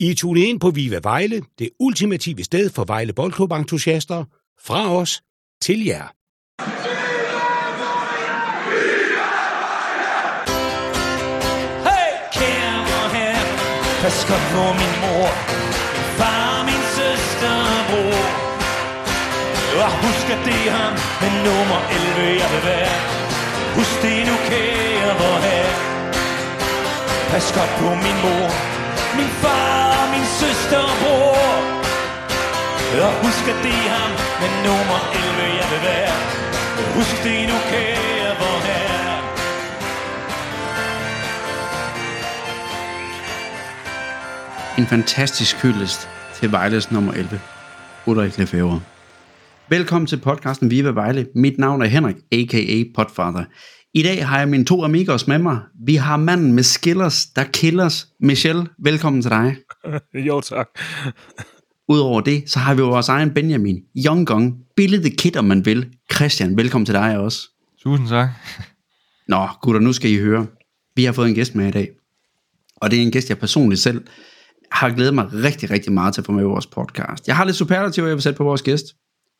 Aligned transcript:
I 0.00 0.14
tunet 0.14 0.42
ind 0.42 0.60
på 0.60 0.70
Viva 0.70 1.00
Vejle, 1.02 1.42
det 1.58 1.70
ultimative 1.80 2.44
sted 2.44 2.70
for 2.70 2.84
Vejle 2.84 3.12
Boldklub-entusiaster. 3.12 4.24
Fra 4.66 4.96
os 4.96 5.22
til 5.62 5.84
jer. 5.84 6.06
Hey, 11.88 12.10
kære 12.38 12.78
vor 12.90 13.08
herre, 13.16 13.44
pas 14.02 14.18
godt 14.28 14.46
på 14.54 14.64
min 14.80 14.94
mor, 15.02 15.28
min 15.96 16.10
far, 16.18 16.52
min 16.68 16.82
søster 16.98 17.54
og 17.76 17.82
bror. 17.90 18.26
Og 19.82 19.90
husk 20.04 20.26
at 20.34 20.40
det 20.48 20.60
er 20.68 20.74
ham 20.80 20.94
med 21.22 21.32
nummer 21.46 21.80
11, 21.96 22.40
jeg 22.42 22.48
vil 22.54 22.62
være. 22.70 22.96
Husk 23.76 23.96
det 24.02 24.18
nu, 24.28 24.34
kære 24.48 25.12
vor 25.20 25.38
herre. 25.46 25.74
Pas 27.30 27.46
godt 27.56 27.72
på 27.80 27.88
min 28.04 28.18
mor, 28.24 28.48
min 29.18 29.32
far, 29.42 29.87
min 30.18 30.26
søster 30.42 30.82
og 30.90 30.96
bror. 31.02 31.48
Og 33.06 33.12
husk 33.24 33.44
at 33.52 33.58
det 33.66 33.76
er 33.86 33.90
ham 33.98 34.12
med 34.42 34.50
nummer 34.66 35.00
11, 35.18 35.60
jeg 35.60 35.66
vil 35.72 35.82
være. 35.90 36.14
Husk 36.96 37.16
det 37.24 37.38
nu, 37.50 37.56
kære 37.70 38.30
vor 38.40 38.58
herre. 38.68 39.16
En 44.78 44.86
fantastisk 44.86 45.62
hyldest 45.62 46.08
til 46.34 46.52
Vejles 46.52 46.90
nummer 46.90 47.12
11, 47.12 47.40
Ulrik 48.06 48.38
Lefebvre. 48.38 48.80
Velkommen 49.68 50.06
til 50.06 50.16
podcasten 50.16 50.70
Viva 50.70 50.90
Vejle. 50.90 51.26
Mit 51.34 51.58
navn 51.58 51.82
er 51.82 51.86
Henrik, 51.86 52.16
a.k.a. 52.32 52.84
Podfather. 52.94 53.44
I 53.94 54.02
dag 54.02 54.26
har 54.26 54.38
jeg 54.38 54.48
mine 54.48 54.64
to 54.64 54.84
amigos 54.84 55.26
med 55.26 55.38
mig. 55.38 55.58
Vi 55.86 55.94
har 55.94 56.16
manden 56.16 56.52
med 56.52 56.62
skillers, 56.62 57.26
der 57.26 57.44
killers. 57.44 58.08
Michelle, 58.20 58.66
velkommen 58.78 59.22
til 59.22 59.30
dig. 59.30 59.56
jo, 60.28 60.40
tak. 60.40 60.68
Udover 61.88 62.20
det, 62.20 62.50
så 62.50 62.58
har 62.58 62.74
vi 62.74 62.80
jo 62.80 62.88
vores 62.88 63.08
egen 63.08 63.34
Benjamin, 63.34 63.82
Young 64.06 64.26
Gong, 64.26 64.56
Billy 64.76 64.96
the 64.96 65.10
Kid, 65.10 65.36
om 65.36 65.44
man 65.44 65.64
vil. 65.64 65.86
Christian, 66.14 66.56
velkommen 66.56 66.86
til 66.86 66.94
dig 66.94 67.18
også. 67.18 67.48
Tusind 67.82 68.08
tak. 68.08 68.28
Nå, 69.28 69.48
gutter, 69.62 69.80
nu 69.80 69.92
skal 69.92 70.10
I 70.10 70.18
høre. 70.18 70.46
Vi 70.96 71.04
har 71.04 71.12
fået 71.12 71.28
en 71.28 71.34
gæst 71.34 71.54
med 71.54 71.68
i 71.68 71.70
dag. 71.70 71.88
Og 72.76 72.90
det 72.90 72.98
er 72.98 73.02
en 73.02 73.10
gæst, 73.10 73.28
jeg 73.28 73.38
personligt 73.38 73.80
selv 73.80 74.04
har 74.72 74.90
glædet 74.90 75.14
mig 75.14 75.32
rigtig, 75.32 75.70
rigtig 75.70 75.92
meget 75.92 76.14
til 76.14 76.20
at 76.20 76.26
få 76.26 76.32
med 76.32 76.42
i 76.42 76.46
vores 76.46 76.66
podcast. 76.66 77.28
Jeg 77.28 77.36
har 77.36 77.44
lidt 77.44 77.56
superlativer, 77.56 78.06
jeg 78.06 78.16
vil 78.16 78.22
sætte 78.22 78.36
på 78.36 78.44
vores 78.44 78.62
gæst. 78.62 78.84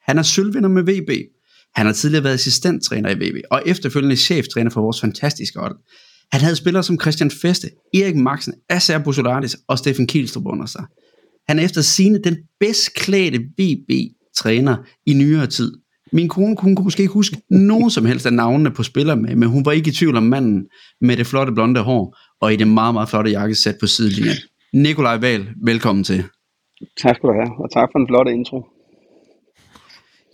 Han 0.02 0.18
er 0.18 0.22
sølvvinder 0.22 0.68
med 0.68 0.82
VB. 0.82 1.10
Han 1.74 1.86
har 1.86 1.92
tidligere 1.92 2.24
været 2.24 2.34
assistenttræner 2.34 3.10
i 3.10 3.14
VB, 3.14 3.36
og 3.50 3.62
efterfølgende 3.66 4.16
cheftræner 4.16 4.70
for 4.70 4.80
vores 4.80 5.00
fantastiske 5.00 5.58
hold. 5.58 5.76
Han 6.32 6.40
havde 6.40 6.56
spillere 6.56 6.82
som 6.82 7.00
Christian 7.00 7.30
Feste, 7.30 7.68
Erik 7.94 8.16
Maxen, 8.16 8.54
Asser 8.68 8.98
Bosolatis 8.98 9.56
og 9.68 9.78
Steffen 9.78 10.06
Kielstrup 10.06 10.46
under 10.46 10.66
sig. 10.66 10.84
Han 11.48 11.58
er 11.58 11.64
efter 11.64 11.80
sine 11.80 12.18
den 12.24 12.36
bedst 12.60 12.94
klædte 12.94 13.38
VB-træner 13.38 14.76
i 15.06 15.14
nyere 15.14 15.46
tid. 15.46 15.72
Min 16.12 16.28
kone 16.28 16.56
kunne 16.56 16.74
måske 16.74 17.00
ikke 17.00 17.12
huske 17.12 17.36
nogen 17.50 17.90
som 17.90 18.04
helst 18.04 18.26
af 18.26 18.32
navnene 18.32 18.70
på 18.70 18.82
spillere 18.82 19.16
med, 19.16 19.36
men 19.36 19.48
hun 19.48 19.64
var 19.64 19.72
ikke 19.72 19.88
i 19.88 19.92
tvivl 19.92 20.16
om 20.16 20.22
manden 20.22 20.64
med 21.00 21.16
det 21.16 21.26
flotte 21.26 21.52
blonde 21.52 21.80
hår 21.80 22.16
og 22.40 22.52
i 22.52 22.56
det 22.56 22.68
meget, 22.68 22.94
meget 22.94 23.08
flotte 23.08 23.30
jakkesæt 23.30 23.76
på 23.80 23.86
sidelinjen. 23.86 24.36
Nikolaj 24.72 25.18
Wahl, 25.18 25.48
velkommen 25.64 26.04
til. 26.04 26.24
Tak 27.02 27.16
skal 27.16 27.28
du 27.28 27.34
have, 27.34 27.50
og 27.62 27.68
tak 27.72 27.88
for 27.92 27.98
en 27.98 28.08
flot 28.08 28.28
intro. 28.28 28.77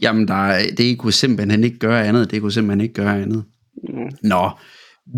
Jamen, 0.04 0.28
der, 0.28 0.34
er- 0.34 0.74
det 0.78 0.98
kunne 0.98 1.12
simpelthen 1.12 1.64
ikke 1.64 1.78
gøre 1.78 2.06
andet. 2.06 2.30
Det 2.30 2.40
kunne 2.40 2.52
simpelthen 2.52 2.80
ikke 2.80 2.94
gøre 2.94 3.22
andet. 3.22 3.44
Mm. 3.88 4.28
Nå, 4.28 4.50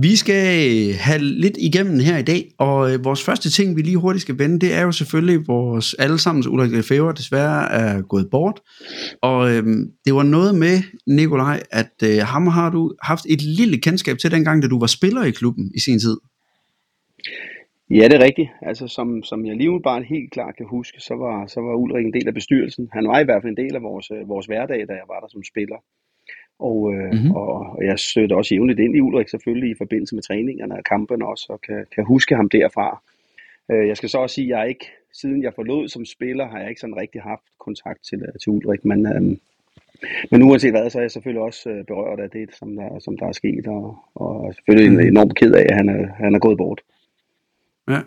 vi 0.02 0.16
skal 0.16 0.68
øh, 0.88 0.94
have 0.98 1.18
lidt 1.18 1.56
igennem 1.60 2.00
her 2.00 2.18
i 2.18 2.22
dag, 2.22 2.50
og 2.58 2.92
øh, 2.92 3.04
vores 3.04 3.22
første 3.22 3.50
ting, 3.50 3.76
vi 3.76 3.82
lige 3.82 3.96
hurtigt 3.96 4.22
skal 4.22 4.38
vende, 4.38 4.58
det 4.60 4.74
er 4.74 4.82
jo 4.82 4.92
selvfølgelig 4.92 5.46
vores 5.46 5.94
allesammens 5.94 6.46
Ulrik 6.46 6.70
Lefebvre 6.72 7.12
desværre 7.16 7.72
er 7.72 8.02
gået 8.02 8.28
bort. 8.30 8.60
Og 9.22 9.52
øhm, 9.54 9.84
det 10.04 10.14
var 10.14 10.22
noget 10.22 10.54
med, 10.54 10.82
Nikolaj, 11.06 11.62
at 11.70 11.90
øh, 12.04 12.18
ham 12.18 12.46
har 12.46 12.70
du 12.70 12.92
haft 13.02 13.26
et 13.28 13.42
lille 13.42 13.78
kendskab 13.78 14.18
til 14.18 14.30
dengang, 14.30 14.62
da 14.62 14.68
du 14.68 14.78
var 14.78 14.86
spiller 14.86 15.24
i 15.24 15.30
klubben 15.30 15.70
i 15.76 15.80
sin 15.80 15.98
tid. 16.00 16.16
Ja, 17.90 18.04
det 18.08 18.12
er 18.14 18.24
rigtigt. 18.24 18.48
Altså, 18.62 18.88
som, 18.88 19.22
som 19.22 19.46
jeg 19.46 19.56
lige 19.56 19.68
umiddelbart 19.70 20.04
helt 20.04 20.30
klart 20.32 20.56
kan 20.56 20.66
huske, 20.66 21.00
så 21.00 21.14
var, 21.14 21.46
så 21.46 21.60
var 21.60 21.74
Ulrik 21.74 22.06
en 22.06 22.12
del 22.12 22.28
af 22.28 22.34
bestyrelsen. 22.34 22.88
Han 22.92 23.08
var 23.08 23.20
i 23.20 23.24
hvert 23.24 23.42
fald 23.42 23.58
en 23.58 23.64
del 23.64 23.74
af 23.76 23.82
vores, 23.82 24.10
øh, 24.10 24.28
vores 24.28 24.46
hverdag, 24.46 24.88
da 24.88 24.92
jeg 24.92 25.02
var 25.08 25.20
der 25.20 25.28
som 25.28 25.42
spiller. 25.44 25.76
Og, 26.58 26.94
øh, 26.94 27.04
Mhm. 27.04 27.14
mm-hmm. 27.16 27.30
og, 27.30 27.48
og 27.76 27.84
jeg 27.84 27.98
stødte 27.98 28.36
også 28.36 28.54
jævnligt 28.54 28.80
ind 28.80 28.96
i 28.96 29.00
Ulrik 29.00 29.28
selvfølgelig 29.28 29.70
i 29.70 29.74
forbindelse 29.78 30.14
med 30.14 30.22
træningerne 30.22 30.74
og 30.74 30.84
kampene 30.84 31.26
også, 31.26 31.46
og 31.48 31.60
kan, 31.60 31.86
kan 31.94 32.04
huske 32.04 32.36
ham 32.36 32.48
derfra. 32.48 33.02
Øh, 33.70 33.88
jeg 33.88 33.96
skal 33.96 34.08
så 34.08 34.18
også 34.18 34.34
sige, 34.34 34.54
at 34.54 34.58
jeg 34.60 34.68
ikke, 34.68 34.86
siden 35.12 35.42
jeg 35.42 35.52
forlod 35.54 35.88
som 35.88 36.04
spiller, 36.04 36.48
har 36.48 36.58
jeg 36.60 36.68
ikke 36.68 36.80
sådan 36.80 36.96
rigtig 36.96 37.22
haft 37.22 37.42
kontakt 37.58 38.00
til, 38.08 38.18
øh, 38.22 38.34
til 38.42 38.50
Ulrik, 38.50 38.84
men, 38.84 39.06
øh, 39.06 39.22
men 40.30 40.42
uanset 40.42 40.70
hvad, 40.72 40.90
så 40.90 40.98
er 40.98 41.02
jeg 41.02 41.10
selvfølgelig 41.10 41.42
også 41.42 41.70
øh, 41.70 41.84
berørt 41.84 42.20
af 42.20 42.30
det, 42.30 42.54
som 42.54 42.76
der, 42.76 42.98
som 42.98 43.18
der 43.18 43.26
er 43.26 43.32
sket, 43.32 43.66
og, 43.66 43.98
og 44.14 44.54
selvfølgelig 44.54 44.90
Mhm. 44.92 45.00
enormt 45.08 45.36
ked 45.36 45.52
af, 45.54 45.66
at 45.70 45.76
han 45.76 45.88
er, 45.88 46.06
han 46.24 46.34
er 46.34 46.38
gået 46.38 46.58
bort. 46.58 46.80
Ja. 47.88 48.00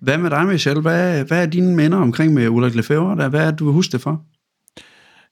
Hvad 0.00 0.18
med 0.18 0.30
dig, 0.30 0.46
Michel? 0.46 0.80
Hvad, 0.80 1.24
hvad 1.24 1.42
er 1.42 1.46
dine 1.46 1.76
minder 1.76 1.98
omkring 1.98 2.34
med 2.34 2.48
Ulrik 2.48 2.74
Lefebvre? 2.74 3.16
Der? 3.16 3.28
Hvad 3.28 3.46
er 3.46 3.50
det, 3.50 3.58
du 3.58 3.64
vil 3.64 3.74
huske 3.74 3.92
det 3.92 4.00
for? 4.00 4.24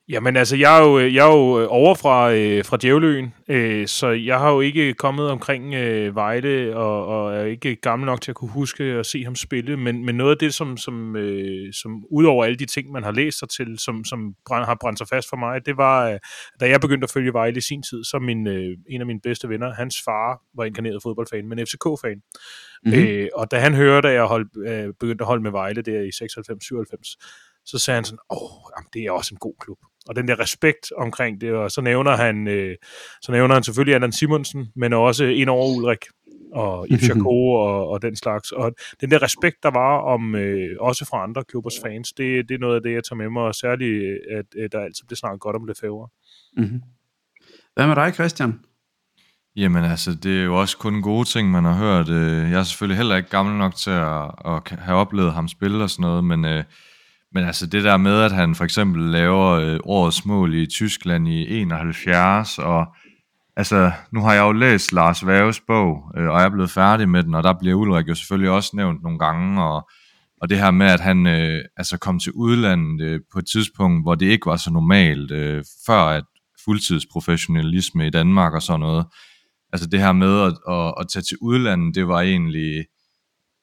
Jamen 0.08 0.36
altså, 0.36 0.56
jeg 0.56 0.78
er 0.78 0.82
jo, 0.82 0.98
jeg 0.98 1.26
er 1.26 1.36
jo 1.36 1.60
øh, 1.60 1.66
over 1.70 1.94
fra, 1.94 2.32
øh, 2.32 2.64
fra 2.64 2.76
Djævløen, 2.76 3.34
øh, 3.48 3.86
så 3.86 4.08
jeg 4.08 4.38
har 4.38 4.50
jo 4.50 4.60
ikke 4.60 4.94
kommet 4.94 5.30
omkring 5.30 5.74
øh, 5.74 6.14
Vejle, 6.14 6.76
og, 6.76 7.06
og 7.06 7.34
er 7.34 7.44
ikke 7.44 7.76
gammel 7.76 8.06
nok 8.06 8.20
til 8.20 8.30
at 8.30 8.34
kunne 8.34 8.50
huske 8.50 8.84
at 8.84 9.06
se 9.06 9.24
ham 9.24 9.34
spille, 9.34 9.76
men, 9.76 10.04
men 10.04 10.14
noget 10.14 10.30
af 10.30 10.38
det, 10.38 10.54
som, 10.54 10.76
som, 10.76 11.16
øh, 11.16 11.72
som 11.72 12.04
udover 12.10 12.44
alle 12.44 12.56
de 12.56 12.66
ting, 12.66 12.90
man 12.92 13.02
har 13.02 13.12
læst 13.12 13.38
sig 13.38 13.48
til, 13.48 13.78
som, 13.78 14.04
som 14.04 14.34
brænd, 14.46 14.64
har 14.64 14.76
brændt 14.80 14.98
sig 14.98 15.08
fast 15.08 15.28
for 15.28 15.36
mig, 15.36 15.66
det 15.66 15.76
var, 15.76 16.08
øh, 16.08 16.18
da 16.60 16.68
jeg 16.68 16.80
begyndte 16.80 17.04
at 17.04 17.10
følge 17.10 17.32
Vejle 17.32 17.56
i 17.56 17.60
sin 17.60 17.82
tid, 17.82 18.04
så 18.04 18.18
min, 18.18 18.46
øh, 18.46 18.76
en 18.90 19.00
af 19.00 19.06
mine 19.06 19.20
bedste 19.20 19.48
venner, 19.48 19.74
hans 19.74 19.96
far 20.04 20.40
var 20.56 20.64
inkarneret 20.64 21.02
fodboldfan, 21.02 21.48
men 21.48 21.58
FCK-fan. 21.58 22.20
Mhm. 22.84 22.94
Mm-hmm. 22.94 23.08
Øh, 23.08 23.28
og 23.34 23.50
da 23.50 23.58
han 23.58 23.74
hørte, 23.74 24.08
at 24.08 24.14
jeg 24.14 24.24
holdt, 24.24 24.48
øh, 24.66 24.94
begyndte 25.00 25.22
at 25.22 25.26
holde 25.26 25.42
med 25.42 25.50
Vejle 25.50 25.82
der 25.82 26.00
i 26.00 26.10
96-97, 26.10 27.16
så 27.66 27.78
sagde 27.78 27.96
han 27.96 28.04
sådan, 28.04 28.18
åh, 28.30 28.50
jamen, 28.76 28.88
det 28.92 29.02
er 29.02 29.10
også 29.10 29.34
en 29.34 29.38
god 29.38 29.54
klub. 29.60 29.78
Og 30.08 30.16
den 30.16 30.28
der 30.28 30.40
respekt 30.40 30.92
omkring 30.96 31.40
det, 31.40 31.52
og 31.52 31.70
så 31.70 31.80
nævner 31.80 32.16
han, 32.16 32.48
øh, 32.48 32.76
så 33.22 33.32
nævner 33.32 33.54
han 33.54 33.62
selvfølgelig 33.62 33.94
Allan 33.94 34.12
Simonsen, 34.12 34.66
men 34.76 34.92
også 34.92 35.24
ind 35.24 35.48
over 35.48 35.76
Ulrik 35.76 35.98
og 36.52 36.86
Yves 36.90 37.08
Jacot 37.08 37.26
og, 37.26 37.88
og 37.88 38.02
den 38.02 38.16
slags. 38.16 38.52
Og 38.52 38.74
den 39.00 39.10
der 39.10 39.22
respekt, 39.22 39.56
der 39.62 39.70
var 39.70 39.98
om 39.98 40.34
øh, 40.34 40.76
også 40.80 41.04
fra 41.04 41.22
andre 41.22 41.44
klubbers 41.44 41.80
fans, 41.82 42.12
det, 42.12 42.48
det 42.48 42.54
er 42.54 42.58
noget 42.58 42.76
af 42.76 42.82
det, 42.82 42.92
jeg 42.92 43.04
tager 43.04 43.16
med 43.16 43.30
mig, 43.30 43.42
og 43.42 43.54
særligt, 43.54 44.04
øh, 44.04 44.38
at 44.38 44.46
øh, 44.56 44.68
der 44.72 44.80
altid 44.80 45.04
bliver 45.06 45.16
snakket 45.16 45.40
godt 45.40 45.56
om 45.56 45.64
Lefebvre. 45.64 46.08
Mm-hmm. 46.56 46.80
Hvad 47.74 47.86
med 47.86 47.96
dig, 47.96 48.14
Christian? 48.14 48.60
Jamen 49.56 49.84
altså, 49.84 50.14
det 50.14 50.40
er 50.40 50.44
jo 50.44 50.60
også 50.60 50.78
kun 50.78 51.02
gode 51.02 51.28
ting, 51.28 51.50
man 51.50 51.64
har 51.64 51.74
hørt. 51.74 52.08
Øh, 52.08 52.50
jeg 52.50 52.58
er 52.58 52.62
selvfølgelig 52.62 52.96
heller 52.96 53.16
ikke 53.16 53.28
gammel 53.28 53.54
nok 53.56 53.74
til 53.74 53.90
at, 53.90 54.30
at 54.44 54.78
have 54.78 54.98
oplevet 54.98 55.32
ham 55.32 55.48
spille 55.48 55.84
og 55.84 55.90
sådan 55.90 56.02
noget, 56.02 56.24
men, 56.24 56.44
øh, 56.44 56.64
men 57.32 57.44
altså 57.44 57.66
det 57.66 57.84
der 57.84 57.96
med, 57.96 58.20
at 58.20 58.32
han 58.32 58.54
for 58.54 58.64
eksempel 58.64 59.02
laver 59.02 59.50
øh, 59.50 59.80
årets 59.84 60.26
mål 60.26 60.54
i 60.54 60.66
Tyskland 60.66 61.28
i 61.28 61.60
71, 61.60 62.58
og 62.58 62.86
altså 63.56 63.92
nu 64.12 64.20
har 64.20 64.32
jeg 64.32 64.42
jo 64.42 64.52
læst 64.52 64.92
Lars 64.92 65.26
Vaves 65.26 65.60
bog, 65.60 66.10
og 66.14 66.22
jeg 66.22 66.44
er 66.44 66.50
blevet 66.50 66.70
færdig 66.70 67.08
med 67.08 67.22
den, 67.22 67.34
og 67.34 67.42
der 67.42 67.52
bliver 67.60 67.74
Ulrik 67.74 68.08
jo 68.08 68.14
selvfølgelig 68.14 68.50
også 68.50 68.70
nævnt 68.74 69.02
nogle 69.02 69.18
gange, 69.18 69.62
og, 69.62 69.88
og 70.42 70.50
det 70.50 70.58
her 70.58 70.70
med, 70.70 70.86
at 70.86 71.00
han 71.00 71.26
øh, 71.26 71.64
altså 71.76 71.98
kom 71.98 72.18
til 72.18 72.32
udlandet 72.32 73.00
øh, 73.04 73.20
på 73.32 73.38
et 73.38 73.46
tidspunkt, 73.52 74.04
hvor 74.04 74.14
det 74.14 74.26
ikke 74.26 74.46
var 74.46 74.56
så 74.56 74.70
normalt, 74.70 75.30
øh, 75.30 75.64
før 75.86 76.00
at 76.00 76.24
fuldtidsprofessionalisme 76.64 78.06
i 78.06 78.10
Danmark 78.10 78.52
og 78.54 78.62
sådan 78.62 78.80
noget, 78.80 79.06
altså 79.74 79.88
det 79.88 80.00
her 80.00 80.12
med 80.12 80.40
at, 80.42 80.52
at, 80.74 80.94
at 81.00 81.08
tage 81.08 81.22
til 81.22 81.36
udlandet, 81.40 81.94
det 81.94 82.08
var 82.08 82.20
egentlig, 82.20 82.84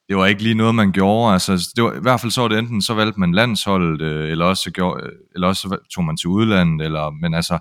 det 0.08 0.16
var 0.16 0.26
ikke 0.26 0.42
lige 0.42 0.54
noget, 0.54 0.74
man 0.74 0.92
gjorde. 0.92 1.32
Altså, 1.32 1.72
det 1.76 1.84
var, 1.84 1.92
I 1.92 2.00
hvert 2.02 2.20
fald 2.20 2.32
så 2.32 2.40
var 2.40 2.48
det 2.48 2.58
enten, 2.58 2.82
så 2.82 2.94
valgte 2.94 3.20
man 3.20 3.32
landsholdet, 3.32 4.02
øh, 4.02 4.30
eller 4.30 4.44
også, 4.44 4.62
så 4.62 4.70
gjorde, 4.70 5.04
øh, 5.04 5.12
eller 5.34 5.48
også 5.48 5.62
så 5.62 5.76
tog 5.94 6.04
man 6.04 6.16
til 6.16 6.28
udlandet, 6.28 6.84
eller, 6.84 7.10
men 7.10 7.34
altså, 7.34 7.58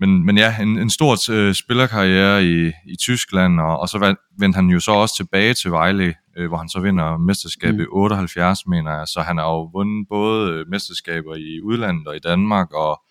men, 0.00 0.26
men 0.26 0.38
ja, 0.38 0.62
en, 0.62 0.78
en 0.78 0.90
stor 0.90 1.32
øh, 1.32 1.54
spillerkarriere 1.54 2.44
i, 2.44 2.66
i 2.92 2.96
Tyskland, 3.00 3.60
og, 3.60 3.80
og 3.80 3.88
så 3.88 4.14
vendte 4.38 4.56
han 4.56 4.66
jo 4.66 4.80
så 4.80 4.92
også 4.92 5.16
tilbage 5.16 5.54
til 5.54 5.70
Vejle, 5.70 6.14
øh, 6.36 6.48
hvor 6.48 6.56
han 6.56 6.68
så 6.68 6.80
vinder 6.80 7.18
mesterskab 7.18 7.74
Mm. 7.74 7.80
i 7.80 7.84
78, 7.90 8.66
mener 8.66 8.90
jeg. 8.98 9.08
Så 9.08 9.20
han 9.20 9.38
har 9.38 9.44
jo 9.44 9.70
vundet 9.72 10.06
både 10.08 10.52
øh, 10.52 10.66
mesterskaber 10.70 11.34
i 11.34 11.60
udlandet 11.62 12.06
og 12.08 12.16
i 12.16 12.18
Danmark, 12.18 12.72
og 12.72 13.02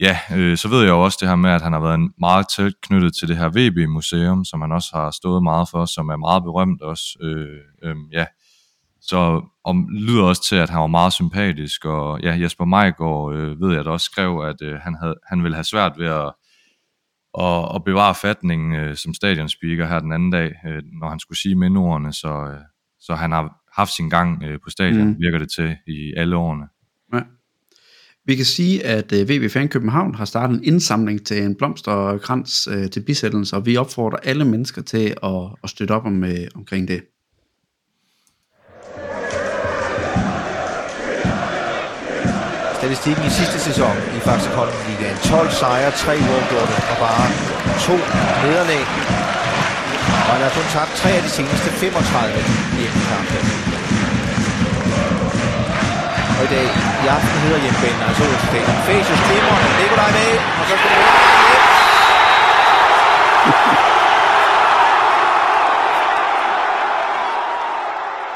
ja, 0.00 0.18
øh, 0.36 0.56
så 0.56 0.68
ved 0.68 0.80
jeg 0.80 0.88
jo 0.88 1.04
også 1.04 1.18
det 1.20 1.28
her 1.28 1.36
med, 1.36 1.50
at 1.50 1.62
han 1.62 1.72
har 1.72 1.80
været 1.80 2.10
meget 2.18 2.46
tæt 2.56 2.72
knyttet 2.82 3.16
til 3.16 3.28
det 3.28 3.36
her 3.36 3.48
VB-museum, 3.48 4.44
som 4.44 4.60
han 4.60 4.72
også 4.72 4.90
har 4.94 5.10
stået 5.10 5.42
meget 5.42 5.68
for, 5.68 5.84
som 5.84 6.08
er 6.08 6.16
meget 6.16 6.42
berømt 6.42 6.82
også. 6.82 7.04
Øh, 7.20 7.60
øh, 7.82 7.96
ja. 8.12 8.26
Så 9.00 9.42
og 9.64 9.74
lyder 9.90 10.24
også 10.24 10.42
til, 10.48 10.56
at 10.56 10.70
han 10.70 10.80
var 10.80 10.86
meget 10.86 11.12
sympatisk, 11.12 11.84
og 11.84 12.20
ja, 12.22 12.36
Jesper 12.40 12.64
Majgaard 12.64 13.34
øh, 13.34 13.60
ved 13.60 13.74
jeg 13.74 13.84
da 13.84 13.90
også 13.90 14.04
skrev, 14.04 14.38
at 14.38 14.62
øh, 14.62 14.78
han, 14.80 14.94
havde, 14.94 15.14
han 15.26 15.42
ville 15.42 15.54
have 15.54 15.64
svært 15.64 15.92
ved 15.98 16.06
at, 16.06 16.32
at, 17.38 17.74
at 17.74 17.84
bevare 17.84 18.14
fatningen 18.14 18.74
øh, 18.74 18.96
som 18.96 19.14
stadionspeaker 19.14 19.86
her 19.86 20.00
den 20.00 20.12
anden 20.12 20.30
dag, 20.30 20.52
øh, 20.66 20.82
når 21.00 21.08
han 21.08 21.18
skulle 21.18 21.38
sige 21.38 21.54
mindordene, 21.54 22.12
så, 22.12 22.28
øh, 22.28 22.60
så 23.00 23.14
han 23.14 23.32
har 23.32 23.56
haft 23.76 23.90
sin 23.90 24.10
gang 24.10 24.42
øh, 24.42 24.58
på 24.64 24.70
stadion, 24.70 25.08
mm. 25.08 25.16
virker 25.18 25.38
det 25.38 25.50
til 25.50 25.76
i 25.86 26.14
alle 26.16 26.36
årene. 26.36 26.68
Ja. 27.14 27.20
Vi 28.26 28.36
kan 28.36 28.44
sige, 28.44 28.86
at 28.86 29.12
øh, 29.12 29.28
VB 29.28 29.50
Fan 29.50 29.68
København 29.68 30.14
har 30.14 30.24
startet 30.24 30.56
en 30.56 30.64
indsamling 30.64 31.26
til 31.26 31.42
en 31.42 31.54
blomsterkrans 31.54 32.68
øh, 32.70 32.90
til 32.90 33.00
bisættelse, 33.00 33.56
og 33.56 33.66
vi 33.66 33.76
opfordrer 33.76 34.18
alle 34.18 34.44
mennesker 34.44 34.82
til 34.82 35.14
at, 35.22 35.42
at 35.64 35.70
støtte 35.70 35.92
op 35.92 36.06
om, 36.06 36.24
øh, 36.24 36.46
omkring 36.54 36.88
det. 36.88 37.00
Statistikken 42.78 43.24
i 43.26 43.30
sidste 43.40 43.58
sæson 43.68 43.96
i 44.16 44.18
Faxe 44.26 44.50
Kolding 44.56 44.82
Ligaen. 44.88 45.16
12 45.16 45.50
sejre, 45.50 45.90
3 45.90 46.12
uafgjorte 46.12 46.74
og 46.90 46.96
bare 47.04 47.24
to 47.86 47.96
nederlag. 48.42 48.82
Og 50.26 50.32
han 50.34 50.42
har 50.46 50.52
kun 50.58 50.66
tabt 50.76 50.92
3 51.02 51.08
af 51.18 51.22
de 51.22 51.30
seneste 51.38 51.68
35 51.70 52.34
hjemmekampe. 52.78 53.65
Og 56.38 56.42
i 56.48 56.50
dag, 56.54 56.66
i 57.04 57.06
aften 57.16 57.36
hedder 57.44 57.60
hjemmebanen 57.64 58.02
altså 58.08 58.24
stadion. 58.48 58.76
Facius 58.88 59.20
Klimmer, 59.26 59.56
Nikolaj 59.80 60.10
med, 60.18 60.30
og 60.60 60.64
så 60.70 60.74
skal 60.80 60.90
det. 61.00 61.10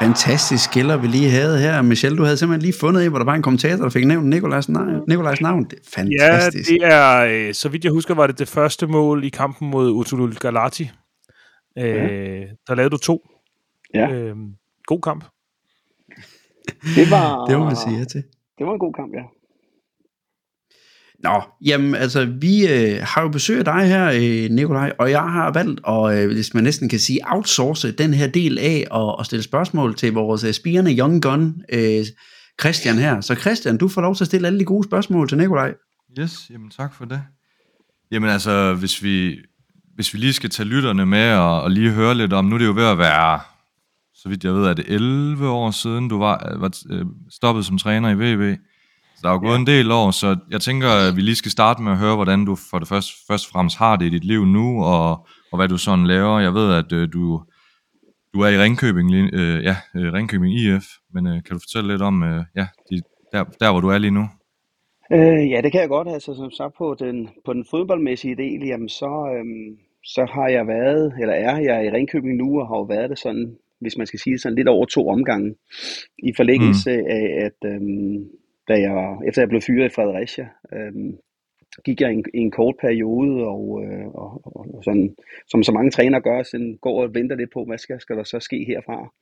Fantastisk 0.03 0.65
skiller, 0.65 0.97
vi 0.97 1.07
lige 1.07 1.31
havde 1.31 1.59
her. 1.61 1.83
Michelle, 1.83 2.19
du 2.19 2.23
havde 2.25 2.37
simpelthen 2.37 2.63
lige 2.63 2.75
fundet 2.81 3.03
en, 3.05 3.09
hvor 3.11 3.19
der 3.19 3.25
var 3.25 3.35
en 3.35 3.43
kommentator, 3.43 3.83
der 3.83 3.91
fik 3.91 4.07
nævnt 4.07 4.27
Nikolajs 4.29 4.69
navn. 4.69 5.03
Nikolajs 5.09 5.41
navn. 5.41 5.65
Det 5.65 5.79
er 5.97 6.03
Ja, 6.19 6.33
fantastisk. 6.35 6.71
det 6.71 6.79
er, 6.83 7.17
øh, 7.49 7.55
så 7.55 7.69
vidt 7.69 7.85
jeg 7.85 7.93
husker, 7.93 8.15
var 8.15 8.27
det 8.27 8.39
det 8.39 8.49
første 8.49 8.87
mål 8.87 9.25
i 9.25 9.29
kampen 9.29 9.71
mod 9.71 9.91
Utulul 9.91 10.35
Galati. 10.35 10.91
Øh, 11.79 11.85
Der 12.69 12.75
lavede 12.75 12.91
du 12.91 12.97
to. 12.97 13.21
Ja. 13.95 14.11
Øh, 14.11 14.35
god 14.87 15.01
kamp. 15.01 15.25
Det 16.97 17.11
var, 17.11 17.27
det 17.47 17.59
må 17.59 17.65
man 17.65 17.77
sige 17.77 17.99
ja 17.99 18.05
til. 18.05 18.23
Det 18.59 18.67
var 18.67 18.73
en 18.73 18.79
god 18.79 18.93
kamp, 18.93 19.15
ja. 19.15 19.23
Nå, 21.23 21.43
jamen 21.67 21.95
altså, 21.95 22.25
vi 22.41 22.67
øh, 22.67 22.99
har 23.03 23.23
jo 23.23 23.29
besøg 23.29 23.59
af 23.59 23.65
dig 23.65 23.89
her, 23.89 24.07
øh, 24.07 24.51
Nikolaj, 24.51 24.93
og 24.99 25.11
jeg 25.11 25.23
har 25.23 25.53
valgt 25.53 25.81
at, 25.89 26.19
øh, 26.19 26.33
hvis 26.33 26.55
man 26.55 26.65
næsten 26.65 26.89
kan 26.89 26.99
sige, 26.99 27.21
outsource 27.27 27.93
den 27.93 28.15
her 28.15 28.27
del 28.27 28.59
af 28.59 28.87
og, 28.91 29.19
og 29.19 29.27
stille 29.27 29.43
spørgsmål 29.43 29.95
til 29.95 30.13
vores 30.13 30.45
øh, 30.45 30.53
spirende 30.53 30.99
young 30.99 31.23
gun, 31.23 31.63
øh, 31.73 32.05
Christian 32.61 32.99
her. 32.99 33.21
Så 33.21 33.35
Christian, 33.35 33.79
du 33.79 33.89
får 33.89 34.01
lov 34.01 34.15
til 34.15 34.25
at 34.25 34.27
stille 34.27 34.47
alle 34.47 34.59
de 34.59 34.65
gode 34.65 34.85
spørgsmål 34.85 35.29
til 35.29 35.39
Nikolaj. 35.39 35.75
Yes, 36.21 36.51
jamen 36.51 36.71
tak 36.71 36.95
for 36.95 37.05
det. 37.05 37.23
Jamen 38.11 38.31
altså, 38.31 38.75
hvis 38.75 39.03
vi, 39.03 39.37
hvis 39.95 40.15
vi 40.15 40.19
lige 40.19 40.33
skal 40.33 40.51
tage 40.51 40.69
lytterne 40.69 41.07
med 41.07 41.33
og, 41.35 41.63
og 41.63 41.71
lige 41.71 41.91
høre 41.91 42.15
lidt 42.15 42.33
om, 42.33 42.45
nu 42.45 42.55
er 42.55 42.59
det 42.59 42.67
jo 42.67 42.73
ved 42.73 42.87
at 42.87 42.99
være, 42.99 43.41
så 44.23 44.29
vidt 44.29 44.45
jeg 44.45 44.53
ved, 44.53 44.67
er 44.67 44.75
det 44.75 44.85
11 44.89 45.49
år 45.49 45.71
siden, 45.71 46.09
du 46.09 46.19
var, 46.19 46.57
var 46.59 46.71
øh, 46.91 47.07
stoppet 47.31 47.65
som 47.65 47.79
træner 47.79 48.09
i 48.11 48.15
VB. 48.15 48.59
Så 49.17 49.21
der 49.23 49.29
er 49.29 49.33
jo 49.33 49.41
gået 49.41 49.53
ja. 49.53 49.59
en 49.59 49.67
del 49.67 49.91
år, 49.91 50.11
så 50.11 50.37
jeg 50.51 50.61
tænker, 50.61 50.89
at 50.89 51.17
vi 51.17 51.21
lige 51.21 51.35
skal 51.35 51.51
starte 51.51 51.83
med 51.83 51.93
at 51.93 51.99
høre, 51.99 52.15
hvordan 52.15 52.45
du 52.45 52.57
for 52.71 52.79
det 52.79 52.89
første, 52.89 53.13
først 53.29 53.47
og 53.47 53.53
fremmest 53.53 53.77
har 53.77 53.97
det 53.97 54.07
i 54.07 54.09
dit 54.09 54.25
liv 54.25 54.45
nu, 54.45 54.85
og, 54.85 55.11
og 55.53 55.57
hvad 55.57 55.69
du 55.69 55.79
sådan 55.79 56.07
laver. 56.07 56.41
Jeg 56.41 56.55
ved, 56.55 56.75
at 56.75 56.93
øh, 56.93 57.09
du, 57.13 57.43
du 58.35 58.41
er 58.41 58.49
i 58.49 58.59
Ringkøbing, 58.59 59.09
øh, 59.35 59.65
ja, 59.65 59.77
øh, 59.97 60.13
Ringkøbing 60.13 60.55
IF, 60.55 60.85
men 61.15 61.27
øh, 61.27 61.33
kan 61.33 61.53
du 61.57 61.59
fortælle 61.59 61.93
lidt 61.93 62.03
om, 62.03 62.23
øh, 62.23 62.45
ja, 62.57 62.67
de, 62.91 63.03
der, 63.33 63.45
der 63.61 63.71
hvor 63.71 63.81
du 63.81 63.89
er 63.89 63.99
lige 63.99 64.11
nu? 64.11 64.25
Øh, 65.13 65.51
ja, 65.51 65.61
det 65.65 65.73
kan 65.73 65.81
jeg 65.81 65.89
godt. 65.89 66.09
Altså, 66.09 66.35
som 66.35 66.51
sagt, 66.51 66.75
på 66.79 66.97
den, 66.99 67.29
på 67.45 67.53
den 67.53 67.65
fodboldmæssige 67.71 68.37
del, 68.37 68.67
jamen, 68.67 68.89
så, 68.89 69.13
øhm, 69.37 69.79
så 70.05 70.27
har 70.35 70.49
jeg 70.49 70.67
været, 70.67 71.13
eller 71.21 71.35
er 71.35 71.57
jeg 71.59 71.87
i 71.87 71.91
Ringkøbing 71.91 72.37
nu, 72.37 72.61
og 72.61 72.69
har 72.69 72.77
jo 72.77 72.83
været 72.83 73.11
det 73.11 73.19
sådan, 73.19 73.57
hvis 73.81 73.97
man 73.97 74.07
skal 74.07 74.19
sige 74.21 74.33
det 74.33 74.41
sådan, 74.41 74.57
lidt 74.57 74.69
over 74.69 74.87
to 74.87 75.09
omgange. 75.09 75.55
I 76.19 76.33
forlængelse 76.37 76.97
mm. 76.97 77.07
af, 77.07 77.25
at 77.47 77.71
øhm, 77.73 78.29
da 78.69 78.75
jeg, 78.75 79.19
efter 79.27 79.43
jeg 79.43 79.49
blev 79.49 79.61
fyret 79.61 79.87
i 79.87 79.95
Fredericia, 79.95 80.49
øhm, 80.73 81.19
gik 81.85 82.01
jeg 82.01 82.13
en, 82.13 82.25
en 82.35 82.51
kort 82.51 82.75
periode, 82.81 83.45
og, 83.47 83.83
øh, 83.85 84.07
og, 84.07 84.41
og, 84.45 84.67
og 84.75 84.85
sådan, 84.85 85.17
som 85.49 85.63
så 85.63 85.73
mange 85.73 85.91
trænere 85.91 86.21
gør, 86.21 86.43
sådan 86.43 86.79
går 86.81 87.03
og 87.03 87.15
venter 87.15 87.37
lidt 87.37 87.53
på, 87.53 87.65
hvad 87.65 87.79
skal, 87.79 88.01
skal 88.01 88.17
der 88.17 88.25
så 88.25 88.41
ske 88.41 88.65
herfra. 88.65 89.13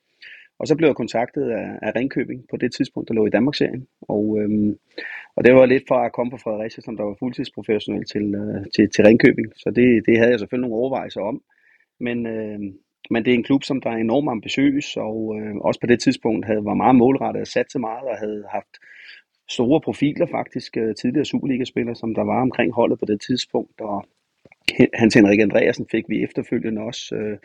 Og 0.58 0.66
så 0.66 0.76
blev 0.76 0.88
jeg 0.88 0.96
kontaktet 0.96 1.50
af, 1.50 1.78
af 1.82 1.94
Ringkøbing 1.96 2.44
på 2.50 2.56
det 2.56 2.74
tidspunkt, 2.74 3.08
der 3.08 3.14
lå 3.14 3.26
i 3.26 3.30
Danmarksserien. 3.30 3.86
Og, 4.02 4.38
øhm, 4.40 4.78
og 5.36 5.44
det 5.44 5.54
var 5.54 5.66
lidt 5.66 5.84
fra 5.88 6.06
at 6.06 6.12
komme 6.12 6.30
fra 6.30 6.38
Fredericia, 6.44 6.82
som 6.82 6.96
der 6.96 7.04
var 7.04 7.16
fuldtidsprofessionel 7.18 8.04
til, 8.04 8.34
øh, 8.34 8.66
til, 8.74 8.90
til 8.90 9.04
Ringkøbing. 9.04 9.46
Så 9.56 9.70
det, 9.70 10.06
det 10.06 10.18
havde 10.18 10.30
jeg 10.30 10.38
selvfølgelig 10.38 10.68
nogle 10.68 10.80
overvejelser 10.80 11.20
om. 11.20 11.42
Men, 12.00 12.26
øh, 12.26 12.58
men 13.10 13.24
det 13.24 13.30
er 13.30 13.34
en 13.34 13.42
klub, 13.42 13.62
som 13.64 13.80
der 13.80 13.90
er 13.90 13.96
enormt 13.96 14.30
ambitiøs, 14.30 14.96
og 14.96 15.36
øh, 15.40 15.56
også 15.56 15.80
på 15.80 15.86
det 15.86 16.00
tidspunkt 16.00 16.46
havde, 16.46 16.64
var 16.64 16.74
meget 16.74 16.96
målrettet 16.96 17.40
og 17.40 17.46
sat 17.46 17.66
til 17.70 17.80
meget, 17.80 18.08
og 18.08 18.16
havde 18.16 18.44
haft 18.50 18.74
store 19.48 19.80
profiler 19.80 20.26
faktisk, 20.26 20.76
øh, 20.76 20.94
tidligere 20.94 21.24
Superliga-spillere, 21.24 21.96
som 21.96 22.14
der 22.14 22.24
var 22.24 22.42
omkring 22.42 22.72
holdet 22.72 22.98
på 22.98 23.04
det 23.04 23.20
tidspunkt. 23.20 23.80
Og 23.80 24.06
Hans 24.94 25.14
Henrik 25.14 25.40
Andreasen 25.40 25.86
fik 25.90 26.04
vi 26.08 26.22
efterfølgende 26.22 26.82
også. 26.82 27.14
Øh, 27.14 27.38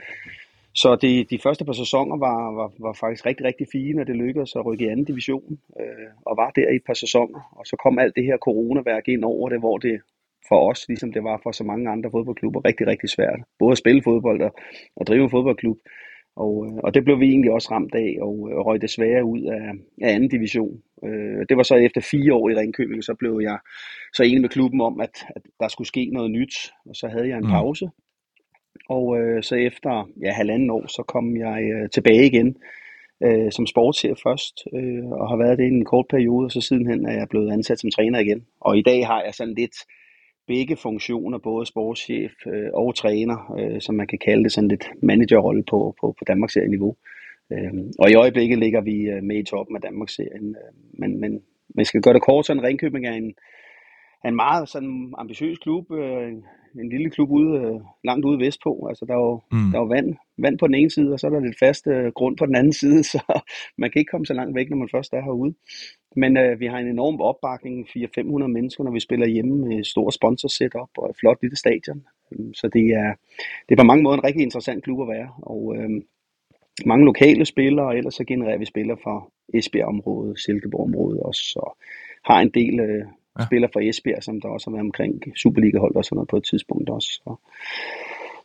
så 0.75 0.95
det, 0.95 1.29
de 1.29 1.39
første 1.43 1.65
par 1.65 1.73
sæsoner 1.73 2.17
var, 2.17 2.51
var, 2.51 2.71
var 2.79 2.93
faktisk 2.93 3.25
rigtig, 3.25 3.45
rigtig 3.45 3.67
fine, 3.71 4.01
og 4.01 4.07
det 4.07 4.15
lykkedes 4.15 4.55
at 4.55 4.65
rykke 4.65 4.85
i 4.85 4.87
anden 4.87 5.05
division, 5.05 5.59
øh, 5.79 6.09
og 6.25 6.37
var 6.37 6.49
der 6.49 6.69
i 6.69 6.75
et 6.75 6.85
par 6.85 6.93
sæsoner. 6.93 7.41
Og 7.51 7.65
så 7.65 7.75
kom 7.83 7.99
alt 7.99 8.15
det 8.15 8.25
her 8.25 8.37
coronaværk 8.37 9.07
ind 9.07 9.23
over 9.23 9.49
det, 9.49 9.59
hvor 9.59 9.77
det 9.77 10.01
for 10.47 10.69
os, 10.69 10.85
ligesom 10.87 11.13
det 11.13 11.23
var 11.23 11.39
for 11.43 11.51
så 11.51 11.63
mange 11.63 11.89
andre 11.89 12.11
fodboldklubber, 12.11 12.65
rigtig, 12.65 12.87
rigtig 12.87 13.09
svært. 13.09 13.39
Både 13.59 13.71
at 13.71 13.77
spille 13.77 14.03
fodbold 14.03 14.41
og, 14.41 14.51
og 14.95 15.07
drive 15.07 15.23
en 15.23 15.29
fodboldklub. 15.29 15.77
Og, 16.35 16.65
øh, 16.67 16.73
og 16.83 16.93
det 16.93 17.03
blev 17.03 17.19
vi 17.19 17.27
egentlig 17.29 17.51
også 17.51 17.69
ramt 17.71 17.95
af, 17.95 18.17
og, 18.21 18.49
og 18.57 18.65
røg 18.65 18.81
desværre 18.81 19.25
ud 19.25 19.41
af, 19.41 19.71
af 20.07 20.13
anden 20.15 20.29
division. 20.29 20.81
Øh, 21.05 21.45
det 21.49 21.57
var 21.57 21.63
så 21.63 21.75
efter 21.75 22.01
fire 22.01 22.33
år 22.33 22.49
i 22.49 22.55
Ringkøbing, 22.55 23.03
så 23.03 23.15
blev 23.19 23.39
jeg 23.43 23.57
så 24.13 24.23
enig 24.23 24.41
med 24.41 24.49
klubben 24.49 24.81
om, 24.81 25.01
at, 25.01 25.25
at 25.35 25.41
der 25.59 25.67
skulle 25.67 25.87
ske 25.87 26.09
noget 26.13 26.31
nyt, 26.31 26.55
og 26.85 26.95
så 26.95 27.07
havde 27.07 27.27
jeg 27.27 27.37
en 27.37 27.43
Mm. 27.43 27.49
pause. 27.49 27.89
Og 28.89 29.19
øh, 29.19 29.43
så 29.43 29.55
efter 29.55 30.09
ja, 30.21 30.31
halvanden 30.31 30.69
år, 30.69 30.87
så 30.87 31.03
kom 31.07 31.37
jeg 31.37 31.63
øh, 31.73 31.89
tilbage 31.89 32.25
igen 32.25 32.57
øh, 33.25 33.51
som 33.51 33.65
sportschef 33.67 34.17
først, 34.23 34.55
øh, 34.73 35.05
og 35.05 35.29
har 35.29 35.37
været 35.37 35.57
det 35.57 35.65
i 35.65 35.67
en 35.67 35.85
kort 35.85 36.05
periode, 36.09 36.45
og 36.45 36.51
så 36.51 36.61
sidenhen 36.61 37.05
er 37.05 37.13
jeg 37.13 37.27
blevet 37.29 37.51
ansat 37.51 37.79
som 37.79 37.91
træner 37.91 38.19
igen. 38.19 38.45
Og 38.61 38.77
i 38.77 38.81
dag 38.81 39.07
har 39.07 39.21
jeg 39.23 39.33
sådan 39.33 39.53
lidt 39.53 39.75
begge 40.47 40.75
funktioner, 40.75 41.37
både 41.37 41.65
sportschef 41.65 42.31
øh, 42.47 42.69
og 42.73 42.95
træner, 42.95 43.55
øh, 43.59 43.81
som 43.81 43.95
man 43.95 44.07
kan 44.07 44.19
kalde 44.19 44.43
det 44.43 44.51
sådan 44.51 44.67
lidt 44.67 44.85
managerrolle 45.03 45.63
på, 45.63 45.95
på, 46.01 46.15
på 46.19 46.23
Danmarks 46.27 46.57
niveau. 46.69 46.95
Øh, 47.53 47.73
og 47.99 48.11
i 48.11 48.15
øjeblikket 48.15 48.59
ligger 48.59 48.81
vi 48.81 49.01
øh, 49.01 49.23
med 49.23 49.37
i 49.37 49.43
toppen 49.43 49.75
af 49.75 49.81
Danmarks 49.81 50.15
serien. 50.15 50.55
Øh, 50.55 50.99
men, 50.99 51.19
men 51.19 51.41
man 51.75 51.85
skal 51.85 52.01
gøre 52.01 52.13
det 52.13 52.21
kort, 52.21 52.45
sådan 52.45 52.63
Ringkøbing 52.63 53.07
er 53.07 53.13
en, 53.13 53.33
er 54.23 54.29
en 54.29 54.35
meget 54.35 54.69
sådan 54.69 55.13
ambitiøs 55.17 55.57
klub, 55.57 55.91
øh, 55.91 56.31
en 56.79 56.89
lille 56.89 57.09
klub 57.09 57.29
ude, 57.31 57.59
øh, 57.59 57.79
langt 58.03 58.25
ude 58.25 58.39
vestpå. 58.39 58.85
Altså 58.89 59.05
der 59.05 59.13
er 59.13 59.17
jo, 59.17 59.41
Mm. 59.51 59.71
der 59.71 59.77
er 59.77 59.81
jo 59.81 59.87
vand, 59.87 60.15
vand 60.37 60.57
på 60.59 60.67
den 60.67 60.75
ene 60.75 60.89
side, 60.89 61.13
og 61.13 61.19
så 61.19 61.27
er 61.27 61.31
der 61.31 61.39
lidt 61.39 61.59
fast 61.59 61.87
øh, 61.87 62.11
grund 62.11 62.37
på 62.37 62.45
den 62.45 62.55
anden 62.55 62.73
side, 62.73 63.03
så 63.13 63.41
man 63.77 63.91
kan 63.91 63.99
ikke 63.99 64.09
komme 64.09 64.25
så 64.25 64.33
langt 64.33 64.55
væk, 64.55 64.69
når 64.69 64.77
man 64.77 64.89
først 64.91 65.13
er 65.13 65.21
herude. 65.21 65.53
Men 66.15 66.37
øh, 66.37 66.59
vi 66.59 66.65
har 66.65 66.77
en 66.77 66.87
enorm 66.87 67.21
opbakning, 67.21 67.87
400-500 67.87 68.47
mennesker, 68.47 68.83
når 68.83 68.91
vi 68.91 68.99
spiller 68.99 69.27
hjemme 69.27 69.55
med 69.55 69.79
et 69.79 69.87
stort 69.87 70.13
sponsor 70.13 70.47
setup 70.47 70.89
og 70.97 71.09
et 71.09 71.15
flot 71.19 71.37
lille 71.41 71.57
stadion. 71.57 72.03
Øhm, 72.31 72.53
Så 72.53 72.67
det 72.67 72.85
er, 72.85 73.13
det 73.69 73.71
er 73.75 73.81
på 73.83 73.87
mange 73.87 74.03
måder 74.03 74.17
en 74.17 74.23
rigtig 74.23 74.43
interessant 74.43 74.83
klub 74.83 75.01
at 75.01 75.07
være. 75.07 75.29
Og 75.41 75.75
øh, 75.77 75.89
mange 76.85 77.05
lokale 77.05 77.45
spillere, 77.45 77.85
og 77.87 77.97
ellers 77.97 78.13
så 78.15 78.23
genererer 78.23 78.57
vi 78.57 78.65
spillere 78.65 78.97
fra 79.03 79.27
Esbjerg-området, 79.53 80.39
Silkeborg-området 80.39 81.19
også, 81.19 81.59
og 81.63 81.77
har 82.25 82.41
en 82.41 82.49
del 82.49 82.79
øh, 82.79 83.05
Ja. 83.39 83.45
spillere 83.45 83.71
fra 83.73 83.81
Esbjerg, 83.83 84.23
som 84.23 84.41
der 84.41 84.49
også 84.49 84.69
har 84.69 84.71
været 84.75 84.85
omkring 84.85 85.37
Superliga-hold 85.37 85.95
og 85.95 86.05
sådan 86.05 86.15
noget 86.15 86.29
på 86.29 86.37
et 86.37 86.43
tidspunkt 86.43 86.89
også. 86.89 87.07
Så, 87.07 87.35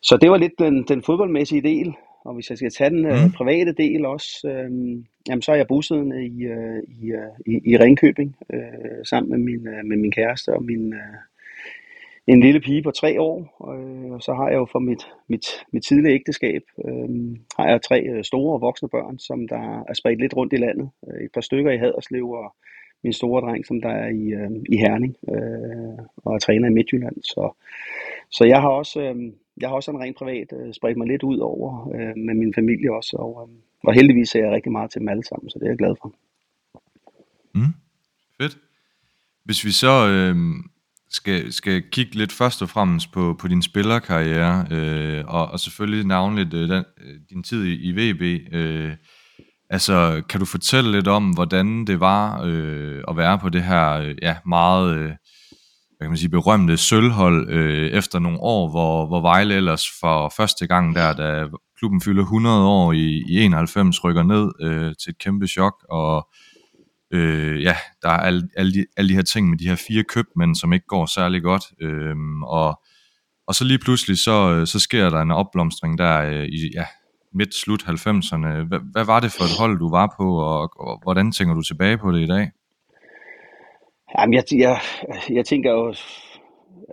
så 0.03 0.17
det 0.21 0.31
var 0.31 0.37
lidt 0.37 0.59
den, 0.59 0.85
den 0.89 1.03
fodboldmæssige 1.03 1.63
del, 1.63 1.95
og 2.25 2.35
hvis 2.35 2.51
jeg 2.51 2.59
skal 2.59 2.71
tage 2.71 2.91
den 2.91 3.05
øh, 3.07 3.25
Mm. 3.25 3.33
private 3.33 3.73
del 3.73 4.07
også, 4.07 4.49
øh, 4.49 4.71
jamen 5.29 5.43
så 5.43 5.53
er 5.53 5.57
jeg 5.57 5.67
bosiddende 5.67 6.27
i, 6.27 6.43
øh, 6.45 6.83
i, 6.89 7.07
øh, 7.11 7.33
i, 7.55 7.73
i 7.73 7.77
Ringkøbing, 7.77 8.37
øh, 8.55 9.05
sammen 9.05 9.31
med 9.31 9.39
min, 9.39 9.69
øh, 9.69 9.85
med 9.85 9.97
min 9.97 10.13
kæreste 10.13 10.55
og 10.55 10.63
min, 10.65 10.93
øh, 10.93 11.17
en 12.27 12.41
lille 12.41 12.61
pige 12.61 12.83
på 12.83 12.91
tre 12.91 13.21
år, 13.21 13.39
øh, 13.75 14.11
og 14.13 14.23
så 14.23 14.35
har 14.35 14.49
jeg 14.49 14.57
jo 14.57 14.67
fra 14.73 14.79
mit, 14.79 15.03
mit, 15.29 15.47
mit 15.73 15.85
tidlige 15.85 16.15
ægteskab, 16.15 16.63
øh, 16.85 17.09
har 17.59 17.69
jeg 17.69 17.83
tre 17.83 18.01
øh, 18.03 18.25
store 18.25 18.55
og 18.55 18.61
voksne 18.61 18.89
børn, 18.89 19.19
som 19.19 19.49
der 19.49 19.85
er 19.89 19.95
spredt 19.95 20.21
lidt 20.21 20.37
rundt 20.37 20.53
i 20.53 20.57
landet. 20.57 20.91
Et 21.25 21.31
par 21.35 21.41
stykker 21.41 21.71
i 21.71 21.79
Haderslev, 21.79 22.31
og 22.31 22.55
min 23.05 23.13
store 23.13 23.41
dreng, 23.41 23.67
som 23.67 23.81
der 23.81 23.89
er 23.89 24.09
i, 24.09 24.25
øh, 24.41 24.51
i 24.69 24.77
Herning, 24.77 25.17
øh, 25.29 26.05
og 26.17 26.35
er 26.35 26.39
træner 26.39 26.69
i 26.69 26.73
Midtjylland. 26.73 27.17
Så, 27.23 27.65
så 28.31 28.45
jeg 28.45 28.61
har 28.61 28.69
også, 28.69 29.01
øh, 29.01 29.33
jeg 29.61 29.69
har 29.69 29.77
også 29.77 29.91
en 29.91 30.01
rent 30.01 30.17
privat 30.17 30.53
øh, 30.53 30.75
spredt 30.75 30.99
mig 30.99 31.07
lidt 31.07 31.23
ud 31.23 31.39
over 31.39 31.91
øh, 31.95 32.17
med 32.17 32.35
min 32.35 32.55
familie 32.55 32.93
også, 32.93 33.17
og, 33.17 33.49
øh, 33.49 33.55
og 33.85 33.95
heldigvis 33.95 34.29
ser 34.29 34.45
jeg 34.45 34.53
rigtig 34.53 34.73
meget 34.73 34.91
til 34.91 35.01
dem 35.01 35.09
alle 35.09 35.25
sammen, 35.25 35.51
så 35.51 35.59
det 35.59 35.65
er 35.67 35.71
jeg 35.71 35.79
glad 35.79 35.95
for. 36.03 36.15
Mm. 37.55 37.75
Fedt. 38.41 38.59
Hvis 39.45 39.65
vi 39.65 39.71
så 39.71 40.09
øh, 40.09 40.37
skal, 41.11 41.53
skal 41.53 41.83
kigge 41.91 42.15
lidt 42.15 42.33
først 42.33 42.63
og 42.63 42.69
fremmest 42.69 43.13
på, 43.13 43.37
på 43.41 43.49
din 43.49 43.63
spillerkarriere, 43.63 44.67
øh, 44.71 45.25
og, 45.27 45.47
og 45.47 45.61
selvfølgelig 45.61 46.07
navnligt 46.07 46.55
øh, 46.55 46.69
den, 46.69 46.85
øh, 47.01 47.21
din 47.31 47.43
tid 47.43 47.65
i, 47.65 47.75
i 47.75 47.93
VB, 47.93 48.55
øh, 48.55 48.93
Altså, 49.71 50.23
kan 50.29 50.41
du 50.41 50.47
fortælle 50.47 50.93
lidt 50.93 51.09
om, 51.09 51.31
hvordan 51.31 51.85
det 51.87 52.01
var 52.01 52.43
øh, 52.45 53.03
at 53.09 53.17
være 53.17 53.39
på 53.39 53.49
det 53.49 53.63
her 53.63 53.93
øh, 53.93 54.15
ja, 54.23 54.37
meget 54.47 54.97
øh, 54.97 55.13
hvad 55.99 56.05
kan 56.07 56.11
man 56.11 56.17
sige, 56.17 56.31
berømte 56.31 56.77
sølvhold 56.77 57.51
øh, 57.51 57.91
efter 57.91 58.19
nogle 58.19 58.41
år, 58.41 58.71
hvor, 58.71 59.07
hvor 59.07 59.21
Vejle 59.21 59.55
ellers 59.55 59.85
for 60.01 60.33
første 60.37 60.67
gang 60.67 60.95
der, 60.95 61.13
da 61.13 61.49
klubben 61.79 62.01
fylder 62.01 62.23
100 62.23 62.67
år 62.67 62.93
i, 62.93 63.23
i 63.29 63.41
91, 63.41 64.05
rykker 64.05 64.23
ned 64.23 64.53
øh, 64.61 64.95
til 65.03 65.11
et 65.11 65.19
kæmpe 65.19 65.47
chok, 65.47 65.75
og 65.91 66.29
øh, 67.13 67.63
ja, 67.63 67.77
der 68.03 68.09
er 68.09 68.21
alle, 68.21 68.49
alle, 68.57 68.73
de, 68.73 68.87
alle 68.97 69.09
de 69.09 69.15
her 69.15 69.23
ting 69.23 69.51
med 69.51 69.59
de 69.59 69.69
her 69.69 69.77
fire 69.89 70.05
købmænd, 70.05 70.57
som 70.57 70.73
ikke 70.73 70.87
går 70.87 71.07
særlig 71.07 71.43
godt, 71.43 71.65
øh, 71.81 72.17
og, 72.43 72.81
og 73.47 73.55
så 73.55 73.65
lige 73.65 73.79
pludselig, 73.79 74.19
så, 74.19 74.67
så 74.67 74.79
sker 74.79 75.11
der 75.11 75.21
en 75.21 75.31
opblomstring 75.31 75.99
der 75.99 76.23
øh, 76.23 76.45
i, 76.45 76.71
ja, 76.75 76.85
midt 77.33 77.55
slut 77.55 77.83
90'erne. 77.83 78.49
Hvad, 78.69 78.81
hvad 78.93 79.07
var 79.07 79.21
det 79.21 79.33
for 79.33 79.45
et 79.45 79.59
hold, 79.61 79.79
du 79.79 79.91
var 79.91 80.15
på, 80.19 80.27
og, 80.39 80.71
og 80.77 81.01
hvordan 81.03 81.33
tænker 81.33 81.55
du 81.55 81.63
tilbage 81.63 81.99
på 81.99 82.13
det 82.13 82.21
i 82.21 82.27
dag? 82.27 82.51
Jamen, 84.19 84.35
jeg, 84.35 84.45
jeg, 84.53 84.79
jeg 85.31 85.45
tænker 85.45 85.71
jo, 85.73 85.95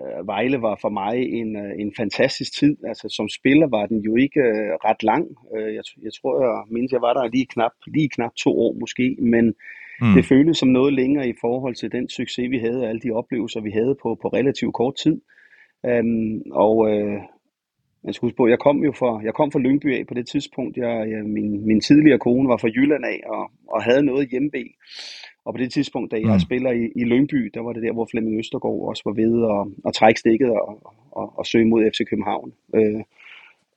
øh, 0.02 0.28
Vejle 0.28 0.62
var 0.62 0.78
for 0.82 0.90
mig 0.90 1.16
en, 1.40 1.56
øh, 1.56 1.72
en 1.80 1.94
fantastisk 1.98 2.60
tid. 2.60 2.78
Altså, 2.88 3.10
som 3.10 3.30
spiller 3.30 3.68
var 3.68 3.86
den 3.86 4.00
jo 4.02 4.16
ikke 4.16 4.40
uh, 4.40 4.90
ret 4.90 5.04
lang. 5.04 5.26
Uh, 5.54 5.74
jeg, 5.78 5.84
jeg 6.04 6.14
tror, 6.14 6.34
jeg 6.44 6.64
mindes, 6.72 6.92
jeg 6.92 7.02
var 7.02 7.14
der 7.14 7.28
lige 7.28 7.46
knap, 7.46 7.72
lige 7.88 8.10
knap 8.10 8.32
to 8.36 8.60
år 8.60 8.74
måske, 8.80 9.18
men 9.20 9.46
mm. 10.02 10.14
det 10.16 10.26
føltes 10.26 10.58
som 10.58 10.70
noget 10.70 10.94
længere 10.94 11.30
i 11.30 11.34
forhold 11.42 11.76
til 11.76 11.92
den 11.92 12.10
succes, 12.10 12.50
vi 12.50 12.58
havde, 12.58 12.82
og 12.84 12.90
alle 12.90 13.02
de 13.02 13.12
oplevelser, 13.12 13.62
vi 13.62 13.72
havde 13.72 13.96
på, 14.04 14.20
på 14.22 14.28
relativt 14.28 14.74
kort 14.74 14.96
tid. 15.04 15.22
Um, 15.84 16.42
og 16.52 16.78
uh, 16.78 17.20
man 18.06 18.14
skal 18.14 18.26
huske 18.26 18.38
på, 18.38 18.48
jeg 18.48 18.60
kom 18.60 18.78
jo 18.84 18.92
fra, 18.92 19.12
jeg 19.24 19.34
kom 19.34 19.52
fra 19.52 19.60
Lyngby 19.60 19.90
af 20.00 20.08
på 20.08 20.14
det 20.14 20.28
tidspunkt. 20.28 20.78
Jeg, 20.78 20.94
jeg, 21.12 21.24
min, 21.24 21.68
min 21.68 21.82
tidligere 21.82 22.20
kone 22.20 22.50
var 22.50 22.58
fra 22.58 22.68
Jylland 22.76 23.06
af 23.06 23.20
og, 23.26 23.52
og 23.68 23.84
havde 23.84 24.04
noget 24.04 24.30
hjemme 24.30 24.50
og 25.46 25.54
på 25.54 25.58
det 25.58 25.72
tidspunkt, 25.74 26.12
da 26.12 26.16
jeg 26.16 26.34
mm. 26.34 26.40
spiller 26.40 26.72
i, 26.72 26.84
i 26.96 27.04
Lyngby, 27.04 27.52
der 27.54 27.62
var 27.62 27.74
det 27.74 27.84
der, 27.84 27.94
hvor 27.94 28.08
Flemming 28.12 28.40
Østergaard 28.40 28.82
også 28.90 29.02
var 29.06 29.14
ved 29.24 29.34
at, 29.54 29.62
at 29.88 29.94
trække 29.94 30.20
stikket 30.20 30.50
og, 30.50 30.94
og, 31.12 31.34
og 31.40 31.46
søge 31.46 31.66
mod 31.66 31.90
FC 31.92 32.00
København. 32.10 32.54
Øh, 32.76 33.04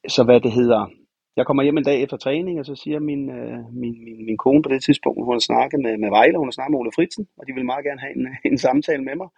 så 0.09 0.25
hvad 0.25 0.41
det 0.41 0.53
hedder, 0.53 0.93
jeg 1.37 1.47
kommer 1.47 1.63
hjem 1.63 1.79
en 1.79 1.85
dag 1.85 2.03
efter 2.03 2.17
træning, 2.17 2.59
og 2.59 2.67
så 2.67 2.75
siger 2.75 3.01
min, 3.01 3.31
øh, 3.31 3.59
min, 3.73 4.05
min, 4.05 4.27
min 4.27 4.37
kone 4.37 4.63
på 4.63 4.69
det 4.69 4.85
tidspunkt, 4.85 5.25
hun 5.25 5.35
har 5.35 5.39
snakket 5.39 5.81
med, 5.81 5.97
med 5.99 6.11
Vejle, 6.11 6.39
hun 6.39 6.49
har 6.49 6.57
snakket 6.59 6.73
med 6.73 6.79
Ole 6.79 6.97
Fritsen, 6.97 7.29
og 7.39 7.47
de 7.47 7.53
vil 7.53 7.65
meget 7.65 7.85
gerne 7.85 8.01
have 8.01 8.17
en, 8.17 8.27
en 8.53 8.59
samtale 8.59 9.03
med 9.05 9.17
mig. 9.23 9.29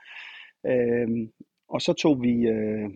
Øh, 0.70 1.08
og 1.68 1.80
så 1.80 1.92
tog 1.92 2.22
vi, 2.22 2.34
øh, 2.54 2.88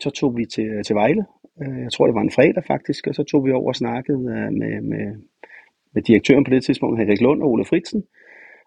så 0.00 0.10
tog 0.10 0.36
vi 0.36 0.44
til, 0.44 0.84
til 0.86 0.94
Vejle. 0.94 1.24
Øh, 1.62 1.82
jeg 1.82 1.92
tror, 1.92 2.06
det 2.06 2.14
var 2.14 2.20
en 2.20 2.30
fredag 2.30 2.64
faktisk, 2.64 3.06
og 3.06 3.14
så 3.14 3.22
tog 3.22 3.46
vi 3.46 3.52
over 3.52 3.68
og 3.68 3.76
snakkede 3.76 4.18
øh, 4.18 4.52
med, 4.52 4.80
med, 4.80 5.06
med 5.94 6.02
direktøren 6.02 6.44
på 6.44 6.50
det 6.50 6.64
tidspunkt, 6.64 6.98
Henrik 7.00 7.20
Lund 7.20 7.42
og 7.42 7.50
Ole 7.50 7.64
Fritsen, 7.64 8.04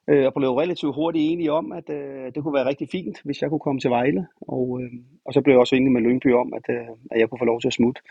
øh, 0.07 0.25
og 0.25 0.33
blev 0.33 0.51
relativt 0.51 0.95
hurtigt 0.95 1.31
enige 1.31 1.51
om, 1.51 1.71
at 1.71 1.89
øh, 1.89 2.25
det 2.35 2.43
kunne 2.43 2.53
være 2.53 2.69
rigtig 2.69 2.87
fint, 2.91 3.21
hvis 3.23 3.41
jeg 3.41 3.49
kunne 3.49 3.59
komme 3.59 3.79
til 3.81 3.89
Vejle. 3.89 4.27
Og, 4.41 4.81
øh, 4.81 4.91
og 5.25 5.33
så 5.33 5.41
blev 5.41 5.53
jeg 5.53 5.59
også 5.59 5.75
enig 5.75 5.91
med 5.91 6.01
Lyngby 6.01 6.33
om, 6.33 6.53
at, 6.53 6.75
øh, 6.75 6.87
at 7.11 7.19
jeg 7.19 7.29
kunne 7.29 7.39
få 7.39 7.45
lov 7.45 7.61
til 7.61 7.67
at 7.67 7.73
smutte. 7.73 8.01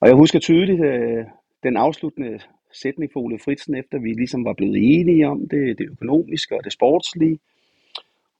Og 0.00 0.08
jeg 0.08 0.16
husker 0.16 0.38
tydeligt 0.38 0.84
øh, 0.84 1.24
den 1.62 1.76
afsluttende 1.76 2.40
sætning 2.72 3.12
for 3.12 3.20
Ole 3.20 3.38
Fritsen, 3.38 3.74
efter 3.74 3.98
vi 3.98 4.12
ligesom 4.12 4.44
var 4.44 4.52
blevet 4.52 4.76
enige 4.80 5.28
om 5.28 5.48
det, 5.48 5.78
det 5.78 5.86
økonomiske 5.90 6.56
og 6.56 6.64
det 6.64 6.72
sportslige. 6.72 7.38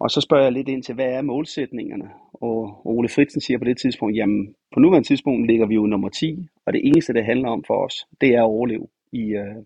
Og 0.03 0.11
så 0.11 0.21
spørger 0.21 0.45
jeg 0.45 0.53
lidt 0.53 0.69
ind 0.69 0.83
til, 0.83 0.95
hvad 0.95 1.11
er 1.13 1.23
målsætningerne? 1.23 2.09
Og 2.33 2.87
Ole 2.87 3.09
Fritsen 3.09 3.41
siger 3.41 3.59
på 3.59 3.65
det 3.65 3.79
tidspunkt, 3.79 4.17
jamen 4.17 4.55
på 4.75 4.81
nuværende 4.81 5.09
tidspunkt 5.09 5.47
ligger 5.47 5.67
vi 5.67 5.75
jo 5.75 5.87
nummer 5.87 6.09
10, 6.09 6.49
og 6.67 6.73
det 6.73 6.81
eneste, 6.85 7.13
det 7.13 7.25
handler 7.25 7.49
om 7.49 7.65
for 7.67 7.85
os, 7.87 7.95
det 8.21 8.29
er 8.35 8.39
at 8.39 8.53
overleve 8.55 8.87
i, 9.13 9.23
øh, 9.23 9.57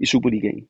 i 0.00 0.06
Superligaen. 0.06 0.68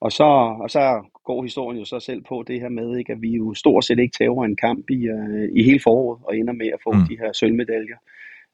Og 0.00 0.12
så, 0.12 0.24
og 0.62 0.70
så 0.70 1.02
går 1.24 1.42
historien 1.42 1.78
jo 1.78 1.84
så 1.84 2.00
selv 2.00 2.22
på 2.28 2.44
det 2.46 2.60
her 2.60 2.68
med, 2.68 2.96
ikke, 2.98 3.12
at 3.12 3.22
vi 3.22 3.30
jo 3.30 3.54
stort 3.54 3.84
set 3.84 3.98
ikke 3.98 4.16
tager 4.18 4.44
en 4.44 4.56
kamp 4.56 4.90
i, 4.90 5.10
uh, 5.10 5.58
i 5.58 5.62
hele 5.62 5.80
foråret 5.80 6.20
og 6.24 6.36
ender 6.36 6.52
med 6.52 6.66
at 6.66 6.80
få 6.84 6.92
mm. 6.92 7.06
de 7.08 7.18
her 7.18 7.32
sølvmedaljer. 7.32 7.96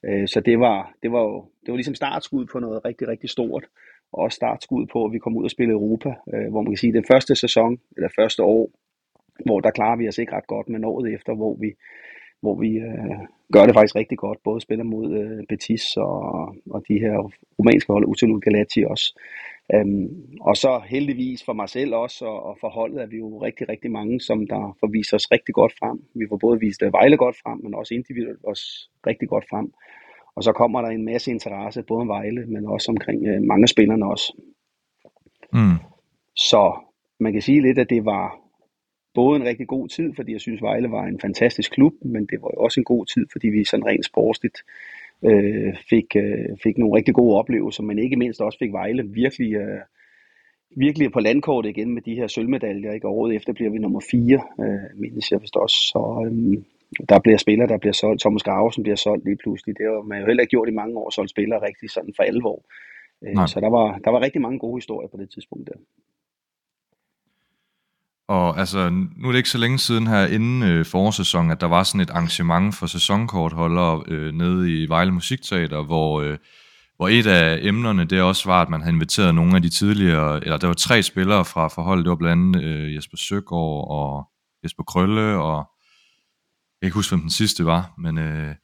Uh, 0.07 0.25
så 0.27 0.39
det 0.39 0.59
var, 0.59 0.93
det, 1.03 1.11
var 1.11 1.21
jo, 1.21 1.45
det 1.61 1.71
var 1.71 1.75
ligesom 1.75 1.95
startskud 1.95 2.45
på 2.45 2.59
noget 2.59 2.85
rigtig, 2.85 3.07
rigtig 3.07 3.29
stort. 3.29 3.65
Og 4.13 4.19
også 4.23 4.35
startskud 4.35 4.85
på, 4.85 5.05
at 5.05 5.11
vi 5.11 5.19
kom 5.19 5.37
ud 5.37 5.43
og 5.43 5.51
spille 5.51 5.73
Europa, 5.73 6.09
uh, 6.09 6.47
hvor 6.51 6.61
man 6.61 6.71
kan 6.71 6.77
sige, 6.77 6.89
at 6.89 6.99
den 7.01 7.11
første 7.11 7.35
sæson, 7.35 7.79
eller 7.97 8.09
første 8.19 8.43
år, 8.43 8.69
hvor 9.45 9.59
der 9.59 9.71
klarer 9.71 9.97
vi 9.97 10.07
os 10.07 10.17
ikke 10.17 10.33
ret 10.33 10.47
godt, 10.47 10.69
men 10.69 10.83
året 10.83 11.13
efter, 11.13 11.35
hvor 11.35 11.53
vi, 11.59 11.69
hvor 12.41 12.55
vi 12.55 12.77
uh, 12.77 13.27
gør 13.53 13.65
det 13.65 13.75
faktisk 13.75 13.95
rigtig 13.95 14.17
godt. 14.17 14.39
Både 14.43 14.61
spiller 14.61 14.83
mod 14.83 15.07
uh, 15.21 15.45
Betis 15.49 15.97
og, 15.97 16.21
og 16.71 16.83
de 16.87 16.99
her 16.99 17.31
romanske 17.59 17.93
hold, 17.93 18.05
Utelul 18.07 18.41
Galati 18.41 18.83
også. 18.83 19.19
Øhm, 19.73 20.07
og 20.41 20.57
så 20.57 20.81
heldigvis 20.85 21.43
for 21.45 21.53
mig 21.53 21.69
selv 21.69 21.95
også, 21.95 22.25
og, 22.25 22.43
og 22.43 22.57
for 22.61 22.69
holdet 22.69 23.01
er 23.01 23.05
vi 23.07 23.17
jo 23.17 23.37
rigtig, 23.37 23.69
rigtig 23.69 23.91
mange, 23.91 24.19
som 24.19 24.47
der 24.47 24.77
får 24.79 24.87
vist 24.87 25.13
os 25.13 25.31
rigtig 25.31 25.53
godt 25.55 25.73
frem. 25.79 25.97
Vi 26.15 26.25
får 26.29 26.37
både 26.37 26.59
vist 26.59 26.83
øh, 26.83 26.93
Vejle 26.93 27.17
godt 27.17 27.35
frem, 27.43 27.59
men 27.63 27.75
også 27.75 27.93
individuelt 27.93 28.43
også 28.43 28.89
rigtig 29.07 29.29
godt 29.29 29.45
frem. 29.49 29.73
Og 30.35 30.43
så 30.43 30.51
kommer 30.51 30.81
der 30.81 30.89
en 30.89 31.05
masse 31.05 31.31
interesse, 31.31 31.83
både 31.83 32.01
om 32.01 32.07
Vejle, 32.07 32.45
men 32.45 32.65
også 32.65 32.91
omkring 32.91 33.27
øh, 33.27 33.41
mange 33.41 33.67
spillerne 33.67 34.05
også. 34.05 34.27
Mm. 35.53 35.77
Så 36.35 36.73
man 37.19 37.33
kan 37.33 37.41
sige 37.41 37.61
lidt, 37.61 37.79
at 37.79 37.89
det 37.89 38.05
var 38.05 38.40
både 39.13 39.39
en 39.39 39.45
rigtig 39.45 39.67
god 39.67 39.87
tid, 39.87 40.13
fordi 40.15 40.31
jeg 40.31 40.41
synes, 40.41 40.61
Vejle 40.61 40.91
var 40.91 41.03
en 41.03 41.19
fantastisk 41.19 41.71
klub, 41.71 41.93
men 42.01 42.25
det 42.25 42.41
var 42.41 42.51
jo 42.53 42.63
også 42.63 42.79
en 42.79 42.83
god 42.83 43.05
tid, 43.05 43.25
fordi 43.31 43.47
vi 43.47 43.63
sådan 43.63 43.85
rent 43.85 44.05
sportsligt 44.05 44.57
øh, 45.25 45.73
fik, 45.89 46.15
øh, 46.15 46.57
fik 46.63 46.77
nogle 46.77 46.97
rigtig 46.97 47.13
gode 47.13 47.37
oplevelser, 47.37 47.83
men 47.83 47.99
ikke 47.99 48.15
mindst 48.15 48.41
også 48.41 48.59
fik 48.59 48.71
Vejle 48.71 49.03
virkelig, 49.03 49.53
øh, 49.53 49.81
virkelig 50.77 51.11
på 51.11 51.19
landkortet 51.19 51.69
igen 51.69 51.93
med 51.93 52.01
de 52.01 52.15
her 52.15 52.27
sølvmedaljer. 52.27 52.93
Ikke? 52.93 53.07
året 53.07 53.35
efter 53.35 53.53
bliver 53.53 53.71
vi 53.71 53.77
nummer 53.77 54.01
4, 54.11 54.41
øh, 54.59 54.99
mindes 55.01 55.31
jeg 55.31 55.41
vist 55.41 55.55
også. 55.55 55.75
Så 55.75 56.01
øh, 56.25 56.63
der 57.09 57.19
bliver 57.19 57.37
spillere, 57.37 57.67
der 57.67 57.77
bliver 57.77 57.93
solgt. 57.93 58.21
Thomas 58.21 58.41
som 58.73 58.83
bliver 58.83 58.95
solgt 58.95 59.25
lige 59.25 59.37
pludselig. 59.43 59.77
Det 59.77 59.85
har 59.85 60.01
man 60.01 60.19
jo 60.19 60.25
heller 60.25 60.41
ikke 60.41 60.51
gjort 60.55 60.69
i 60.69 60.79
mange 60.81 60.97
år, 60.97 61.09
solgt 61.09 61.31
spillere 61.31 61.65
rigtig 61.67 61.89
sådan 61.89 62.13
for 62.15 62.23
alvor. 62.23 62.59
Øh, 63.23 63.47
så 63.47 63.59
der 63.59 63.69
var, 63.69 63.97
der 64.03 64.11
var 64.11 64.21
rigtig 64.21 64.41
mange 64.41 64.59
gode 64.59 64.77
historier 64.77 65.07
på 65.07 65.17
det 65.17 65.29
tidspunkt 65.29 65.67
der. 65.67 65.79
Og 68.31 68.59
altså, 68.59 68.89
nu 68.89 69.27
er 69.27 69.31
det 69.31 69.37
ikke 69.37 69.49
så 69.49 69.57
længe 69.57 69.79
siden 69.79 70.07
her 70.07 70.25
inden 70.25 70.63
øh, 70.63 70.85
forårssæsonen, 70.85 71.51
at 71.51 71.61
der 71.61 71.67
var 71.67 71.83
sådan 71.83 72.01
et 72.01 72.09
arrangement 72.09 72.75
for 72.75 72.87
sæsonkortholdere 72.87 74.03
øh, 74.07 74.33
nede 74.33 74.81
i 74.81 74.89
Vejle 74.89 75.11
Musikteater, 75.11 75.83
hvor, 75.83 76.21
øh, 76.21 76.37
hvor 76.97 77.09
et 77.09 77.27
af 77.27 77.59
emnerne 77.61 78.05
det 78.05 78.21
også 78.21 78.49
var, 78.49 78.61
at 78.61 78.69
man 78.69 78.81
havde 78.81 78.93
inviteret 78.93 79.35
nogle 79.35 79.55
af 79.55 79.61
de 79.61 79.69
tidligere, 79.69 80.43
eller 80.43 80.57
der 80.57 80.67
var 80.67 80.73
tre 80.73 81.03
spillere 81.03 81.45
fra 81.45 81.67
forholdet, 81.67 82.05
det 82.05 82.09
var 82.09 82.15
blandt 82.15 82.55
andet 82.55 82.63
øh, 82.63 82.95
Jesper 82.95 83.17
Søgaard 83.17 83.87
og 83.89 84.27
Jesper 84.63 84.83
Krølle, 84.83 85.37
og 85.37 85.57
jeg 85.57 86.81
kan 86.81 86.87
ikke 86.87 86.95
huske, 86.95 87.15
hvem 87.15 87.21
den 87.21 87.29
sidste 87.29 87.65
var, 87.65 87.93
men, 87.97 88.17
øh, 88.17 88.55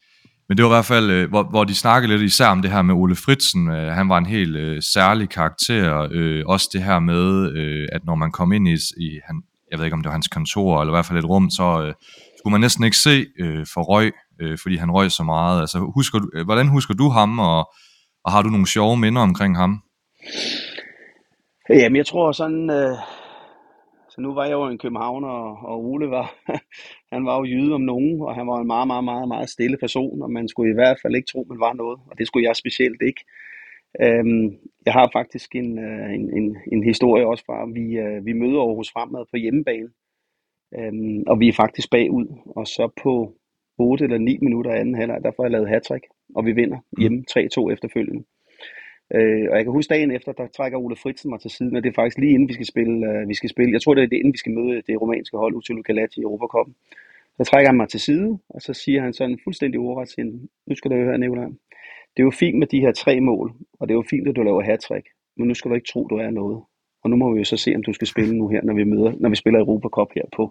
men 0.47 0.57
det 0.57 0.63
var 0.65 0.69
i 0.69 0.75
hvert 0.75 0.86
fald, 0.86 1.09
øh, 1.09 1.29
hvor, 1.29 1.43
hvor 1.43 1.63
de 1.63 1.75
snakkede 1.75 2.12
lidt 2.12 2.21
især 2.21 2.47
om 2.47 2.62
det 2.62 2.71
her 2.71 2.81
med 2.81 2.95
Ole 2.95 3.15
Fritsen, 3.15 3.69
øh, 3.69 3.93
han 3.93 4.09
var 4.09 4.17
en 4.17 4.25
helt 4.25 4.55
øh, 4.55 4.81
særlig 4.93 5.29
karakter, 5.29 6.07
øh, 6.12 6.43
også 6.45 6.69
det 6.74 6.83
her 6.83 7.00
med, 7.00 7.51
øh, 7.57 7.88
at 7.91 8.05
når 8.05 8.15
man 8.15 8.31
kom 8.31 8.51
ind 8.51 8.67
i, 8.67 8.74
i 8.97 9.19
han, 9.25 9.41
jeg 9.71 9.79
ved 9.79 9.86
ikke 9.86 9.95
om 9.95 10.01
det 10.01 10.09
var 10.09 10.19
hans 10.19 10.27
kontor, 10.27 10.81
eller 10.81 10.93
i 10.93 10.95
hvert 10.95 11.05
fald 11.05 11.19
et 11.19 11.29
rum, 11.29 11.50
så 11.50 11.81
øh, 11.83 11.93
skulle 12.38 12.51
man 12.51 12.62
næsten 12.62 12.83
ikke 12.83 12.97
se 12.97 13.25
øh, 13.39 13.65
for 13.74 13.81
røg, 13.81 14.13
øh, 14.41 14.57
fordi 14.62 14.75
han 14.75 14.91
røg 14.91 15.12
så 15.12 15.24
meget. 15.24 15.62
Altså, 15.62 15.77
husker 15.95 16.19
du, 16.19 16.29
øh, 16.36 16.45
hvordan 16.45 16.67
husker 16.67 16.93
du 16.93 17.09
ham, 17.09 17.39
og, 17.39 17.59
og 18.25 18.31
har 18.31 18.41
du 18.41 18.50
nogle 18.50 18.67
sjove 18.67 18.97
minder 18.97 19.21
omkring 19.21 19.57
ham? 19.57 19.81
Jamen, 21.69 21.95
jeg 21.95 22.05
tror 22.05 22.31
sådan... 22.31 22.69
Øh, 22.69 22.97
så 24.09 24.21
nu 24.21 24.33
var 24.33 24.45
jeg 24.45 24.51
jo 24.53 24.67
en 24.67 24.77
København, 24.77 25.24
og, 25.24 25.45
og 25.69 25.86
Ole 25.86 26.09
var, 26.09 26.27
han 27.13 27.25
var 27.25 27.38
jo 27.38 27.43
jyde 27.43 27.74
om 27.74 27.81
nogen, 27.81 28.21
og 28.21 28.36
han 28.36 28.47
var 28.47 28.57
en 28.59 28.67
meget, 28.67 28.88
meget, 28.88 29.03
meget, 29.03 29.27
meget 29.27 29.50
stille 29.50 29.77
person, 29.83 30.21
og 30.21 30.31
man 30.31 30.47
skulle 30.47 30.71
i 30.71 30.79
hvert 30.79 30.97
fald 31.01 31.15
ikke 31.15 31.31
tro, 31.31 31.45
man 31.50 31.59
var 31.59 31.74
noget, 31.74 32.00
og 32.09 32.17
det 32.17 32.27
skulle 32.27 32.47
jeg 32.47 32.55
specielt 32.55 33.01
ikke. 33.09 33.21
Øhm, 34.01 34.58
jeg 34.86 34.94
har 34.94 35.10
faktisk 35.13 35.56
en, 35.56 35.79
øh, 35.79 36.13
en, 36.13 36.38
en, 36.38 36.58
en 36.72 36.84
historie 36.84 37.27
også 37.27 37.44
fra, 37.46 37.65
vi, 37.65 37.98
øh, 37.98 38.25
vi 38.25 38.34
møder 38.34 38.60
Aarhus 38.60 38.91
Fremad 38.91 39.25
på 39.32 39.38
hjemmebane, 39.38 39.89
øhm, 40.77 41.24
og 41.27 41.39
vi 41.39 41.48
er 41.48 41.53
faktisk 41.53 41.89
bagud, 41.89 42.27
og 42.46 42.67
så 42.67 42.89
på 43.03 43.34
8 43.79 44.03
eller 44.03 44.17
9 44.17 44.38
minutter 44.41 44.72
anden 44.72 44.96
halvleg, 44.96 45.24
der 45.24 45.32
får 45.36 45.44
jeg 45.44 45.51
lavet 45.51 45.70
hat 45.70 45.91
og 46.36 46.46
vi 46.46 46.51
vinder 46.51 46.77
mm. 46.77 47.01
hjemme 47.01 47.24
3-2 47.32 47.72
efterfølgende. 47.74 48.24
Øh, 49.15 49.46
og 49.51 49.56
jeg 49.58 49.63
kan 49.63 49.74
huske 49.74 49.94
dagen 49.94 50.12
efter, 50.12 50.32
der 50.32 50.48
trækker 50.48 50.77
Ole 50.77 50.96
Fritsen 50.96 51.29
mig 51.29 51.39
til 51.39 51.51
siden, 51.51 51.75
og 51.75 51.84
det 51.84 51.89
er 51.89 51.94
faktisk 52.01 52.17
lige 52.17 52.34
inden 52.34 52.50
vi 52.50 52.53
skal 52.53 52.65
spille, 52.65 52.96
øh, 53.10 53.29
vi 53.29 53.34
skal 53.34 53.50
spille 53.50 53.74
jeg 53.74 53.82
tror 53.82 53.94
det 53.94 54.03
er 54.03 54.08
det, 54.08 54.17
inden 54.17 54.34
vi 54.34 54.38
skal 54.38 54.51
møde 54.51 54.82
det 54.88 55.01
romanske 55.01 55.38
hold, 55.38 55.56
Utulu 55.56 55.82
Galati 55.82 56.20
i 56.20 56.24
Europacupen. 56.24 56.75
Så 57.38 57.44
trækker 57.44 57.70
han 57.70 57.77
mig 57.77 57.89
til 57.89 58.00
side, 58.00 58.39
og 58.50 58.62
så 58.62 58.74
siger 58.74 59.01
han 59.01 59.13
sådan 59.13 59.39
fuldstændig 59.44 59.79
ordret 59.79 60.10
til 60.10 60.25
nu 60.67 60.75
skal 60.75 60.91
du 60.91 60.96
høre, 60.96 61.17
Nicolaj, 61.17 61.50
det 62.17 62.24
er 62.24 62.29
jo 62.31 62.31
fint 62.31 62.59
med 62.59 62.67
de 62.67 62.79
her 62.79 62.91
tre 62.91 63.19
mål, 63.21 63.53
og 63.79 63.88
det 63.88 63.93
er 63.93 64.00
jo 64.01 64.03
fint, 64.09 64.27
at 64.27 64.36
du 64.36 64.43
laver 64.43 64.62
hat 64.62 64.83
men 65.38 65.47
nu 65.47 65.53
skal 65.53 65.69
du 65.71 65.75
ikke 65.75 65.91
tro, 65.91 66.07
du 66.07 66.15
er 66.15 66.31
noget. 66.31 66.63
Og 67.03 67.09
nu 67.09 67.15
må 67.15 67.33
vi 67.33 67.38
jo 67.38 67.43
så 67.43 67.57
se, 67.57 67.75
om 67.75 67.83
du 67.83 67.93
skal 67.93 68.07
spille 68.07 68.38
nu 68.38 68.47
her, 68.47 68.62
når 68.63 68.74
vi 68.74 68.83
møder, 68.83 69.12
når 69.19 69.29
vi 69.29 69.36
spiller 69.36 69.59
Europa 69.59 69.88
Cup 69.88 70.12
her 70.15 70.25
på, 70.36 70.43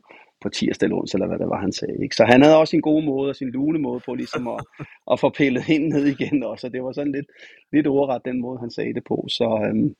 på 0.42 0.48
tirsdag 0.48 0.86
eller 0.86 0.96
onsdag, 0.96 1.18
eller 1.18 1.28
hvad 1.28 1.38
det 1.38 1.48
var, 1.48 1.60
han 1.60 1.72
sagde. 1.72 1.98
Ikke? 2.02 2.16
Så 2.16 2.24
han 2.24 2.42
havde 2.42 2.58
også 2.58 2.70
sin 2.70 2.80
gode 2.80 3.04
måde 3.06 3.28
og 3.30 3.36
sin 3.36 3.50
lune 3.50 3.78
måde 3.78 4.00
på 4.06 4.14
ligesom 4.14 4.48
at, 4.48 4.60
at 5.12 5.20
få 5.20 5.28
pillet 5.38 5.62
hende 5.62 5.88
ned 5.88 6.06
igen 6.06 6.42
også. 6.42 6.66
Og 6.66 6.72
det 6.72 6.82
var 6.82 6.92
sådan 6.92 7.12
lidt, 7.12 7.26
lidt 7.72 7.86
ordret 7.86 8.24
den 8.24 8.40
måde, 8.40 8.58
han 8.58 8.70
sagde 8.70 8.94
det 8.94 9.04
på. 9.08 9.16
Så, 9.28 9.48
øhm, 9.66 9.94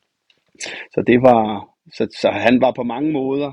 så 0.94 1.02
det 1.06 1.23
var, 1.23 1.68
så, 1.96 2.04
så 2.23 2.28
han 2.30 2.61
var 2.61 2.73
på 2.76 2.82
mange 2.82 3.12
måder 3.12 3.52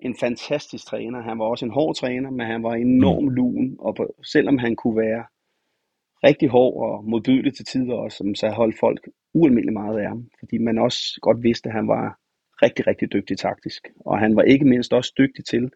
en 0.00 0.14
fantastisk 0.20 0.86
træner. 0.86 1.22
Han 1.22 1.38
var 1.38 1.44
også 1.44 1.64
en 1.64 1.76
hård 1.78 1.94
træner, 1.96 2.30
men 2.30 2.46
han 2.46 2.62
var 2.62 2.74
enormt 2.74 3.30
lun, 3.36 3.76
og 3.78 3.94
på, 3.94 4.14
selvom 4.32 4.58
han 4.58 4.76
kunne 4.76 4.96
være 4.96 5.24
rigtig 6.24 6.48
hård 6.48 6.74
og 6.88 7.04
modbydelig 7.04 7.54
til 7.54 7.64
tider 7.64 7.94
også, 7.94 8.32
så 8.34 8.48
holdt 8.48 8.78
folk 8.80 9.08
ualmindeligt 9.34 9.72
meget 9.72 9.98
af 9.98 10.08
ham, 10.08 10.30
fordi 10.38 10.58
man 10.58 10.78
også 10.78 11.18
godt 11.22 11.42
vidste, 11.42 11.68
at 11.68 11.74
han 11.74 11.88
var 11.88 12.18
rigtig, 12.62 12.86
rigtig 12.86 13.12
dygtig 13.12 13.38
taktisk. 13.38 13.88
Og 14.06 14.18
han 14.18 14.36
var 14.36 14.42
ikke 14.42 14.64
mindst 14.64 14.92
også 14.92 15.12
dygtig 15.18 15.44
til 15.44 15.70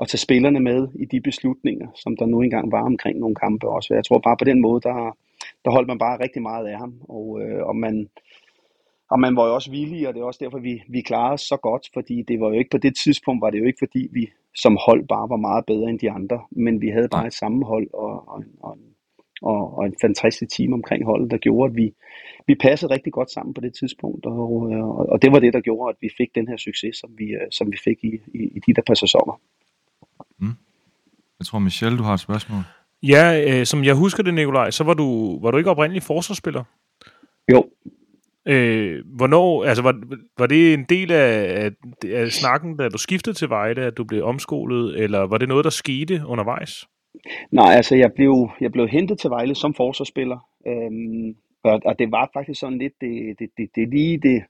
at 0.00 0.08
tage 0.08 0.18
spillerne 0.18 0.60
med 0.60 0.88
i 0.94 1.04
de 1.04 1.20
beslutninger, 1.20 1.88
som 1.94 2.16
der 2.16 2.26
nu 2.26 2.40
engang 2.40 2.72
var 2.72 2.82
omkring 2.82 3.18
nogle 3.18 3.34
kampe 3.34 3.68
også. 3.68 3.94
Jeg 3.94 4.04
tror 4.04 4.18
bare 4.18 4.36
på 4.36 4.44
den 4.44 4.60
måde, 4.60 4.80
der, 4.80 5.16
der 5.64 5.70
holdt 5.70 5.88
man 5.88 5.98
bare 5.98 6.22
rigtig 6.24 6.42
meget 6.42 6.66
af 6.66 6.78
ham. 6.78 6.94
Og, 7.08 7.40
øh, 7.42 7.66
og, 7.66 7.76
man, 7.76 8.08
og 9.10 9.20
man 9.20 9.36
var 9.36 9.46
jo 9.46 9.54
også 9.54 9.70
villig, 9.70 10.08
og 10.08 10.14
det 10.14 10.20
er 10.20 10.24
også 10.24 10.44
derfor, 10.44 10.58
vi, 10.58 10.82
vi 10.88 11.00
klarede 11.00 11.32
os 11.32 11.40
så 11.40 11.56
godt, 11.56 11.88
fordi 11.94 12.22
det 12.28 12.40
var 12.40 12.48
jo 12.48 12.58
ikke 12.58 12.70
på 12.70 12.78
det 12.78 12.96
tidspunkt, 13.04 13.42
var 13.42 13.50
det 13.50 13.58
jo 13.58 13.64
ikke 13.64 13.78
fordi, 13.78 14.08
vi 14.12 14.28
som 14.54 14.78
hold 14.86 15.08
bare 15.08 15.28
var 15.28 15.36
meget 15.36 15.66
bedre 15.66 15.90
end 15.90 15.98
de 15.98 16.10
andre, 16.10 16.40
men 16.50 16.80
vi 16.80 16.88
havde 16.88 17.08
bare 17.08 17.26
et 17.26 17.34
sammenhold 17.34 17.88
og, 17.94 18.28
og, 18.28 18.44
og, 18.62 18.78
og, 19.42 19.78
og 19.78 19.86
en 19.86 19.94
fantastisk 20.00 20.56
team 20.56 20.72
omkring 20.72 21.04
holdet, 21.04 21.30
der 21.30 21.36
gjorde, 21.36 21.70
at 21.70 21.76
vi, 21.76 21.94
vi 22.46 22.54
passede 22.54 22.94
rigtig 22.94 23.12
godt 23.12 23.30
sammen 23.30 23.54
på 23.54 23.60
det 23.60 23.74
tidspunkt, 23.74 24.26
og, 24.26 24.62
og, 24.62 25.08
og 25.08 25.22
det 25.22 25.32
var 25.32 25.38
det, 25.38 25.52
der 25.52 25.60
gjorde, 25.60 25.90
at 25.90 25.96
vi 26.00 26.08
fik 26.16 26.34
den 26.34 26.48
her 26.48 26.56
succes, 26.56 26.96
som 26.96 27.10
vi, 27.18 27.24
øh, 27.24 27.46
som 27.50 27.72
vi 27.72 27.78
fik 27.84 27.98
i, 28.02 28.14
i, 28.34 28.42
i 28.56 28.60
de 28.66 28.74
der 28.74 28.82
par 28.86 28.94
sæsoner. 28.94 29.40
Mm. 30.38 30.54
Jeg 31.38 31.46
tror, 31.46 31.58
Michelle, 31.58 31.98
du 31.98 32.02
har 32.02 32.14
et 32.14 32.20
spørgsmål. 32.20 32.62
Ja, 33.02 33.44
øh, 33.48 33.66
som 33.66 33.84
jeg 33.84 33.94
husker 33.94 34.22
det, 34.22 34.34
Nikolaj, 34.34 34.70
så 34.70 34.84
var 34.84 34.94
du, 34.94 35.38
var 35.42 35.50
du 35.50 35.58
ikke 35.58 35.70
oprindelig 35.70 36.02
forsvarsspiller? 36.02 36.64
Jo. 37.52 37.70
Øh, 38.46 39.04
hvornår, 39.06 39.64
altså 39.64 39.82
var, 39.82 40.00
var 40.38 40.46
det 40.46 40.74
en 40.74 40.84
del 40.84 41.12
af, 41.12 41.64
af, 41.64 41.70
af 42.10 42.30
snakken, 42.32 42.76
da 42.76 42.88
du 42.88 42.98
skiftede 42.98 43.36
til 43.36 43.48
Vejle, 43.48 43.82
at 43.82 43.96
du 43.96 44.04
blev 44.04 44.24
omskolet, 44.24 45.00
eller 45.00 45.18
var 45.18 45.38
det 45.38 45.48
noget, 45.48 45.64
der 45.64 45.70
skete 45.70 46.22
undervejs? 46.26 46.88
Nej, 47.50 47.74
altså 47.74 47.96
jeg 47.96 48.12
blev, 48.12 48.50
jeg 48.60 48.72
blev 48.72 48.88
hentet 48.88 49.18
til 49.18 49.30
Vejle 49.30 49.54
som 49.54 49.74
forsvarsspiller, 49.74 50.38
øhm, 50.66 51.36
og, 51.62 51.80
og 51.84 51.98
det 51.98 52.12
var 52.12 52.30
faktisk 52.32 52.60
sådan 52.60 52.78
lidt, 52.78 52.92
det, 53.00 53.38
det, 53.38 53.50
det, 53.56 53.70
det 53.74 53.88
lige 53.88 54.18
det, 54.18 54.42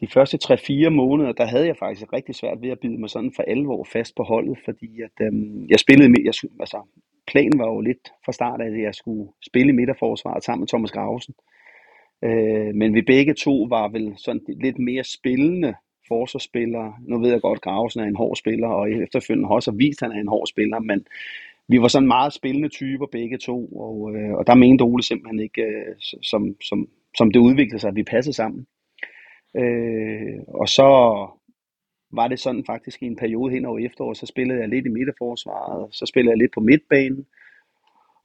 de 0.00 0.06
første 0.06 0.38
3-4 0.44 0.88
måneder, 0.88 1.32
der 1.32 1.46
havde 1.46 1.66
jeg 1.66 1.76
faktisk 1.76 2.12
rigtig 2.12 2.34
svært 2.34 2.62
ved 2.62 2.70
at 2.70 2.80
bide 2.80 2.98
mig 2.98 3.10
sådan 3.10 3.32
for 3.36 3.42
alvor 3.42 3.84
fast 3.84 4.16
på 4.16 4.22
holdet, 4.22 4.58
fordi 4.64 5.00
at, 5.02 5.26
øhm, 5.26 5.66
jeg 5.68 5.78
spillede 5.78 6.08
med, 6.08 6.18
jeg, 6.24 6.34
altså 6.60 6.82
planen 7.26 7.58
var 7.58 7.66
jo 7.66 7.80
lidt 7.80 8.12
fra 8.24 8.32
start 8.32 8.60
af, 8.60 8.66
at 8.66 8.82
jeg 8.82 8.94
skulle 8.94 9.32
spille 9.46 9.72
midterforsvaret 9.72 10.44
sammen 10.44 10.60
med 10.60 10.68
Thomas 10.68 10.92
Grausen. 10.92 11.34
Øh, 12.24 12.74
men 12.74 12.94
vi 12.94 13.02
begge 13.02 13.34
to 13.34 13.66
var 13.68 13.88
vel 13.88 14.14
sådan 14.16 14.40
lidt 14.60 14.78
mere 14.78 15.04
spillende 15.04 15.74
forsvarsspiller. 16.12 16.84
Nu 17.10 17.14
ved 17.22 17.30
jeg 17.30 17.40
godt, 17.40 17.60
at 17.66 18.02
er 18.02 18.08
en 18.08 18.22
hård 18.22 18.36
spiller, 18.36 18.68
og 18.68 18.90
efterfølgende 18.90 19.48
har 19.48 19.54
også 19.54 19.72
vist, 19.84 20.02
at 20.02 20.08
han 20.08 20.16
er 20.16 20.20
en 20.20 20.34
hård 20.36 20.46
spiller, 20.46 20.78
men 20.90 21.06
vi 21.68 21.80
var 21.82 21.88
sådan 21.88 22.14
meget 22.16 22.32
spillende 22.32 22.68
typer 22.68 23.06
begge 23.06 23.38
to, 23.38 23.58
og, 23.66 23.94
øh, 24.16 24.32
og 24.38 24.46
der 24.46 24.54
mente 24.54 24.82
Ole 24.82 25.02
simpelthen 25.02 25.40
ikke, 25.40 25.62
øh, 25.62 25.94
som, 26.30 26.42
som, 26.68 26.78
som 27.18 27.30
det 27.32 27.40
udviklede 27.40 27.80
sig, 27.80 27.88
at 27.88 27.96
vi 27.96 28.12
passede 28.14 28.36
sammen. 28.36 28.66
Øh, 29.56 30.38
og 30.48 30.68
så 30.68 30.88
var 32.18 32.28
det 32.28 32.38
sådan 32.38 32.64
faktisk 32.66 33.02
i 33.02 33.06
en 33.06 33.16
periode 33.16 33.52
hen 33.52 33.64
over 33.64 33.78
efteråret, 33.78 34.16
så 34.16 34.26
spillede 34.26 34.60
jeg 34.60 34.68
lidt 34.68 34.86
i 34.86 34.94
midterforsvaret, 34.96 35.94
så 35.94 36.06
spillede 36.06 36.32
jeg 36.32 36.38
lidt 36.38 36.54
på 36.54 36.60
midtbanen, 36.60 37.26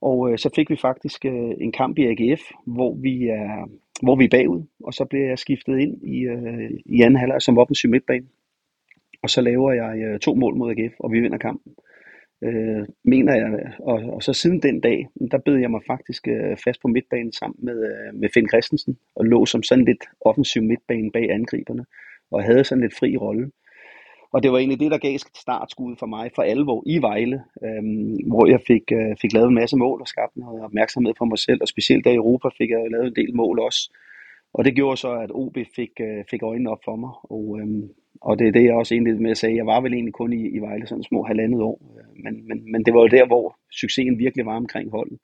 og 0.00 0.32
øh, 0.32 0.38
så 0.38 0.50
fik 0.56 0.70
vi 0.70 0.76
faktisk 0.76 1.24
øh, 1.24 1.52
en 1.60 1.72
kamp 1.72 1.98
i 1.98 2.06
AGF, 2.06 2.40
hvor 2.66 2.94
vi 2.94 3.28
er, 3.28 3.70
hvor 4.02 4.16
vi 4.16 4.24
er 4.24 4.28
bagud, 4.28 4.62
og 4.84 4.94
så 4.94 5.04
bliver 5.04 5.26
jeg 5.26 5.38
skiftet 5.38 5.78
ind 5.78 6.02
i, 6.02 6.18
øh, 6.20 6.70
i 6.86 7.00
anden 7.00 7.16
halvleg 7.16 7.42
som 7.42 7.58
offensiv 7.58 7.90
midtbane. 7.90 8.26
Og 9.22 9.30
så 9.30 9.40
laver 9.40 9.72
jeg 9.72 9.98
øh, 9.98 10.18
to 10.18 10.34
mål 10.34 10.56
mod 10.56 10.70
AGF, 10.70 10.94
og 11.00 11.12
vi 11.12 11.20
vinder 11.20 11.38
kampen. 11.38 11.72
Øh, 12.42 12.86
mener 13.04 13.34
jeg, 13.34 13.72
og, 13.78 13.94
og 13.94 14.22
så 14.22 14.32
siden 14.32 14.62
den 14.62 14.80
dag, 14.80 15.06
der 15.30 15.38
bed 15.38 15.56
jeg 15.56 15.70
mig 15.70 15.80
faktisk 15.86 16.28
øh, 16.28 16.56
fast 16.64 16.82
på 16.82 16.88
midtbanen 16.88 17.32
sammen 17.32 17.58
med, 17.62 17.78
øh, 17.84 18.14
med 18.20 18.28
Finn 18.34 18.48
Christensen, 18.48 18.98
og 19.16 19.24
lå 19.24 19.46
som 19.46 19.62
sådan 19.62 19.84
lidt 19.84 20.04
offensiv 20.20 20.62
midtbane 20.62 21.10
bag 21.12 21.30
angriberne, 21.30 21.84
og 22.30 22.42
havde 22.42 22.64
sådan 22.64 22.82
lidt 22.82 22.98
fri 22.98 23.16
rolle. 23.16 23.50
Og 24.32 24.42
det 24.42 24.52
var 24.52 24.58
egentlig 24.58 24.80
det, 24.80 24.90
der 24.90 24.98
gav 24.98 25.18
startskud 25.18 25.96
for 25.98 26.06
mig 26.06 26.30
for 26.34 26.42
alvor 26.42 26.82
i 26.86 26.98
Vejle, 26.98 27.42
øhm, 27.64 28.16
hvor 28.30 28.46
jeg 28.46 28.60
fik, 28.66 28.92
øh, 28.92 29.16
fik 29.22 29.32
lavet 29.32 29.48
en 29.48 29.54
masse 29.54 29.76
mål 29.76 30.00
og 30.00 30.08
skabt 30.08 30.36
noget 30.36 30.64
opmærksomhed 30.64 31.14
på 31.18 31.24
mig 31.24 31.38
selv, 31.38 31.58
og 31.62 31.68
specielt 31.68 32.04
der 32.04 32.10
i 32.10 32.22
Europa 32.22 32.48
fik 32.58 32.70
jeg 32.70 32.90
lavet 32.90 33.06
en 33.06 33.16
del 33.16 33.36
mål 33.36 33.58
også. 33.60 33.92
Og 34.54 34.64
det 34.64 34.74
gjorde 34.74 34.96
så, 34.96 35.12
at 35.12 35.30
OB 35.34 35.56
fik, 35.76 35.92
øh, 36.00 36.24
fik 36.30 36.42
øjnene 36.42 36.70
op 36.70 36.84
for 36.84 36.96
mig, 36.96 37.12
og, 37.30 37.58
øhm, 37.60 37.88
og 38.20 38.38
det 38.38 38.46
er 38.48 38.52
det, 38.52 38.64
jeg 38.64 38.74
også 38.74 38.94
egentlig 38.94 39.22
med 39.22 39.30
at 39.30 39.36
sige. 39.36 39.56
Jeg 39.56 39.66
var 39.66 39.80
vel 39.80 39.92
egentlig 39.94 40.14
kun 40.14 40.32
i, 40.32 40.48
i 40.56 40.58
Vejle 40.58 40.86
sådan 40.86 41.04
små 41.04 41.22
halvandet 41.22 41.60
år, 41.62 41.80
øh, 41.98 42.22
men, 42.24 42.48
men, 42.48 42.72
men 42.72 42.84
det 42.84 42.94
var 42.94 43.00
jo 43.00 43.06
der, 43.06 43.26
hvor 43.26 43.56
succesen 43.80 44.18
virkelig 44.18 44.46
var 44.46 44.56
omkring 44.56 44.90
holdet. 44.90 45.18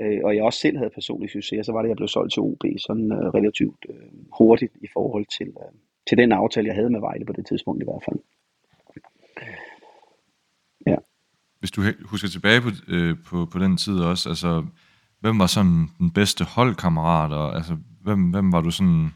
Øh, 0.00 0.20
og 0.24 0.36
jeg 0.36 0.42
også 0.44 0.58
selv 0.58 0.76
havde 0.76 0.90
personlig 0.90 1.30
succes, 1.30 1.58
og 1.58 1.64
så 1.64 1.72
var 1.72 1.82
det, 1.82 1.88
at 1.88 1.90
jeg 1.90 1.96
blev 1.96 2.08
solgt 2.08 2.32
til 2.32 2.42
OB 2.42 2.64
sådan 2.78 3.12
øh, 3.12 3.26
relativt 3.38 3.86
øh, 3.88 4.08
hurtigt 4.38 4.74
i 4.80 4.88
forhold 4.92 5.26
til, 5.38 5.48
øh, 5.48 5.72
til 6.08 6.18
den 6.18 6.32
aftale, 6.32 6.66
jeg 6.66 6.74
havde 6.74 6.90
med 6.90 7.00
Vejle 7.00 7.26
på 7.26 7.32
det 7.32 7.46
tidspunkt 7.46 7.82
i 7.82 7.84
hvert 7.84 8.02
fald. 8.04 8.18
Ja. 10.86 10.96
Hvis 11.58 11.70
du 11.70 11.82
husker 12.04 12.28
tilbage 12.28 12.60
på, 12.60 12.68
øh, 12.88 13.16
på, 13.26 13.48
på 13.52 13.58
den 13.58 13.76
tid 13.76 13.98
også, 14.00 14.28
altså, 14.28 14.66
hvem 15.20 15.38
var 15.38 15.46
sådan 15.46 15.88
den 15.98 16.10
bedste 16.10 16.44
holdkammerat, 16.44 17.32
og 17.32 17.56
altså, 17.56 17.76
hvem, 18.02 18.30
hvem 18.30 18.52
var 18.52 18.60
du 18.60 18.70
sådan 18.70 19.10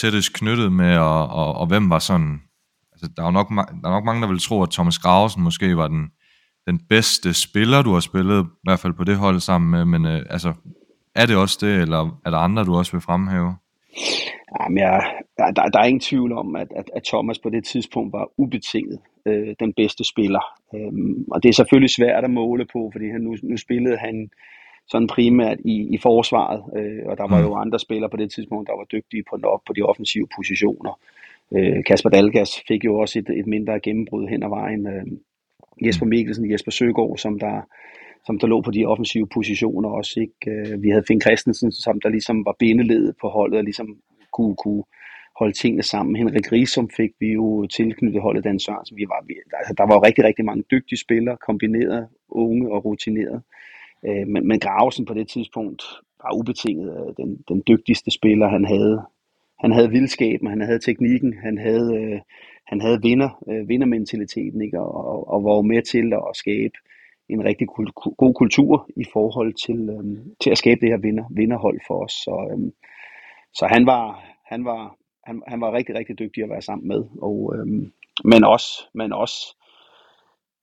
tættest 0.00 0.32
knyttet 0.32 0.72
med, 0.72 0.96
og, 0.96 1.28
og, 1.28 1.54
og 1.54 1.66
hvem 1.66 1.90
var 1.90 1.98
sådan, 1.98 2.42
altså, 2.92 3.10
der 3.16 3.24
er 3.24 3.30
nok, 3.30 3.48
der 3.48 3.88
er 3.88 3.90
nok 3.90 4.04
mange, 4.04 4.22
der 4.22 4.28
vil 4.28 4.38
tro, 4.38 4.62
at 4.62 4.70
Thomas 4.70 4.98
Grausen 4.98 5.42
måske 5.42 5.76
var 5.76 5.88
den, 5.88 6.10
den 6.66 6.80
bedste 6.88 7.34
spiller, 7.34 7.82
du 7.82 7.92
har 7.92 8.00
spillet, 8.00 8.44
i 8.44 8.48
hvert 8.62 8.80
fald 8.80 8.92
på 8.92 9.04
det 9.04 9.16
hold 9.16 9.40
sammen 9.40 9.70
med, 9.70 9.84
men 9.84 10.06
øh, 10.06 10.26
altså, 10.30 10.52
er 11.14 11.26
det 11.26 11.36
også 11.36 11.58
det, 11.60 11.82
eller 11.82 12.20
er 12.24 12.30
der 12.30 12.38
andre, 12.38 12.64
du 12.64 12.74
også 12.74 12.92
vil 12.92 13.00
fremhæve? 13.00 13.56
Jamen, 14.60 14.78
jeg, 14.78 15.21
der, 15.38 15.50
der, 15.50 15.62
der 15.68 15.78
er 15.78 15.84
ingen 15.84 16.00
tvivl 16.00 16.32
om, 16.32 16.56
at, 16.56 16.68
at, 16.76 16.90
at 16.96 17.02
Thomas 17.04 17.38
på 17.38 17.50
det 17.50 17.64
tidspunkt 17.64 18.12
var 18.12 18.30
ubetinget 18.36 18.98
øh, 19.26 19.54
den 19.60 19.72
bedste 19.72 20.04
spiller. 20.04 20.44
Øhm, 20.74 21.24
og 21.30 21.42
det 21.42 21.48
er 21.48 21.52
selvfølgelig 21.52 21.90
svært 21.90 22.24
at 22.24 22.30
måle 22.30 22.66
på, 22.72 22.90
fordi 22.92 23.10
han, 23.10 23.20
nu, 23.20 23.36
nu 23.42 23.56
spillede 23.56 23.96
han 23.96 24.30
sådan 24.88 25.06
primært 25.06 25.58
i, 25.64 25.94
i 25.94 25.98
forsvaret, 25.98 26.62
øh, 26.76 27.02
og 27.06 27.18
der 27.18 27.28
var 27.28 27.40
jo 27.40 27.54
andre 27.54 27.78
spillere 27.78 28.10
på 28.10 28.16
det 28.16 28.32
tidspunkt, 28.32 28.68
der 28.68 28.76
var 28.76 28.84
dygtige 28.84 29.24
på 29.30 29.36
nok 29.36 29.62
på 29.66 29.72
de 29.72 29.82
offensive 29.82 30.26
positioner. 30.36 30.98
Øh, 31.56 31.84
Kasper 31.84 32.10
Dalgas 32.10 32.50
fik 32.68 32.84
jo 32.84 32.98
også 32.98 33.18
et, 33.18 33.28
et 33.30 33.46
mindre 33.46 33.80
gennembrud 33.80 34.28
hen 34.28 34.42
ad 34.42 34.48
vejen. 34.48 34.86
Øh, 34.86 35.06
Jesper 35.86 36.06
Mikkelsen, 36.06 36.50
Jesper 36.52 36.70
Søgaard, 36.70 37.18
som 37.18 37.38
der, 37.38 37.60
som 38.26 38.38
der 38.38 38.46
lå 38.46 38.60
på 38.60 38.70
de 38.70 38.84
offensive 38.84 39.26
positioner 39.34 39.88
også. 39.88 40.20
Ikke? 40.20 40.50
Øh, 40.50 40.82
vi 40.82 40.88
havde 40.90 41.04
Finn 41.08 41.20
Christensen, 41.20 41.72
som 41.72 42.00
der 42.00 42.08
ligesom 42.08 42.44
var 42.44 42.56
bindeledet 42.58 43.14
på 43.20 43.28
holdet, 43.28 43.58
og 43.58 43.64
ligesom 43.64 43.88
kunne, 44.32 44.56
kunne 44.56 44.84
holde 45.38 45.52
tingene 45.52 45.82
sammen. 45.82 46.16
Henrik 46.16 46.52
Riesum 46.52 46.90
fik 46.90 47.10
vi 47.20 47.32
jo 47.32 47.66
tilknyttet 47.66 48.22
holdet 48.22 48.44
Dan 48.44 48.58
Sørensen. 48.58 48.96
Vi 48.96 49.06
var, 49.08 49.24
altså, 49.58 49.74
der 49.78 49.86
var 49.86 49.94
jo 49.94 50.02
rigtig, 50.02 50.24
rigtig 50.24 50.44
mange 50.44 50.64
dygtige 50.70 50.98
spillere, 50.98 51.36
kombineret 51.36 52.08
unge 52.28 52.72
og 52.72 52.84
rutineret. 52.84 53.42
Øh, 54.06 54.26
men, 54.26 54.48
men 54.48 54.60
Gravesen 54.60 55.04
på 55.04 55.14
det 55.14 55.28
tidspunkt 55.28 55.82
var 56.22 56.38
ubetinget 56.38 56.90
øh, 57.00 57.14
den, 57.16 57.44
den 57.48 57.62
dygtigste 57.68 58.10
spiller, 58.10 58.48
han 58.48 58.64
havde. 58.64 59.02
Han 59.58 59.72
havde 59.72 59.90
vildskaben, 59.90 60.48
han 60.48 60.60
havde 60.60 60.78
teknikken, 60.78 61.34
han 61.42 61.58
havde, 61.58 61.94
øh, 61.96 62.20
han 62.66 62.80
havde 62.80 63.02
vinder, 63.02 63.42
øh, 63.48 63.68
vindermentaliteten, 63.68 64.62
ikke? 64.62 64.80
Og, 64.80 65.06
og, 65.06 65.28
og 65.28 65.44
var 65.44 65.62
med 65.62 65.82
til 65.82 66.12
at 66.12 66.36
skabe 66.36 66.74
en 67.28 67.44
rigtig 67.44 67.66
god 68.16 68.34
kultur 68.34 68.90
i 68.96 69.04
forhold 69.12 69.54
til, 69.66 69.90
øhm, 69.90 70.34
til 70.40 70.50
at 70.50 70.58
skabe 70.58 70.80
det 70.80 70.88
her 70.88 70.96
vinder, 70.96 71.24
vinderhold 71.30 71.80
for 71.86 72.04
os. 72.04 72.12
Så, 72.12 72.48
øhm, 72.52 72.72
så 73.54 73.66
han 73.66 73.86
var, 73.86 74.24
han 74.44 74.64
var, 74.64 74.96
han, 75.24 75.42
han 75.46 75.60
var 75.60 75.72
rigtig, 75.72 75.94
rigtig 75.94 76.18
dygtig 76.18 76.42
at 76.42 76.50
være 76.50 76.62
sammen 76.62 76.88
med. 76.88 77.04
Og, 77.22 77.54
øhm, 77.56 77.92
men, 78.24 78.44
også, 78.44 78.68
men 78.94 79.12
også 79.12 79.56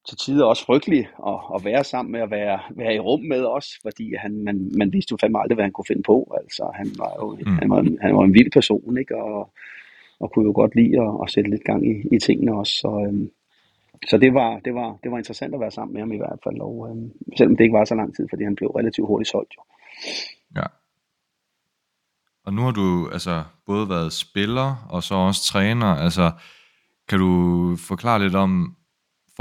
til 0.08 0.18
tider 0.18 0.46
også 0.46 0.66
frygtelig 0.66 1.08
at, 1.28 1.40
at 1.56 1.66
være 1.66 1.84
sammen 1.84 2.12
med, 2.12 2.22
at 2.22 2.32
være, 2.32 2.60
være 2.70 2.96
i 2.96 3.00
rum 3.00 3.22
med 3.22 3.46
os, 3.46 3.68
fordi 3.82 4.16
han, 4.16 4.44
man, 4.44 4.72
man 4.78 4.94
vidste 4.94 5.12
jo 5.12 5.18
fandme 5.22 5.40
aldrig, 5.40 5.56
hvad 5.56 5.66
han 5.66 5.72
kunne 5.72 5.92
finde 5.92 6.04
på. 6.04 6.36
Altså, 6.42 6.72
han 6.76 6.88
var 6.98 7.14
jo 7.20 7.38
mm. 7.46 7.58
han 7.62 7.70
var, 7.70 7.80
han 8.02 8.16
var 8.16 8.24
en 8.24 8.34
vild 8.34 8.52
person, 8.52 8.98
ikke? 8.98 9.16
Og, 9.16 9.54
og 10.20 10.32
kunne 10.32 10.46
jo 10.46 10.52
godt 10.56 10.76
lide 10.76 11.02
at, 11.02 11.12
at 11.24 11.32
sætte 11.32 11.50
lidt 11.50 11.64
gang 11.64 11.82
i, 11.92 12.16
i 12.16 12.20
tingene 12.20 12.58
også. 12.60 12.74
Så, 12.82 13.06
øhm, 13.08 13.30
så 14.10 14.18
det 14.18 14.34
var, 14.34 14.60
det, 14.66 14.74
var, 14.74 14.98
det 15.04 15.12
var 15.12 15.18
interessant 15.18 15.54
at 15.54 15.60
være 15.60 15.72
sammen 15.72 15.94
med 15.94 16.02
ham 16.02 16.12
i 16.12 16.18
hvert 16.18 16.40
fald, 16.44 16.60
og, 16.62 16.88
øhm, 16.90 17.12
selvom 17.38 17.56
det 17.56 17.64
ikke 17.64 17.78
var 17.78 17.86
så 17.86 17.96
lang 17.96 18.16
tid, 18.16 18.28
fordi 18.30 18.44
han 18.44 18.56
blev 18.56 18.70
relativt 18.70 19.08
hurtigt 19.08 19.30
solgt 19.30 19.54
jo. 19.58 19.62
Ja. 20.56 20.68
Og 22.46 22.54
nu 22.54 22.62
har 22.62 22.72
du 22.72 23.10
altså 23.14 23.44
både 23.66 23.90
været 23.90 24.14
spiller 24.14 24.76
og 24.90 25.04
så 25.04 25.16
også 25.16 25.44
træner. 25.44 25.88
Altså, 25.88 26.32
kan 27.10 27.20
du 27.20 27.76
forklare 27.88 28.20
lidt 28.20 28.36
om 28.36 28.76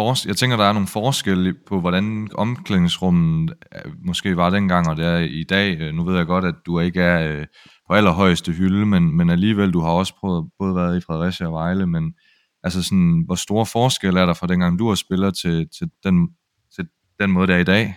fors- 0.01 0.29
jeg 0.29 0.37
tænker, 0.37 0.57
der 0.57 0.65
er 0.65 0.73
nogle 0.73 0.89
forskelle 0.89 1.55
på, 1.67 1.81
hvordan 1.81 2.29
omklædningsrummet 2.35 3.55
øh, 3.75 3.93
måske 4.05 4.37
var 4.37 4.51
dengang, 4.51 4.89
og 4.89 4.97
det 4.97 5.07
er 5.07 5.19
i 5.19 5.45
dag. 5.45 5.81
Øh, 5.81 5.95
nu 5.95 6.05
ved 6.05 6.17
jeg 6.17 6.27
godt, 6.27 6.45
at 6.45 6.55
du 6.67 6.81
ikke 6.81 7.01
er 7.01 7.33
øh, 7.33 7.47
på 7.89 7.95
allerhøjeste 7.95 8.53
hylde, 8.53 8.87
men, 8.87 9.17
men 9.17 9.31
alligevel, 9.31 9.73
du 9.73 9.81
har 9.81 9.91
også 9.91 10.15
prøvet, 10.21 10.51
både 10.59 10.75
været 10.75 10.97
i 10.97 11.01
Fredericia 11.01 11.47
og 11.47 11.53
Vejle, 11.53 11.87
men 11.87 12.15
altså 12.63 12.83
sådan, 12.83 13.23
hvor 13.27 13.35
store 13.35 13.67
forskelle 13.67 14.21
er 14.21 14.27
der 14.27 14.35
fra 14.35 14.47
dengang, 14.47 14.79
du 14.79 14.89
har 14.89 14.95
spillet 14.95 15.37
til, 15.37 15.69
til, 15.79 15.91
den, 16.05 16.29
til 16.75 16.89
den 17.21 17.31
måde, 17.31 17.47
der 17.47 17.55
er 17.55 17.59
i 17.59 17.65
dag? 17.65 17.95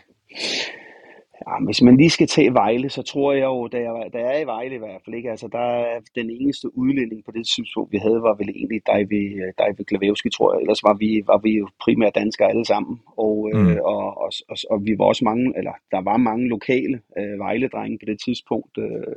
Ja, 1.47 1.65
hvis 1.65 1.81
man 1.81 1.97
lige 1.97 2.09
skal 2.09 2.27
tage 2.27 2.53
Vejle, 2.53 2.89
så 2.89 3.01
tror 3.01 3.33
jeg 3.33 3.45
jo, 3.45 3.67
da 3.67 3.77
jeg, 3.77 4.09
da 4.13 4.17
jeg 4.19 4.35
er 4.37 4.41
i 4.41 4.45
Vejle 4.45 4.75
i 4.75 4.77
hvert 4.77 5.01
fald, 5.05 5.15
ikke? 5.15 5.31
Altså, 5.31 5.47
der 5.47 5.59
er 5.59 5.99
den 6.15 6.29
eneste 6.29 6.77
udlænding 6.77 7.25
på 7.25 7.31
det 7.31 7.47
tidspunkt, 7.55 7.91
vi 7.91 7.97
havde, 7.97 8.21
var 8.21 8.33
vel 8.33 8.49
egentlig 8.49 8.81
David, 8.87 9.25
David 9.57 9.85
Glavevski, 9.85 10.29
tror 10.29 10.53
jeg. 10.53 10.61
Ellers 10.61 10.83
var 10.83 10.93
vi, 10.93 11.23
var 11.27 11.37
vi 11.37 11.51
jo 11.57 11.67
primært 11.85 12.15
danskere 12.15 12.49
alle 12.49 12.65
sammen. 12.65 12.99
Og, 13.17 13.49
mm. 13.53 13.59
Mm. 13.59 13.67
øh, 13.67 13.77
og, 13.83 14.21
og, 14.23 14.31
og, 14.49 14.57
og, 14.69 14.85
vi 14.85 14.93
var 14.97 15.05
også 15.05 15.25
mange, 15.25 15.53
eller 15.57 15.73
der 15.91 16.01
var 16.01 16.17
mange 16.17 16.47
lokale 16.47 17.01
øh, 17.17 17.39
Vejle-drenge 17.39 17.97
på 17.99 18.05
det 18.05 18.19
tidspunkt. 18.25 18.77
Øh, 18.77 19.15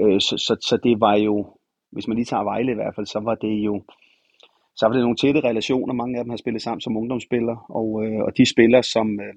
øh, 0.00 0.20
så, 0.20 0.34
så, 0.46 0.56
så 0.68 0.76
det 0.76 1.00
var 1.00 1.16
jo, 1.16 1.46
hvis 1.92 2.08
man 2.08 2.16
lige 2.16 2.30
tager 2.32 2.44
Vejle 2.44 2.72
i 2.72 2.80
hvert 2.80 2.94
fald, 2.94 3.06
så 3.06 3.20
var 3.20 3.34
det 3.34 3.54
jo, 3.68 3.82
så 4.76 4.86
var 4.86 4.92
det 4.92 5.02
nogle 5.02 5.16
tætte 5.16 5.40
relationer. 5.40 5.94
Mange 5.94 6.18
af 6.18 6.24
dem 6.24 6.30
har 6.30 6.36
spillet 6.36 6.62
sammen 6.62 6.80
som 6.80 6.96
ungdomsspillere, 6.96 7.58
og, 7.68 7.88
øh, 8.04 8.20
og 8.26 8.36
de 8.36 8.50
spillere, 8.50 8.82
som, 8.82 9.20
øh, 9.20 9.34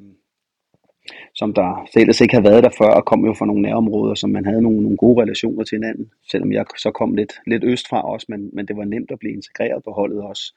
som 1.34 1.54
der 1.54 1.88
ellers 1.96 2.22
ikke 2.22 2.34
havde 2.34 2.50
været 2.50 2.64
der 2.64 2.70
før, 2.78 2.92
og 3.00 3.06
kom 3.06 3.26
jo 3.26 3.34
fra 3.34 3.46
nogle 3.46 3.62
nærområder, 3.62 4.16
som 4.16 4.30
man 4.30 4.46
havde 4.46 4.62
nogle, 4.62 4.82
nogle 4.82 4.98
gode 4.98 5.22
relationer 5.22 5.64
til 5.64 5.76
hinanden, 5.76 6.12
selvom 6.32 6.52
jeg 6.52 6.66
så 6.78 6.92
kom 6.92 7.16
lidt, 7.16 7.34
lidt 7.48 7.64
østfra 7.64 8.02
også, 8.02 8.26
men, 8.30 8.50
men 8.54 8.68
det 8.68 8.78
var 8.78 8.84
nemt 8.84 9.12
at 9.12 9.20
blive 9.20 9.34
integreret 9.34 9.84
på 9.84 9.92
holdet 9.92 10.22
også. 10.22 10.54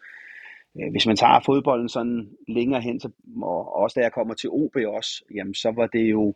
Øh, 0.80 0.90
hvis 0.90 1.06
man 1.06 1.16
tager 1.16 1.40
fodbolden 1.46 1.88
sådan 1.88 2.28
længere 2.48 2.80
hen, 2.80 3.00
så, 3.00 3.11
og 3.42 3.76
også 3.76 3.94
da 3.94 4.04
jeg 4.04 4.12
kommer 4.12 4.35
til 4.35 4.50
OB 4.50 4.76
også, 4.87 5.24
jamen 5.35 5.54
så 5.54 5.72
var 5.76 5.87
det 5.87 6.11
jo, 6.11 6.35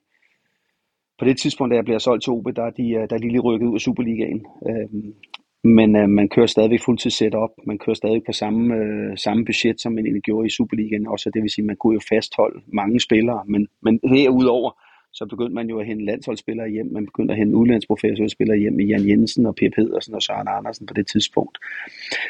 på 1.18 1.25
det 1.25 1.38
tidspunkt, 1.38 1.70
da 1.70 1.77
jeg 1.77 1.85
bliver 1.85 1.99
solgt 1.99 2.23
til 2.25 2.33
OB, 2.33 2.46
der 2.57 2.62
er 2.62 2.70
de, 2.70 2.90
øh, 2.90 3.11
der 3.11 3.16
er 3.16 3.20
de 3.20 3.29
lige 3.29 3.40
rykket 3.40 3.66
ud 3.66 3.75
af 3.75 3.81
Superligaen. 3.81 4.46
Øhm, 4.68 5.14
men 5.64 5.96
øh, 5.96 6.09
man 6.09 6.29
kører 6.29 6.46
stadig 6.46 6.81
fuldtid 6.81 7.11
setup. 7.11 7.51
Man 7.66 7.79
kører 7.79 7.94
stadig 7.94 8.23
på 8.27 8.33
samme, 8.33 8.75
øh, 8.75 9.18
samme 9.18 9.44
budget, 9.44 9.81
som 9.81 9.92
man 9.92 10.05
egentlig 10.05 10.23
gjorde 10.23 10.46
i 10.46 10.51
Superligaen. 10.51 11.07
Også 11.07 11.31
det 11.31 11.42
vil 11.42 11.51
sige, 11.51 11.62
at 11.62 11.66
man 11.66 11.77
kunne 11.77 11.94
jo 11.94 12.01
fastholde 12.09 12.61
mange 12.73 13.01
spillere. 13.01 13.42
Men, 13.46 13.68
men 13.83 13.99
derudover, 13.99 14.70
så 15.12 15.27
begyndte 15.27 15.55
man 15.55 15.68
jo 15.68 15.81
at 15.81 15.87
hente 15.87 16.05
landsholdsspillere 16.05 16.68
hjem. 16.68 16.87
Man 16.92 17.07
begyndte 17.07 17.33
at 17.33 17.38
hente 17.38 17.57
udlandsprofessionelle 17.57 18.31
spillere 18.31 18.59
hjem 18.59 18.81
i 18.81 18.85
Jan 18.85 19.09
Jensen 19.09 19.46
og 19.46 19.55
Per 19.55 19.70
Pedersen 19.70 20.14
og 20.14 20.23
Søren 20.23 20.49
Andersen 20.49 20.87
på 20.87 20.94
det 20.94 21.07
tidspunkt. 21.07 21.59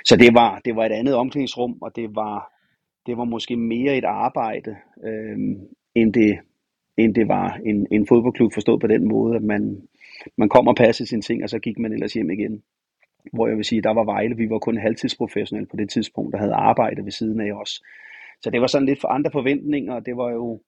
Så 0.04 0.16
det 0.16 0.34
var, 0.34 0.60
det 0.64 0.76
var 0.76 0.84
et 0.84 0.92
andet 0.92 1.14
omklædningsrum, 1.14 1.78
og 1.80 1.96
det 1.96 2.14
var, 2.14 2.52
det 3.06 3.16
var 3.16 3.24
måske 3.24 3.56
mere 3.56 3.96
et 3.96 4.04
arbejde, 4.04 4.76
øh, 5.04 5.38
end, 5.94 6.12
det, 6.12 6.38
end 6.96 7.14
det 7.14 7.28
var 7.28 7.60
en, 7.66 7.86
en 7.90 8.06
fodboldklub 8.06 8.52
forstået 8.54 8.80
på 8.80 8.86
den 8.86 9.08
måde, 9.08 9.36
at 9.36 9.42
man, 9.42 9.82
man 10.36 10.48
kom 10.48 10.68
og 10.68 10.76
passede 10.76 11.08
sine 11.08 11.22
ting, 11.22 11.42
og 11.42 11.50
så 11.50 11.58
gik 11.58 11.78
man 11.78 11.92
ellers 11.92 12.12
hjem 12.12 12.30
igen. 12.30 12.62
Hvor 13.32 13.46
jeg 13.48 13.56
vil 13.56 13.64
sige, 13.64 13.82
der 13.82 13.94
var 13.94 14.04
Vejle, 14.04 14.36
vi 14.36 14.50
var 14.50 14.58
kun 14.58 14.76
halvtidsprofessionelle 14.76 15.66
på 15.70 15.76
det 15.76 15.90
tidspunkt, 15.90 16.32
der 16.32 16.38
havde 16.38 16.54
arbejde 16.54 17.04
ved 17.04 17.12
siden 17.12 17.40
af 17.40 17.52
os. 17.52 17.82
Så 18.42 18.50
det 18.50 18.60
var 18.60 18.66
sådan 18.66 18.86
lidt 18.86 19.00
for 19.00 19.08
andre 19.08 19.30
forventninger, 19.32 19.94
og 19.94 20.06
det 20.06 20.16
var 20.16 20.30
jo, 20.30 20.60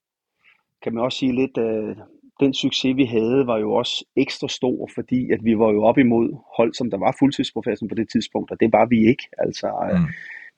kan 0.83 0.95
man 0.95 1.05
også 1.05 1.19
sige 1.19 1.35
lidt, 1.35 1.59
øh, 1.59 1.97
den 2.41 2.55
succes 2.55 2.97
vi 2.97 3.05
havde 3.05 3.47
var 3.47 3.59
jo 3.59 3.73
også 3.73 4.05
ekstra 4.17 4.49
stor, 4.49 4.89
fordi 4.95 5.31
at 5.31 5.41
vi 5.45 5.59
var 5.59 5.73
jo 5.73 5.83
op 5.83 5.99
imod 5.99 6.37
hold, 6.57 6.75
som 6.75 6.91
der 6.91 6.99
var 6.99 7.17
fuldtidsprofessionelle 7.19 7.95
på 7.95 8.01
det 8.01 8.09
tidspunkt, 8.11 8.51
og 8.51 8.61
det 8.61 8.73
var 8.73 8.87
vi 8.87 9.09
ikke. 9.09 9.25
Altså, 9.39 9.67
øh, 9.93 9.99
Mm. 10.01 10.07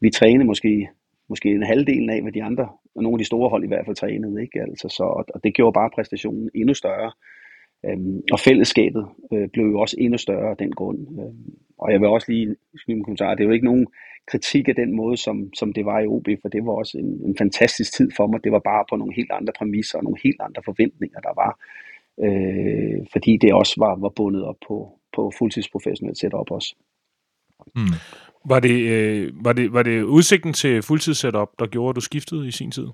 vi 0.01 0.11
trænede 0.11 0.45
måske, 0.45 0.89
måske 1.29 1.49
en 1.49 1.63
halvdel 1.63 2.11
af, 2.11 2.23
hvad 2.23 2.33
de 2.33 2.43
andre, 2.43 2.69
og 2.97 3.03
nogle 3.03 3.15
af 3.15 3.19
de 3.19 3.25
store 3.25 3.49
hold 3.51 3.65
i 3.65 3.67
hvert 3.67 3.85
fald 3.87 3.97
trænede, 3.97 4.43
ikke? 4.43 4.61
Altså, 4.61 4.89
så, 4.89 5.05
og 5.35 5.45
det 5.45 5.55
gjorde 5.55 5.73
bare 5.73 5.91
præstationen 5.95 6.51
endnu 6.55 6.75
større. 6.75 7.13
Øhm, 7.89 8.23
og 8.33 8.41
fællesskabet 8.41 9.07
øh, 9.33 9.49
blev 9.49 9.65
jo 9.65 9.81
også 9.81 9.97
endnu 9.99 10.19
større 10.19 10.51
af 10.51 10.57
den 10.57 10.73
grund. 10.73 10.99
Øhm, 10.99 11.55
og 11.79 11.93
jeg 11.93 12.01
vil 12.01 12.09
også 12.09 12.33
lige 12.33 12.57
skrive 12.77 12.97
en 12.99 13.05
kommentar, 13.05 13.35
det 13.35 13.41
er 13.41 13.49
jo 13.49 13.51
ikke 13.51 13.65
nogen 13.65 13.87
kritik 14.27 14.69
af 14.69 14.75
den 14.75 14.97
måde, 14.97 15.17
som, 15.17 15.55
som 15.55 15.73
det 15.73 15.85
var 15.87 16.01
i 16.01 16.07
OB, 16.07 16.29
for 16.43 16.49
det 16.49 16.67
var 16.67 16.73
også 16.73 16.99
en, 16.99 17.21
en 17.29 17.37
fantastisk 17.37 17.93
tid 17.97 18.11
for 18.17 18.27
mig. 18.27 18.45
Det 18.45 18.53
var 18.53 18.59
bare 18.59 18.85
på 18.91 18.97
nogle 18.97 19.15
helt 19.15 19.31
andre 19.31 19.53
præmisser 19.59 19.99
og 19.99 20.05
nogle 20.05 20.19
helt 20.25 20.41
andre 20.41 20.63
forventninger, 20.65 21.21
der 21.21 21.33
var. 21.43 21.53
Øh, 22.25 23.07
fordi 23.13 23.37
det 23.37 23.55
også 23.55 23.75
var, 23.79 23.95
var 23.97 24.09
bundet 24.09 24.45
op 24.45 24.57
på, 24.69 24.99
på 25.17 25.33
fuldtidsprofessionelt 25.39 26.19
setup 26.19 26.51
også. 26.51 26.75
Mm. 27.77 27.95
Var 28.49 28.61
det, 28.61 28.81
øh, 28.91 29.45
var, 29.45 29.53
det, 29.53 29.73
var 29.73 29.83
det 29.83 30.03
udsigten 30.03 30.53
til 30.53 30.83
fuldtidssetup, 30.83 31.49
der 31.59 31.67
gjorde, 31.67 31.91
at 31.91 31.97
du 31.97 32.01
skiftede 32.01 32.49
i 32.49 32.51
sin 32.51 32.71
tid? 32.71 32.87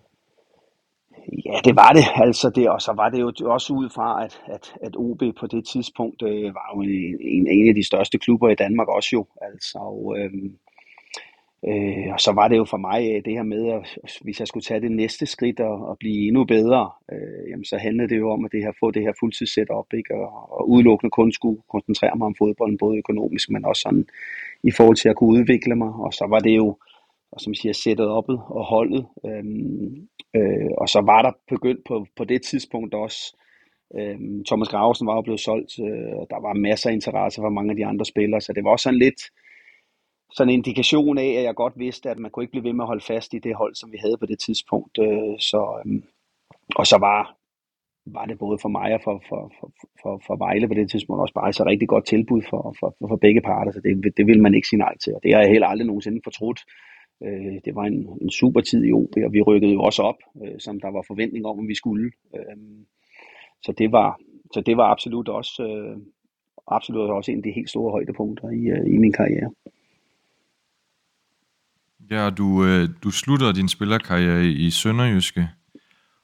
Ja, 1.44 1.60
det 1.64 1.76
var 1.76 1.92
det. 1.92 2.04
Altså 2.14 2.50
det, 2.50 2.70
og 2.70 2.80
så 2.80 2.92
var 2.92 3.08
det 3.08 3.20
jo 3.20 3.32
også 3.50 3.72
ud 3.72 3.88
fra, 3.90 4.24
at, 4.24 4.42
at, 4.46 4.74
at 4.82 4.96
OB 4.96 5.22
på 5.40 5.46
det 5.46 5.66
tidspunkt 5.66 6.22
øh, 6.22 6.54
var 6.54 6.72
jo 6.74 6.80
en, 6.80 6.90
en, 7.20 7.46
en 7.46 7.68
af 7.68 7.74
de 7.74 7.86
største 7.86 8.18
klubber 8.18 8.48
i 8.48 8.54
Danmark 8.54 8.88
også 8.88 9.10
jo. 9.12 9.26
Altså, 9.42 9.78
og, 9.78 10.16
øh, 10.18 10.30
øh, 11.68 12.12
og 12.12 12.20
så 12.20 12.32
var 12.32 12.48
det 12.48 12.56
jo 12.56 12.64
for 12.64 12.76
mig 12.76 13.00
øh, 13.12 13.24
det 13.24 13.32
her 13.32 13.42
med, 13.42 13.68
at 13.68 14.18
hvis 14.20 14.40
jeg 14.40 14.48
skulle 14.48 14.64
tage 14.64 14.80
det 14.80 14.92
næste 14.92 15.26
skridt 15.26 15.60
og, 15.60 15.88
og 15.88 15.98
blive 15.98 16.28
endnu 16.28 16.44
bedre, 16.44 16.90
øh, 17.12 17.50
jamen, 17.50 17.64
så 17.64 17.76
handlede 17.76 18.08
det 18.08 18.18
jo 18.18 18.30
om 18.30 18.44
at 18.44 18.52
det 18.52 18.62
her, 18.62 18.72
få 18.80 18.90
det 18.90 19.02
her 19.02 19.12
fuldtidssetup, 19.20 19.86
ikke? 19.94 20.14
Og, 20.14 20.52
og 20.52 20.70
udelukkende 20.70 21.10
kun 21.10 21.32
skulle 21.32 21.60
koncentrere 21.70 22.16
mig 22.16 22.26
om 22.26 22.34
fodbolden, 22.38 22.78
både 22.78 22.98
økonomisk, 22.98 23.50
men 23.50 23.64
også 23.64 23.82
sådan 23.82 24.06
i 24.62 24.70
forhold 24.70 24.96
til 24.96 25.08
at 25.08 25.16
kunne 25.16 25.38
udvikle 25.38 25.74
mig. 25.76 25.92
Og 25.92 26.12
så 26.12 26.26
var 26.28 26.38
det 26.38 26.56
jo, 26.56 26.76
og 27.32 27.40
som 27.40 27.54
siger, 27.54 27.72
sættet 27.72 28.08
oppet 28.08 28.40
og 28.48 28.64
holdet. 28.64 29.06
Øhm, 29.26 30.08
øh, 30.36 30.70
og 30.78 30.88
så 30.88 31.00
var 31.00 31.22
der 31.22 31.32
begyndt 31.48 31.84
på, 31.88 32.06
på 32.16 32.24
det 32.24 32.42
tidspunkt 32.42 32.94
også, 32.94 33.36
øhm, 33.98 34.44
Thomas 34.44 34.68
Gravesen 34.68 35.06
var 35.06 35.14
jo 35.14 35.22
blevet 35.22 35.40
solgt, 35.40 35.72
øh, 35.78 36.12
og 36.20 36.26
der 36.30 36.40
var 36.40 36.54
masser 36.54 36.90
af 36.90 36.94
interesse 36.94 37.40
for 37.40 37.48
mange 37.48 37.70
af 37.70 37.76
de 37.76 37.86
andre 37.86 38.04
spillere, 38.04 38.40
så 38.40 38.52
det 38.52 38.64
var 38.64 38.70
også 38.70 38.82
sådan 38.82 38.98
lidt 38.98 39.20
sådan 40.32 40.50
en 40.50 40.54
indikation 40.54 41.18
af, 41.18 41.30
at 41.38 41.44
jeg 41.44 41.54
godt 41.54 41.72
vidste, 41.76 42.10
at 42.10 42.18
man 42.18 42.30
kunne 42.30 42.42
ikke 42.44 42.50
blive 42.50 42.64
ved 42.64 42.72
med 42.72 42.84
at 42.84 42.92
holde 42.92 43.04
fast 43.04 43.34
i 43.34 43.38
det 43.38 43.54
hold, 43.56 43.74
som 43.74 43.92
vi 43.92 43.98
havde 44.00 44.16
på 44.16 44.26
det 44.26 44.38
tidspunkt. 44.38 44.98
Øh, 44.98 45.38
så, 45.38 45.80
øhm, 45.80 46.02
og 46.76 46.86
så 46.86 46.98
var, 46.98 47.36
var 48.06 48.24
det 48.24 48.38
både 48.38 48.58
for 48.62 48.68
mig 48.68 48.94
og 48.94 49.00
for, 49.04 49.22
for, 49.28 49.52
for, 49.60 49.70
for, 50.02 50.22
for 50.26 50.36
Vejle 50.36 50.68
på 50.68 50.74
det 50.74 50.90
tidspunkt 50.90 51.20
også 51.20 51.34
bare 51.34 51.52
så 51.52 51.64
rigtig 51.64 51.88
godt 51.88 52.06
tilbud 52.06 52.42
for, 52.50 52.76
for, 52.80 52.96
for 53.08 53.16
begge 53.16 53.40
parter, 53.40 53.72
så 53.72 53.80
det, 53.80 54.16
det 54.16 54.26
ville 54.26 54.42
man 54.42 54.54
ikke 54.54 54.68
sige 54.68 54.78
nej 54.78 54.94
til, 54.98 55.14
og 55.14 55.20
det 55.22 55.34
har 55.34 55.40
jeg 55.40 55.50
heller 55.50 55.66
aldrig 55.66 55.86
nogensinde 55.86 56.20
fortrudt. 56.24 56.60
Øh, 57.26 57.60
det 57.64 57.74
var 57.74 57.84
en, 57.84 58.08
en 58.20 58.30
super 58.30 58.60
tid 58.60 58.84
i 58.84 58.92
OB, 58.92 59.14
og 59.26 59.32
vi 59.32 59.42
rykkede 59.42 59.72
jo 59.72 59.82
også 59.82 60.02
op, 60.02 60.20
øh, 60.44 60.60
som 60.60 60.80
der 60.80 60.90
var 60.90 61.04
forventning 61.06 61.46
om, 61.46 61.58
at 61.60 61.68
vi 61.68 61.74
skulle. 61.74 62.10
Øh, 62.36 62.56
så, 63.62 63.72
det 63.78 63.92
var, 63.92 64.20
så 64.54 64.60
det 64.60 64.76
var 64.76 64.84
absolut 64.84 65.28
også, 65.28 65.62
øh, 65.62 65.96
absolut 66.68 67.10
også 67.10 67.30
en 67.30 67.36
af 67.36 67.42
de 67.42 67.52
helt 67.52 67.70
store 67.70 67.90
højdepunkter 67.90 68.48
i, 68.50 68.62
øh, 68.76 68.94
i 68.94 68.96
min 68.96 69.12
karriere. 69.12 69.50
Ja, 72.10 72.30
du, 72.30 72.64
øh, 72.64 72.88
du 73.04 73.10
slutter 73.10 73.52
din 73.52 73.68
spillerkarriere 73.68 74.46
i, 74.46 74.70
Sønderjyske, 74.70 75.48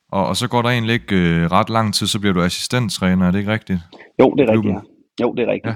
og, 0.08 0.26
og 0.26 0.36
så 0.36 0.48
går 0.48 0.62
der 0.62 0.68
egentlig 0.68 0.94
ikke 0.94 1.16
øh, 1.16 1.50
ret 1.52 1.70
lang 1.70 1.94
tid, 1.94 2.06
så 2.06 2.20
bliver 2.20 2.34
du 2.34 2.42
assistenttræner, 2.42 3.26
er 3.26 3.30
det 3.30 3.38
ikke 3.38 3.52
rigtigt? 3.52 3.78
Jo, 4.20 4.34
det 4.34 4.48
er 4.48 4.52
rigtigt. 4.52 4.74
Ja. 4.74 4.80
Jo, 5.20 5.34
det 5.34 5.42
er 5.48 5.52
rigtigt. 5.52 5.72
Ja. 5.72 5.74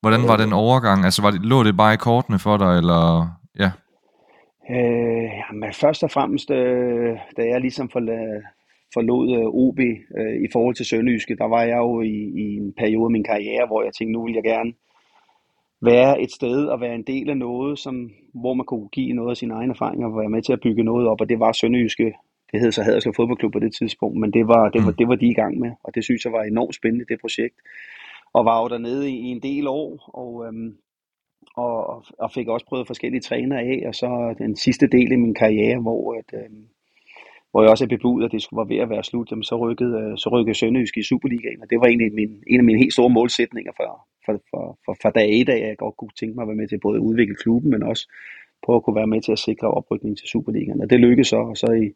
Hvordan 0.00 0.28
var 0.28 0.36
den 0.36 0.52
overgang? 0.52 1.04
Altså, 1.04 1.22
var 1.22 1.30
det, 1.30 1.40
lå 1.40 1.62
det 1.62 1.76
bare 1.76 1.94
i 1.94 1.96
kortene 1.96 2.38
for 2.38 2.56
dig, 2.56 2.78
eller... 2.78 3.28
Ja. 3.58 3.70
Øh, 4.74 5.30
jamen, 5.40 5.72
først 5.72 6.02
og 6.04 6.10
fremmest, 6.10 6.50
øh, 6.50 7.18
da 7.36 7.42
jeg 7.52 7.60
ligesom 7.60 7.88
forlod, 7.88 8.42
forlod 8.94 9.26
øh, 9.38 9.46
OB 9.46 9.78
øh, 10.18 10.34
i 10.44 10.48
forhold 10.52 10.74
til 10.74 10.86
Sønderjyske, 10.86 11.36
der 11.36 11.44
var 11.48 11.62
jeg 11.62 11.76
jo 11.76 12.00
i, 12.00 12.16
i 12.42 12.56
en 12.56 12.72
periode 12.72 13.04
af 13.04 13.10
min 13.10 13.24
karriere, 13.24 13.66
hvor 13.66 13.82
jeg 13.82 13.92
tænkte, 13.92 14.12
nu 14.12 14.24
vil 14.24 14.34
jeg 14.34 14.42
gerne 14.44 14.72
være 15.82 16.20
et 16.22 16.32
sted 16.32 16.66
og 16.66 16.80
være 16.80 16.94
en 16.94 17.02
del 17.02 17.30
af 17.30 17.36
noget, 17.36 17.78
som, 17.78 18.10
hvor 18.34 18.54
man 18.54 18.66
kunne 18.66 18.88
give 18.88 19.12
noget 19.12 19.30
af 19.30 19.36
sine 19.36 19.54
egne 19.54 19.72
erfaringer 19.72 20.06
og 20.06 20.16
være 20.18 20.28
med 20.28 20.42
til 20.42 20.52
at 20.52 20.60
bygge 20.60 20.84
noget 20.84 21.08
op, 21.08 21.20
og 21.20 21.28
det 21.28 21.40
var 21.40 21.52
Sønderjyske, 21.52 22.12
det 22.52 22.60
hed 22.60 22.72
så 22.72 22.82
Haderslev 22.82 23.14
Fodboldklub 23.14 23.52
på 23.52 23.58
det 23.58 23.74
tidspunkt, 23.74 24.16
men 24.20 24.32
det 24.32 24.48
var, 24.48 24.68
det, 24.68 24.84
var, 24.84 24.90
Mm. 24.90 24.96
det 24.96 25.08
var 25.08 25.14
de 25.14 25.26
i 25.28 25.34
gang 25.34 25.58
med, 25.58 25.70
og 25.84 25.94
det 25.94 26.04
synes 26.04 26.24
jeg 26.24 26.32
var 26.32 26.42
enormt 26.42 26.74
spændende, 26.74 27.04
det 27.08 27.20
projekt. 27.20 27.56
Og 28.32 28.44
var 28.44 28.62
jo 28.62 28.68
dernede 28.68 29.10
i, 29.10 29.14
i 29.16 29.26
en 29.26 29.42
del 29.42 29.66
år, 29.68 30.10
og, 30.14 30.46
øhm, 30.46 30.76
og, 31.56 32.04
og 32.18 32.32
fik 32.32 32.48
også 32.48 32.66
prøvet 32.66 32.86
forskellige 32.86 33.20
trænere 33.20 33.60
af, 33.60 33.84
og 33.86 33.94
så 33.94 34.34
den 34.38 34.56
sidste 34.56 34.86
del 34.86 35.12
i 35.12 35.16
min 35.16 35.34
karriere, 35.34 35.80
hvor, 35.80 36.14
at, 36.14 36.28
øh, 36.34 36.50
hvor 37.50 37.62
jeg 37.62 37.70
også 37.70 37.84
er 37.84 37.88
bebudt, 37.96 38.24
at 38.24 38.32
det 38.32 38.42
skulle 38.42 38.58
være 38.58 38.74
ved 38.74 38.82
at 38.82 38.90
være 38.90 39.04
slut, 39.04 39.30
jamen, 39.30 39.42
så 39.42 39.56
rykkede, 39.56 39.94
øh, 40.00 40.18
så 40.18 40.28
rykkede 40.32 40.58
Sønderjysk 40.58 40.96
i 40.96 41.02
Superligaen, 41.02 41.62
og 41.62 41.70
det 41.70 41.80
var 41.80 41.86
egentlig 41.86 42.14
min, 42.14 42.42
en 42.46 42.60
af 42.60 42.64
mine 42.64 42.78
helt 42.78 42.92
store 42.92 43.10
målsætninger 43.10 43.72
for, 43.76 44.06
for, 44.24 44.32
for, 44.50 44.78
for, 44.84 44.96
for 45.02 45.10
dag 45.10 45.28
i 45.30 45.44
af, 45.48 45.54
at 45.54 45.68
jeg 45.68 45.76
godt 45.76 45.96
kunne 45.96 46.16
tænke 46.20 46.34
mig 46.34 46.42
at 46.42 46.48
være 46.48 46.56
med 46.56 46.68
til 46.68 46.80
både 46.80 46.96
at 46.96 47.06
udvikle 47.08 47.34
klubben, 47.34 47.70
men 47.70 47.82
også 47.82 48.04
prøve 48.64 48.76
at 48.76 48.84
kunne 48.84 48.96
være 48.96 49.12
med 49.14 49.20
til 49.20 49.32
at 49.32 49.38
sikre 49.38 49.68
oprykning 49.70 50.18
til 50.18 50.28
Superligaen. 50.28 50.82
Og 50.82 50.90
det 50.90 51.00
lykkedes 51.00 51.28
så, 51.28 51.36
og 51.36 51.56
så 51.56 51.66
i, 51.72 51.86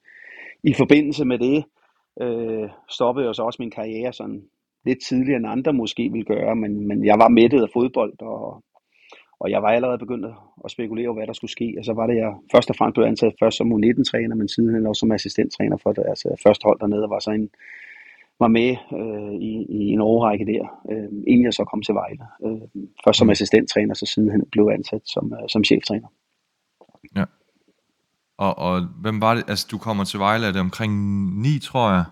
i 0.70 0.72
forbindelse 0.72 1.24
med 1.24 1.38
det, 1.38 1.64
øh, 2.22 2.68
stoppede 2.88 3.26
jeg 3.26 3.34
så 3.34 3.42
også 3.42 3.62
min 3.62 3.70
karriere 3.70 4.12
sådan 4.12 4.42
lidt 4.84 4.98
tidligere 5.08 5.36
end 5.36 5.46
andre 5.46 5.72
måske 5.72 6.08
ville 6.12 6.24
gøre, 6.24 6.56
men, 6.56 6.88
men 6.88 7.04
jeg 7.04 7.16
var 7.18 7.28
mættet 7.28 7.62
af 7.62 7.68
fodbold, 7.72 8.22
og, 8.22 8.62
og 9.44 9.50
jeg 9.50 9.62
var 9.62 9.68
allerede 9.68 9.98
begyndt 9.98 10.26
at 10.64 10.70
spekulere 10.70 11.08
over, 11.08 11.16
hvad 11.18 11.26
der 11.26 11.32
skulle 11.32 11.50
ske. 11.50 11.74
Og 11.78 11.84
så 11.84 11.92
var 11.92 12.06
det, 12.06 12.16
jeg 12.16 12.32
først 12.54 12.70
og 12.70 12.76
fremmest 12.76 12.94
blev 12.94 13.06
ansat 13.06 13.34
først 13.42 13.56
som 13.56 13.72
U19-træner, 13.72 14.34
men 14.34 14.48
siden 14.48 14.86
også 14.86 15.00
som 15.00 15.12
assistenttræner 15.12 15.76
for 15.82 15.92
det, 15.92 16.04
altså 16.08 16.28
første 16.42 16.64
hold 16.64 16.78
dernede, 16.80 17.10
var 17.10 17.18
så 17.18 17.30
en, 17.30 17.48
var 18.40 18.48
med 18.48 18.70
øh, 19.00 19.34
i, 19.50 19.52
i 19.78 19.80
en 19.94 20.00
overrække 20.00 20.44
der, 20.52 20.62
øh, 20.90 21.08
inden 21.26 21.44
jeg 21.44 21.54
så 21.54 21.64
kom 21.64 21.82
til 21.82 21.94
Vejle. 21.94 22.24
Øh, 22.46 22.82
først 23.04 23.18
som 23.18 23.30
assistenttræner, 23.30 23.94
så 23.94 24.06
siden 24.06 24.30
han 24.30 24.42
blev 24.52 24.68
ansat 24.72 25.02
som, 25.04 25.32
øh, 25.32 25.48
som 25.48 25.64
cheftræner. 25.64 26.08
Ja. 27.16 27.24
Og, 28.38 28.58
og 28.58 28.74
hvem 29.02 29.20
var 29.20 29.34
det? 29.34 29.44
Altså, 29.48 29.66
du 29.70 29.78
kommer 29.78 30.04
til 30.04 30.18
Vejle, 30.18 30.46
er 30.46 30.52
det 30.52 30.60
omkring 30.60 30.92
9, 31.42 31.58
tror 31.58 31.90
jeg? 31.96 32.04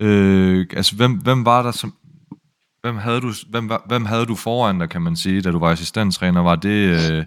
Øh, 0.00 0.66
altså, 0.76 0.96
hvem, 0.96 1.12
hvem 1.26 1.44
var 1.44 1.62
der 1.62 1.70
som... 1.70 1.92
Hvem 2.84 2.96
havde, 2.96 3.20
du, 3.20 3.30
hvem, 3.50 3.70
hvem 3.90 4.04
havde 4.04 4.26
du 4.26 4.34
foran 4.34 4.78
dig, 4.80 4.88
kan 4.88 5.02
man 5.02 5.16
sige, 5.16 5.40
da 5.42 5.50
du 5.50 5.58
var 5.58 5.70
assistenttræner? 5.70 6.42
Var 6.42 6.56
det, 6.56 6.80
øh, 6.98 7.24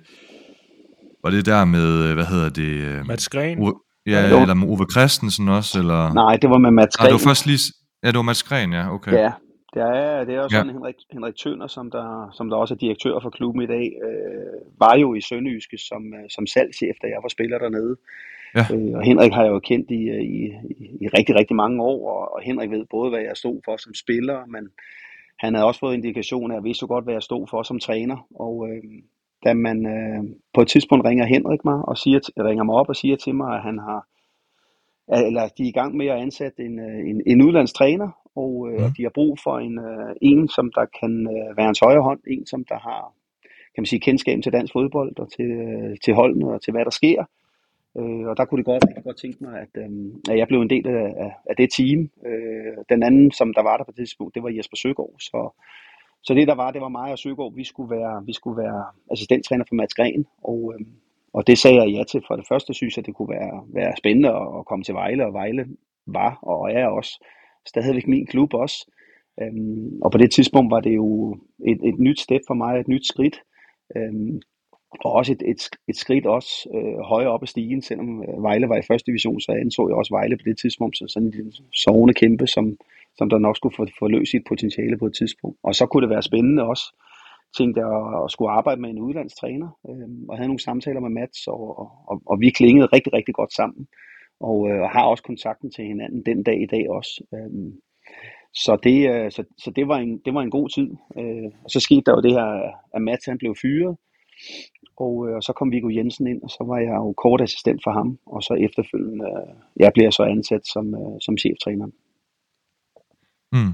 var 1.23 1.29
det 1.29 1.45
der 1.45 1.65
med, 1.65 1.89
øh, 2.07 2.13
hvad 2.13 2.25
hedder 2.25 2.49
det? 2.49 2.71
Øh, 2.89 3.05
Mats 3.07 3.29
Gren. 3.29 3.59
Ove, 3.63 3.73
ja, 4.07 4.29
Jo. 4.29 4.41
eller 4.41 4.53
med 4.53 4.67
Ove 4.67 4.85
Christensen 4.91 5.49
også, 5.49 5.79
eller? 5.79 6.13
Nej, 6.13 6.35
det 6.41 6.49
var 6.49 6.57
med 6.57 6.71
Mats 6.71 6.99
Nej, 6.99 7.03
det 7.05 7.11
Gren. 7.13 7.25
var 7.25 7.29
først 7.29 7.45
lige... 7.45 7.59
Ja, 8.03 8.07
det 8.07 8.15
var 8.15 8.21
Mads 8.21 8.43
Gren, 8.43 8.73
ja, 8.73 8.93
okay. 8.93 9.11
Ja, 9.11 9.31
det 9.73 9.81
er, 9.81 10.23
det 10.25 10.33
er 10.33 10.41
jo 10.43 10.47
Ja. 10.51 10.57
sådan, 10.57 10.73
Henrik, 10.73 10.95
Henrik 11.13 11.35
Tønder, 11.35 11.67
som 11.67 11.91
der, 11.91 12.29
som 12.37 12.49
der 12.49 12.57
også 12.57 12.73
er 12.73 12.77
direktør 12.77 13.19
for 13.23 13.29
klubben 13.29 13.61
i 13.63 13.67
dag, 13.75 13.85
øh, 14.07 14.79
var 14.79 14.95
jo 14.97 15.13
i 15.13 15.21
Sønderjyske 15.21 15.77
som, 15.89 16.01
øh, 16.17 16.25
som 16.35 16.47
salgschef, 16.47 16.95
da 17.01 17.07
jeg 17.07 17.19
var 17.23 17.29
spiller 17.29 17.57
dernede. 17.57 17.95
Ja. 18.55 18.65
Øh, 18.73 18.91
og 18.99 19.03
Henrik 19.09 19.31
har 19.37 19.43
jeg 19.43 19.51
jo 19.51 19.59
kendt 19.59 19.91
i, 19.91 20.01
øh, 20.15 20.23
i, 20.37 20.39
i, 20.83 20.83
i 21.03 21.07
rigtig, 21.17 21.35
rigtig 21.35 21.55
mange 21.55 21.77
år, 21.83 21.99
og, 22.13 22.33
og 22.35 22.39
Henrik 22.43 22.69
ved 22.71 22.85
både, 22.89 23.09
hvad 23.09 23.19
jeg 23.29 23.37
stod 23.37 23.57
for 23.65 23.77
som 23.77 23.93
spiller, 23.93 24.39
men 24.55 24.63
han 25.39 25.53
havde 25.53 25.67
også 25.67 25.79
fået 25.79 25.93
indikation 25.93 26.51
af, 26.51 26.55
at 26.55 26.59
jeg 26.59 26.63
vidste 26.63 26.83
jo 26.83 26.87
godt, 26.87 27.05
hvad 27.05 27.13
jeg 27.13 27.23
stod 27.23 27.47
for 27.47 27.63
som 27.63 27.79
træner. 27.79 28.27
Og 28.35 28.67
øh, 28.69 28.83
da 29.45 29.53
man 29.53 29.85
øh, 29.85 30.23
på 30.53 30.61
et 30.61 30.67
tidspunkt 30.67 31.05
ringer 31.05 31.25
Henrik 31.25 31.65
mig 31.65 31.79
og 31.87 31.97
siger, 31.97 32.19
ringer 32.47 32.63
mig 32.63 32.75
op 32.75 32.89
og 32.89 32.95
siger 32.95 33.15
til 33.15 33.35
mig, 33.35 33.55
at 33.55 33.61
han 33.61 33.79
har 33.79 34.07
eller 35.27 35.47
de 35.57 35.63
er 35.63 35.67
i 35.67 35.71
gang 35.79 35.97
med 35.97 36.07
at 36.07 36.17
ansætte 36.17 36.63
en, 36.63 36.79
øh, 36.79 37.09
en, 37.09 37.21
en 37.25 37.41
udlandstræner, 37.41 38.09
og 38.35 38.69
øh, 38.71 38.81
Mm. 38.81 38.93
de 38.97 39.03
har 39.03 39.11
brug 39.13 39.37
for 39.43 39.59
en, 39.59 39.79
øh, 39.79 40.15
en, 40.21 40.47
som 40.47 40.71
der 40.75 40.85
kan 40.99 41.27
øh, 41.33 41.57
være 41.57 41.65
hans 41.65 41.79
højre 41.79 42.03
hånd, 42.03 42.19
en, 42.27 42.45
som 42.45 42.65
der 42.69 42.79
har 42.79 43.13
kan 43.75 43.81
man 43.81 43.85
sige, 43.85 43.99
kendskab 43.99 44.39
til 44.43 44.51
dansk 44.51 44.73
fodbold 44.73 45.19
og 45.19 45.31
til, 45.31 45.45
øh, 45.45 45.97
til 46.03 46.13
holdene 46.13 46.53
og 46.53 46.61
til, 46.61 46.71
hvad 46.71 46.85
der 46.85 46.91
sker. 46.91 47.25
Øh, 47.99 48.25
og 48.29 48.37
der 48.37 48.45
kunne 48.45 48.57
det 48.57 48.65
godt, 48.65 48.83
rigtig 48.87 49.03
godt 49.03 49.17
tænke 49.17 49.43
mig, 49.43 49.53
at, 49.61 49.73
øh, 49.83 49.89
at 50.31 50.37
jeg 50.37 50.47
blev 50.47 50.61
en 50.61 50.69
del 50.69 50.87
af, 50.87 51.31
af, 51.49 51.55
det 51.57 51.69
team. 51.77 52.09
Øh, 52.25 52.77
den 52.89 53.03
anden, 53.03 53.31
som 53.31 53.53
der 53.53 53.63
var 53.63 53.77
der 53.77 53.83
på 53.83 53.91
det 53.91 53.97
tidspunkt, 53.97 54.35
det 54.35 54.43
var 54.43 54.49
Jesper 54.49 54.77
Søgaard. 54.77 55.15
Så, 55.19 55.39
så 56.23 56.33
det 56.33 56.47
der 56.47 56.55
var, 56.55 56.71
det 56.71 56.81
var 56.81 56.89
mig 56.89 57.11
og 57.11 57.19
Søgaard. 57.19 57.53
Vi 57.55 57.63
skulle 57.63 57.91
være, 57.97 58.25
vi 58.25 58.33
skulle 58.33 58.57
være 58.63 58.83
assistenttræner 59.11 59.65
for 59.67 59.75
Mats 59.75 59.93
Gren, 59.93 60.25
og, 60.43 60.73
øh, 60.73 60.85
og 61.33 61.47
det 61.47 61.57
sagde 61.57 61.77
jeg 61.81 61.89
ja 61.89 62.03
til. 62.03 62.21
For 62.27 62.35
det 62.35 62.45
første 62.51 62.73
synes 62.73 62.97
jeg, 62.97 63.05
det 63.05 63.15
kunne 63.15 63.29
være, 63.29 63.63
være 63.73 63.93
spændende 63.97 64.29
at, 64.29 64.47
at 64.59 64.65
komme 64.65 64.83
til 64.83 64.93
Vejle, 64.93 65.25
og 65.25 65.33
Vejle 65.33 65.65
var 66.05 66.39
og 66.41 66.71
er 66.71 66.87
også 66.87 67.25
stadigvæk 67.65 68.07
min 68.07 68.25
klub 68.25 68.53
også. 68.53 68.91
Øhm, 69.41 70.01
og 70.01 70.11
på 70.11 70.17
det 70.17 70.31
tidspunkt 70.31 70.71
var 70.71 70.79
det 70.79 70.95
jo 70.95 71.37
et, 71.67 71.79
et 71.89 71.99
nyt 71.99 72.19
step 72.19 72.41
for 72.47 72.53
mig, 72.53 72.79
et 72.79 72.87
nyt 72.87 73.07
skridt. 73.07 73.41
Øhm, 73.95 74.41
og 75.05 75.11
også 75.13 75.31
et, 75.31 75.43
et, 75.45 75.69
et 75.87 75.97
skridt 75.97 76.25
også 76.25 76.69
øh, 76.75 76.99
højere 76.99 77.31
op 77.31 77.43
ad 77.43 77.47
stigen, 77.47 77.81
selvom 77.81 78.23
øh, 78.23 78.43
Vejle 78.43 78.69
var 78.69 78.77
i 78.77 78.87
første 78.87 79.05
division, 79.11 79.39
så 79.41 79.51
anså 79.51 79.87
jeg 79.87 79.95
også 79.95 80.13
Vejle 80.13 80.37
på 80.37 80.43
det 80.45 80.57
tidspunkt 80.57 80.97
som 80.97 81.07
sådan 81.07 81.33
en 81.39 81.53
sovende 81.73 82.13
kæmpe, 82.13 82.47
som, 82.47 82.77
som 83.17 83.29
der 83.29 83.37
nok 83.37 83.57
skulle 83.57 83.75
få, 83.75 83.85
få 83.99 84.07
løst 84.07 84.31
sit 84.31 84.43
potentiale 84.47 84.97
på 84.97 85.05
et 85.05 85.15
tidspunkt. 85.19 85.57
Og 85.63 85.75
så 85.75 85.85
kunne 85.85 86.01
det 86.01 86.09
være 86.09 86.29
spændende 86.29 86.63
også, 86.63 86.85
tænkte 87.57 87.81
jeg, 87.81 87.89
at, 87.89 88.23
at 88.25 88.31
skulle 88.31 88.51
arbejde 88.51 88.81
med 88.81 88.89
en 88.89 88.99
udlandstræner, 88.99 89.69
øh, 89.89 90.09
og 90.29 90.37
havde 90.37 90.49
nogle 90.49 90.67
samtaler 90.67 90.99
med 90.99 91.09
Mats, 91.09 91.47
og, 91.47 91.79
og, 91.79 91.87
og, 92.07 92.21
og 92.25 92.39
vi 92.39 92.49
klingede 92.49 92.87
rigtig, 92.95 93.13
rigtig 93.13 93.33
godt 93.35 93.53
sammen, 93.53 93.87
og, 94.39 94.69
øh, 94.69 94.81
og 94.81 94.89
har 94.89 95.05
også 95.05 95.23
kontakten 95.23 95.71
til 95.71 95.85
hinanden 95.85 96.21
den 96.25 96.43
dag 96.43 96.61
i 96.61 96.65
dag 96.65 96.89
også. 96.89 97.23
Øh, 97.33 97.73
så 98.53 98.77
det, 98.83 98.97
øh, 99.11 99.31
så, 99.31 99.43
så 99.57 99.71
det, 99.75 99.87
var 99.87 99.97
en, 99.97 100.21
det 100.25 100.33
var 100.33 100.41
en 100.41 100.51
god 100.51 100.69
tid. 100.69 100.89
Øh, 101.19 101.51
og 101.63 101.69
så 101.69 101.79
skete 101.79 102.01
der 102.05 102.11
jo 102.11 102.21
det 102.21 102.31
her, 102.31 102.47
at 102.95 103.01
Mats 103.01 103.25
han 103.25 103.37
blev 103.37 103.55
fyret, 103.61 103.97
og, 104.97 105.29
øh, 105.29 105.35
og 105.35 105.43
så 105.43 105.53
kom 105.53 105.71
Viggo 105.71 105.89
Jensen 105.89 106.27
ind, 106.27 106.41
og 106.43 106.49
så 106.49 106.63
var 106.67 106.77
jeg 106.77 106.95
jo 106.95 107.13
kort 107.23 107.41
assistent 107.41 107.81
for 107.83 107.91
ham, 107.91 108.19
og 108.25 108.43
så 108.43 108.53
efterfølgende, 108.53 109.25
øh, 109.25 109.53
jeg 109.79 109.91
bliver 109.93 110.11
så 110.11 110.23
ansat 110.23 110.67
som, 110.73 110.95
øh, 110.95 111.17
som 111.21 111.37
cheftræner. 111.37 111.87
Mm. 113.51 113.73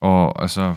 Og 0.00 0.42
altså, 0.42 0.74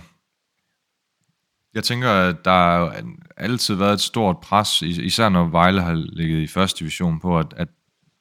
jeg 1.74 1.84
tænker, 1.84 2.10
at 2.10 2.36
der 2.46 2.52
har 2.52 3.04
altid 3.38 3.76
været 3.76 3.94
et 3.94 4.00
stort 4.00 4.38
pres, 4.40 4.82
især 4.82 5.30
når 5.30 5.46
Vejle 5.46 5.82
har 5.82 5.94
ligget 5.94 6.42
i 6.42 6.48
første 6.48 6.80
division 6.80 7.20
på, 7.20 7.40
at, 7.40 7.54
at 7.58 7.68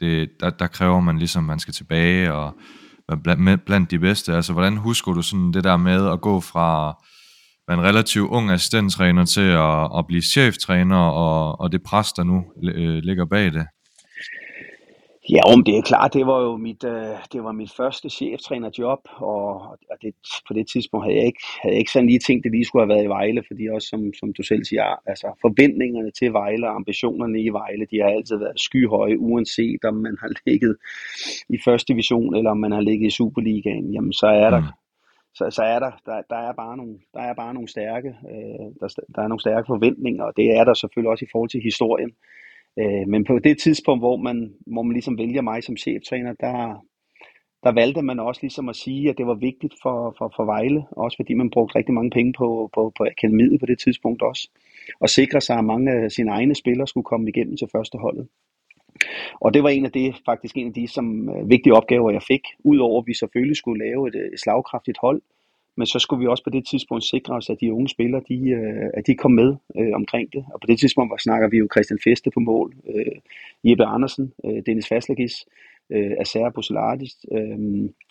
det, 0.00 0.30
der, 0.40 0.50
der 0.50 0.66
kræver 0.66 1.00
man 1.00 1.18
ligesom, 1.18 1.44
at 1.44 1.46
man 1.46 1.58
skal 1.58 1.74
tilbage 1.74 2.32
og 2.32 2.54
være 3.08 3.18
blandt, 3.18 3.64
blandt 3.64 3.90
de 3.90 3.98
bedste. 3.98 4.34
Altså, 4.34 4.52
hvordan 4.52 4.76
husker 4.76 5.12
du 5.12 5.22
sådan 5.22 5.52
det 5.52 5.64
der 5.64 5.76
med 5.76 6.08
at 6.12 6.20
gå 6.20 6.40
fra 6.40 7.02
være 7.68 7.78
en 7.78 7.84
relativt 7.84 8.30
ung 8.30 8.50
assistenttræner 8.50 9.24
til 9.24 9.48
at, 9.68 9.98
at 9.98 10.06
blive 10.06 10.22
cheftræner, 10.22 10.96
og, 10.96 11.60
og 11.60 11.72
det 11.72 11.82
pres, 11.82 12.12
der 12.12 12.24
nu 12.24 12.44
øh, 12.62 12.98
ligger 13.02 13.26
bag 13.26 13.52
det? 13.52 13.66
Ja, 15.30 15.40
om 15.52 15.64
det 15.64 15.76
er 15.76 15.82
klart, 15.82 16.14
det 16.14 16.26
var 16.26 16.40
jo 16.40 16.56
mit, 16.56 16.84
øh, 16.84 17.16
det 17.32 17.44
var 17.44 17.52
mit 17.52 17.72
første 17.76 18.10
cheftrænerjob, 18.10 19.02
og, 19.16 19.48
og 19.90 19.96
det, 20.02 20.14
på 20.48 20.54
det 20.54 20.66
tidspunkt 20.72 21.06
havde 21.06 21.18
jeg, 21.18 21.26
ikke, 21.26 21.44
havde 21.62 21.72
jeg 21.74 21.78
ikke 21.78 21.90
sådan 21.90 22.08
lige 22.08 22.18
tænkt, 22.26 22.46
at 22.46 22.52
vi 22.52 22.64
skulle 22.64 22.82
have 22.82 22.94
været 22.94 23.04
i 23.04 23.14
Vejle, 23.16 23.42
fordi 23.46 23.68
også 23.74 23.88
som, 23.88 24.00
som 24.20 24.32
du 24.32 24.42
selv 24.42 24.64
siger, 24.64 24.84
altså 25.06 25.26
forventningerne 25.40 26.10
til 26.10 26.32
Vejle 26.32 26.68
og 26.68 26.74
ambitionerne 26.74 27.40
i 27.42 27.48
Vejle, 27.48 27.86
de 27.90 27.96
har 28.02 28.10
altid 28.16 28.36
været 28.36 28.60
skyhøje, 28.60 29.18
uanset 29.18 29.84
om 29.84 29.94
man 29.94 30.16
har 30.20 30.30
ligget 30.46 30.76
i 31.48 31.58
første 31.64 31.92
division, 31.92 32.36
eller 32.36 32.50
om 32.50 32.58
man 32.58 32.72
har 32.72 32.80
ligget 32.80 33.06
i 33.06 33.16
Superligaen, 33.18 33.92
jamen 33.94 34.12
så 34.12 34.26
er 34.26 34.50
der, 34.50 34.60
Mm 34.60 34.85
så, 35.36 35.50
så 35.50 35.62
er 35.62 35.78
der, 35.78 35.92
der, 36.06 36.22
der 36.30 36.36
er 36.48 36.52
bare 36.52 36.76
nogle, 36.76 36.98
der 37.14 37.20
er 37.20 37.34
bare 37.34 37.54
nogle 37.54 37.68
stærke, 37.68 38.08
øh, 38.08 38.66
der, 38.80 38.88
der 39.14 39.22
er 39.22 39.28
nogle 39.28 39.40
stærke 39.40 39.66
forventninger, 39.66 40.24
og 40.24 40.32
det 40.36 40.56
er 40.58 40.64
der 40.64 40.74
selvfølgelig 40.74 41.10
også 41.10 41.24
i 41.24 41.32
forhold 41.32 41.50
til 41.50 41.62
historien. 41.62 42.12
Øh, 42.80 43.08
men 43.08 43.24
på 43.24 43.38
det 43.38 43.58
tidspunkt, 43.58 44.02
hvor 44.02 44.16
man, 44.16 44.54
hvor 44.66 44.82
man 44.82 44.92
ligesom 44.92 45.18
vælger 45.18 45.42
mig 45.42 45.62
som 45.62 45.76
cheftræner, 45.76 46.32
der, 46.32 46.84
der 47.64 47.72
valgte 47.72 48.02
man 48.02 48.20
også 48.20 48.40
ligesom 48.42 48.68
at 48.68 48.76
sige, 48.76 49.10
at 49.10 49.18
det 49.18 49.26
var 49.26 49.34
vigtigt 49.34 49.74
for, 49.82 50.14
for, 50.18 50.32
for 50.36 50.44
Vejle, 50.44 50.84
også 50.90 51.16
fordi 51.18 51.34
man 51.34 51.50
brugte 51.50 51.78
rigtig 51.78 51.94
mange 51.94 52.10
penge 52.10 52.32
på, 52.38 52.70
på, 52.74 52.92
på 52.96 53.04
akademiet 53.04 53.60
på 53.60 53.66
det 53.66 53.78
tidspunkt 53.78 54.22
også, 54.22 54.50
og 55.00 55.08
sikre 55.08 55.40
sig, 55.40 55.56
at 55.58 55.64
mange 55.64 55.92
af 55.92 56.10
sine 56.10 56.30
egne 56.30 56.54
spillere 56.54 56.86
skulle 56.86 57.04
komme 57.04 57.28
igennem 57.28 57.56
til 57.56 57.68
første 57.72 57.98
holdet. 57.98 58.28
Og 59.40 59.54
det 59.54 59.62
var 59.62 59.68
en 59.68 59.84
af 59.84 59.92
det, 59.92 60.14
faktisk 60.24 60.56
en 60.56 60.66
af 60.66 60.72
de 60.72 60.88
som, 60.88 61.28
øh, 61.30 61.50
vigtige 61.50 61.74
opgaver, 61.74 62.10
jeg 62.10 62.22
fik, 62.22 62.42
udover 62.64 63.00
at 63.02 63.06
vi 63.06 63.14
selvfølgelig 63.14 63.56
skulle 63.56 63.84
lave 63.86 64.08
et, 64.08 64.14
øh, 64.14 64.32
et 64.32 64.40
slagkraftigt 64.40 64.98
hold, 65.00 65.22
men 65.76 65.86
så 65.86 65.98
skulle 65.98 66.20
vi 66.20 66.26
også 66.26 66.44
på 66.44 66.50
det 66.50 66.66
tidspunkt 66.66 67.04
sikre 67.04 67.34
os, 67.34 67.50
at 67.50 67.60
de 67.60 67.72
unge 67.72 67.88
spillere, 67.88 68.22
de, 68.28 68.50
øh, 68.50 68.90
at 68.94 69.06
de 69.06 69.14
kom 69.14 69.30
med 69.30 69.54
øh, 69.78 69.92
omkring 69.94 70.32
det. 70.32 70.44
Og 70.54 70.60
på 70.60 70.66
det 70.66 70.78
tidspunkt 70.78 71.10
var, 71.10 71.16
snakker 71.16 71.48
vi 71.48 71.56
jo 71.56 71.68
Christian 71.74 71.98
Feste 72.04 72.30
på 72.30 72.40
mål, 72.40 72.74
øh, 72.94 73.16
Jeppe 73.64 73.84
Andersen, 73.84 74.32
øh, 74.44 74.62
Dennis 74.66 74.88
Faslagis, 74.88 75.46
øh, 75.90 76.12
Acer 76.20 76.50
Buselardis. 76.50 77.14
Øh, 77.32 77.58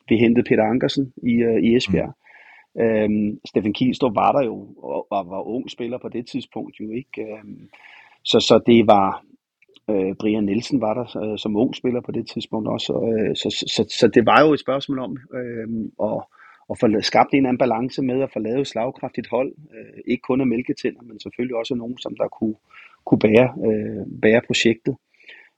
vi 0.10 0.18
hentede 0.18 0.48
Peter 0.50 0.64
Ankersen 0.64 1.14
i, 1.24 1.34
øh, 1.34 1.64
i 1.64 1.76
Esbjerg. 1.76 2.14
Mm. 2.76 2.82
Øh, 2.82 3.38
Steffen 3.46 3.74
Kielstrup 3.74 4.16
var 4.16 4.32
der 4.32 4.44
jo, 4.46 4.68
og, 4.78 5.08
og 5.12 5.30
var 5.30 5.42
ung 5.42 5.72
spiller 5.72 5.98
på 5.98 6.10
det 6.10 6.28
tidspunkt 6.28 6.80
jo 6.80 6.92
ikke. 6.92 7.22
Øh, 7.22 7.44
så, 8.24 8.40
så 8.40 8.60
det 8.66 8.88
var, 8.88 9.24
Øh, 9.90 10.16
Brian 10.20 10.44
Nielsen 10.44 10.82
var 10.82 10.94
der 10.94 11.18
øh, 11.24 11.38
som 11.38 11.56
ung 11.56 11.76
spiller 11.76 12.02
på 12.02 12.12
det 12.12 12.28
tidspunkt 12.28 12.68
også. 12.70 12.94
Øh, 12.94 13.36
så, 13.36 13.50
så, 13.50 13.66
så, 13.76 13.98
så 14.00 14.08
det 14.08 14.26
var 14.26 14.46
jo 14.46 14.54
et 14.54 14.60
spørgsmål 14.60 15.00
om 15.00 15.18
øh, 15.34 15.68
at, 16.04 16.22
at 16.72 16.80
få 16.80 16.88
skabt 17.02 17.32
en 17.32 17.38
eller 17.38 17.50
anden 17.50 17.64
balance 17.66 18.02
med 18.02 18.22
at 18.22 18.32
få 18.34 18.40
lavet 18.40 18.62
et 18.62 18.68
slagkraftigt 18.68 19.28
hold. 19.28 19.52
Øh, 19.76 20.02
ikke 20.08 20.22
kun 20.22 20.42
af 20.42 20.48
mælketænder, 20.48 21.02
men 21.02 21.20
selvfølgelig 21.20 21.58
også 21.58 21.76
nogen, 21.76 21.98
som 21.98 22.16
der 22.16 22.28
kunne, 22.28 22.56
kunne 23.06 23.20
bære, 23.20 23.50
øh, 23.68 24.22
bære 24.22 24.42
projektet. 24.48 24.96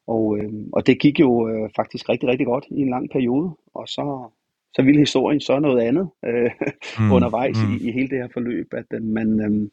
Og, 0.07 0.37
øh, 0.37 0.53
og 0.73 0.87
det 0.87 0.99
gik 0.99 1.19
jo 1.19 1.49
øh, 1.49 1.69
faktisk 1.75 2.09
rigtig, 2.09 2.29
rigtig 2.29 2.45
godt 2.45 2.65
i 2.71 2.81
en 2.81 2.89
lang 2.89 3.09
periode. 3.09 3.51
Og 3.73 3.87
så, 3.87 4.29
så 4.73 4.81
ville 4.81 4.99
historien 4.99 5.39
så 5.39 5.59
noget 5.59 5.81
andet 5.81 6.09
øh, 6.25 6.51
mm, 6.99 7.11
undervejs 7.11 7.57
mm. 7.57 7.73
I, 7.73 7.89
i 7.89 7.91
hele 7.91 8.09
det 8.09 8.17
her 8.17 8.27
forløb, 8.33 8.73
at 8.73 8.85
øh, 8.93 9.03
man, 9.03 9.39
øh, 9.45 9.69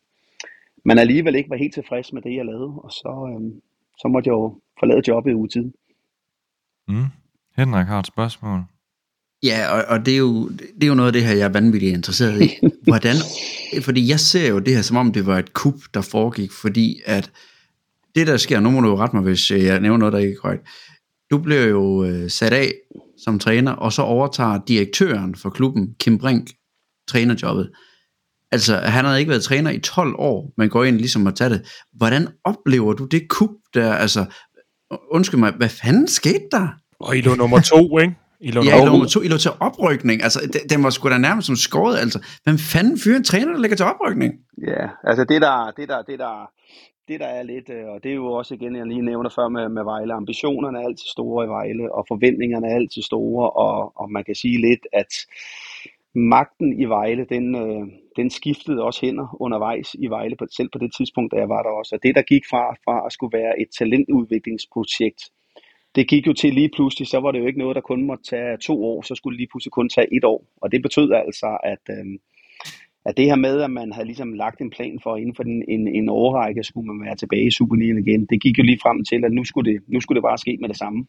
man 0.84 0.98
alligevel 0.98 1.34
ikke 1.34 1.50
var 1.50 1.56
helt 1.56 1.74
tilfreds 1.74 2.12
med 2.12 2.22
det, 2.22 2.34
jeg 2.36 2.44
lavede. 2.44 2.72
Og 2.84 2.90
så, 2.90 3.30
øh, 3.32 3.52
så 3.98 4.08
måtte 4.08 4.28
jeg 4.28 4.32
jo 4.32 4.60
forlade 4.78 5.02
jobbet 5.08 5.30
i 5.30 5.34
ugetiden. 5.34 5.72
Mm. 6.88 7.06
Henrik 7.56 7.86
har 7.86 8.00
et 8.00 8.06
spørgsmål. 8.06 8.60
Ja, 9.42 9.68
og, 9.72 9.84
og 9.88 10.06
det, 10.06 10.14
er 10.14 10.18
jo, 10.18 10.48
det 10.48 10.82
er 10.82 10.86
jo 10.86 10.94
noget 10.94 11.06
af 11.06 11.12
det 11.12 11.24
her, 11.24 11.34
jeg 11.34 11.44
er 11.44 11.52
vanvittigt 11.52 11.96
interesseret 11.96 12.42
i. 12.42 12.48
Hvordan, 12.90 13.16
fordi 13.82 14.08
jeg 14.08 14.20
ser 14.20 14.48
jo 14.48 14.58
det 14.58 14.74
her, 14.74 14.82
som 14.82 14.96
om 14.96 15.12
det 15.12 15.26
var 15.26 15.38
et 15.38 15.52
kup, 15.52 15.74
der 15.94 16.00
foregik, 16.00 16.52
fordi 16.52 17.00
at 17.06 17.30
det, 18.14 18.26
der 18.26 18.36
sker, 18.36 18.60
nu 18.60 18.70
må 18.70 18.80
du 18.80 18.88
jo 18.88 18.96
rette 18.96 19.16
mig, 19.16 19.22
hvis 19.22 19.50
jeg 19.50 19.80
nævner 19.80 19.98
noget, 19.98 20.12
der 20.12 20.18
ikke 20.18 20.32
er 20.32 20.40
korrekt. 20.40 20.68
Du 21.30 21.38
bliver 21.38 21.66
jo 21.66 22.04
øh, 22.04 22.30
sat 22.30 22.52
af 22.52 22.72
som 23.24 23.38
træner, 23.38 23.72
og 23.72 23.92
så 23.92 24.02
overtager 24.02 24.60
direktøren 24.68 25.34
for 25.34 25.50
klubben, 25.50 25.94
Kim 25.98 26.18
Brink, 26.18 26.50
trænerjobbet. 27.08 27.70
Altså, 28.54 28.76
han 28.76 29.04
havde 29.04 29.18
ikke 29.20 29.30
været 29.30 29.42
træner 29.42 29.70
i 29.70 29.78
12 29.78 30.14
år, 30.18 30.52
men 30.56 30.68
går 30.68 30.84
ind 30.84 30.96
ligesom 30.96 31.26
og 31.26 31.34
tager 31.34 31.48
det. 31.48 31.60
Hvordan 31.92 32.28
oplever 32.44 32.92
du 32.92 33.04
det 33.04 33.28
kup 33.28 33.50
der? 33.74 33.94
Altså, 33.94 34.24
undskyld 35.10 35.40
mig, 35.40 35.52
hvad 35.52 35.68
fanden 35.68 36.08
skete 36.08 36.48
der? 36.52 36.68
Og 37.00 37.16
I 37.16 37.20
lå 37.20 37.34
nummer 37.34 37.60
to, 37.60 37.98
ikke? 37.98 38.14
I 38.40 38.50
lå 38.50 38.62
Ja, 38.62 38.82
I 38.82 38.84
nummer 38.84 39.04
lå, 39.04 39.08
to, 39.08 39.22
I 39.22 39.28
lå 39.28 39.36
til 39.36 39.50
oprykning. 39.60 40.22
Altså, 40.22 40.40
den, 40.52 40.60
den 40.70 40.84
var 40.84 40.90
sgu 40.90 41.08
da 41.08 41.18
nærmest 41.18 41.46
som 41.46 41.56
skåret. 41.56 41.96
Altså, 41.98 42.18
hvem 42.44 42.58
fanden 42.58 42.98
fyrer 43.04 43.16
en 43.16 43.24
træner, 43.24 43.52
der 43.52 43.60
ligger 43.60 43.76
til 43.76 43.86
oprykning? 43.86 44.32
Ja, 44.66 44.84
altså 45.08 45.24
det 45.24 45.42
der, 45.42 45.72
det 45.76 45.88
der, 45.88 46.02
det 46.02 46.18
der, 46.18 46.50
det 47.08 47.20
der 47.20 47.26
er 47.26 47.42
lidt, 47.42 47.68
øh, 47.70 47.86
og 47.92 48.02
det 48.02 48.10
er 48.10 48.14
jo 48.14 48.26
også 48.26 48.54
igen, 48.54 48.76
jeg 48.76 48.86
lige 48.86 49.02
nævner 49.02 49.30
før 49.30 49.48
med, 49.48 49.68
med 49.68 49.84
Vejle, 49.84 50.14
ambitionerne 50.14 50.78
er 50.78 50.84
altid 50.84 51.08
store 51.16 51.44
i 51.46 51.48
Vejle, 51.48 51.94
og 51.94 52.04
forventningerne 52.08 52.66
er 52.70 52.74
altid 52.74 53.02
store, 53.02 53.50
og, 53.50 53.92
og 54.00 54.12
man 54.12 54.24
kan 54.24 54.34
sige 54.34 54.60
lidt, 54.68 54.84
at 54.92 55.12
magten 56.14 56.80
i 56.82 56.84
Vejle, 56.84 57.26
den, 57.34 57.46
øh, 57.54 57.82
den 58.16 58.30
skiftede 58.30 58.82
også 58.82 59.00
hænder 59.06 59.36
undervejs 59.40 59.94
i 59.94 60.06
Vejle, 60.06 60.36
på, 60.36 60.46
selv 60.56 60.68
på 60.72 60.78
det 60.78 60.92
tidspunkt, 60.96 61.32
da 61.32 61.36
jeg 61.36 61.48
var 61.48 61.62
der 61.62 61.70
også. 61.70 61.94
Og 61.94 62.02
det, 62.02 62.14
der 62.14 62.22
gik 62.22 62.42
fra, 62.50 62.74
fra 62.84 63.06
at 63.06 63.12
skulle 63.12 63.38
være 63.38 63.60
et 63.60 63.68
talentudviklingsprojekt, 63.78 65.20
det 65.94 66.08
gik 66.08 66.26
jo 66.26 66.32
til 66.32 66.54
lige 66.54 66.70
pludselig, 66.76 67.08
så 67.08 67.20
var 67.20 67.30
det 67.32 67.40
jo 67.40 67.46
ikke 67.46 67.58
noget, 67.58 67.74
der 67.74 67.80
kun 67.80 68.02
måtte 68.04 68.24
tage 68.24 68.56
to 68.56 68.84
år, 68.84 69.02
så 69.02 69.14
skulle 69.14 69.34
det 69.34 69.40
lige 69.40 69.52
pludselig 69.52 69.72
kun 69.72 69.88
tage 69.88 70.16
et 70.16 70.24
år. 70.24 70.46
Og 70.62 70.72
det 70.72 70.82
betød 70.82 71.12
altså, 71.12 71.58
at, 71.64 71.84
øh, 71.90 72.06
at 73.04 73.16
det 73.16 73.24
her 73.24 73.36
med, 73.36 73.60
at 73.60 73.70
man 73.70 73.92
havde 73.92 74.06
ligesom 74.06 74.32
lagt 74.32 74.60
en 74.60 74.70
plan 74.70 74.98
for, 75.02 75.16
inden 75.16 75.34
for 75.34 75.42
den, 75.42 75.64
en, 75.68 75.88
en 75.88 76.08
årrække, 76.08 76.64
skulle 76.64 76.86
man 76.86 77.06
være 77.06 77.16
tilbage 77.16 77.46
i 77.46 77.50
Superligaen 77.50 77.98
igen, 77.98 78.26
det 78.26 78.42
gik 78.42 78.58
jo 78.58 78.62
lige 78.62 78.82
frem 78.82 79.04
til, 79.04 79.24
at 79.24 79.32
nu 79.32 79.44
skulle 79.44 79.72
det, 79.72 79.82
nu 79.88 80.00
skulle 80.00 80.16
det 80.16 80.28
bare 80.28 80.38
ske 80.38 80.58
med 80.60 80.68
det 80.68 80.76
samme. 80.76 81.06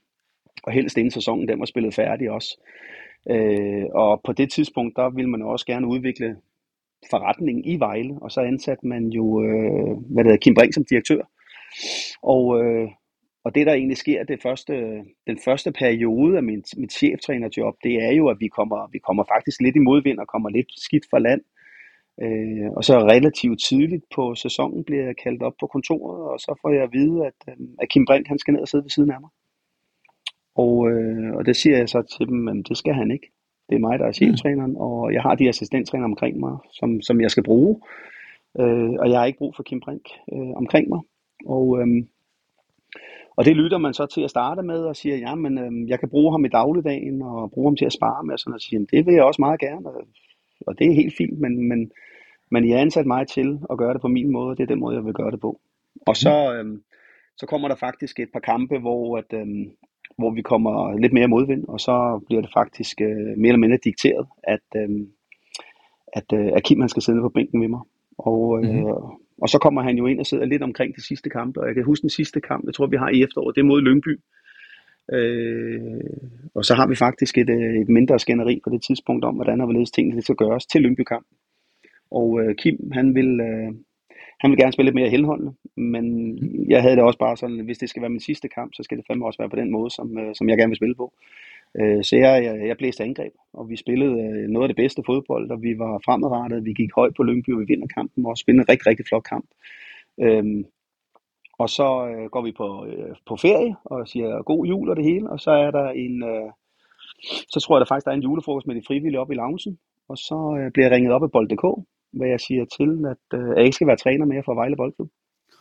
Og 0.63 0.71
helst 0.71 0.97
inden 0.97 1.11
sæsonen, 1.11 1.47
den 1.47 1.59
var 1.59 1.65
spillet 1.65 1.93
færdig 1.93 2.31
også. 2.31 2.61
Øh, 3.29 3.85
og 3.93 4.21
på 4.25 4.31
det 4.33 4.51
tidspunkt, 4.51 4.95
der 4.95 5.09
ville 5.09 5.29
man 5.29 5.41
jo 5.41 5.49
også 5.49 5.65
gerne 5.65 5.87
udvikle 5.87 6.35
forretningen 7.09 7.65
i 7.65 7.79
Vejle, 7.79 8.17
og 8.21 8.31
så 8.31 8.41
ansatte 8.41 8.87
man 8.87 9.07
jo, 9.07 9.43
øh, 9.43 9.97
hvad 10.11 10.23
det 10.23 10.31
hedder, 10.31 10.43
Kim 10.43 10.55
Brink 10.55 10.73
som 10.73 10.85
direktør. 10.89 11.21
Og, 12.23 12.63
øh, 12.63 12.87
og 13.45 13.55
det, 13.55 13.67
der 13.67 13.73
egentlig 13.73 13.97
sker 13.97 14.23
det 14.23 14.41
første, 14.41 14.73
den 15.27 15.37
første 15.45 15.71
periode 15.71 16.37
af 16.37 16.43
mit, 16.43 16.67
mit 16.77 16.93
cheftrænerjob, 16.93 17.75
det 17.83 17.93
er 18.03 18.11
jo, 18.11 18.27
at 18.27 18.37
vi 18.39 18.47
kommer, 18.47 18.89
vi 18.91 18.99
kommer 18.99 19.23
faktisk 19.33 19.61
lidt 19.61 19.75
i 19.75 19.79
modvind 19.79 20.19
og 20.19 20.27
kommer 20.27 20.49
lidt 20.49 20.71
skidt 20.85 21.05
fra 21.09 21.19
land. 21.19 21.41
Øh, 22.23 22.69
og 22.77 22.83
så 22.83 22.99
relativt 22.99 23.59
tidligt 23.69 24.05
på 24.15 24.35
sæsonen 24.35 24.83
bliver 24.83 25.05
jeg 25.05 25.15
kaldt 25.23 25.43
op 25.43 25.53
på 25.59 25.67
kontoret, 25.67 26.21
og 26.31 26.39
så 26.39 26.59
får 26.61 26.69
jeg 26.69 26.83
at 26.83 26.93
vide, 26.93 27.25
at, 27.25 27.39
øh, 27.49 27.67
at 27.81 27.89
Kim 27.89 28.05
Brink 28.05 28.27
han 28.27 28.39
skal 28.39 28.53
ned 28.53 28.61
og 28.61 28.67
sidde 28.67 28.83
ved 28.83 28.89
siden 28.89 29.11
af 29.11 29.21
mig. 29.21 29.29
Og, 30.55 30.91
øh, 30.91 31.35
og 31.37 31.45
det 31.45 31.55
siger 31.55 31.77
jeg 31.77 31.89
så 31.89 32.01
til 32.17 32.27
dem, 32.27 32.47
at 32.47 32.55
det 32.69 32.77
skal 32.77 32.93
han 32.93 33.11
ikke. 33.11 33.27
Det 33.69 33.75
er 33.75 33.80
mig, 33.80 33.99
der 33.99 34.06
er 34.06 34.12
cheftræneren, 34.12 34.75
og 34.78 35.13
jeg 35.13 35.21
har 35.21 35.36
de 35.36 35.49
assistenttræner 35.49 36.06
omkring 36.06 36.39
mig, 36.39 36.58
som, 36.71 37.01
som 37.01 37.21
jeg 37.21 37.32
skal 37.32 37.43
bruge. 37.43 37.82
Øh, 38.60 38.91
og 38.99 39.10
jeg 39.10 39.19
har 39.19 39.25
ikke 39.25 39.38
brug 39.38 39.56
for 39.56 39.63
Kim 39.63 39.80
Brink 39.80 40.06
øh, 40.34 40.51
omkring 40.56 40.89
mig. 40.89 41.01
Og, 41.45 41.80
øh, 41.80 41.88
og 43.38 43.45
det 43.45 43.56
lytter 43.56 43.78
man 43.78 43.93
så 43.93 44.06
til 44.06 44.21
at 44.21 44.30
starte 44.30 44.62
med 44.63 44.80
og 44.80 44.95
siger, 44.95 45.17
ja, 45.17 45.36
men 45.36 45.58
øh, 45.58 45.89
jeg 45.89 45.99
kan 45.99 46.10
bruge 46.10 46.32
ham 46.32 46.45
i 46.45 46.47
dagligdagen 46.47 47.21
og 47.21 47.51
bruge 47.51 47.67
ham 47.67 47.75
til 47.75 47.86
at 47.86 47.93
spare 47.93 48.23
med. 48.23 48.34
Og 48.34 48.39
sådan, 48.39 48.54
og 48.54 48.62
siger, 48.62 48.86
det 48.91 49.06
vil 49.06 49.13
jeg 49.13 49.23
også 49.23 49.41
meget 49.41 49.60
gerne, 49.60 49.89
og, 49.89 50.08
og 50.67 50.80
det 50.80 50.88
er 50.88 50.95
helt 51.01 51.17
fint, 51.17 51.39
men, 51.39 51.67
men, 51.69 51.91
men 52.51 52.67
jeg 52.67 52.75
har 52.75 52.82
ansat 52.82 53.06
mig 53.06 53.28
til 53.28 53.60
at 53.69 53.78
gøre 53.78 53.93
det 53.93 54.01
på 54.01 54.08
min 54.08 54.32
måde, 54.32 54.49
og 54.49 54.58
det 54.58 54.63
er 54.63 54.67
den 54.67 54.80
måde, 54.80 54.95
jeg 54.95 55.06
vil 55.06 55.13
gøre 55.13 55.32
det 55.32 55.39
på. 55.39 55.60
Og 56.08 56.15
så, 56.15 56.54
øh, 56.54 56.80
så 57.38 57.45
kommer 57.45 57.67
der 57.67 57.75
faktisk 57.75 58.19
et 58.19 58.30
par 58.34 58.39
kampe, 58.39 58.80
hvor, 58.80 59.17
at, 59.17 59.34
øh, 59.34 59.47
hvor 60.17 60.32
vi 60.32 60.41
kommer 60.41 60.97
lidt 60.97 61.13
mere 61.13 61.28
modvind, 61.28 61.63
og 61.67 61.80
så 61.80 62.23
bliver 62.28 62.41
det 62.41 62.51
faktisk 62.54 63.01
øh, 63.01 63.38
mere 63.38 63.47
eller 63.47 63.58
mindre 63.58 63.78
dikteret, 63.84 64.28
at, 64.43 64.67
øh, 64.75 64.89
at, 66.13 66.28
øh, 66.34 66.51
at 66.56 66.63
Kim 66.63 66.80
han 66.80 66.89
skal 66.89 67.01
sidde 67.01 67.21
på 67.21 67.30
bænken 67.30 67.62
ved 67.62 67.67
mig. 67.67 67.80
Og, 68.17 68.41
øh, 68.58 68.69
mm-hmm. 68.69 68.86
og 69.41 69.49
så 69.49 69.58
kommer 69.60 69.82
han 69.82 69.97
jo 69.97 70.06
ind 70.06 70.19
og 70.19 70.25
sidder 70.25 70.45
lidt 70.45 70.63
omkring 70.63 70.95
de 70.95 71.08
sidste 71.08 71.30
kampe, 71.30 71.60
og 71.62 71.67
jeg 71.67 71.75
kan 71.75 71.84
huske 71.84 72.01
den 72.01 72.10
sidste 72.10 72.41
kamp, 72.41 72.65
jeg 72.65 72.73
tror 72.73 72.88
vi 72.88 72.97
har 72.97 73.10
i 73.10 73.23
efteråret, 73.23 73.56
det 73.56 73.62
er 73.62 73.65
mod 73.65 73.82
Lyngby. 73.82 74.19
Øh, 75.13 76.04
og 76.56 76.65
så 76.65 76.73
har 76.75 76.88
vi 76.88 76.95
faktisk 76.95 77.38
et, 77.38 77.49
øh, 77.49 77.82
et 77.82 77.89
mindre 77.89 78.19
skænderi 78.19 78.62
på 78.63 78.69
det 78.69 78.82
tidspunkt 78.84 79.25
om, 79.25 79.36
hvordan 79.36 79.62
og 79.62 79.65
hvorledes 79.67 79.91
tingene 79.91 80.21
skal 80.21 80.36
gøres 80.36 80.65
til 80.65 80.82
Lyngby-kamp. 80.82 81.28
Og 82.12 82.41
øh, 82.41 82.56
Kim, 82.56 82.91
han 82.91 83.15
vil, 83.15 83.39
øh, 83.39 83.71
han 84.39 84.52
vil 84.52 84.60
gerne 84.60 84.71
spille 84.71 84.88
lidt 84.88 84.95
mere 84.95 85.10
henholdende, 85.10 85.54
men 85.76 86.06
jeg 86.69 86.82
havde 86.82 86.95
det 86.95 87.04
også 87.04 87.19
bare 87.19 87.38
sådan, 87.38 87.60
hvis 87.60 87.78
det 87.78 87.89
skal 87.89 88.02
være 88.02 88.10
min 88.10 88.19
sidste 88.30 88.48
kamp, 88.48 88.74
så 88.74 88.84
skal 88.84 88.98
det 88.98 89.06
fandme 89.08 89.26
også 89.26 89.39
være 89.41 89.50
på 89.50 89.56
den 89.56 89.71
måde, 89.71 89.89
som, 89.89 90.17
øh, 90.17 90.36
som 90.36 90.50
jeg 90.50 90.58
gerne 90.58 90.69
vil 90.69 90.82
spille 90.82 90.95
på. 90.95 91.13
Øh, 91.80 92.04
så 92.04 92.15
jeg, 92.15 92.43
jeg, 92.43 92.67
jeg 92.67 92.78
blæste 92.78 93.04
angreb, 93.04 93.34
og 93.54 93.69
vi 93.69 93.76
spillede 93.76 94.15
øh, 94.26 94.48
noget 94.50 94.65
af 94.65 94.69
det 94.69 94.84
bedste 94.84 95.02
fodbold, 95.06 95.52
og 95.52 95.62
vi 95.62 95.80
var 95.80 96.02
fremadrettet, 96.06 96.65
vi 96.65 96.74
gik 96.74 96.91
højt 96.95 97.13
på 97.15 97.24
Lyngby, 97.24 97.54
og 97.54 97.60
vi 97.60 97.65
vinder 97.67 97.88
kampen, 97.88 98.26
og 98.26 98.38
spillede 98.38 98.62
en 98.63 98.69
rigtig, 98.69 98.88
rigtig 98.88 99.06
flot 99.10 99.24
kamp. 99.24 99.45
Øhm, 100.19 100.65
og 101.60 101.69
så 101.69 101.88
øh, 102.08 102.26
går 102.34 102.41
vi 102.41 102.52
på, 102.52 102.86
øh, 102.86 103.15
på 103.26 103.36
ferie, 103.36 103.76
og 103.86 104.08
siger 104.08 104.43
god 104.43 104.65
jul 104.65 104.89
og 104.89 104.95
det 104.95 105.06
hele, 105.06 105.30
og 105.30 105.39
så 105.39 105.52
er 105.52 105.71
der 105.71 105.89
en, 105.89 106.24
øh, 106.24 106.50
så 107.54 107.60
tror 107.60 107.76
jeg 107.76 107.80
der 107.80 107.91
faktisk, 107.91 108.06
der 108.06 108.12
er 108.12 108.15
en 108.15 108.28
julefrokost 108.28 108.67
med 108.67 108.76
de 108.76 108.88
frivillige 108.88 109.19
op 109.19 109.32
i 109.32 109.36
loungen, 109.36 109.78
og 110.10 110.17
så 110.17 110.58
øh, 110.60 110.71
bliver 110.71 110.86
jeg 110.88 110.95
ringet 110.95 111.13
op 111.13 111.24
af 111.24 111.32
bold.dk, 111.32 111.65
hvad 112.15 112.28
jeg 112.28 112.39
siger 112.39 112.65
til, 112.65 112.91
at 113.13 113.39
øh, 113.39 113.49
jeg 113.58 113.63
ikke 113.65 113.75
skal 113.75 113.88
være 113.88 114.04
træner 114.04 114.25
mere 114.25 114.43
for 114.43 114.54
Vejle 114.54 114.75
Boldklub. 114.75 115.10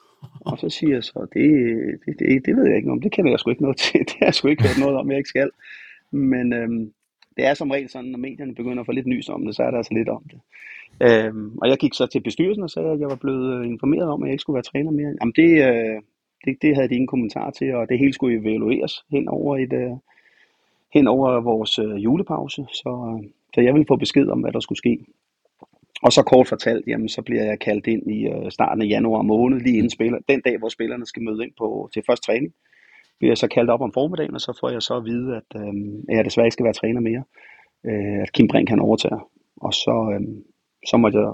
Og 0.48 0.58
så 0.58 0.68
siger 0.68 0.94
jeg 0.94 1.04
så, 1.04 1.26
det, 1.34 1.46
det, 2.06 2.18
det, 2.18 2.46
det 2.46 2.56
ved 2.56 2.66
jeg 2.66 2.76
ikke 2.76 2.90
om, 2.90 3.00
det 3.00 3.12
kender 3.12 3.30
jeg 3.30 3.40
sgu 3.40 3.50
ikke 3.50 3.62
noget 3.62 3.76
til, 3.76 4.00
det 4.08 4.16
har 4.18 4.26
jeg 4.26 4.34
sgu 4.34 4.48
ikke 4.48 4.62
hørt 4.62 4.80
noget 4.84 4.96
om, 4.96 5.10
jeg 5.10 5.18
ikke 5.18 5.28
skal. 5.28 5.50
Men 6.10 6.52
øhm, 6.52 6.92
det 7.36 7.46
er 7.46 7.54
som 7.54 7.70
regel 7.70 7.88
sådan, 7.88 8.10
når 8.10 8.18
medierne 8.18 8.54
begynder 8.54 8.80
at 8.80 8.86
få 8.86 8.92
lidt 8.92 9.06
nys 9.06 9.28
om 9.28 9.46
det, 9.46 9.56
så 9.56 9.62
er 9.62 9.70
der 9.70 9.78
altså 9.78 9.94
lidt 9.94 10.08
om 10.08 10.22
det. 10.30 10.40
Øhm, 11.02 11.58
og 11.58 11.68
jeg 11.68 11.78
gik 11.78 11.94
så 11.94 12.06
til 12.06 12.20
bestyrelsen 12.20 12.62
og 12.62 12.70
sagde, 12.70 12.90
at 12.90 13.00
jeg 13.00 13.08
var 13.08 13.16
blevet 13.16 13.58
øh, 13.58 13.66
informeret 13.66 14.08
om, 14.08 14.22
at 14.22 14.26
jeg 14.26 14.32
ikke 14.32 14.40
skulle 14.40 14.54
være 14.54 14.70
træner 14.72 14.90
mere. 14.90 15.14
Jamen 15.20 15.34
det, 15.36 15.50
øh, 15.68 16.02
det, 16.44 16.62
det 16.62 16.74
havde 16.74 16.88
de 16.88 16.94
ingen 16.94 17.06
kommentar 17.14 17.50
til, 17.50 17.74
og 17.74 17.88
det 17.88 17.98
hele 17.98 18.12
skulle 18.12 18.40
evalueres 18.40 19.04
hen 19.10 19.28
over, 19.28 19.56
et, 19.56 19.72
øh, 19.72 19.90
hen 20.94 21.06
over 21.06 21.40
vores 21.40 21.78
øh, 21.78 22.04
julepause. 22.04 22.66
Så, 22.72 22.90
øh, 23.12 23.30
så 23.54 23.60
jeg 23.60 23.74
ville 23.74 23.86
få 23.88 23.96
besked 23.96 24.28
om, 24.28 24.40
hvad 24.40 24.52
der 24.52 24.60
skulle 24.60 24.78
ske. 24.78 24.98
Og 26.04 26.12
så 26.12 26.22
kort 26.22 26.48
fortalt, 26.48 26.84
jamen, 26.86 27.08
så 27.08 27.22
bliver 27.22 27.44
jeg 27.44 27.58
kaldt 27.58 27.86
ind 27.86 28.10
i 28.10 28.28
øh, 28.28 28.50
starten 28.50 28.82
af 28.82 28.88
januar 28.88 29.22
måned, 29.22 29.60
lige 29.60 29.76
inden 29.76 29.90
spiller, 29.90 30.18
den 30.28 30.40
dag, 30.40 30.58
hvor 30.58 30.68
spillerne 30.68 31.06
skal 31.06 31.22
møde 31.22 31.44
ind 31.44 31.52
på, 31.58 31.88
til 31.94 32.02
første 32.06 32.26
træning. 32.26 32.52
Bliver 33.18 33.30
jeg 33.30 33.38
så 33.38 33.48
kaldt 33.48 33.70
op 33.70 33.80
om 33.80 33.92
formiddagen, 33.92 34.34
og 34.34 34.40
så 34.40 34.58
får 34.60 34.70
jeg 34.70 34.82
så 34.82 34.94
at 34.96 35.04
vide, 35.04 35.36
at 35.36 35.60
øh, 35.60 35.74
jeg 36.08 36.24
desværre 36.24 36.46
ikke 36.46 36.52
skal 36.52 36.64
være 36.64 36.80
træner 36.80 37.00
mere. 37.00 37.22
Øh, 37.86 38.22
at 38.22 38.32
Kim 38.32 38.48
Brink 38.48 38.68
kan 38.68 38.80
overtage. 38.80 39.20
Og 39.56 39.72
så, 39.74 39.96
øh, 40.14 40.26
så 40.86 40.96
måtte 40.96 41.18
jeg 41.18 41.32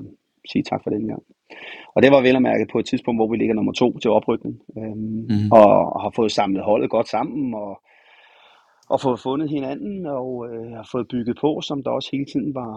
sige 0.52 0.62
tak 0.62 0.82
for 0.82 0.90
den 0.90 1.08
gang. 1.08 1.22
Og 1.94 2.02
det 2.02 2.10
var 2.10 2.20
vel 2.20 2.36
at 2.36 2.42
mærke 2.42 2.66
på 2.72 2.78
et 2.78 2.86
tidspunkt, 2.86 3.18
hvor 3.18 3.28
vi 3.30 3.36
ligger 3.36 3.54
nummer 3.54 3.72
to 3.72 3.98
til 3.98 4.10
oprykning. 4.10 4.60
Øh, 4.78 4.96
mm. 4.96 5.50
og 5.52 6.00
har 6.02 6.12
fået 6.16 6.32
samlet 6.32 6.62
holdet 6.62 6.90
godt 6.90 7.08
sammen, 7.08 7.54
og 7.54 7.82
og 8.90 9.00
fået 9.00 9.20
fundet 9.20 9.48
hinanden 9.50 10.06
og 10.06 10.46
øh, 10.50 10.70
har 10.70 10.88
fået 10.92 11.08
bygget 11.08 11.36
på, 11.40 11.60
som 11.68 11.82
der 11.82 11.90
også 11.90 12.08
hele 12.12 12.24
tiden 12.32 12.54
var, 12.54 12.70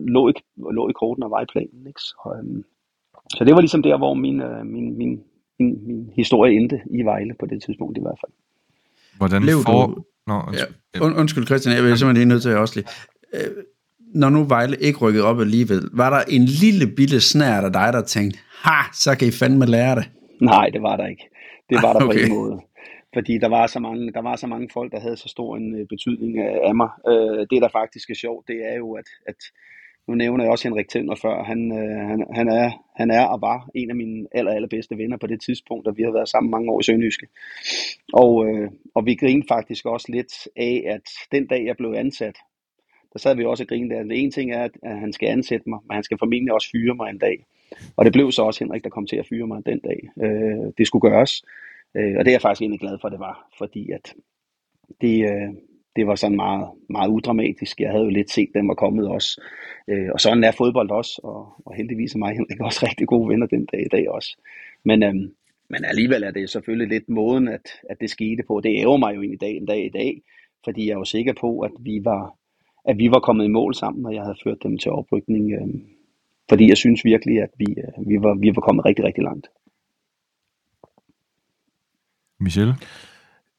lå, 0.00 0.28
i, 0.28 0.32
lå 0.72 0.88
i 0.88 0.92
korten 0.92 1.22
og 1.22 1.30
var 1.30 1.40
i 1.42 1.46
planen. 1.52 1.86
Ikke? 1.86 2.00
Så, 2.00 2.16
øh, 2.36 2.62
så 3.36 3.44
det 3.44 3.54
var 3.54 3.60
ligesom 3.60 3.82
der, 3.82 3.98
hvor 3.98 4.14
min, 4.14 4.40
øh, 4.40 4.66
min, 4.66 4.98
min, 4.98 5.20
min, 5.60 5.86
min 5.86 6.10
historie 6.16 6.52
endte 6.60 6.80
i 6.90 7.02
Vejle 7.02 7.34
på 7.40 7.46
det 7.46 7.62
tidspunkt 7.62 7.98
i 7.98 8.00
hvert 8.00 8.18
fald. 8.24 8.32
Hvordan 9.16 9.42
Blev 9.42 9.58
får... 9.66 9.86
du- 9.86 10.02
Nå, 10.26 10.34
Ja, 10.94 11.00
und, 11.06 11.16
undskyld 11.16 11.46
Christian, 11.46 11.74
jeg 11.76 11.84
vil 11.84 11.98
simpelthen 11.98 12.16
lige 12.28 12.28
nødt 12.34 12.42
til 12.42 12.48
at 12.50 12.56
også 12.58 12.74
lige. 12.80 12.88
Øh, 13.34 13.50
når 14.14 14.30
nu 14.30 14.44
Vejle 14.44 14.76
ikke 14.80 14.98
rykkede 14.98 15.24
op 15.24 15.40
alligevel, 15.40 15.80
var 15.92 16.10
der 16.10 16.22
en 16.28 16.44
lille 16.44 16.86
bitte 16.96 17.20
snært 17.20 17.64
af 17.64 17.72
dig, 17.72 17.88
der 17.92 18.02
tænkte, 18.02 18.38
ha, 18.64 18.78
så 18.92 19.18
kan 19.18 19.28
I 19.28 19.30
fandme 19.30 19.66
lære 19.66 19.94
det. 19.96 20.10
Nej, 20.40 20.68
det 20.72 20.82
var 20.82 20.96
der 20.96 21.06
ikke. 21.06 21.28
Det 21.70 21.78
var 21.82 21.92
der 21.92 22.00
på 22.00 22.06
Okay. 22.10 22.18
ingen 22.24 22.38
måde. 22.38 22.60
Fordi 23.14 23.38
der 23.38 23.48
var, 23.48 23.66
så 23.66 23.80
mange, 23.80 24.12
der 24.12 24.22
var 24.22 24.36
så 24.36 24.46
mange 24.46 24.68
folk, 24.72 24.92
der 24.92 25.00
havde 25.00 25.16
så 25.16 25.28
stor 25.28 25.56
en 25.56 25.80
øh, 25.80 25.86
betydning 25.86 26.38
af, 26.38 26.68
af 26.68 26.74
mig. 26.74 26.90
Øh, 27.08 27.46
det, 27.50 27.62
der 27.62 27.68
faktisk 27.68 28.10
er 28.10 28.14
sjovt, 28.14 28.48
det 28.48 28.58
er 28.70 28.76
jo, 28.76 28.92
at, 28.92 29.08
at 29.26 29.36
nu 30.08 30.14
nævner 30.14 30.44
jeg 30.44 30.50
også 30.50 30.68
Henrik 30.68 30.88
Tænder 30.88 31.14
før. 31.14 31.42
Han, 31.42 31.72
øh, 31.72 32.08
han, 32.08 32.26
han, 32.34 32.48
er, 32.48 32.70
han 32.96 33.10
er 33.10 33.24
og 33.24 33.40
var 33.40 33.68
en 33.74 33.90
af 33.90 33.96
mine 33.96 34.26
aller, 34.32 34.52
allerbedste 34.52 34.98
venner 34.98 35.16
på 35.16 35.26
det 35.26 35.40
tidspunkt, 35.40 35.88
og 35.88 35.96
vi 35.96 36.02
har 36.02 36.12
været 36.12 36.28
sammen 36.28 36.50
mange 36.50 36.70
år 36.72 36.80
i 36.80 36.82
Sønderjyske. 36.82 37.26
Og, 38.12 38.46
øh, 38.46 38.70
og 38.94 39.06
vi 39.06 39.14
grinede 39.14 39.46
faktisk 39.48 39.86
også 39.86 40.06
lidt 40.12 40.32
af, 40.56 40.84
at 40.86 41.06
den 41.32 41.46
dag, 41.46 41.66
jeg 41.66 41.76
blev 41.76 41.94
ansat, 41.96 42.36
der 43.12 43.18
sad 43.18 43.36
vi 43.36 43.44
også 43.44 43.64
og 43.64 43.68
grinede 43.68 43.94
af, 43.94 44.00
at 44.00 44.06
en 44.10 44.30
ting 44.30 44.52
er, 44.52 44.64
at 44.64 44.98
han 44.98 45.12
skal 45.12 45.28
ansætte 45.28 45.68
mig, 45.68 45.78
men 45.88 45.94
han 45.94 46.04
skal 46.04 46.18
formentlig 46.18 46.52
også 46.52 46.68
fyre 46.72 46.94
mig 46.94 47.10
en 47.10 47.18
dag. 47.18 47.44
Og 47.96 48.04
det 48.04 48.12
blev 48.12 48.32
så 48.32 48.42
også 48.42 48.64
Henrik, 48.64 48.84
der 48.84 48.90
kom 48.90 49.06
til 49.06 49.16
at 49.16 49.26
fyre 49.26 49.46
mig 49.46 49.66
den 49.66 49.80
dag. 49.80 50.00
Øh, 50.24 50.72
det 50.78 50.86
skulle 50.86 51.10
gøres. 51.10 51.42
Øh, 51.96 52.14
og 52.18 52.24
det 52.24 52.30
er 52.30 52.34
jeg 52.34 52.40
faktisk 52.42 52.62
egentlig 52.62 52.80
glad 52.80 52.98
for, 53.00 53.08
at 53.08 53.12
det 53.12 53.20
var, 53.20 53.48
fordi 53.58 53.90
at 53.90 54.14
det, 55.00 55.22
øh, 55.30 55.54
det 55.96 56.06
var 56.06 56.14
sådan 56.14 56.36
meget, 56.36 56.68
meget 56.90 57.08
udramatisk. 57.08 57.80
Jeg 57.80 57.90
havde 57.90 58.04
jo 58.04 58.10
lidt 58.10 58.30
set, 58.30 58.48
den 58.54 58.68
var 58.68 58.74
kommet 58.74 59.08
også. 59.08 59.42
Øh, 59.88 60.08
og 60.12 60.20
sådan 60.20 60.44
er 60.44 60.52
fodbold 60.52 60.90
også, 60.90 61.20
og, 61.24 61.62
og 61.66 61.74
heldigvis 61.74 62.14
er 62.14 62.18
mig 62.18 62.32
Henrik 62.32 62.60
også 62.60 62.80
rigtig 62.88 63.06
gode 63.06 63.28
venner 63.28 63.46
den 63.46 63.66
dag 63.66 63.80
i 63.80 63.88
dag 63.92 64.10
også. 64.10 64.36
Men, 64.84 65.02
øh, 65.02 65.14
men 65.70 65.84
alligevel 65.84 66.22
er 66.22 66.30
det 66.30 66.50
selvfølgelig 66.50 66.88
lidt 66.88 67.08
måden, 67.08 67.48
at, 67.48 67.66
at 67.90 68.00
det 68.00 68.10
skete 68.10 68.42
på. 68.48 68.60
Det 68.60 68.80
ærger 68.80 68.96
mig 68.96 69.16
jo 69.16 69.20
egentlig 69.20 69.40
dag 69.40 69.56
en 69.56 69.66
dag 69.66 69.84
i 69.86 69.88
dag, 69.88 70.22
fordi 70.64 70.86
jeg 70.86 70.92
er 70.92 70.98
jo 70.98 71.04
sikker 71.04 71.32
på, 71.40 71.60
at 71.60 71.72
vi 71.80 72.00
var, 72.04 72.34
at 72.84 72.98
vi 72.98 73.10
var 73.10 73.20
kommet 73.20 73.44
i 73.44 73.48
mål 73.48 73.74
sammen, 73.74 74.06
og 74.06 74.14
jeg 74.14 74.22
havde 74.22 74.38
ført 74.44 74.62
dem 74.62 74.78
til 74.78 74.90
oprykning. 74.90 75.52
Øh, 75.52 75.68
fordi 76.48 76.68
jeg 76.68 76.76
synes 76.76 77.04
virkelig, 77.04 77.42
at 77.42 77.50
vi, 77.58 77.66
øh, 77.78 78.08
vi, 78.08 78.22
var, 78.22 78.34
vi 78.34 78.48
var 78.56 78.62
kommet 78.62 78.84
rigtig, 78.84 79.04
rigtig 79.04 79.24
langt. 79.24 79.48
Michel? 82.42 82.74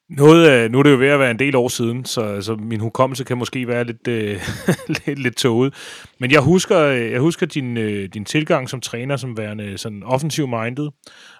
Noget, 0.09 0.47
af- 0.47 0.71
nu 0.71 0.79
er 0.79 0.83
det 0.83 0.91
jo 0.91 0.97
ved 0.97 1.07
at 1.07 1.19
være 1.19 1.31
en 1.31 1.39
del 1.39 1.55
år 1.55 1.67
siden, 1.67 2.05
så, 2.05 2.41
så 2.41 2.55
min 2.55 2.79
hukommelse 2.79 3.23
kan 3.23 3.37
måske 3.37 3.67
være 3.67 3.83
lidt, 3.83 4.07
øh, 4.07 4.41
lidt, 5.05 5.19
lidt 5.19 5.35
tåget. 5.35 5.73
Men 6.19 6.31
jeg 6.31 6.41
husker, 6.41 6.79
øh, 6.79 7.11
jeg 7.11 7.19
husker 7.19 7.45
din, 7.45 7.77
øh, 7.77 8.09
din 8.13 8.25
tilgang 8.25 8.69
som 8.69 8.81
træner 8.81 9.15
som 9.17 9.37
værende 9.37 9.77
sådan 9.77 10.03
offensiv-minded, 10.03 10.89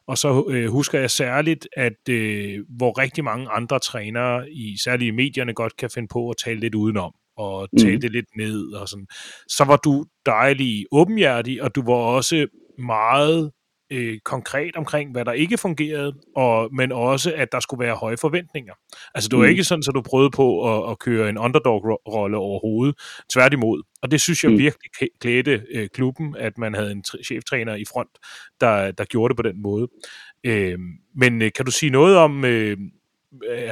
og 0.07 0.17
så 0.17 0.45
øh, 0.49 0.69
husker 0.69 0.99
jeg 0.99 1.09
særligt, 1.11 1.67
at 1.77 2.09
øh, 2.09 2.59
hvor 2.77 2.99
rigtig 3.01 3.23
mange 3.23 3.47
andre 3.51 3.79
trænere, 3.79 4.51
i 4.51 4.75
særligt 4.83 5.07
i 5.07 5.11
medierne, 5.15 5.53
godt 5.53 5.77
kan 5.77 5.89
finde 5.93 6.07
på 6.11 6.29
at 6.29 6.35
tale 6.45 6.59
lidt 6.59 6.75
udenom 6.75 7.11
og 7.37 7.67
tale 7.79 7.91
Mhm. 7.91 8.01
det 8.01 8.11
lidt 8.11 8.25
ned 8.37 8.71
og 8.73 8.87
sådan. 8.89 9.07
Så 9.47 9.63
var 9.63 9.77
du 9.77 10.05
dejlig 10.25 10.85
åbenhjertig, 10.91 11.63
og 11.63 11.75
du 11.75 11.81
var 11.85 11.93
også 11.93 12.47
meget 12.79 13.51
øh, 13.93 14.19
konkret 14.25 14.75
omkring, 14.75 15.11
hvad 15.11 15.25
der 15.25 15.31
ikke 15.31 15.57
fungerede, 15.57 16.13
og, 16.35 16.69
men 16.75 16.91
også, 16.91 17.33
at 17.35 17.51
der 17.51 17.59
skulle 17.59 17.85
være 17.85 17.95
høje 17.95 18.17
forventninger. 18.17 18.73
Altså, 19.15 19.29
det 19.29 19.37
var 19.39 19.43
Mm. 19.45 19.49
ikke 19.49 19.63
sådan, 19.63 19.83
at 19.89 19.95
du 19.95 20.01
prøvede 20.01 20.31
på 20.31 20.47
at, 20.85 20.91
at 20.91 20.99
køre 20.99 21.29
en 21.29 21.37
underdog-rolle 21.37 22.37
overhovedet. 22.37 22.95
Tværtimod. 23.33 23.81
Og 24.01 24.11
det 24.11 24.21
synes 24.21 24.43
jeg 24.43 24.51
Mm. 24.51 24.57
virkelig 24.57 24.91
klæ- 24.97 25.17
klædte 25.21 25.63
øh, 25.73 25.89
klubben, 25.93 26.35
at 26.37 26.57
man 26.57 26.75
havde 26.75 26.91
en 26.91 27.03
tr- 27.07 27.23
cheftræner 27.23 27.75
i 27.75 27.83
front, 27.93 28.09
der, 28.61 28.91
der 28.91 29.03
gjorde 29.05 29.31
det 29.31 29.37
på 29.37 29.43
den 29.43 29.61
måde. 29.61 29.87
Øh, 30.43 30.79
men 31.15 31.41
øh, 31.41 31.51
kan 31.55 31.65
du 31.65 31.71
sige 31.71 31.89
noget 31.89 32.17
om, 32.17 32.45
øh, 32.45 32.77
øh, 33.49 33.69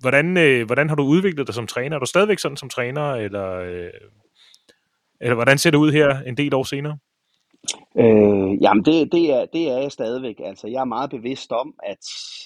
hvordan, 0.00 0.36
øh, 0.36 0.66
hvordan 0.66 0.88
har 0.88 0.96
du 0.96 1.02
udviklet 1.02 1.46
dig 1.46 1.54
som 1.54 1.66
træner? 1.66 1.96
Er 1.96 2.00
du 2.00 2.06
stadigvæk 2.06 2.38
sådan 2.38 2.56
som 2.56 2.68
træner, 2.68 3.12
eller, 3.14 3.50
øh, 3.52 3.90
eller 5.20 5.34
hvordan 5.34 5.58
ser 5.58 5.70
det 5.70 5.78
ud 5.78 5.92
her 5.92 6.20
en 6.20 6.36
del 6.36 6.54
år 6.54 6.62
senere? 6.64 6.98
Øh, 7.98 8.62
jamen 8.62 8.84
det, 8.84 9.12
det, 9.12 9.32
er, 9.32 9.44
det 9.52 9.70
er 9.70 9.78
jeg 9.78 9.92
stadigvæk. 9.92 10.40
Altså, 10.44 10.68
jeg 10.68 10.80
er 10.80 10.84
meget 10.84 11.10
bevidst 11.10 11.52
om, 11.52 11.74
at, 11.82 12.04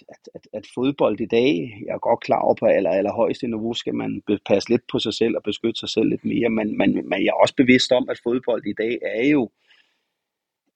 at, 0.08 0.28
at, 0.34 0.48
at 0.52 0.64
fodbold 0.74 1.20
i 1.20 1.26
dag, 1.26 1.50
jeg 1.86 1.94
er 1.94 1.98
godt 1.98 2.20
klar 2.20 2.40
over 2.40 2.54
på 2.54 2.66
aller, 2.66 2.90
allerhøjeste 2.90 3.46
niveau, 3.46 3.74
skal 3.74 3.94
man 3.94 4.22
passe 4.46 4.70
lidt 4.70 4.82
på 4.92 4.98
sig 4.98 5.14
selv 5.14 5.36
og 5.36 5.42
beskytte 5.42 5.80
sig 5.80 5.88
selv 5.88 6.08
lidt 6.08 6.24
mere, 6.24 6.48
men, 6.48 6.78
men, 6.78 7.08
men 7.08 7.24
jeg 7.24 7.28
er 7.28 7.42
også 7.42 7.54
bevidst 7.56 7.92
om, 7.92 8.08
at 8.10 8.20
fodbold 8.24 8.66
i 8.66 8.74
dag 8.78 8.98
er 9.02 9.28
jo, 9.28 9.50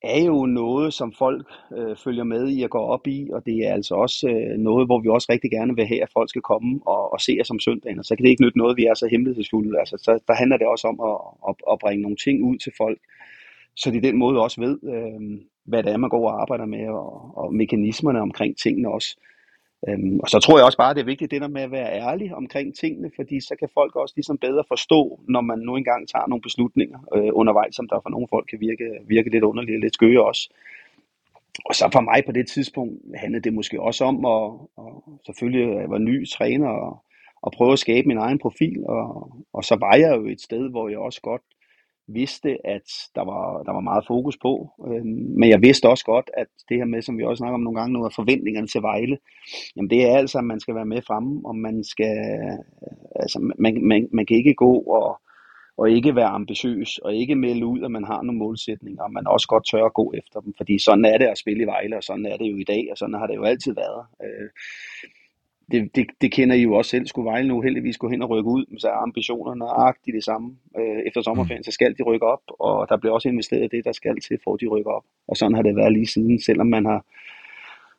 er 0.02 0.24
jo 0.24 0.46
noget, 0.46 0.94
som 0.94 1.12
folk 1.12 1.46
øh, 1.76 1.96
følger 2.04 2.24
med 2.24 2.56
i 2.56 2.62
og 2.62 2.70
går 2.70 2.86
op 2.86 3.06
i, 3.06 3.30
og 3.32 3.46
det 3.46 3.56
er 3.66 3.72
altså 3.72 3.94
også 3.94 4.28
øh, 4.28 4.58
noget, 4.58 4.86
hvor 4.88 5.00
vi 5.00 5.08
også 5.08 5.26
rigtig 5.30 5.50
gerne 5.50 5.76
vil 5.76 5.86
have, 5.86 6.02
at 6.02 6.12
folk 6.12 6.28
skal 6.28 6.42
komme 6.42 6.80
og, 6.86 7.12
og 7.12 7.20
se 7.20 7.38
os 7.40 7.50
om 7.50 7.60
søndagen, 7.60 7.98
og 7.98 8.04
så 8.04 8.16
kan 8.16 8.24
det 8.24 8.30
ikke 8.30 8.42
nytte 8.42 8.58
noget, 8.58 8.76
vi 8.76 8.84
er 8.84 8.94
så 8.94 9.08
hemmelighedsfulde. 9.10 9.78
Altså, 9.78 9.96
så 9.96 10.18
der 10.28 10.34
handler 10.34 10.56
det 10.56 10.66
også 10.66 10.88
om 10.88 10.98
at, 11.10 11.16
at, 11.48 11.72
at 11.72 11.78
bringe 11.78 12.02
nogle 12.02 12.16
ting 12.16 12.44
ud 12.44 12.58
til 12.58 12.72
folk, 12.76 12.98
så 13.76 13.90
de 13.90 14.02
den 14.02 14.18
måde 14.18 14.42
også 14.42 14.60
ved, 14.60 14.78
øh, 14.94 15.40
hvad 15.64 15.82
det 15.82 15.92
er, 15.92 15.96
man 15.96 16.10
går 16.10 16.30
og 16.30 16.40
arbejder 16.40 16.66
med, 16.66 16.88
og, 16.88 17.38
og 17.38 17.54
mekanismerne 17.54 18.20
omkring 18.20 18.56
tingene 18.58 18.92
også. 18.92 19.16
Øhm, 19.88 20.20
og 20.22 20.28
så 20.28 20.38
tror 20.38 20.58
jeg 20.58 20.66
også 20.66 20.78
bare, 20.78 20.94
det 20.94 21.00
er 21.00 21.12
vigtigt 21.12 21.30
det 21.30 21.40
der 21.40 21.48
med 21.48 21.62
at 21.62 21.70
være 21.70 21.92
ærlig 21.92 22.34
omkring 22.34 22.76
tingene, 22.76 23.10
fordi 23.16 23.40
så 23.40 23.54
kan 23.58 23.68
folk 23.74 23.96
også 23.96 24.14
ligesom 24.16 24.38
bedre 24.38 24.64
forstå, 24.68 25.20
når 25.28 25.40
man 25.40 25.58
nu 25.58 25.76
engang 25.76 26.08
tager 26.08 26.26
nogle 26.26 26.42
beslutninger 26.42 26.98
øh, 27.16 27.30
undervejs, 27.32 27.74
som 27.74 27.88
der 27.88 28.00
for 28.02 28.10
nogle 28.10 28.26
folk 28.30 28.46
kan 28.50 28.60
virke, 28.60 28.88
virke 29.06 29.30
lidt 29.30 29.44
underligt 29.44 29.76
og 29.76 29.80
lidt 29.80 29.94
skøre 29.94 30.24
også. 30.24 30.50
Og 31.64 31.74
så 31.74 31.88
for 31.92 32.00
mig 32.00 32.22
på 32.26 32.32
det 32.32 32.48
tidspunkt 32.48 32.94
handlede 33.16 33.44
det 33.44 33.54
måske 33.54 33.80
også 33.80 34.04
om 34.04 34.24
at, 34.24 34.42
og 34.76 35.20
selvfølgelig 35.26 35.74
jeg 35.74 35.90
var 35.90 35.98
ny 35.98 36.28
træner 36.28 36.68
og, 36.68 37.04
og 37.42 37.52
prøve 37.52 37.72
at 37.72 37.78
skabe 37.78 38.08
min 38.08 38.18
egen 38.18 38.38
profil. 38.38 38.84
Og, 38.86 39.32
og 39.52 39.64
så 39.64 39.76
var 39.80 39.96
jeg 39.96 40.16
jo 40.16 40.26
et 40.26 40.40
sted, 40.40 40.70
hvor 40.70 40.88
jeg 40.88 40.98
også 40.98 41.20
godt 41.20 41.42
vidste, 42.14 42.66
at 42.66 42.88
der 43.14 43.24
var, 43.24 43.62
der 43.62 43.72
var 43.72 43.80
meget 43.80 44.04
fokus 44.06 44.36
på. 44.42 44.70
Øh, 44.88 45.04
men 45.38 45.48
jeg 45.48 45.62
vidste 45.62 45.88
også 45.88 46.04
godt, 46.04 46.30
at 46.36 46.46
det 46.68 46.76
her 46.76 46.84
med, 46.84 47.02
som 47.02 47.18
vi 47.18 47.24
også 47.24 47.40
snakker 47.40 47.54
om 47.54 47.60
nogle 47.60 47.78
gange 47.78 47.92
noget 47.92 48.10
af 48.10 48.14
forventningerne 48.14 48.66
til 48.66 48.82
Vejle, 48.82 49.18
jamen 49.76 49.90
det 49.90 50.04
er 50.04 50.16
altså, 50.16 50.38
at 50.38 50.44
man 50.44 50.60
skal 50.60 50.74
være 50.74 50.92
med 50.94 51.02
fremme, 51.06 51.40
og 51.44 51.56
man 51.56 51.84
skal, 51.84 52.16
altså 53.16 53.54
man, 53.58 53.84
man, 53.88 54.08
man 54.12 54.26
kan 54.26 54.36
ikke 54.36 54.54
gå 54.54 54.72
og, 54.78 55.20
og 55.76 55.90
ikke 55.90 56.16
være 56.16 56.36
ambitiøs, 56.40 56.98
og 56.98 57.14
ikke 57.14 57.34
melde 57.34 57.66
ud, 57.66 57.82
at 57.82 57.90
man 57.90 58.04
har 58.04 58.22
nogle 58.22 58.38
målsætninger, 58.38 59.02
og 59.02 59.12
man 59.12 59.26
også 59.26 59.48
godt 59.48 59.66
tør 59.70 59.84
at 59.84 59.94
gå 59.94 60.12
efter 60.20 60.40
dem, 60.40 60.52
fordi 60.56 60.78
sådan 60.78 61.04
er 61.04 61.18
det 61.18 61.26
at 61.26 61.38
spille 61.38 61.62
i 61.62 61.66
Vejle, 61.66 61.96
og 61.96 62.02
sådan 62.02 62.26
er 62.26 62.36
det 62.36 62.50
jo 62.50 62.56
i 62.56 62.64
dag, 62.64 62.88
og 62.90 62.98
sådan 62.98 63.14
har 63.14 63.26
det 63.26 63.34
jo 63.34 63.44
altid 63.44 63.74
været. 63.74 64.06
Øh, 64.24 64.48
det, 65.70 65.96
det, 65.96 66.06
det 66.20 66.32
kender 66.32 66.54
I 66.54 66.62
jo 66.62 66.74
også 66.74 66.90
selv. 66.90 67.06
Skulle 67.06 67.30
Vejle 67.30 67.48
nu 67.48 67.60
heldigvis 67.60 67.98
gå 67.98 68.08
hen 68.08 68.22
og 68.22 68.30
rykke 68.30 68.50
ud, 68.50 68.64
så 68.78 68.88
er 68.88 68.92
ambitionerne 68.92 69.58
nøjagtigt 69.58 70.14
det 70.14 70.24
samme. 70.24 70.56
Øh, 70.78 70.98
efter 71.06 71.22
sommerferien, 71.22 71.64
så 71.64 71.70
skal 71.70 71.94
de 71.98 72.02
rykke 72.02 72.26
op, 72.26 72.42
og 72.48 72.88
der 72.88 72.96
bliver 72.96 73.12
også 73.12 73.28
investeret 73.28 73.72
det, 73.72 73.84
der 73.84 73.92
skal 73.92 74.20
til, 74.20 74.38
for 74.44 74.54
at 74.54 74.60
de 74.60 74.66
rykker 74.66 74.90
op. 74.90 75.04
Og 75.28 75.36
sådan 75.36 75.54
har 75.54 75.62
det 75.62 75.76
været 75.76 75.92
lige 75.92 76.06
siden, 76.06 76.40
selvom 76.40 76.66
man 76.66 76.84
har 76.86 77.04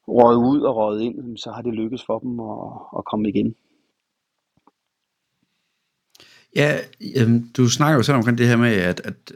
røget 0.07 0.37
ud 0.37 0.61
og 0.61 0.75
røget 0.75 1.01
ind, 1.01 1.37
så 1.37 1.51
har 1.51 1.61
det 1.61 1.73
lykkes 1.73 2.03
for 2.05 2.19
dem 2.19 2.39
at, 2.39 2.97
at 2.97 3.05
komme 3.05 3.29
igen. 3.29 3.55
Ja, 6.55 6.71
øhm, 7.19 7.49
du 7.57 7.69
snakker 7.69 7.95
jo 7.97 8.03
selv 8.03 8.17
omkring 8.17 8.37
det 8.37 8.47
her 8.47 8.57
med, 8.57 8.73
at, 8.73 8.99
at 8.99 9.31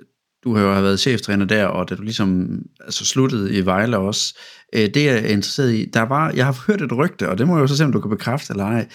du 0.47 0.55
har 0.55 0.63
jo 0.63 0.81
været 0.81 0.99
cheftræner 0.99 1.45
der, 1.45 1.65
og 1.65 1.89
da 1.89 1.95
du 1.95 2.01
ligesom 2.01 2.59
altså, 2.81 3.05
sluttede 3.05 3.57
i 3.57 3.65
Vejle 3.65 3.97
også, 3.97 4.37
øh, 4.73 4.81
det 4.81 5.05
jeg 5.05 5.15
er 5.15 5.27
interesseret 5.27 5.73
i, 5.73 5.85
der 5.85 6.01
var, 6.01 6.31
jeg 6.31 6.45
har 6.45 6.63
hørt 6.67 6.81
et 6.81 6.97
rygte, 6.97 7.29
og 7.29 7.37
det 7.37 7.47
må 7.47 7.55
jeg 7.55 7.61
jo 7.61 7.67
så 7.67 7.77
se, 7.77 7.85
om 7.85 7.91
du 7.91 8.01
kan 8.01 8.09
bekræfte 8.09 8.53
eller 8.53 8.65
ej, 8.65 8.87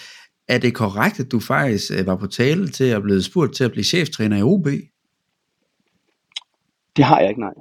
er 0.48 0.58
det 0.58 0.74
korrekt, 0.74 1.20
at 1.20 1.32
du 1.32 1.40
faktisk 1.40 1.92
øh, 1.92 2.06
var 2.06 2.16
på 2.16 2.26
tale 2.26 2.68
til 2.68 2.84
at 2.84 3.02
blive 3.02 3.22
spurgt 3.22 3.54
til 3.54 3.64
at 3.64 3.72
blive 3.72 3.84
cheftræner 3.84 4.36
i 4.36 4.42
OB? 4.42 4.66
Det 6.96 7.04
har 7.04 7.20
jeg 7.20 7.28
ikke, 7.28 7.40
nej. 7.40 7.54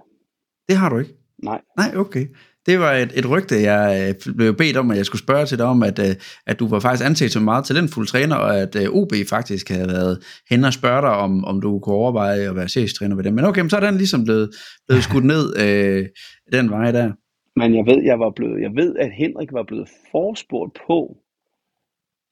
Det 0.70 0.78
har 0.78 0.90
du 0.90 0.98
ikke? 0.98 1.14
Nej. 1.44 1.62
Nej, 1.78 1.96
okay. 1.96 2.28
Det 2.66 2.80
var 2.80 2.92
et, 2.94 3.12
et 3.16 3.30
rygte, 3.30 3.56
jeg 3.56 4.16
øh, 4.28 4.36
blev 4.36 4.56
bedt 4.56 4.78
om, 4.78 4.92
at 4.92 4.98
jeg 4.98 5.06
skulle 5.06 5.22
spørge 5.22 5.46
til 5.46 5.58
dig 5.58 5.66
om, 5.66 5.84
at, 5.84 6.00
øh, 6.00 6.16
at 6.48 6.60
du 6.60 6.68
var 6.68 6.80
faktisk 6.80 7.06
anset 7.10 7.32
som 7.32 7.42
en 7.42 7.46
meget 7.46 7.66
talentfuld 7.66 8.08
træner, 8.08 8.36
og 8.36 8.60
at 8.60 8.76
øh, 8.76 8.90
OB 8.90 9.14
faktisk 9.30 9.70
havde 9.70 9.88
været 9.88 10.44
hen 10.50 10.64
og 10.64 10.74
spørge 10.74 11.02
dig, 11.02 11.10
om, 11.10 11.46
om 11.46 11.62
du 11.62 11.80
kunne 11.80 11.96
overveje 11.96 12.50
at 12.50 12.56
være 12.56 12.68
cheftræner 12.68 13.16
ved 13.16 13.24
dem. 13.24 13.34
Men 13.34 13.46
okay, 13.46 13.62
men 13.62 13.70
så 13.70 13.76
er 13.76 13.80
den 13.80 13.98
ligesom 13.98 14.24
blevet, 14.24 14.50
blevet 14.88 15.04
skudt 15.04 15.26
ned 15.26 15.46
øh, 15.64 16.06
den 16.54 16.70
vej 16.70 16.92
der. 16.92 17.12
Men 17.56 17.76
jeg 17.76 17.86
ved, 17.86 18.04
jeg 18.04 18.20
var 18.20 18.32
blevet, 18.36 18.62
jeg 18.62 18.72
ved, 18.76 18.96
at 18.96 19.12
Henrik 19.12 19.54
var 19.54 19.64
blevet 19.64 19.90
forspurgt 20.12 20.74
på, 20.88 21.18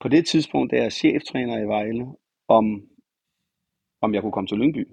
på 0.01 0.07
det 0.07 0.25
tidspunkt, 0.25 0.71
da 0.71 0.75
jeg 0.75 0.85
er 0.85 0.89
cheftræner 0.89 1.57
i 1.57 1.67
Vejle, 1.67 2.05
om, 2.47 2.65
om 4.01 4.13
jeg 4.13 4.21
kunne 4.21 4.31
komme 4.31 4.47
til 4.47 4.57
Lyngby. 4.57 4.87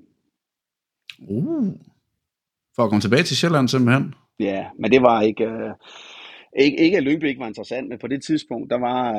Uh. 1.28 1.68
For 2.76 2.82
at 2.84 2.90
komme 2.90 3.00
tilbage 3.00 3.22
til 3.22 3.36
Sjælland 3.36 3.68
simpelthen. 3.68 4.14
Ja, 4.40 4.66
men 4.78 4.90
det 4.90 5.02
var 5.02 5.22
ikke, 5.22 5.44
øh, 5.44 5.70
ikke, 6.58 6.78
ikke 6.78 6.96
at 6.96 7.02
Lyngby 7.02 7.24
ikke 7.24 7.40
var 7.40 7.46
interessant, 7.46 7.88
men 7.88 7.98
på 7.98 8.06
det 8.06 8.22
tidspunkt, 8.22 8.70
der 8.70 8.78
var, 8.78 9.12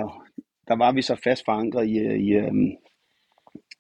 der 0.67 0.75
var 0.75 0.91
vi 0.91 1.01
så 1.01 1.15
fast 1.23 1.45
forankret 1.45 1.87
i, 1.87 1.97
øh, 1.99 2.19
i, 2.19 2.31
øh, 2.33 2.53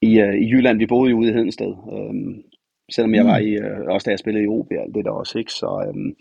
i, 0.01 0.19
øh, 0.19 0.35
i 0.35 0.49
Jylland. 0.51 0.77
Vi 0.77 0.85
boede 0.85 1.11
jo 1.11 1.17
ude 1.17 1.29
i 1.29 1.33
Hedensted, 1.33 1.73
øh, 1.93 2.43
selvom 2.91 3.15
jeg 3.15 3.25
var 3.25 3.37
i, 3.37 3.51
øh, 3.51 3.79
også 3.87 4.05
da 4.05 4.11
jeg 4.11 4.19
spillede 4.19 4.43
i 4.43 4.47
OB, 4.47 4.71
alt 4.71 4.95
det 4.95 5.05
der 5.05 5.11
også, 5.11 5.39
ikke? 5.39 5.51
Så, 5.51 5.69
øh, 5.87 6.13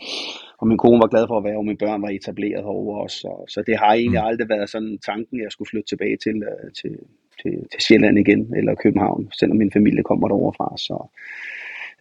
og 0.59 0.67
min 0.69 0.79
kone 0.79 1.01
var 1.01 1.07
glad 1.07 1.27
for 1.29 1.39
at 1.39 1.45
være, 1.45 1.57
og 1.57 1.65
mine 1.65 1.79
børn 1.79 2.03
var 2.03 2.09
etableret 2.09 2.65
herovre 2.65 3.03
også, 3.03 3.17
så, 3.17 3.45
så 3.49 3.63
det 3.67 3.79
har 3.79 3.93
egentlig 3.95 4.21
aldrig 4.21 4.49
været 4.49 4.71
sådan 4.71 4.99
tanken, 4.99 5.41
at 5.41 5.45
jeg 5.45 5.53
skulle 5.53 5.69
flytte 5.69 5.89
tilbage 5.89 6.17
til, 6.17 6.43
til, 6.81 6.95
til, 7.43 7.53
til 7.73 7.81
Sjælland 7.81 8.19
igen, 8.19 8.55
eller 8.57 8.75
København, 8.75 9.31
selvom 9.39 9.59
min 9.59 9.73
familie 9.73 10.03
kommer 10.03 10.29
derovre 10.29 10.55
fra, 10.57 10.77
så... 10.77 10.97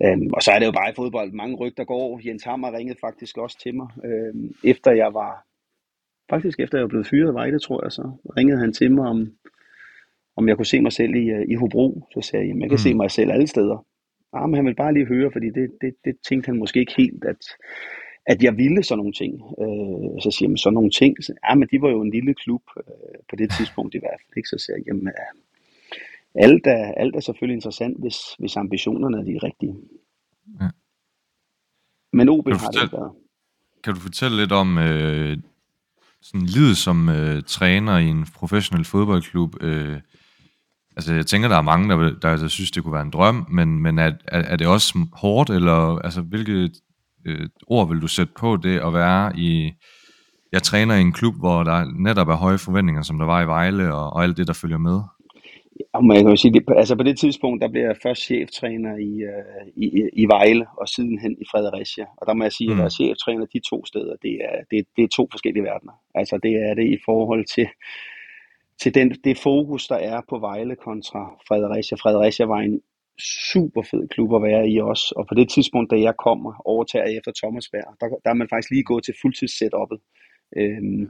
Øhm, 0.03 0.29
og 0.33 0.41
så 0.41 0.51
er 0.51 0.59
det 0.59 0.65
jo 0.65 0.71
bare 0.71 0.89
i 0.91 0.95
fodbold. 0.95 1.31
Mange 1.31 1.55
rygter 1.55 1.83
går. 1.83 2.21
Jens 2.25 2.43
Hammer 2.43 2.77
ringede 2.77 2.99
faktisk 3.01 3.37
også 3.37 3.59
til 3.59 3.75
mig, 3.75 3.87
øhm, 4.05 4.55
efter 4.63 4.91
jeg 4.91 5.13
var, 5.13 5.45
faktisk 6.29 6.59
efter 6.59 6.77
jeg 6.77 6.83
var 6.83 6.87
blevet 6.87 7.07
fyret 7.07 7.31
i 7.31 7.33
Vejle, 7.33 7.59
tror 7.59 7.83
jeg 7.83 7.91
så, 7.91 8.11
ringede 8.37 8.59
han 8.59 8.73
til 8.73 8.91
mig, 8.91 9.07
om, 9.07 9.31
om 10.37 10.47
jeg 10.47 10.55
kunne 10.55 10.65
se 10.65 10.81
mig 10.81 10.91
selv 10.91 11.15
i, 11.15 11.29
øh, 11.29 11.45
i 11.47 11.55
Hobro. 11.55 12.07
Så 12.13 12.21
sagde 12.21 12.43
jeg, 12.43 12.49
jamen 12.49 12.61
jeg 12.61 12.69
kan 12.69 12.81
mm. 12.81 12.87
se 12.87 12.93
mig 12.93 13.11
selv 13.11 13.31
alle 13.31 13.47
steder. 13.47 13.85
Ja, 14.35 14.45
men 14.45 14.55
han 14.55 14.65
ville 14.65 14.75
bare 14.75 14.93
lige 14.93 15.05
høre, 15.05 15.31
fordi 15.31 15.49
det, 15.49 15.71
det, 15.81 15.95
det 16.05 16.15
tænkte 16.29 16.47
han 16.47 16.57
måske 16.57 16.79
ikke 16.79 16.93
helt, 16.97 17.25
at, 17.25 17.43
at 18.25 18.43
jeg 18.43 18.57
ville 18.57 18.83
sådan 18.83 18.97
nogle 18.97 19.13
ting. 19.13 19.33
Øh, 19.63 20.21
så 20.23 20.29
siger 20.31 20.49
jeg, 20.49 20.59
sådan 20.59 20.73
nogle 20.73 20.89
ting, 20.89 21.23
så, 21.23 21.33
ja, 21.49 21.55
men 21.55 21.67
de 21.71 21.81
var 21.81 21.89
jo 21.89 22.01
en 22.01 22.11
lille 22.11 22.33
klub 22.33 22.63
øh, 22.77 23.17
på 23.29 23.35
det 23.35 23.51
tidspunkt 23.57 23.95
i 23.95 23.99
hvert 23.99 24.19
fald. 24.21 24.37
Ikke? 24.37 24.49
Så 24.49 24.57
siger 24.57 24.75
jeg, 24.77 24.85
jamen, 24.87 25.07
øh, 25.07 25.44
alt 26.39 26.67
er, 26.67 26.91
alt 26.97 27.15
er 27.15 27.19
selvfølgelig 27.19 27.55
interessant, 27.55 27.99
hvis, 28.01 28.15
hvis 28.39 28.55
ambitionerne 28.55 29.17
er 29.17 29.23
de 29.23 29.39
rigtige. 29.43 29.75
Ja. 30.61 30.69
Men 32.13 32.29
OB 32.29 32.47
har 32.47 32.53
det 32.53 32.61
fortælle- 32.61 32.91
været. 32.91 33.11
Kan 33.83 33.93
du 33.93 33.99
fortælle 33.99 34.37
lidt 34.37 34.51
om 34.51 34.77
øh, 34.77 35.37
sådan 36.21 36.45
livet 36.45 36.77
som 36.77 37.09
øh, 37.09 37.43
træner 37.47 37.97
i 37.97 38.07
en 38.07 38.25
professionel 38.35 38.85
fodboldklub? 38.85 39.63
Øh, 39.63 39.99
altså, 40.95 41.13
jeg 41.13 41.25
tænker, 41.25 41.47
der 41.49 41.57
er 41.57 41.61
mange, 41.61 41.89
der, 41.89 41.97
der, 42.21 42.37
der 42.37 42.47
synes, 42.47 42.71
det 42.71 42.83
kunne 42.83 42.93
være 42.93 43.01
en 43.01 43.11
drøm, 43.11 43.47
men, 43.51 43.79
men 43.79 43.99
er, 43.99 44.11
er, 44.27 44.41
er 44.41 44.55
det 44.55 44.67
også 44.67 45.07
hårdt, 45.13 45.49
eller 45.49 45.99
altså, 45.99 46.21
hvilke 46.21 46.69
øh, 47.25 47.49
ord 47.67 47.89
vil 47.89 48.01
du 48.01 48.07
sætte 48.07 48.33
på 48.39 48.57
det 48.57 48.79
at 48.79 48.93
være 48.93 49.39
i... 49.39 49.71
Jeg 50.51 50.63
træner 50.63 50.95
i 50.95 51.01
en 51.01 51.11
klub, 51.13 51.35
hvor 51.35 51.63
der 51.63 51.85
netop 51.99 52.27
er 52.27 52.35
høje 52.35 52.57
forventninger, 52.57 53.01
som 53.01 53.17
der 53.19 53.25
var 53.25 53.41
i 53.41 53.47
Vejle, 53.47 53.93
og, 53.93 54.13
og 54.13 54.23
alt 54.23 54.37
det, 54.37 54.47
der 54.47 54.53
følger 54.53 54.77
med. 54.77 55.01
Ja, 55.79 55.99
man 55.99 56.17
kan 56.17 56.27
jo 56.27 56.35
sige, 56.35 56.53
det, 56.53 56.63
altså 56.77 56.95
på 56.95 57.03
det 57.03 57.19
tidspunkt, 57.19 57.61
der 57.61 57.69
blev 57.69 57.83
jeg 57.83 57.95
først 58.03 58.21
cheftræner 58.21 58.95
i, 58.97 59.11
uh, 59.31 59.83
i, 59.83 60.09
i 60.13 60.25
Vejle, 60.25 60.65
og 60.77 60.87
sidenhen 60.87 61.35
i 61.41 61.45
Fredericia. 61.51 62.05
Og 62.17 62.27
der 62.27 62.33
må 62.33 62.43
jeg 62.43 62.51
sige, 62.51 62.69
at 62.69 62.73
at 62.73 62.77
være 62.77 62.89
cheftræner 62.89 63.45
de 63.45 63.59
to 63.69 63.85
steder, 63.85 64.15
det 64.21 64.33
er, 64.49 64.57
det, 64.71 64.85
det 64.95 65.03
er 65.03 65.15
to 65.15 65.27
forskellige 65.31 65.63
verdener. 65.63 65.93
Altså 66.15 66.39
det 66.43 66.53
er 66.69 66.73
det 66.73 66.87
i 66.95 66.97
forhold 67.05 67.45
til, 67.55 67.67
til 68.81 68.95
den, 68.95 69.15
det 69.23 69.37
fokus, 69.37 69.87
der 69.87 69.95
er 69.95 70.21
på 70.29 70.39
Vejle 70.39 70.75
kontra 70.75 71.21
Fredericia. 71.47 71.95
Fredericia 71.95 72.45
var 72.45 72.59
en 72.59 72.81
super 73.19 73.81
fed 73.91 74.07
klub 74.07 74.35
at 74.35 74.41
være 74.41 74.69
i 74.69 74.79
også, 74.79 75.13
og 75.17 75.27
på 75.27 75.35
det 75.35 75.49
tidspunkt, 75.49 75.91
da 75.91 75.97
jeg 75.99 76.15
kommer, 76.25 76.61
overtager 76.65 77.05
jeg 77.05 77.17
efter 77.17 77.31
Thomas 77.41 77.69
Berg, 77.69 77.89
der, 77.99 78.07
der 78.23 78.29
er 78.29 78.39
man 78.41 78.49
faktisk 78.49 78.71
lige 78.71 78.89
gået 78.91 79.03
til 79.03 79.15
fuldtids 79.21 79.53
setup'et. 79.61 79.99
Øhm, 80.57 81.09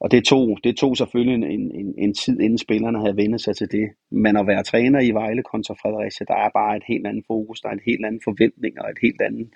og 0.00 0.10
det 0.10 0.24
tog, 0.24 0.58
det 0.64 0.76
tog 0.76 0.96
selvfølgelig 0.96 1.54
en, 1.54 1.70
en, 1.80 1.94
en 1.98 2.14
tid, 2.14 2.40
inden 2.40 2.58
spillerne 2.58 3.00
havde 3.00 3.16
vendt 3.16 3.40
sig 3.40 3.56
til 3.56 3.72
det. 3.72 3.90
Men 4.10 4.36
at 4.36 4.46
være 4.46 4.62
træner 4.62 5.00
i 5.00 5.10
Vejle 5.10 5.42
kontra 5.42 5.74
Fredericia, 5.74 6.24
der 6.28 6.34
er 6.34 6.50
bare 6.54 6.76
et 6.76 6.84
helt 6.88 7.06
andet 7.06 7.24
fokus, 7.26 7.60
der 7.60 7.68
er 7.68 7.72
en 7.72 7.88
helt 7.90 8.06
anden 8.06 8.20
forventning 8.24 8.80
og 8.80 8.90
et 8.90 8.98
helt 9.02 9.20
andet, 9.20 9.48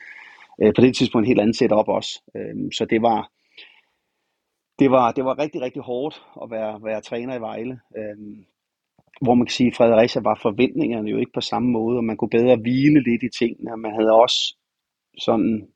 øh, 0.62 0.72
på 0.76 0.80
det 0.80 0.96
tidspunkt 0.96 1.24
et 1.24 1.28
helt 1.28 1.40
andet 1.40 1.56
setup 1.56 1.88
også. 1.88 2.22
Øhm, 2.36 2.72
så 2.72 2.84
det 2.84 3.02
var, 3.02 3.30
det 4.78 4.90
var, 4.90 5.12
det 5.12 5.24
var 5.24 5.38
rigtig, 5.38 5.60
rigtig 5.60 5.82
hårdt 5.82 6.22
at 6.42 6.50
være, 6.50 6.80
være 6.84 7.00
træner 7.00 7.34
i 7.36 7.40
Vejle. 7.40 7.80
Øhm, 7.98 8.44
hvor 9.20 9.34
man 9.34 9.46
kan 9.46 9.52
sige, 9.52 9.66
at 9.66 9.76
Fredericia 9.76 10.22
var 10.22 10.38
forventningerne 10.42 11.10
jo 11.10 11.18
ikke 11.18 11.32
på 11.34 11.40
samme 11.40 11.70
måde, 11.70 11.96
og 11.96 12.04
man 12.04 12.16
kunne 12.16 12.36
bedre 12.38 12.56
hvile 12.56 13.02
lidt 13.02 13.22
i 13.22 13.28
tingene, 13.38 13.76
man 13.76 13.92
havde 13.92 14.12
også 14.12 14.56
sådan 15.18 15.68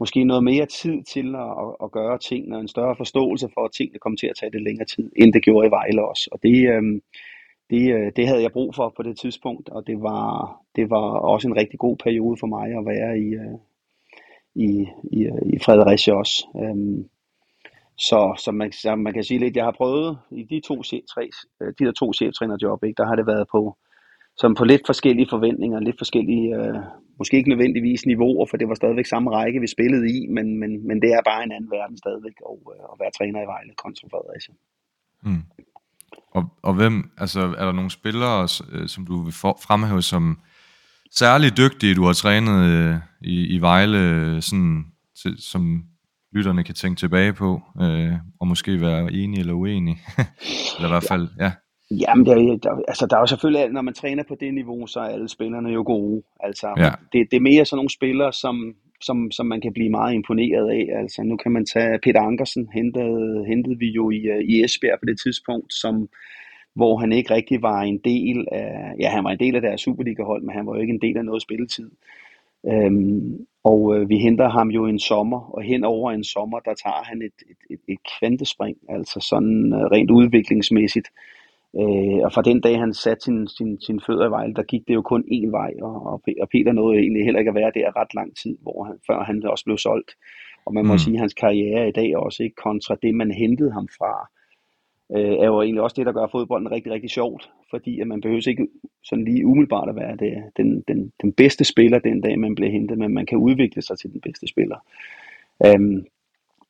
måske 0.00 0.24
noget 0.24 0.44
mere 0.44 0.66
tid 0.66 1.02
til 1.02 1.34
at, 1.34 1.50
at, 1.62 1.70
at 1.84 1.92
gøre 1.92 2.18
tingene, 2.18 2.56
og 2.56 2.60
en 2.60 2.68
større 2.68 2.96
forståelse 2.96 3.48
for, 3.54 3.64
at 3.64 3.72
tingene 3.72 3.98
kom 3.98 4.16
til 4.16 4.26
at 4.26 4.36
tage 4.40 4.52
det 4.52 4.62
længere 4.62 4.86
tid, 4.86 5.10
end 5.16 5.32
det 5.32 5.42
gjorde 5.42 5.66
i 5.66 5.70
Vejle 5.70 6.08
også. 6.08 6.28
Og 6.32 6.38
det, 6.42 6.56
øh, 6.74 6.82
det, 7.70 7.94
øh, 7.94 8.12
det 8.16 8.26
havde 8.28 8.42
jeg 8.42 8.52
brug 8.52 8.74
for 8.74 8.92
på 8.96 9.02
det 9.02 9.18
tidspunkt, 9.18 9.68
og 9.68 9.86
det 9.86 10.02
var, 10.02 10.56
det 10.76 10.90
var 10.90 11.06
også 11.32 11.48
en 11.48 11.56
rigtig 11.56 11.78
god 11.78 11.96
periode 11.96 12.36
for 12.40 12.46
mig 12.46 12.68
at 12.78 12.86
være 12.86 13.18
i, 13.18 13.28
øh, 13.42 13.58
i, 14.54 14.86
i, 15.18 15.20
i 15.54 15.58
Fredericia 15.64 16.14
også. 16.14 16.46
Øhm, 16.62 17.08
så, 17.96 18.34
så, 18.44 18.50
man, 18.52 18.72
så 18.72 18.96
man 18.96 19.12
kan 19.12 19.24
sige 19.24 19.40
lidt, 19.40 19.56
jeg 19.56 19.64
har 19.64 19.72
prøvet 19.72 20.18
i 20.30 20.42
de 20.42 20.60
to 20.60 20.82
tre, 20.82 21.30
øh, 21.60 21.72
de 21.78 21.84
der 21.84 21.92
to 21.92 22.12
cheftrænerjob, 22.12 22.84
ikke, 22.84 22.96
der 22.96 23.06
har 23.06 23.16
det 23.16 23.26
været 23.26 23.46
på, 23.52 23.76
som 24.40 24.54
på 24.54 24.64
lidt 24.64 24.82
forskellige 24.86 25.28
forventninger, 25.30 25.80
lidt 25.80 25.98
forskellige, 25.98 26.56
øh, 26.56 26.78
måske 27.18 27.36
ikke 27.36 27.50
nødvendigvis 27.50 28.06
niveauer, 28.06 28.46
for 28.50 28.56
det 28.56 28.68
var 28.68 28.74
stadigvæk 28.74 29.06
samme 29.06 29.30
række, 29.30 29.60
vi 29.60 29.66
spillede 29.66 30.06
i, 30.16 30.26
men, 30.26 30.46
men, 30.60 30.86
men 30.88 31.02
det 31.02 31.10
er 31.12 31.22
bare 31.30 31.44
en 31.44 31.52
anden 31.52 31.70
verden 31.70 31.96
stadigvæk 31.98 32.36
at, 32.50 32.56
øh, 32.72 32.84
at 32.92 32.96
være 33.00 33.12
træner 33.18 33.40
i 33.42 33.50
Vejle 33.52 33.74
kontra 33.82 34.08
Fredericia. 34.12 34.54
Mm. 35.22 35.44
Og, 36.36 36.42
og 36.62 36.74
hvem, 36.74 37.10
altså 37.18 37.40
er 37.40 37.64
der 37.64 37.72
nogle 37.72 37.90
spillere, 37.90 38.48
øh, 38.72 38.88
som 38.88 39.06
du 39.06 39.22
vil 39.22 39.32
fremhæve 39.66 40.02
som 40.02 40.40
særlig 41.10 41.56
dygtige, 41.56 41.94
du 41.94 42.04
har 42.04 42.12
trænet 42.12 42.58
øh, 42.70 42.96
i, 43.20 43.56
i 43.56 43.58
Vejle, 43.58 44.02
sådan, 44.42 44.84
til, 45.22 45.34
som 45.38 45.84
lytterne 46.32 46.64
kan 46.64 46.74
tænke 46.74 46.98
tilbage 46.98 47.32
på, 47.32 47.62
øh, 47.82 48.12
og 48.40 48.46
måske 48.46 48.80
være 48.80 49.12
enige 49.12 49.40
eller 49.40 49.54
uenige? 49.54 49.98
eller 50.76 50.88
i 50.88 50.92
hvert 50.92 51.08
fald, 51.08 51.28
ja. 51.40 51.52
Jamen, 51.90 52.26
der, 52.26 52.34
der, 52.34 52.82
altså, 52.88 53.06
der 53.06 53.16
er 53.16 53.20
jo 53.20 53.26
selvfølgelig, 53.26 53.68
når 53.68 53.82
man 53.82 53.94
træner 53.94 54.22
på 54.28 54.34
det 54.40 54.54
niveau, 54.54 54.86
så 54.86 55.00
er 55.00 55.04
alle 55.04 55.28
spillerne 55.28 55.68
jo 55.68 55.82
gode. 55.86 56.22
Altså, 56.40 56.74
ja. 56.76 56.90
det, 57.12 57.30
det 57.30 57.36
er 57.36 57.40
mere 57.40 57.64
sådan 57.64 57.76
nogle 57.76 57.90
spillere, 57.90 58.32
som, 58.32 58.74
som, 59.00 59.30
som 59.30 59.46
man 59.46 59.60
kan 59.60 59.72
blive 59.72 59.90
meget 59.90 60.14
imponeret 60.14 60.70
af. 60.70 61.00
Altså, 61.00 61.22
nu 61.22 61.36
kan 61.36 61.52
man 61.52 61.66
tage 61.66 61.98
Peter 62.02 62.20
Ankersen, 62.20 62.68
hentede, 62.74 63.44
hentede 63.46 63.78
vi 63.78 63.88
jo 63.90 64.10
i, 64.10 64.20
i 64.44 64.64
Esbjerg 64.64 64.98
på 64.98 65.06
det 65.06 65.20
tidspunkt, 65.20 65.74
som, 65.74 66.08
hvor 66.74 66.96
han 66.96 67.12
ikke 67.12 67.34
rigtig 67.34 67.62
var 67.62 67.80
en 67.80 67.98
del 68.04 68.46
af, 68.52 68.94
ja, 69.00 69.08
han 69.10 69.24
var 69.24 69.30
en 69.30 69.38
del 69.38 69.56
af 69.56 69.62
deres 69.62 69.80
Superliga-hold, 69.80 70.42
men 70.42 70.54
han 70.56 70.66
var 70.66 70.74
jo 70.74 70.80
ikke 70.80 70.94
en 70.94 71.02
del 71.02 71.16
af 71.16 71.24
noget 71.24 71.42
spilletid. 71.42 71.90
Øhm, 72.66 73.46
og 73.64 73.96
øh, 73.96 74.08
vi 74.08 74.18
henter 74.18 74.48
ham 74.48 74.68
jo 74.68 74.86
en 74.86 74.98
sommer, 74.98 75.40
og 75.54 75.62
hen 75.62 75.84
over 75.84 76.12
en 76.12 76.24
sommer, 76.24 76.58
der 76.58 76.74
tager 76.74 77.04
han 77.04 77.22
et, 77.22 77.38
et, 77.50 77.60
et, 77.70 77.80
et 77.88 77.98
kvantespring, 78.18 78.76
altså 78.88 79.20
sådan 79.30 79.72
øh, 79.72 79.80
rent 79.80 80.10
udviklingsmæssigt. 80.10 81.08
Øh, 81.76 82.18
og 82.24 82.32
fra 82.32 82.42
den 82.42 82.60
dag, 82.60 82.78
han 82.78 82.94
satte 82.94 83.24
sin, 83.24 83.48
sin, 83.48 83.80
sin 83.80 84.00
fødder 84.06 84.26
i 84.26 84.30
Vejle, 84.30 84.54
der 84.54 84.62
gik 84.62 84.88
det 84.88 84.94
jo 84.94 85.02
kun 85.02 85.24
én 85.32 85.50
vej, 85.50 85.72
og, 85.82 86.22
og 86.40 86.48
Peter 86.52 86.72
nåede 86.72 86.98
egentlig 86.98 87.24
heller 87.24 87.38
ikke 87.38 87.48
at 87.48 87.54
være 87.54 87.72
der 87.74 87.96
ret 88.00 88.14
lang 88.14 88.36
tid, 88.36 88.56
hvor 88.62 88.84
han, 88.84 88.96
før 89.06 89.22
han 89.22 89.46
også 89.46 89.64
blev 89.64 89.78
solgt. 89.78 90.10
Og 90.66 90.74
man 90.74 90.86
må 90.86 90.92
mm. 90.92 90.98
sige, 90.98 91.14
at 91.14 91.20
hans 91.20 91.34
karriere 91.34 91.88
i 91.88 91.92
dag 91.92 92.16
også, 92.16 92.42
ikke 92.42 92.56
kontra 92.56 92.96
det, 93.02 93.14
man 93.14 93.30
hentede 93.30 93.72
ham 93.72 93.88
fra, 93.98 94.28
øh, 95.16 95.34
er 95.42 95.46
jo 95.46 95.62
egentlig 95.62 95.82
også 95.82 95.94
det, 95.98 96.06
der 96.06 96.12
gør 96.12 96.26
fodbolden 96.26 96.70
rigtig, 96.70 96.92
rigtig 96.92 97.10
sjovt, 97.10 97.50
fordi 97.70 98.00
at 98.00 98.06
man 98.06 98.20
behøver 98.20 98.48
ikke 98.48 98.68
sådan 99.04 99.24
lige 99.24 99.46
umiddelbart 99.46 99.88
at 99.88 99.96
være 99.96 100.16
det, 100.16 100.44
den, 100.56 100.84
den, 100.88 101.12
den 101.22 101.32
bedste 101.32 101.64
spiller 101.64 101.98
den 101.98 102.20
dag, 102.20 102.38
man 102.38 102.54
bliver 102.54 102.70
hentet, 102.70 102.98
men 102.98 103.14
man 103.14 103.26
kan 103.26 103.38
udvikle 103.38 103.82
sig 103.82 103.98
til 103.98 104.12
den 104.12 104.20
bedste 104.20 104.46
spiller. 104.46 104.76
Øhm, 105.66 106.06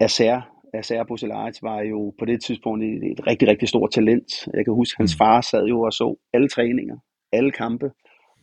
Acer, 0.01 0.41
Acer 0.75 1.05
Boselarit 1.05 1.63
var 1.63 1.81
jo 1.81 2.15
på 2.19 2.25
det 2.25 2.43
tidspunkt 2.43 2.85
et, 2.85 3.13
et 3.13 3.27
rigtig, 3.27 3.49
rigtig 3.49 3.69
stort 3.69 3.91
talent. 3.91 4.49
Jeg 4.55 4.65
kan 4.65 4.75
huske, 4.75 4.97
hans 4.99 5.15
mm. 5.15 5.19
far 5.19 5.41
sad 5.41 5.65
jo 5.65 5.81
og 5.81 5.93
så 5.93 6.17
alle 6.33 6.49
træninger, 6.49 6.97
alle 7.33 7.53
kampe, 7.53 7.91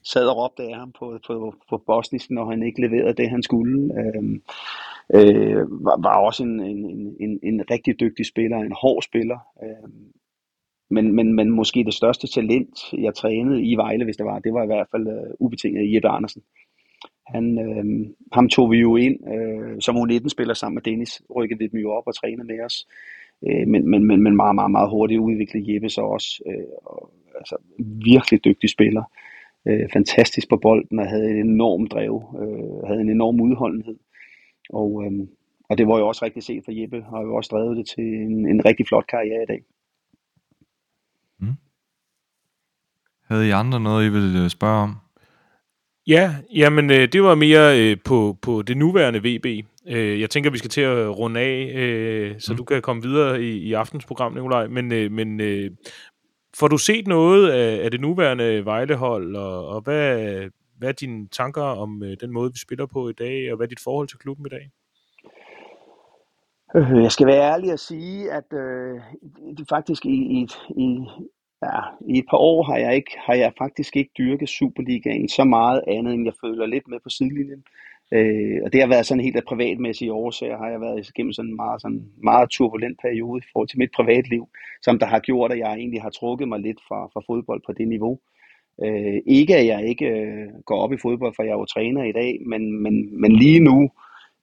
sad 0.03 0.27
og 0.27 0.37
råbte 0.37 0.63
af 0.63 0.75
ham 0.75 0.91
på, 0.99 1.19
på, 1.27 1.53
på 1.69 1.83
bosnisk, 1.87 2.31
når 2.31 2.49
han 2.49 2.63
ikke 2.63 2.81
leverede 2.81 3.13
det, 3.13 3.29
han 3.29 3.43
skulle. 3.43 3.93
Øhm, 3.99 4.41
øh, 5.13 5.63
var, 5.85 6.01
var 6.01 6.25
også 6.25 6.43
en, 6.43 6.59
en, 6.59 7.15
en, 7.19 7.39
en 7.43 7.61
rigtig 7.71 7.99
dygtig 7.99 8.25
spiller, 8.25 8.57
en 8.57 8.75
hård 8.81 9.01
spiller. 9.01 9.39
Øh, 9.63 9.89
men, 10.89 11.15
men, 11.15 11.33
men 11.33 11.49
måske 11.49 11.83
det 11.83 11.93
største 11.93 12.27
talent, 12.27 12.93
jeg 12.93 13.15
trænede 13.15 13.63
i 13.63 13.75
Vejle, 13.75 14.03
hvis 14.03 14.17
det 14.17 14.25
var, 14.25 14.39
det 14.39 14.53
var 14.53 14.63
i 14.63 14.65
hvert 14.65 14.87
fald 14.91 15.07
uh, 15.07 15.45
ubetinget 15.45 15.95
Jeppe 15.95 16.07
Andersen. 16.07 16.41
Han, 17.27 17.59
øh, 17.59 18.09
ham 18.31 18.49
tog 18.49 18.71
vi 18.71 18.77
jo 18.77 18.95
ind 18.95 19.17
øh, 19.33 19.81
som 19.81 19.97
U19-spiller 19.97 20.53
sammen 20.53 20.75
med 20.75 20.81
Dennis, 20.81 21.21
rykkede 21.35 21.59
vi 21.59 21.67
dem 21.67 21.79
jo 21.79 21.91
op 21.91 22.07
og 22.07 22.15
trænede 22.15 22.47
med 22.47 22.65
os. 22.65 22.87
Øh, 23.47 23.67
men, 23.67 23.89
men, 23.89 24.03
men, 24.07 24.23
men 24.23 24.35
meget, 24.35 24.55
meget, 24.55 24.71
meget 24.71 24.89
hurtigt 24.89 25.19
udviklede 25.19 25.73
Jeppe 25.73 25.89
så 25.89 26.01
også. 26.01 26.43
Øh, 26.47 26.67
og, 26.85 27.11
altså, 27.39 27.55
virkelig 28.13 28.45
dygtig 28.45 28.69
spiller. 28.69 29.03
Øh, 29.67 29.89
fantastisk 29.93 30.49
på 30.49 30.57
bolden 30.57 30.99
og 30.99 31.07
havde 31.07 31.29
en 31.29 31.49
enorm 31.49 31.87
drev, 31.87 32.23
øh, 32.41 32.87
havde 32.87 33.01
en 33.01 33.09
enorm 33.09 33.41
udholdenhed. 33.41 33.97
Og, 34.69 35.03
øh, 35.05 35.27
og 35.69 35.77
det 35.77 35.87
var 35.87 35.97
jo 35.97 36.07
også 36.07 36.25
rigtig 36.25 36.43
set 36.43 36.65
for 36.65 36.71
Jeppe, 36.81 36.97
og 36.97 37.05
har 37.05 37.21
jo 37.21 37.35
også 37.35 37.49
drevet 37.53 37.77
det 37.77 37.87
til 37.87 38.03
en, 38.03 38.47
en 38.49 38.65
rigtig 38.65 38.87
flot 38.87 39.07
karriere 39.07 39.43
i 39.43 39.45
dag. 39.45 39.61
Mm. 41.39 41.57
Havde 43.27 43.47
I 43.47 43.51
andre 43.51 43.79
noget, 43.79 44.07
I 44.07 44.09
ville 44.09 44.43
øh, 44.43 44.49
spørge 44.49 44.83
om? 44.83 44.95
Ja, 46.07 46.35
jamen 46.55 46.89
øh, 46.91 47.07
det 47.13 47.23
var 47.23 47.35
mere 47.35 47.79
øh, 47.79 47.97
på, 48.05 48.37
på 48.41 48.61
det 48.61 48.77
nuværende 48.77 49.19
VB. 49.19 49.65
Øh, 49.87 50.21
jeg 50.21 50.29
tænker, 50.29 50.49
vi 50.51 50.57
skal 50.57 50.69
til 50.69 50.81
at 50.81 51.17
runde 51.17 51.39
af, 51.39 51.71
øh, 51.75 52.39
så 52.39 52.53
mm. 52.53 52.57
du 52.57 52.63
kan 52.63 52.81
komme 52.81 53.01
videre 53.01 53.41
i, 53.41 53.57
i 53.57 53.73
aftens 53.73 54.05
program, 54.05 54.33
Nikolaj. 54.33 54.67
Men, 54.67 54.91
øh, 54.91 55.11
men 55.11 55.41
øh, 55.41 55.71
får 56.57 56.67
du 56.67 56.77
set 56.77 57.07
noget 57.07 57.49
af, 57.49 57.85
af 57.85 57.91
det 57.91 58.01
nuværende 58.01 58.65
Vejlehold, 58.65 59.35
og, 59.35 59.67
og 59.67 59.81
hvad, 59.81 60.49
hvad 60.77 60.89
er 60.89 60.93
dine 60.93 61.27
tanker 61.27 61.63
om 61.63 62.03
øh, 62.03 62.17
den 62.21 62.31
måde, 62.31 62.51
vi 62.53 62.59
spiller 62.59 62.85
på 62.85 63.09
i 63.09 63.13
dag, 63.13 63.51
og 63.51 63.57
hvad 63.57 63.67
er 63.67 63.69
dit 63.69 63.83
forhold 63.83 64.07
til 64.07 64.19
klubben 64.19 64.45
i 64.45 64.49
dag? 64.49 64.71
Øh, 66.75 67.03
jeg 67.03 67.11
skal 67.11 67.27
være 67.27 67.51
ærlig 67.53 67.71
at 67.71 67.79
sige, 67.79 68.31
at 68.31 68.53
øh, 68.53 69.01
faktisk 69.69 70.05
i, 70.05 70.09
i, 70.09 70.47
i, 70.77 71.07
ja, 71.65 71.81
i 72.13 72.17
et 72.17 72.25
par 72.29 72.37
år 72.37 72.63
har 72.63 72.77
jeg, 72.77 72.95
ikke, 72.95 73.11
har 73.25 73.33
jeg 73.33 73.53
faktisk 73.57 73.95
ikke 73.95 74.11
dyrket 74.17 74.49
Superligaen 74.49 75.29
så 75.29 75.43
meget 75.43 75.81
andet, 75.87 76.13
end 76.13 76.25
jeg 76.25 76.33
føler 76.43 76.65
lidt 76.65 76.87
med 76.87 76.99
på 77.03 77.09
sidelinjen. 77.09 77.63
Øh, 78.11 78.59
og 78.65 78.73
det 78.73 78.81
har 78.81 78.87
været 78.87 79.05
sådan 79.05 79.23
helt 79.23 79.35
af 79.35 79.43
privatmæssige 79.43 80.13
årsager, 80.13 80.57
har 80.57 80.69
jeg 80.69 80.81
været 80.81 81.09
igennem 81.09 81.33
sådan 81.33 81.49
en 81.51 81.55
meget, 81.55 81.81
sådan 81.81 82.05
meget 82.23 82.49
turbulent 82.49 82.99
periode 83.01 83.39
i 83.39 83.47
forhold 83.51 83.67
til 83.69 83.79
mit 83.79 83.91
privatliv, 83.95 84.47
som 84.81 84.99
der 84.99 85.05
har 85.05 85.19
gjort, 85.19 85.51
at 85.51 85.59
jeg 85.59 85.73
egentlig 85.73 86.01
har 86.01 86.09
trukket 86.09 86.47
mig 86.47 86.59
lidt 86.59 86.79
fra, 86.87 87.05
fra 87.13 87.21
fodbold 87.27 87.61
på 87.65 87.73
det 87.73 87.87
niveau. 87.87 88.19
Øh, 88.83 89.21
ikke 89.25 89.55
at 89.55 89.65
jeg 89.65 89.87
ikke 89.87 90.05
øh, 90.05 90.47
går 90.65 90.79
op 90.83 90.93
i 90.93 90.97
fodbold, 90.97 91.33
for 91.35 91.43
jeg 91.43 91.51
er 91.51 91.57
jo 91.57 91.65
træner 91.65 92.03
i 92.03 92.11
dag, 92.11 92.39
men, 92.45 92.81
men, 92.83 93.21
men 93.21 93.31
lige 93.31 93.59
nu 93.59 93.89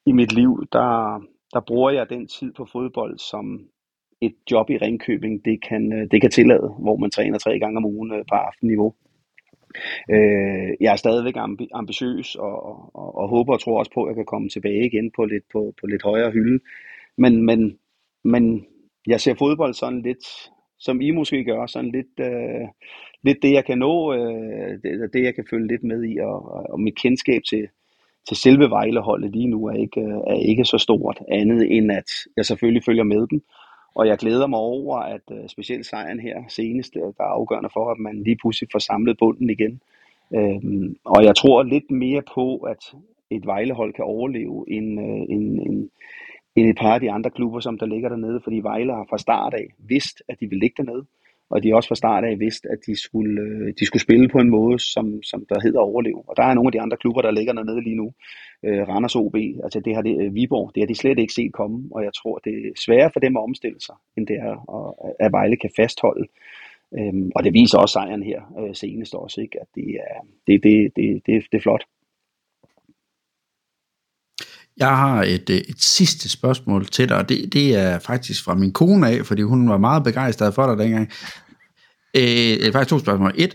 i 0.07 0.13
mit 0.13 0.33
liv, 0.33 0.67
der, 0.73 1.23
der 1.53 1.61
bruger 1.61 1.91
jeg 1.91 2.11
den 2.11 2.27
tid 2.27 2.53
på 2.53 2.67
fodbold, 2.73 3.19
som 3.19 3.61
et 4.23 4.35
job 4.51 4.71
i 4.71 4.77
Ringkøbing, 4.77 5.45
det 5.45 5.63
kan, 5.69 5.93
øh, 5.93 6.09
det 6.11 6.21
kan 6.21 6.31
tillade, 6.31 6.75
hvor 6.79 6.97
man 6.97 7.11
træner 7.11 7.39
tre 7.39 7.59
gange 7.59 7.77
om 7.77 7.85
ugen 7.85 8.13
øh, 8.13 8.25
på 8.29 8.35
aftenniveau. 8.35 8.95
Øh, 10.11 10.71
jeg 10.81 10.93
er 10.93 10.97
stadigvæk 10.97 11.37
ambi- 11.37 11.75
ambitiøs 11.75 12.35
og, 12.35 12.67
og, 12.95 13.17
og 13.17 13.29
håber 13.29 13.53
og 13.53 13.61
tror 13.61 13.79
også 13.79 13.91
på, 13.95 14.05
at 14.05 14.09
jeg 14.09 14.17
kan 14.17 14.25
komme 14.25 14.49
tilbage 14.49 14.87
igen 14.87 15.11
på 15.17 15.25
lidt, 15.25 15.45
på, 15.53 15.75
på 15.81 15.87
lidt 15.87 16.03
højere 16.03 16.31
hylde. 16.31 16.59
Men, 17.17 17.47
men, 17.47 17.79
men 18.25 18.67
jeg 19.07 19.21
ser 19.21 19.35
fodbold 19.35 19.75
sådan 19.75 20.03
lidt, 20.03 20.25
som 20.79 21.01
I 21.01 21.11
måske 21.11 21.45
gør, 21.45 21.67
sådan 21.67 21.91
lidt, 21.91 22.21
øh, 22.21 22.69
lidt 23.23 23.43
det, 23.43 23.53
jeg 23.53 23.65
kan 23.65 23.79
nå, 23.79 24.15
øh, 24.15 24.71
det, 24.83 25.11
det, 25.13 25.23
jeg 25.25 25.35
kan 25.35 25.47
følge 25.51 25.69
lidt 25.69 25.83
med 25.85 26.05
i, 26.05 26.19
og, 26.19 26.71
og 26.73 26.81
mit 26.81 26.97
kendskab 27.03 27.43
til, 27.51 27.69
til 28.29 28.37
selve 28.37 28.71
Vejleholdet 28.71 29.31
lige 29.33 29.49
nu 29.49 29.67
er 29.67 29.77
ikke, 29.77 30.01
øh, 30.01 30.19
er 30.27 30.49
ikke 30.49 30.65
så 30.65 30.79
stort, 30.79 31.19
andet 31.29 31.77
end 31.77 31.93
at 31.93 32.11
jeg 32.37 32.47
selvfølgelig 32.47 32.85
følger 32.85 33.05
med 33.05 33.27
dem, 33.27 33.43
og 33.95 34.07
jeg 34.07 34.19
glæder 34.19 34.47
mig 34.47 34.59
over, 34.59 34.97
at 34.99 35.23
øh, 35.33 35.49
specielt 35.49 35.87
sejren 35.87 36.21
her 36.21 36.43
senest, 36.49 36.97
øh, 36.97 37.03
der 37.03 37.25
er 37.25 37.37
afgørende 37.39 37.71
for, 37.73 37.91
at 37.91 37.99
man 37.99 38.23
lige 38.23 38.37
pludselig 38.37 38.69
får 38.73 38.79
samlet 38.79 39.19
bunden 39.19 39.51
igen. 39.51 39.81
Øhm, 40.35 40.97
og 41.05 41.25
jeg 41.25 41.37
tror 41.37 41.63
lidt 41.63 41.91
mere 41.91 42.23
på, 42.35 42.57
at 42.57 42.95
et 43.31 43.47
Vejlehold 43.47 43.93
kan 43.93 44.05
overleve 44.05 44.65
end, 44.69 45.01
øh, 45.01 45.35
end, 45.35 45.61
end, 45.61 45.89
end 46.57 46.69
et 46.69 46.77
par 46.79 46.95
af 46.95 47.01
de 47.01 47.11
andre 47.11 47.31
klubber, 47.31 47.61
som 47.61 47.79
der 47.79 47.87
ligger 47.87 48.09
dernede, 48.09 48.41
fordi 48.45 48.61
Vejle 48.61 48.93
har 48.93 49.07
fra 49.11 49.19
start 49.19 49.55
af 49.55 49.67
vidst, 49.79 50.23
at 50.29 50.41
de 50.41 50.47
vil 50.47 50.59
ligge 50.59 50.85
dernede 50.85 51.07
og 51.53 51.63
de 51.63 51.75
også 51.75 51.89
fra 51.89 52.03
start 52.03 52.25
af 52.25 52.41
vidste, 52.41 52.69
at 52.75 52.79
de 52.87 52.95
skulle, 52.97 53.43
øh, 53.43 53.75
de 53.79 53.87
skulle 53.87 54.03
spille 54.03 54.29
på 54.29 54.39
en 54.39 54.51
måde, 54.51 54.79
som, 54.79 55.23
som 55.23 55.47
der 55.49 55.61
hedder 55.65 55.81
overleve. 55.81 56.23
Og 56.29 56.35
der 56.37 56.43
er 56.43 56.55
nogle 56.55 56.69
af 56.69 56.73
de 56.73 56.81
andre 56.81 56.97
klubber, 56.97 57.23
der 57.23 57.31
ligger 57.31 57.53
dernede 57.53 57.83
lige 57.83 57.97
nu. 58.03 58.13
Øh, 58.67 58.89
Randers 58.89 59.17
OB, 59.17 59.37
altså 59.65 59.81
det 59.85 59.95
har 59.95 60.03
det, 60.03 60.15
øh, 60.23 60.35
Viborg, 60.35 60.71
det 60.75 60.81
har 60.83 60.87
de 60.87 60.95
slet 60.95 61.19
ikke 61.19 61.33
set 61.33 61.53
komme, 61.53 61.79
og 61.95 62.05
jeg 62.05 62.15
tror, 62.15 62.39
det 62.39 62.53
er 62.53 62.73
sværere 62.85 63.11
for 63.13 63.21
dem 63.21 63.37
at 63.37 63.43
omstille 63.43 63.81
sig, 63.81 63.95
end 64.17 64.27
det 64.27 64.37
er, 64.37 64.55
at, 64.79 65.13
at 65.27 65.33
Vejle 65.33 65.57
kan 65.57 65.71
fastholde. 65.77 66.27
Øhm, 66.99 67.31
og 67.37 67.45
det 67.45 67.53
viser 67.53 67.79
også 67.79 67.93
sejren 67.93 68.23
her 68.23 68.41
øh, 68.61 68.75
senest 68.75 69.15
også, 69.15 69.41
ikke? 69.41 69.61
at 69.61 69.67
det 69.75 69.89
er, 70.09 70.19
det, 70.47 70.63
det, 70.63 70.97
det, 70.97 71.27
det, 71.27 71.35
det 71.53 71.59
er 71.59 71.63
flot. 71.63 71.85
Jeg 74.77 74.97
har 74.97 75.23
et, 75.23 75.51
øh, 75.51 75.57
et 75.57 75.83
sidste 75.83 76.29
spørgsmål 76.29 76.87
til 76.87 77.09
dig, 77.09 77.17
og 77.17 77.29
det, 77.29 77.53
det 77.53 77.77
er 77.77 77.99
faktisk 77.99 78.45
fra 78.45 78.55
min 78.55 78.73
kone 78.73 79.09
af, 79.09 79.27
fordi 79.27 79.43
hun 79.43 79.69
var 79.69 79.79
meget 79.79 80.05
begejstret 80.05 80.55
for 80.55 80.67
dig 80.67 80.85
dengang. 80.85 81.11
Øh, 82.17 82.73
faktisk 82.73 82.91
to 82.91 82.99
spørgsmål. 82.99 83.33
Et, 83.37 83.55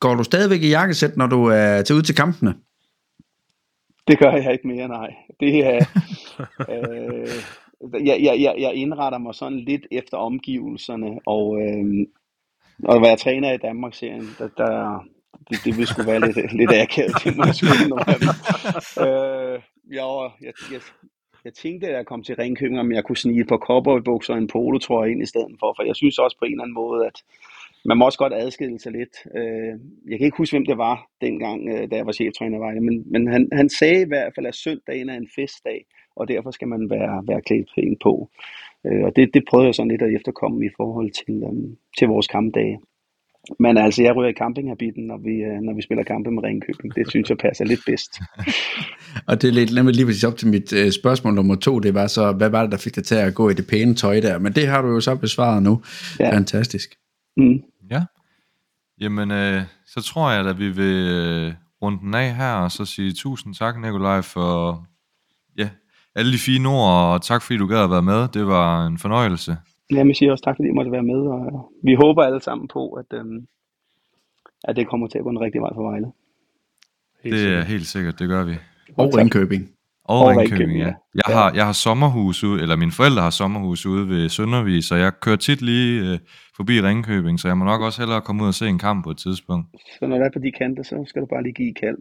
går 0.00 0.14
du 0.14 0.24
stadigvæk 0.24 0.62
i 0.62 0.68
jakkesæt, 0.68 1.16
når 1.16 1.26
du 1.26 1.44
er 1.44 1.82
til 1.82 1.96
ud 1.96 2.02
til 2.02 2.14
kampene? 2.14 2.54
Det 4.08 4.18
gør 4.18 4.32
jeg 4.32 4.52
ikke 4.52 4.68
mere, 4.68 4.88
nej. 4.88 5.14
Det 5.40 5.66
er, 5.66 5.84
øh, 6.60 7.28
jeg, 8.06 8.18
jeg, 8.22 8.40
jeg, 8.40 8.54
jeg 8.58 8.74
indretter 8.74 9.18
mig 9.18 9.34
sådan 9.34 9.58
lidt 9.58 9.86
efter 9.90 10.16
omgivelserne, 10.16 11.18
og, 11.26 11.60
øh, 11.62 12.06
og 12.84 12.98
hvad 12.98 13.08
jeg 13.08 13.18
træner 13.18 13.52
i 13.52 13.56
Danmark-serien, 13.56 14.28
der, 14.38 14.48
der, 14.56 15.04
det, 15.50 15.58
det 15.64 15.76
vil 15.76 15.86
sgu 15.86 16.02
være 16.02 16.20
lidt, 16.20 16.52
lidt 16.52 16.70
akavet, 16.72 17.14
det 17.24 17.36
når 17.36 17.46
jeg 17.46 17.54
øh, 19.06 19.60
jeg, 19.90 20.30
jeg, 20.42 20.52
jeg, 20.72 20.80
jeg 21.44 21.54
tænkte, 21.54 21.86
at 21.86 21.94
jeg 21.94 22.06
kom 22.06 22.22
til 22.22 22.36
Ringkøbing, 22.36 22.80
om 22.80 22.92
jeg 22.92 23.04
kunne 23.04 23.16
snige 23.16 23.40
et 23.40 23.48
par 23.48 23.56
cowboybukser 23.56 24.32
og 24.34 24.38
en 24.38 24.48
polotrøje 24.48 25.10
ind 25.10 25.22
i 25.22 25.26
stedet 25.26 25.56
for, 25.60 25.74
for 25.76 25.82
jeg 25.82 25.96
synes 25.96 26.18
også 26.18 26.36
på 26.38 26.44
en 26.44 26.52
eller 26.52 26.62
anden 26.64 26.74
måde, 26.74 27.06
at 27.06 27.22
man 27.84 27.98
må 27.98 28.04
også 28.04 28.18
godt 28.18 28.32
adskille 28.34 28.78
sig 28.80 28.92
lidt. 28.92 29.14
Øh, 29.36 29.74
jeg 30.10 30.18
kan 30.18 30.26
ikke 30.26 30.38
huske, 30.38 30.54
hvem 30.54 30.66
det 30.66 30.78
var 30.78 30.96
dengang, 31.20 31.68
øh, 31.68 31.90
da 31.90 31.96
jeg 31.96 32.06
var 32.06 32.12
cheftræner 32.12 32.80
men, 32.80 33.12
men 33.12 33.28
han, 33.28 33.48
han 33.52 33.68
sagde 33.68 34.00
i 34.02 34.10
hvert 34.12 34.32
fald, 34.34 34.46
at 34.46 34.54
søndagen 34.54 35.08
er 35.08 35.16
en 35.16 35.28
festdag, 35.34 35.86
og 36.16 36.28
derfor 36.28 36.50
skal 36.50 36.68
man 36.68 36.90
være, 36.90 37.24
være 37.28 37.42
klædt 37.42 37.68
pænt 37.74 37.98
på. 38.02 38.30
Øh, 38.86 39.04
og 39.04 39.16
det, 39.16 39.34
det 39.34 39.44
prøvede 39.48 39.66
jeg 39.66 39.74
sådan 39.74 39.90
lidt 39.90 40.02
at 40.02 40.14
efterkomme 40.14 40.66
i 40.66 40.70
forhold 40.76 41.10
til, 41.10 41.42
øhm, 41.46 41.76
til 41.98 42.08
vores 42.08 42.26
kampdage. 42.26 42.78
Men 43.58 43.78
altså, 43.78 44.02
jeg 44.02 44.16
ryger 44.16 44.30
i 44.30 44.32
campinghabiten, 44.32 45.06
når 45.06 45.18
vi, 45.18 45.64
når 45.66 45.74
vi 45.74 45.82
spiller 45.82 46.04
kampe 46.04 46.30
med 46.30 46.42
Ringkøbing. 46.42 46.94
Det 46.94 47.10
synes 47.10 47.30
jeg 47.30 47.38
passer 47.38 47.64
lidt 47.64 47.80
bedst. 47.86 48.20
og 49.28 49.42
det 49.42 49.48
er 49.48 49.52
lidt 49.52 49.74
nemlig 49.74 49.96
lige 49.96 50.06
præcis 50.06 50.24
op 50.24 50.36
til 50.36 50.48
mit 50.48 50.72
uh, 50.72 50.90
spørgsmål 50.90 51.34
nummer 51.34 51.54
to. 51.54 51.78
Det 51.78 51.94
var 51.94 52.06
så, 52.06 52.32
hvad 52.32 52.50
var 52.50 52.62
det, 52.62 52.72
der 52.72 52.78
fik 52.78 52.94
dig 52.94 53.04
til 53.04 53.14
at 53.14 53.34
gå 53.34 53.48
i 53.48 53.54
det 53.54 53.66
pæne 53.66 53.94
tøj 53.94 54.20
der? 54.20 54.38
Men 54.38 54.52
det 54.52 54.66
har 54.66 54.82
du 54.82 54.88
jo 54.88 55.00
så 55.00 55.14
besvaret 55.14 55.62
nu. 55.62 55.82
Ja. 56.20 56.36
Fantastisk. 56.36 56.88
Mm. 57.36 57.62
Ja. 57.90 58.02
Jamen, 59.00 59.30
øh, 59.30 59.62
så 59.86 60.02
tror 60.02 60.30
jeg, 60.30 60.46
at 60.46 60.58
vi 60.58 60.68
vil 60.70 61.08
øh, 61.10 61.52
runde 61.82 61.98
den 61.98 62.14
af 62.14 62.34
her, 62.34 62.52
og 62.52 62.72
så 62.72 62.84
sige 62.84 63.12
tusind 63.12 63.54
tak, 63.54 63.80
Nikolaj, 63.80 64.20
for 64.20 64.84
ja, 65.58 65.68
alle 66.14 66.32
de 66.32 66.38
fine 66.38 66.68
ord, 66.68 67.12
og 67.12 67.22
tak 67.22 67.42
fordi 67.42 67.58
du 67.58 67.66
gad 67.66 67.84
at 67.84 67.90
være 67.90 68.02
med. 68.02 68.28
Det 68.28 68.46
var 68.46 68.86
en 68.86 68.98
fornøjelse. 68.98 69.56
Jamen, 69.90 70.08
jeg 70.08 70.16
siger 70.16 70.32
også 70.32 70.44
tak, 70.44 70.56
fordi 70.56 70.68
I 70.68 70.72
måtte 70.72 70.92
være 70.92 71.02
med, 71.02 71.20
og 71.20 71.72
vi 71.82 71.94
håber 71.94 72.22
alle 72.22 72.42
sammen 72.42 72.68
på, 72.68 72.92
at, 72.92 73.18
øhm, 73.18 73.46
at 74.64 74.76
det 74.76 74.88
kommer 74.88 75.06
til 75.06 75.18
at 75.18 75.24
gå 75.24 75.30
en 75.30 75.40
rigtig 75.40 75.60
vej 75.60 75.70
for 75.74 75.90
Vejle. 75.90 76.12
Helt 77.24 77.36
det 77.36 77.54
er 77.54 77.62
helt 77.62 77.86
sikkert, 77.86 78.18
det 78.18 78.28
gør 78.28 78.44
vi. 78.44 78.54
Og 78.96 79.14
Ringkøbing. 79.16 79.70
Og, 80.04 80.18
og 80.18 80.36
Ringkøbing, 80.36 80.78
ja. 80.78 80.84
Jeg, 80.84 80.94
ja. 81.28 81.34
Har, 81.34 81.52
jeg 81.54 81.64
har 81.66 81.72
sommerhus 81.72 82.44
ude, 82.44 82.62
eller 82.62 82.76
mine 82.76 82.92
forældre 82.92 83.22
har 83.22 83.30
sommerhus 83.30 83.86
ude 83.86 84.08
ved 84.08 84.28
Søndervig, 84.28 84.84
så 84.84 84.94
jeg 84.94 85.12
kører 85.20 85.36
tit 85.36 85.62
lige 85.62 86.12
øh, 86.12 86.18
forbi 86.56 86.80
Ringkøbing, 86.80 87.40
så 87.40 87.48
jeg 87.48 87.58
må 87.58 87.64
nok 87.64 87.82
også 87.82 88.00
hellere 88.00 88.20
komme 88.20 88.42
ud 88.42 88.48
og 88.48 88.54
se 88.54 88.66
en 88.66 88.78
kamp 88.78 89.04
på 89.04 89.10
et 89.10 89.18
tidspunkt. 89.18 89.66
Så 89.98 90.06
når 90.06 90.18
du 90.18 90.24
er 90.24 90.30
på 90.32 90.38
de 90.38 90.52
kanter, 90.52 90.82
så 90.82 91.04
skal 91.06 91.22
du 91.22 91.26
bare 91.26 91.42
lige 91.42 91.52
give 91.52 91.74
kald. 91.74 91.98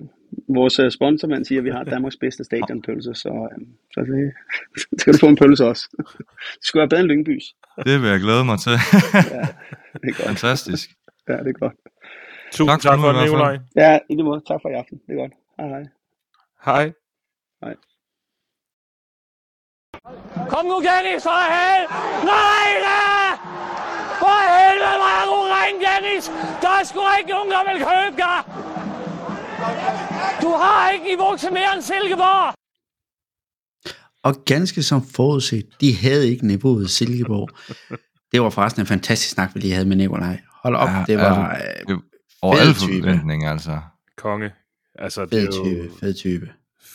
Vores 0.50 0.80
uh, 0.80 0.90
sponsormand 0.90 1.46
siger, 1.46 1.60
at 1.60 1.66
vi 1.66 1.70
har 1.70 1.84
Danmarks 1.84 2.18
bedste 2.18 2.44
stadionpølse, 2.44 3.14
så, 3.14 3.30
um, 3.30 3.66
så 3.94 4.02
det, 4.02 4.32
skal 5.00 5.14
du 5.14 5.18
få 5.18 5.28
en 5.28 5.36
pølse 5.36 5.66
også. 5.66 5.84
det 6.58 6.66
skulle 6.68 6.82
være 6.82 6.90
bedre 6.90 7.02
end 7.02 7.10
Lyngbys. 7.10 7.46
Det 7.84 8.02
vil 8.02 8.10
jeg 8.10 8.20
glæde 8.20 8.46
mig 8.46 8.60
til. 8.60 8.72
ja, 9.36 9.48
det 10.02 10.10
er 10.10 10.16
godt. 10.18 10.28
Fantastisk. 10.28 10.90
Ja, 11.30 11.34
det 11.34 11.48
er 11.48 11.60
godt. 11.60 11.74
Tusind 12.52 12.70
tak, 12.70 12.82
tak 12.82 13.00
for 13.00 13.12
det, 13.12 13.22
Nikolaj. 13.24 13.58
Ja, 13.76 14.00
i 14.10 14.14
lige 14.14 14.24
måde. 14.24 14.42
Tak 14.48 14.60
for 14.62 14.70
i 14.70 14.74
aften. 14.74 14.98
Det 15.08 15.14
er 15.16 15.20
godt. 15.24 15.34
Hej 15.60 15.68
hej. 15.68 15.84
Hej. 16.66 16.94
Hej. 17.64 17.76
Kom 20.50 20.66
nu, 20.66 20.78
Dennis, 20.88 21.24
for 21.24 21.40
helvede! 21.56 21.88
Nej, 22.34 22.70
da! 22.88 23.02
For 24.22 24.38
helvede, 24.56 24.96
hvor 25.02 25.12
er 25.20 25.26
du 25.32 25.38
ring, 25.56 25.76
Dennis! 25.88 26.26
Der 26.62 26.72
er 26.80 26.84
sgu 26.90 27.00
ikke 27.20 27.30
nogen, 27.36 27.50
der 27.56 27.62
vil 27.70 27.78
købe 27.92 28.16
dig! 28.26 28.40
Du 30.44 30.50
har 30.62 30.90
ikke 30.90 31.06
niveau 31.06 31.36
til 31.38 31.52
mere 31.54 31.74
end 31.74 31.82
Silkeborg! 31.82 32.54
Og 34.26 34.36
ganske 34.46 34.84
som 34.84 35.02
forudset, 35.16 35.66
de 35.82 35.96
havde 35.96 36.30
ikke 36.30 36.48
niveauet 36.48 36.90
Silkeborg. 36.90 37.50
Det 38.32 38.42
var 38.42 38.50
forresten 38.50 38.82
en 38.82 38.88
fantastisk 38.88 39.34
snak, 39.34 39.56
vi 39.56 39.60
lige 39.60 39.74
havde 39.74 39.88
med 39.88 39.96
Nikolaj. 39.96 40.40
Hold 40.64 40.76
op, 40.76 40.90
ja, 40.90 41.04
det 41.08 41.18
var... 41.18 41.48
Altså, 41.48 41.94
øh, 41.94 42.00
over 42.42 42.56
alle 42.56 42.74
forventninger, 42.74 43.52
altså. 43.52 43.80
Konge. 44.18 44.52
Altså, 44.96 45.26
det 45.26 45.32
fed 45.32 45.52
type, 45.52 45.84
jo, 45.84 45.92
fed 46.00 46.14
type. 46.14 46.50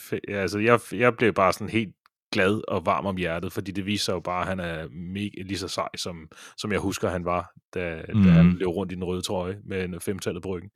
Fed, 0.09 0.19
altså, 0.27 0.59
jeg, 0.59 0.79
jeg 0.91 1.13
blev 1.17 1.33
bare 1.33 1.53
sådan 1.53 1.69
helt 1.69 1.95
glad 2.31 2.61
og 2.67 2.85
varm 2.85 3.05
om 3.05 3.17
hjertet, 3.17 3.53
fordi 3.53 3.71
det 3.71 3.85
viser 3.85 4.13
jo 4.13 4.19
bare, 4.19 4.41
at 4.41 4.47
han 4.47 4.59
er 4.59 4.87
mega, 5.13 5.41
lige 5.45 5.57
så 5.57 5.67
sej, 5.67 5.89
som, 5.97 6.15
som 6.57 6.71
jeg 6.71 6.79
husker, 6.79 7.09
han 7.09 7.25
var, 7.25 7.51
da, 7.73 8.01
mm. 8.13 8.23
da 8.23 8.29
han 8.29 8.45
mhm. 8.45 8.57
løb 8.57 8.67
rundt 8.67 8.91
i 8.91 8.95
den 8.95 9.03
røde 9.03 9.21
trøje 9.21 9.57
med 9.65 9.83
en 9.83 10.01
femtallet 10.01 10.43
på 10.43 10.49
ryggen. 10.49 10.69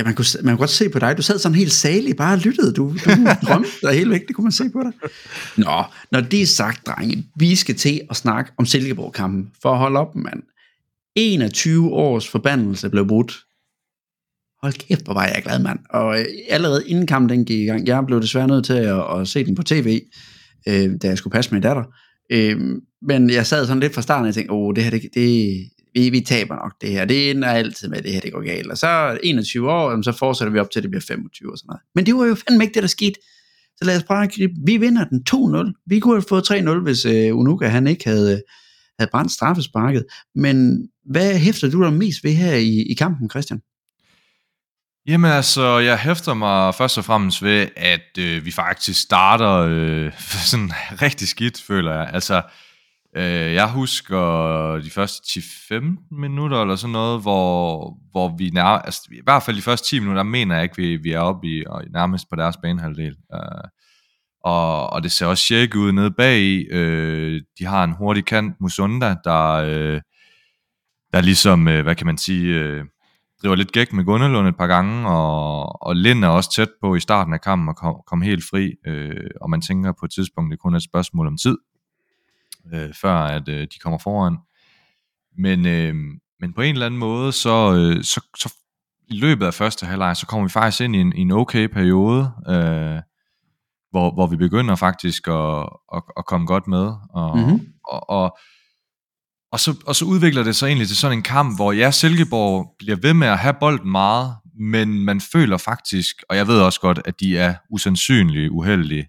Ja, 0.00 0.04
man 0.04 0.14
kunne, 0.14 0.24
man 0.42 0.54
kunne 0.54 0.58
godt 0.58 0.70
se 0.70 0.88
på 0.88 0.98
dig. 0.98 1.16
Du 1.16 1.22
sad 1.22 1.38
sådan 1.38 1.58
helt 1.58 1.72
salig, 1.72 2.16
bare 2.16 2.38
lyttede. 2.38 2.72
Du, 2.72 2.94
du 3.04 3.10
drømte 3.46 3.70
dig 3.82 3.92
helt 3.92 4.10
væk, 4.10 4.26
det 4.28 4.36
kunne 4.36 4.44
man 4.44 4.52
se 4.52 4.70
på 4.70 4.80
dig. 4.82 4.92
Nå, 5.56 5.84
når 6.12 6.20
det 6.20 6.42
er 6.42 6.46
sagt, 6.46 6.86
drenge, 6.86 7.26
vi 7.36 7.54
skal 7.54 7.74
til 7.74 8.00
at 8.10 8.16
snakke 8.16 8.52
om 8.58 8.66
Silkeborg-kampen. 8.66 9.50
For 9.62 9.72
at 9.72 9.78
holde 9.78 9.98
op, 9.98 10.16
mand. 10.16 10.42
21 11.16 11.90
års 11.90 12.28
forbandelse 12.28 12.90
blev 12.90 13.08
brudt. 13.08 13.32
Hold 14.62 14.72
kæft, 14.72 15.04
hvor 15.04 15.14
var 15.14 15.24
jeg 15.24 15.42
glad, 15.44 15.58
mand. 15.58 15.78
Og 15.90 16.20
øh, 16.20 16.24
allerede 16.48 16.88
inden 16.88 17.06
kampen 17.06 17.28
den 17.28 17.44
gik 17.44 17.60
i 17.60 17.64
gang, 17.64 17.86
jeg 17.86 18.06
blev 18.06 18.22
desværre 18.22 18.48
nødt 18.48 18.64
til 18.64 18.72
at, 18.72 19.20
at 19.20 19.28
se 19.28 19.44
den 19.44 19.54
på 19.54 19.62
tv, 19.62 20.00
øh, 20.68 20.90
da 21.02 21.08
jeg 21.08 21.18
skulle 21.18 21.32
passe 21.32 21.54
min 21.54 21.62
datter. 21.62 21.84
Øh, 22.32 22.60
men 23.02 23.30
jeg 23.30 23.46
sad 23.46 23.66
sådan 23.66 23.80
lidt 23.80 23.94
fra 23.94 24.02
starten 24.02 24.28
og 24.28 24.34
tænkte, 24.34 24.52
åh, 24.52 24.74
det 24.74 24.84
her, 24.84 24.90
det, 24.90 25.02
det, 25.14 25.70
vi, 25.94 26.10
vi 26.10 26.20
taber 26.20 26.54
nok 26.54 26.74
det 26.80 26.90
her. 26.90 27.04
Det 27.04 27.30
ender 27.30 27.48
altid 27.48 27.88
med, 27.88 27.98
at 27.98 28.04
det 28.04 28.12
her 28.12 28.20
det 28.20 28.32
går 28.32 28.44
galt. 28.44 28.70
Og 28.70 28.78
så 28.78 29.18
21 29.22 29.70
år, 29.72 30.02
så 30.02 30.12
fortsætter 30.12 30.52
vi 30.52 30.58
op 30.58 30.70
til, 30.70 30.78
at 30.78 30.82
det 30.82 30.90
bliver 30.90 31.04
25 31.08 31.52
og 31.52 31.58
sådan 31.58 31.66
noget. 31.68 31.80
Men 31.94 32.06
det 32.06 32.14
var 32.14 32.26
jo 32.26 32.34
fandme 32.34 32.64
ikke 32.64 32.74
det, 32.74 32.82
der 32.82 32.88
skete. 32.88 33.20
Så 33.76 33.84
lad 33.84 33.96
os 33.96 34.02
bare 34.02 34.28
gribe. 34.28 34.52
Vi 34.66 34.76
vinder 34.76 35.04
den 35.04 35.22
2-0. 35.74 35.82
Vi 35.86 36.00
kunne 36.00 36.14
have 36.14 36.24
fået 36.28 36.50
3-0, 36.50 36.82
hvis 36.82 37.04
øh, 37.04 37.36
Unuka 37.36 37.66
han 37.66 37.86
ikke 37.86 38.04
havde, 38.04 38.32
øh, 38.32 38.38
havde 38.98 39.10
brændt 39.12 39.32
straffesparket. 39.32 40.04
Men 40.34 40.88
hvad 41.04 41.38
hæfter 41.38 41.70
du 41.70 41.84
dig 41.84 41.92
mest 41.92 42.24
ved 42.24 42.32
her 42.32 42.54
i, 42.54 42.82
i 42.90 42.94
kampen, 42.94 43.30
Christian? 43.30 43.60
Jamen 45.06 45.30
altså, 45.30 45.78
jeg 45.78 45.98
hæfter 45.98 46.34
mig 46.34 46.74
først 46.74 46.98
og 46.98 47.04
fremmest 47.04 47.42
ved, 47.42 47.68
at 47.76 48.18
øh, 48.18 48.44
vi 48.44 48.50
faktisk 48.50 49.02
starter 49.02 49.52
øh, 49.70 50.12
sådan 50.50 50.72
rigtig 51.02 51.28
skidt, 51.28 51.62
føler 51.62 51.92
jeg. 51.92 52.10
Altså, 52.12 52.42
øh, 53.16 53.54
jeg 53.54 53.72
husker 53.72 54.20
de 54.84 54.90
første 54.90 55.40
10-15 55.40 56.06
minutter 56.10 56.62
eller 56.62 56.76
sådan 56.76 56.92
noget, 56.92 57.22
hvor, 57.22 57.94
hvor 58.10 58.36
vi 58.38 58.50
nær, 58.50 58.64
altså, 58.64 59.08
i 59.12 59.20
hvert 59.24 59.42
fald 59.42 59.56
de 59.56 59.62
første 59.62 59.88
10 59.88 59.98
minutter, 60.00 60.22
mener 60.22 60.54
jeg 60.54 60.62
ikke, 60.62 60.76
vi, 60.76 60.96
vi 60.96 61.12
er 61.12 61.20
oppe 61.20 61.48
i, 61.48 61.64
og 61.66 61.84
nærmest 61.92 62.30
på 62.30 62.36
deres 62.36 62.56
banehalvdel. 62.56 63.16
Øh, 63.34 63.68
og, 64.44 64.92
og 64.92 65.02
det 65.02 65.12
ser 65.12 65.26
også 65.26 65.44
tjekket 65.46 65.78
ud 65.78 65.92
nede 65.92 66.10
bag 66.10 66.40
i. 66.40 66.66
Øh, 66.70 67.42
de 67.58 67.66
har 67.66 67.84
en 67.84 67.92
hurtig 67.92 68.24
kant, 68.24 68.60
Musunda, 68.60 69.16
der, 69.24 69.50
øh, 69.52 70.00
der 71.12 71.20
ligesom, 71.20 71.68
øh, 71.68 71.82
hvad 71.82 71.94
kan 71.94 72.06
man 72.06 72.18
sige... 72.18 72.54
Øh, 72.54 72.84
driver 73.42 73.54
lidt 73.54 73.72
gæk 73.72 73.92
med 73.92 74.04
Gundelund 74.04 74.48
et 74.48 74.56
par 74.56 74.66
gange, 74.66 75.08
og, 75.08 75.82
og 75.82 75.96
Lind 75.96 76.24
er 76.24 76.28
også 76.28 76.52
tæt 76.52 76.68
på 76.80 76.94
i 76.94 77.00
starten 77.00 77.34
af 77.34 77.40
kampen 77.40 77.68
at 77.68 77.76
komme 77.76 77.98
kom 78.06 78.22
helt 78.22 78.44
fri, 78.50 78.74
øh, 78.86 79.30
og 79.40 79.50
man 79.50 79.60
tænker 79.60 79.92
på 80.00 80.06
et 80.06 80.10
tidspunkt, 80.10 80.50
det 80.50 80.58
kun 80.58 80.72
er 80.72 80.76
et 80.76 80.82
spørgsmål 80.82 81.26
om 81.26 81.36
tid, 81.36 81.58
øh, 82.72 82.94
før 82.94 83.14
at 83.14 83.48
øh, 83.48 83.60
de 83.62 83.78
kommer 83.80 83.98
foran. 83.98 84.36
Men, 85.38 85.66
øh, 85.66 85.94
men 86.40 86.52
på 86.54 86.60
en 86.60 86.74
eller 86.74 86.86
anden 86.86 87.00
måde, 87.00 87.32
så, 87.32 87.74
øh, 87.74 88.04
så, 88.04 88.20
så 88.38 88.54
i 89.08 89.18
løbet 89.18 89.46
af 89.46 89.54
første 89.54 89.86
halvleg, 89.86 90.16
så 90.16 90.26
kommer 90.26 90.46
vi 90.46 90.52
faktisk 90.52 90.80
ind 90.80 90.96
i 90.96 90.98
en, 90.98 91.12
i 91.16 91.20
en 91.20 91.30
okay 91.30 91.66
periode, 91.66 92.32
øh, 92.48 93.00
hvor, 93.90 94.14
hvor 94.14 94.26
vi 94.26 94.36
begynder 94.36 94.74
faktisk 94.74 95.28
at, 95.28 95.68
at, 95.94 96.02
at 96.16 96.26
komme 96.26 96.46
godt 96.46 96.66
med, 96.66 96.92
og, 97.10 97.38
mm-hmm. 97.38 97.66
og, 97.84 98.10
og 98.10 98.38
og, 99.52 99.60
så, 99.60 99.82
og 99.86 99.96
så 99.96 100.04
udvikler 100.04 100.42
det 100.42 100.56
sig 100.56 100.66
egentlig 100.66 100.88
til 100.88 100.96
sådan 100.96 101.18
en 101.18 101.22
kamp, 101.22 101.58
hvor 101.58 101.72
ja, 101.72 101.90
Silkeborg 101.90 102.74
bliver 102.78 102.96
ved 102.96 103.14
med 103.14 103.28
at 103.28 103.38
have 103.38 103.54
bolden 103.60 103.90
meget, 103.90 104.34
men 104.60 105.04
man 105.04 105.20
føler 105.20 105.56
faktisk, 105.56 106.16
og 106.28 106.36
jeg 106.36 106.46
ved 106.46 106.60
også 106.60 106.80
godt, 106.80 107.00
at 107.04 107.20
de 107.20 107.38
er 107.38 107.54
usandsynlige 107.70 108.50
uheldige 108.50 109.08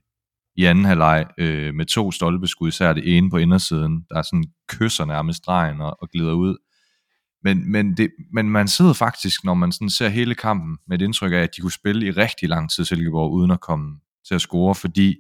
i 0.55 0.65
anden 0.65 0.85
halvleg 0.85 1.25
øh, 1.37 1.73
med 1.73 1.85
to 1.85 2.11
stolpeskud, 2.11 2.67
især 2.67 2.93
det 2.93 3.17
ene 3.17 3.29
på 3.29 3.37
indersiden, 3.37 4.05
der 4.09 4.17
er 4.17 4.21
sådan 4.21 4.43
kysser 4.69 5.05
nærmest 5.05 5.37
stregen 5.37 5.81
og, 5.81 5.97
og 6.01 6.09
glider 6.09 6.33
ud. 6.33 6.57
Men, 7.43 7.71
men, 7.71 7.97
det, 7.97 8.11
men 8.33 8.49
man 8.49 8.67
sidder 8.67 8.93
faktisk, 8.93 9.43
når 9.43 9.53
man 9.53 9.71
sådan 9.71 9.89
ser 9.89 10.09
hele 10.09 10.35
kampen, 10.35 10.77
med 10.87 11.01
et 11.01 11.05
indtryk 11.05 11.31
af, 11.31 11.37
at 11.37 11.55
de 11.55 11.61
kunne 11.61 11.71
spille 11.71 12.07
i 12.07 12.11
rigtig 12.11 12.49
lang 12.49 12.71
tid 12.71 12.85
Silkeborg, 12.85 13.31
uden 13.31 13.51
at 13.51 13.59
komme 13.59 13.99
til 14.27 14.35
at 14.35 14.41
score, 14.41 14.75
fordi 14.75 15.15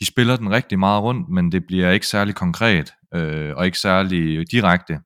de 0.00 0.06
spiller 0.06 0.36
den 0.36 0.50
rigtig 0.50 0.78
meget 0.78 1.02
rundt, 1.02 1.28
men 1.28 1.52
det 1.52 1.66
bliver 1.66 1.90
ikke 1.90 2.06
særlig 2.06 2.34
konkret, 2.34 2.92
øh, 3.14 3.56
og 3.56 3.66
ikke 3.66 3.78
særlig 3.78 4.50
direkte. 4.50 5.00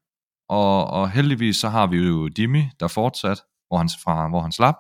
Og, 0.49 0.87
og 0.87 1.11
heldigvis 1.11 1.57
så 1.57 1.69
har 1.69 1.87
vi 1.87 1.97
jo 1.97 2.29
Dimi, 2.29 2.65
der 2.81 2.89
fortsat, 2.89 3.41
hvor 3.69 3.79
han, 3.79 3.89
fra, 4.05 4.29
hvor 4.29 4.41
han 4.41 4.53
slap, 4.53 4.77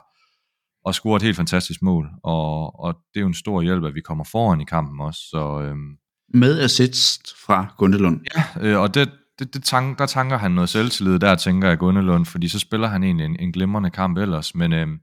og 0.84 0.94
scorer 0.94 1.16
et 1.16 1.22
helt 1.22 1.36
fantastisk 1.36 1.82
mål. 1.82 2.10
Og, 2.22 2.80
og 2.80 2.94
det 2.94 3.20
er 3.20 3.20
jo 3.20 3.26
en 3.26 3.34
stor 3.34 3.62
hjælp, 3.62 3.84
at 3.84 3.94
vi 3.94 4.00
kommer 4.00 4.24
foran 4.24 4.60
i 4.60 4.64
kampen 4.64 5.00
også. 5.00 5.20
Så, 5.30 5.60
øhm, 5.60 5.96
Med 6.34 6.60
assist 6.60 7.36
fra 7.46 7.74
Gundelund. 7.78 8.20
Ja, 8.36 8.44
øh, 8.60 8.80
og 8.80 8.94
det, 8.94 9.10
det, 9.38 9.54
det 9.54 9.64
tank, 9.64 9.98
der 9.98 10.06
tanker 10.06 10.38
han 10.38 10.50
noget 10.50 10.70
selvtillid, 10.70 11.18
der 11.18 11.34
tænker 11.34 11.68
jeg 11.68 11.78
Gundelund, 11.78 12.26
fordi 12.26 12.48
så 12.48 12.58
spiller 12.58 12.88
han 12.88 13.02
egentlig 13.04 13.24
en, 13.24 13.36
en 13.40 13.52
glimrende 13.52 13.90
kamp 13.90 14.18
ellers. 14.18 14.54
Men 14.54 14.72
øhm, 14.72 14.98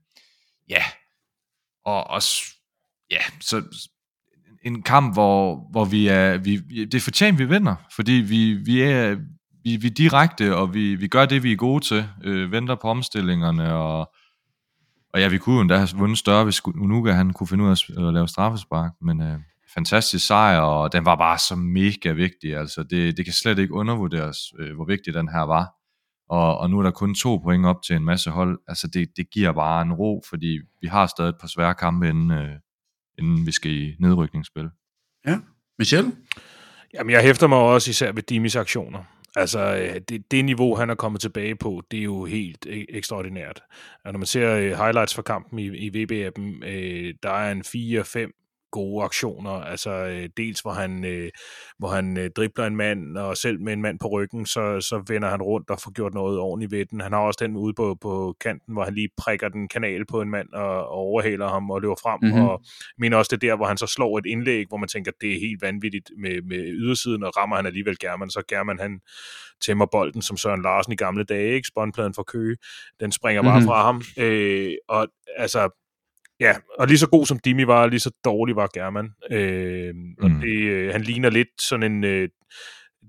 ja, 0.70 0.84
og 1.86 2.10
også, 2.10 2.44
ja, 3.12 3.22
så 3.40 3.64
en 4.64 4.82
kamp, 4.82 5.14
hvor, 5.14 5.68
hvor 5.72 5.86
vi 5.86 6.08
er, 6.08 6.38
vi, 6.38 6.58
det 6.58 6.94
er 6.94 7.00
fortjent, 7.00 7.40
vi 7.40 7.46
vinder, 7.46 7.76
fordi 7.96 8.12
vi, 8.12 8.54
vi 8.54 8.82
er, 8.82 9.16
vi, 9.64 9.76
vi 9.76 9.88
er 9.88 9.92
direkte, 9.92 10.56
og 10.56 10.74
vi, 10.74 10.96
vi 10.96 11.08
gør 11.08 11.26
det, 11.26 11.44
vi 11.44 11.52
er 11.52 11.56
gode 11.56 11.84
til, 11.86 12.06
øh, 12.24 12.52
venter 12.52 12.76
på 12.76 12.88
omstillingerne, 12.88 13.74
og, 13.74 14.14
og 15.14 15.20
ja, 15.20 15.28
vi 15.28 15.38
kunne 15.38 15.56
jo 15.56 15.62
endda 15.62 15.78
have 15.78 15.90
vundet 15.96 16.18
større, 16.18 16.44
hvis 16.44 16.66
Unuga 16.66 17.12
han 17.12 17.34
kunne 17.34 17.48
finde 17.48 17.64
ud 17.64 17.70
af 17.70 18.08
at 18.08 18.14
lave 18.14 18.28
straffespark, 18.28 18.92
men 19.02 19.22
øh, 19.22 19.40
fantastisk 19.74 20.28
sejr, 20.28 20.60
og 20.60 20.94
den 20.94 21.06
var 21.06 21.16
bare 21.16 21.38
så 21.38 21.56
mega 21.56 22.12
vigtig, 22.12 22.58
altså 22.58 22.84
det, 22.84 23.18
det 23.18 23.26
kan 23.26 23.34
slet 23.34 23.60
ikke 23.60 23.74
undervurderes, 23.74 24.38
øh, 24.60 24.76
hvor 24.76 24.86
vigtig 24.86 25.14
den 25.14 25.30
her 25.30 25.42
var, 25.42 25.72
og, 26.30 26.58
og 26.58 26.70
nu 26.70 26.80
er 26.80 26.84
der 26.84 26.92
kun 26.92 27.16
to 27.16 27.38
point 27.38 27.66
op 27.66 27.84
til 27.88 27.96
en 27.96 28.06
masse 28.06 28.30
hold, 28.30 28.60
altså 28.68 28.88
det, 28.88 29.10
det 29.18 29.30
giver 29.30 29.52
bare 29.52 29.82
en 29.82 29.94
ro, 29.94 30.22
fordi 30.30 30.60
vi 30.82 30.88
har 30.88 31.08
stadig 31.08 31.30
et 31.30 31.38
par 31.42 31.48
svære 31.48 31.74
kampe 31.74 32.10
inden, 32.10 32.32
øh, 32.32 32.56
inden 33.20 33.46
vi 33.46 33.52
skal 33.52 33.72
i 33.72 33.96
nedrykningsspil. 34.00 34.70
Ja, 35.28 35.40
Michel? 35.80 36.16
Jamen, 36.94 37.12
jeg 37.12 37.22
hæfter 37.22 37.48
mig 37.48 37.58
også 37.58 37.90
især 37.90 38.12
ved 38.12 38.24
Dimis 38.24 38.56
aktioner. 38.56 39.04
Altså, 39.36 39.60
øh, 39.60 40.02
det, 40.10 40.32
det 40.32 40.46
niveau, 40.46 40.76
han 40.76 40.90
er 40.90 40.96
kommet 40.96 41.22
tilbage 41.22 41.56
på, 41.56 41.82
det 41.92 42.00
er 42.00 42.04
jo 42.04 42.26
helt 42.26 42.66
e- 42.66 42.86
ekstraordinært. 42.90 43.64
Og 44.06 44.12
når 44.12 44.18
man 44.20 44.26
ser 44.26 44.56
øh, 44.56 44.72
highlights 44.72 45.16
fra 45.16 45.22
kampen 45.22 45.60
i, 45.60 45.68
i 45.68 45.90
VB-appen, 45.90 46.66
øh, 46.66 47.14
der 47.24 47.32
er 47.32 47.52
en 47.52 47.62
4-5 47.62 48.41
gode 48.72 49.04
aktioner. 49.04 49.52
Altså 49.52 49.92
øh, 49.92 50.30
dels 50.38 50.60
hvor 50.60 50.72
han, 50.72 51.06
øh, 51.06 51.30
hvor 51.80 51.88
han 51.88 52.18
øh, 52.18 52.30
dribler 52.36 52.66
en 52.66 52.76
mand, 52.76 53.18
og 53.18 53.38
selv 53.38 53.62
med 53.62 53.74
en 53.74 53.82
mand 53.82 54.00
på 54.00 54.08
ryggen, 54.08 54.46
så, 54.46 54.82
så 54.82 55.04
vender 55.08 55.30
han 55.30 55.42
rundt 55.42 55.70
og 55.70 55.80
får 55.80 55.92
gjort 55.92 56.14
noget 56.14 56.40
ordentligt 56.40 56.72
ved 56.72 56.86
den. 56.86 57.02
Han 57.02 57.14
har 57.14 57.20
også 57.20 57.40
den 57.42 57.58
ude 57.58 57.74
på, 57.74 57.98
på 58.02 58.36
kanten, 58.42 58.74
hvor 58.74 58.84
han 58.84 58.94
lige 58.94 59.10
prikker 59.18 59.50
den 59.50 59.68
kanal 59.68 60.06
på 60.06 60.22
en 60.22 60.30
mand 60.30 60.50
og, 60.54 60.88
og 60.88 60.98
overhaler 60.98 61.50
ham 61.50 61.72
og 61.72 61.82
løber 61.82 61.96
frem. 62.04 62.20
Mm-hmm. 62.22 62.42
Og 62.42 62.62
mener 62.98 63.18
også 63.18 63.30
det 63.32 63.42
der, 63.42 63.56
hvor 63.56 63.66
han 63.66 63.78
så 63.78 63.88
slår 63.88 64.18
et 64.18 64.26
indlæg, 64.26 64.66
hvor 64.68 64.78
man 64.78 64.90
tænker, 64.90 65.12
det 65.22 65.36
er 65.36 65.40
helt 65.40 65.62
vanvittigt 65.62 66.12
med, 66.18 66.42
med 66.42 66.58
ydersiden, 66.58 67.24
og 67.24 67.38
rammer 67.38 67.56
han 67.56 67.66
alligevel 67.66 68.00
German. 68.00 68.30
Så 68.30 68.42
German 68.50 68.80
han 68.80 69.00
tæmmer 69.66 69.86
bolden, 69.86 70.22
som 70.22 70.38
Søren 70.38 70.62
Larsen 70.62 70.94
i 70.94 70.96
gamle 70.96 71.24
dage, 71.24 71.56
ikke? 71.56 71.68
Spåndpladen 71.68 72.14
for 72.14 72.24
Køge, 72.24 72.58
den 73.00 73.12
springer 73.12 73.44
bare 73.44 73.60
mm-hmm. 73.60 73.68
fra 73.68 73.84
ham. 73.84 74.02
Øh, 74.18 74.74
og 74.90 75.08
altså, 75.38 75.81
Ja, 76.42 76.56
og 76.80 76.88
lige 76.88 76.98
så 76.98 77.08
god 77.08 77.26
som 77.26 77.40
Dimi 77.40 77.68
var, 77.68 77.88
lige 77.88 78.00
så 78.00 78.12
dårlig 78.26 78.56
var 78.56 78.70
German. 78.74 79.10
Øh, 79.32 79.94
og 80.22 80.32
mm. 80.32 80.40
det, 80.40 80.56
øh, 80.62 80.92
han 80.92 81.02
ligner 81.02 81.30
lidt 81.30 81.62
sådan 81.62 81.92
en... 81.92 82.04
Øh, 82.04 82.30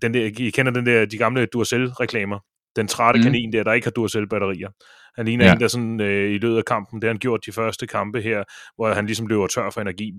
den 0.02 0.14
der, 0.14 0.24
I 0.38 0.50
kender 0.50 0.72
den 0.72 0.86
der, 0.86 1.04
de 1.04 1.18
gamle 1.18 1.46
Duracell-reklamer. 1.46 2.38
Den 2.76 2.88
trætte 2.88 3.18
mm. 3.20 3.24
kanin 3.24 3.52
der, 3.52 3.62
der 3.64 3.72
ikke 3.72 3.86
har 3.86 3.90
Duracell-batterier. 3.90 4.68
Han 5.16 5.26
ligner 5.26 5.44
ja. 5.44 5.52
en, 5.52 5.60
der 5.60 5.68
sådan 5.68 6.00
øh, 6.00 6.34
i 6.34 6.38
løbet 6.38 6.56
af 6.56 6.64
kampen, 6.64 7.00
det 7.00 7.08
har 7.08 7.12
han 7.12 7.18
gjort 7.18 7.40
de 7.46 7.52
første 7.52 7.86
kampe 7.86 8.20
her, 8.20 8.44
hvor 8.76 8.94
han 8.94 9.06
ligesom 9.06 9.26
løber 9.26 9.46
tør 9.46 9.70
for 9.70 9.80
energi. 9.80 10.12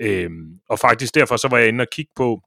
Øh, 0.00 0.30
og 0.68 0.78
faktisk 0.78 1.14
derfor, 1.14 1.36
så 1.36 1.48
var 1.48 1.58
jeg 1.58 1.68
inde 1.68 1.82
og 1.82 1.88
kigge 1.92 2.12
på, 2.16 2.40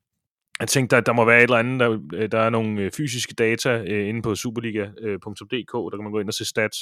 jeg 0.59 0.67
tænkte, 0.67 0.97
at 0.97 1.05
der 1.05 1.13
må 1.13 1.25
være 1.25 1.37
et 1.37 1.43
eller 1.43 1.57
andet, 1.57 1.79
der, 2.11 2.27
der 2.27 2.39
er 2.39 2.49
nogle 2.49 2.81
øh, 2.81 2.91
fysiske 2.91 3.33
data 3.33 3.83
øh, 3.87 4.09
inde 4.09 4.21
på 4.21 4.35
superliga.dk, 4.35 5.73
der 5.73 5.97
kan 5.97 6.03
man 6.03 6.11
gå 6.11 6.19
ind 6.19 6.27
og 6.27 6.33
se 6.33 6.45
stats. 6.45 6.77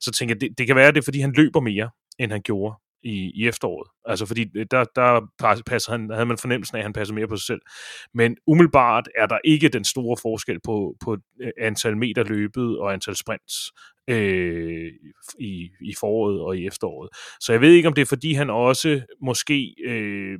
Så 0.00 0.10
tænker 0.12 0.34
jeg, 0.34 0.40
det, 0.40 0.58
det 0.58 0.66
kan 0.66 0.76
være, 0.76 0.92
det 0.92 0.98
er, 0.98 1.02
fordi 1.04 1.20
han 1.20 1.32
løber 1.32 1.60
mere 1.60 1.90
end 2.20 2.32
han 2.32 2.42
gjorde 2.42 2.74
i, 3.02 3.32
i 3.34 3.48
efteråret. 3.48 3.88
Altså 4.04 4.26
fordi 4.26 4.46
øh, 4.56 4.66
der, 4.70 4.84
der 4.96 5.26
passer 5.66 5.92
han, 5.92 6.10
havde 6.10 6.26
man 6.26 6.38
fornemmelsen 6.38 6.76
af, 6.76 6.80
at 6.80 6.84
han 6.84 6.92
passer 6.92 7.14
mere 7.14 7.28
på 7.28 7.36
sig 7.36 7.46
selv. 7.46 7.60
Men 8.14 8.36
umiddelbart 8.46 9.08
er 9.18 9.26
der 9.26 9.38
ikke 9.44 9.68
den 9.68 9.84
store 9.84 10.16
forskel 10.22 10.60
på, 10.64 10.96
på 11.04 11.16
øh, 11.40 11.50
antal 11.60 11.96
meter 11.96 12.24
løbet 12.24 12.78
og 12.78 12.92
antal 12.92 13.16
sprints 13.16 13.72
øh, 14.08 14.92
i, 15.38 15.70
i 15.80 15.94
foråret 16.00 16.40
og 16.40 16.56
i 16.56 16.66
efteråret. 16.66 17.08
Så 17.40 17.52
jeg 17.52 17.60
ved 17.60 17.72
ikke, 17.72 17.88
om 17.88 17.94
det 17.94 18.02
er 18.02 18.06
fordi, 18.06 18.32
han 18.32 18.50
også 18.50 19.00
måske 19.22 19.74
øh, 19.84 20.38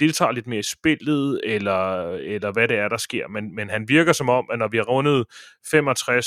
deltager 0.00 0.32
lidt 0.32 0.46
mere 0.46 0.58
i 0.58 0.62
spillet, 0.62 1.40
eller, 1.44 2.10
eller 2.10 2.52
hvad 2.52 2.68
det 2.68 2.76
er, 2.76 2.88
der 2.88 2.96
sker. 2.96 3.28
Men, 3.28 3.54
men 3.54 3.70
han 3.70 3.88
virker 3.88 4.12
som 4.12 4.28
om, 4.28 4.48
at 4.52 4.58
når 4.58 4.68
vi 4.68 4.76
har 4.76 4.84
rundet 4.84 5.24
65 5.70 6.26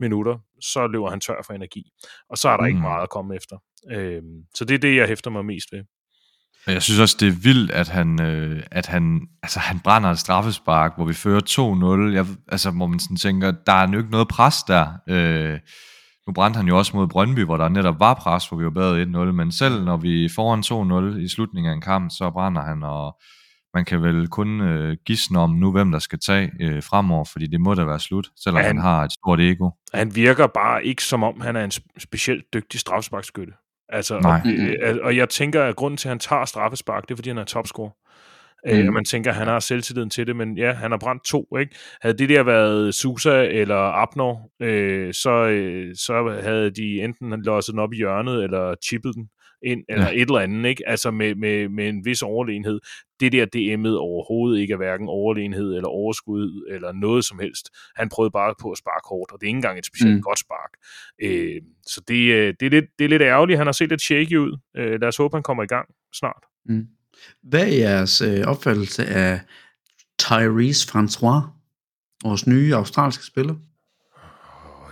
minutter, 0.00 0.38
så 0.60 0.86
løber 0.86 1.10
han 1.10 1.20
tør 1.20 1.42
for 1.46 1.52
energi. 1.52 1.90
Og 2.30 2.38
så 2.38 2.48
er 2.48 2.56
der 2.56 2.64
mm. 2.64 2.68
ikke 2.68 2.80
meget 2.80 3.02
at 3.02 3.10
komme 3.10 3.36
efter. 3.36 3.56
Øh, 3.90 4.22
så 4.54 4.64
det 4.64 4.74
er 4.74 4.78
det, 4.78 4.96
jeg 4.96 5.08
hæfter 5.08 5.30
mig 5.30 5.44
mest 5.44 5.72
ved. 5.72 5.82
Jeg 6.66 6.82
synes 6.82 7.00
også, 7.00 7.16
det 7.20 7.28
er 7.28 7.32
vildt, 7.42 7.70
at 7.70 7.88
han, 7.88 8.22
øh, 8.22 8.62
at 8.70 8.86
han, 8.86 9.20
altså, 9.42 9.58
han 9.58 9.80
brænder 9.80 10.10
et 10.10 10.18
straffespark, 10.18 10.92
hvor 10.96 11.04
vi 11.04 11.14
fører 11.14 11.40
2-0. 12.10 12.14
Jeg, 12.14 12.26
altså, 12.48 12.70
hvor 12.70 12.86
man 12.86 12.98
sådan 12.98 13.16
tænker, 13.16 13.50
der 13.50 13.72
er 13.72 13.90
jo 13.92 13.98
ikke 13.98 14.10
noget 14.10 14.28
pres 14.28 14.62
der. 14.62 14.86
Øh, 15.08 15.58
nu 16.26 16.32
brændte 16.32 16.56
han 16.56 16.68
jo 16.68 16.78
også 16.78 16.96
mod 16.96 17.06
Brøndby, 17.06 17.44
hvor 17.44 17.56
der 17.56 17.68
netop 17.68 18.00
var 18.00 18.14
pres, 18.14 18.48
hvor 18.48 18.58
vi 18.58 18.64
var 18.64 18.70
bedre 18.70 19.02
1-0. 19.02 19.32
Men 19.32 19.52
selv 19.52 19.84
når 19.84 19.96
vi 19.96 20.28
foran 20.34 21.14
2-0 21.14 21.18
i 21.24 21.28
slutningen 21.28 21.70
af 21.70 21.74
en 21.74 21.80
kamp, 21.80 22.10
så 22.10 22.30
brænder 22.30 22.62
han, 22.62 22.82
og 22.82 23.20
man 23.74 23.84
kan 23.84 24.02
vel 24.02 24.28
kun 24.28 24.60
øh, 24.60 24.96
gisne 25.06 25.38
om 25.38 25.50
nu, 25.50 25.72
hvem 25.72 25.92
der 25.92 25.98
skal 25.98 26.18
tage 26.18 26.50
øh, 26.60 26.82
fremover, 26.82 27.24
fordi 27.24 27.46
det 27.46 27.60
må 27.60 27.74
da 27.74 27.84
være 27.84 28.00
slut, 28.00 28.30
selvom 28.36 28.62
han, 28.62 28.66
han 28.66 28.78
har 28.78 29.04
et 29.04 29.12
stort 29.12 29.40
ego. 29.40 29.70
Han 29.94 30.14
virker 30.14 30.46
bare 30.46 30.84
ikke 30.84 31.02
som 31.02 31.22
om, 31.22 31.40
han 31.40 31.56
er 31.56 31.64
en 31.64 31.70
specielt 31.98 32.44
dygtig 32.54 32.80
strafsparkskytte. 32.80 33.52
Altså, 33.88 34.20
Nej. 34.20 34.40
Og, 34.82 35.00
og 35.02 35.16
jeg 35.16 35.28
tænker, 35.28 35.64
at 35.64 35.76
grunden 35.76 35.96
til, 35.96 36.08
at 36.08 36.10
han 36.10 36.18
tager 36.18 36.44
straffespark, 36.44 37.02
det 37.02 37.10
er, 37.10 37.16
fordi 37.16 37.30
han 37.30 37.38
er 37.38 37.44
topscorer. 37.44 37.90
Øh, 38.66 38.78
mm. 38.80 38.86
Øh, 38.86 38.92
man 38.92 39.04
tænker, 39.04 39.30
at 39.30 39.36
han 39.36 39.46
har 39.46 39.60
selvtilliden 39.60 40.10
til 40.10 40.26
det, 40.26 40.36
men 40.36 40.58
ja, 40.58 40.72
han 40.72 40.90
har 40.90 40.98
brændt 40.98 41.24
to, 41.24 41.56
ikke? 41.60 41.74
Havde 42.00 42.18
det 42.18 42.28
der 42.28 42.42
været 42.42 42.94
Susa 42.94 43.44
eller 43.44 43.76
Abner, 43.76 44.50
øh, 44.60 45.14
så, 45.14 45.30
øh, 45.30 45.94
så 45.96 46.38
havde 46.42 46.70
de 46.70 47.02
enten 47.02 47.42
låset 47.42 47.72
den 47.72 47.78
op 47.78 47.92
i 47.92 47.96
hjørnet, 47.96 48.44
eller 48.44 48.74
chippet 48.84 49.14
den 49.14 49.28
ind, 49.62 49.84
eller 49.88 50.06
ja. 50.06 50.14
et 50.14 50.20
eller 50.20 50.38
andet, 50.38 50.68
ikke? 50.68 50.88
Altså 50.88 51.10
med, 51.10 51.34
med, 51.34 51.68
med 51.68 51.88
en 51.88 52.04
vis 52.04 52.22
overlegenhed. 52.22 52.80
Det 53.20 53.32
der 53.32 53.46
DM'et 53.46 53.96
overhovedet 53.96 54.60
ikke 54.60 54.72
er 54.72 54.76
hverken 54.76 55.08
overlegenhed 55.08 55.74
eller 55.74 55.88
overskud 55.88 56.66
eller 56.70 56.92
noget 56.92 57.24
som 57.24 57.38
helst. 57.38 57.70
Han 57.96 58.08
prøvede 58.08 58.30
bare 58.30 58.54
på 58.62 58.70
at 58.70 58.78
sparke 58.78 59.08
hårdt, 59.08 59.32
og 59.32 59.40
det 59.40 59.46
er 59.46 59.48
ikke 59.48 59.56
engang 59.56 59.78
et 59.78 59.86
specielt 59.86 60.14
mm. 60.14 60.22
godt 60.22 60.38
spark. 60.38 60.72
Øh, 61.22 61.62
så 61.86 62.00
det, 62.08 62.32
øh, 62.32 62.54
det, 62.60 62.66
er 62.66 62.70
lidt, 62.70 62.84
det 62.98 63.04
er 63.04 63.08
lidt 63.08 63.22
ærgerligt. 63.22 63.58
Han 63.58 63.66
har 63.66 63.72
set 63.72 63.88
lidt 63.88 64.02
shaky 64.02 64.36
ud. 64.36 64.58
Øh, 64.76 65.00
lad 65.00 65.08
os 65.08 65.16
håbe, 65.16 65.36
han 65.36 65.42
kommer 65.42 65.62
i 65.62 65.66
gang 65.66 65.88
snart. 66.14 66.42
Mm. 66.66 66.86
Hvad 67.42 67.62
er 67.62 67.76
jeres 67.76 68.20
øh, 68.20 68.46
opfattelse 68.46 69.06
af 69.06 69.40
Tyrese 70.18 70.88
François, 70.90 71.40
vores 72.24 72.46
nye 72.46 72.74
australske 72.74 73.24
spiller? 73.24 73.54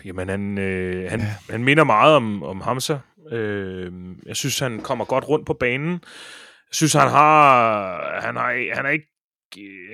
Jamen, 0.06 0.28
han, 0.28 0.58
øh, 0.58 1.10
han, 1.10 1.20
ja. 1.20 1.34
han 1.50 1.64
minder 1.64 1.84
meget 1.84 2.16
om, 2.16 2.42
om 2.42 2.60
Hamza. 2.60 2.98
Øh, 3.32 3.92
jeg 4.26 4.36
synes, 4.36 4.58
han 4.58 4.80
kommer 4.80 5.04
godt 5.04 5.28
rundt 5.28 5.46
på 5.46 5.54
banen. 5.54 5.92
Jeg 5.92 6.74
synes, 6.74 6.92
han 6.92 7.08
har... 7.08 8.20
Han 8.20 8.36
har, 8.36 8.74
han 8.74 8.86
er 8.86 8.90
ikke 8.90 9.06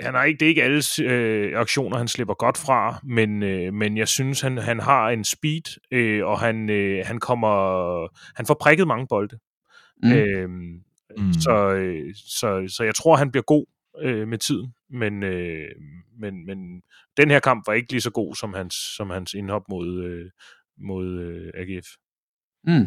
han 0.00 0.14
har 0.14 0.24
ikke, 0.24 0.38
det 0.38 0.46
er 0.46 0.48
ikke 0.48 0.62
alle 0.62 0.82
øh, 1.02 1.60
aktioner, 1.60 1.98
han 1.98 2.08
slipper 2.08 2.34
godt 2.34 2.58
fra, 2.58 3.00
men, 3.04 3.42
øh, 3.42 3.74
men 3.74 3.96
jeg 3.96 4.08
synes, 4.08 4.40
han, 4.40 4.58
han 4.58 4.80
har 4.80 5.08
en 5.08 5.24
speed, 5.24 5.80
øh, 5.90 6.26
og 6.26 6.40
han, 6.40 6.70
øh, 6.70 7.06
han 7.06 7.20
kommer, 7.20 7.48
han 8.36 8.46
får 8.46 8.56
prikket 8.60 8.86
mange 8.86 9.06
bolde. 9.06 9.38
Mm. 10.02 10.12
Øh, 10.12 10.48
mm. 10.48 11.32
Så, 11.32 11.74
øh, 11.74 12.14
så, 12.14 12.74
så 12.76 12.84
jeg 12.84 12.94
tror, 12.94 13.16
han 13.16 13.30
bliver 13.30 13.42
god 13.42 13.66
øh, 14.02 14.28
med 14.28 14.38
tiden, 14.38 14.74
men, 14.90 15.22
øh, 15.22 15.68
men, 16.20 16.46
men 16.46 16.82
den 17.16 17.30
her 17.30 17.40
kamp 17.40 17.66
var 17.66 17.72
ikke 17.72 17.92
lige 17.92 18.00
så 18.00 18.10
god 18.10 18.34
som 18.34 18.54
hans, 18.54 18.74
som 18.96 19.10
hans 19.10 19.34
indhop 19.34 19.62
mod, 19.68 20.04
øh, 20.04 20.30
mod 20.78 21.20
øh, 21.20 21.50
AGF. 21.54 21.86
Mm. 22.66 22.86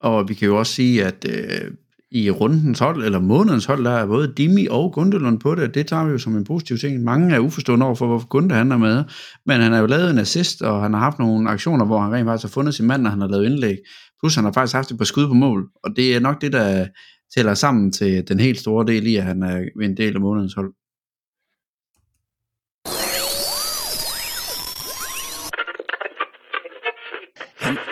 Og 0.00 0.28
vi 0.28 0.34
kan 0.34 0.48
jo 0.48 0.58
også 0.58 0.72
sige, 0.72 1.04
at 1.04 1.26
øh, 1.28 1.70
i 2.10 2.30
rundens 2.30 2.78
hold, 2.78 3.04
eller 3.04 3.20
månedens 3.20 3.64
hold, 3.64 3.84
der 3.84 3.90
er 3.90 4.06
både 4.06 4.32
Dimi 4.36 4.66
og 4.70 4.92
Gundelund 4.92 5.40
på 5.40 5.54
det, 5.54 5.74
det 5.74 5.86
tager 5.86 6.04
vi 6.04 6.10
jo 6.10 6.18
som 6.18 6.36
en 6.36 6.44
positiv 6.44 6.78
ting. 6.78 7.04
Mange 7.04 7.34
er 7.34 7.38
uforstående 7.38 7.86
over 7.86 7.94
for, 7.94 8.06
hvorfor 8.06 8.26
Gunde 8.26 8.54
handler 8.54 8.76
med, 8.76 9.04
men 9.46 9.60
han 9.60 9.72
har 9.72 9.80
jo 9.80 9.86
lavet 9.86 10.10
en 10.10 10.18
assist, 10.18 10.62
og 10.62 10.82
han 10.82 10.92
har 10.92 11.00
haft 11.00 11.18
nogle 11.18 11.50
aktioner, 11.50 11.84
hvor 11.84 12.00
han 12.00 12.12
rent 12.12 12.26
faktisk 12.26 12.44
har 12.44 12.60
fundet 12.60 12.74
sin 12.74 12.86
mand, 12.86 13.02
når 13.02 13.10
han 13.10 13.20
har 13.20 13.28
lavet 13.28 13.44
indlæg. 13.44 13.76
Plus 14.22 14.34
han 14.34 14.44
har 14.44 14.52
faktisk 14.52 14.74
haft 14.74 14.90
et 14.90 14.98
par 14.98 15.04
skud 15.04 15.28
på 15.28 15.34
mål, 15.34 15.68
og 15.84 15.90
det 15.96 16.16
er 16.16 16.20
nok 16.20 16.40
det, 16.40 16.52
der 16.52 16.86
tæller 17.36 17.54
sammen 17.54 17.92
til 17.92 18.28
den 18.28 18.40
helt 18.40 18.58
store 18.58 18.86
del 18.86 19.06
i, 19.06 19.16
at 19.16 19.24
han 19.24 19.42
øh, 19.42 19.48
er 19.50 19.84
en 19.84 19.96
del 19.96 20.14
af 20.14 20.20
månedens 20.20 20.54
hold. 20.54 20.72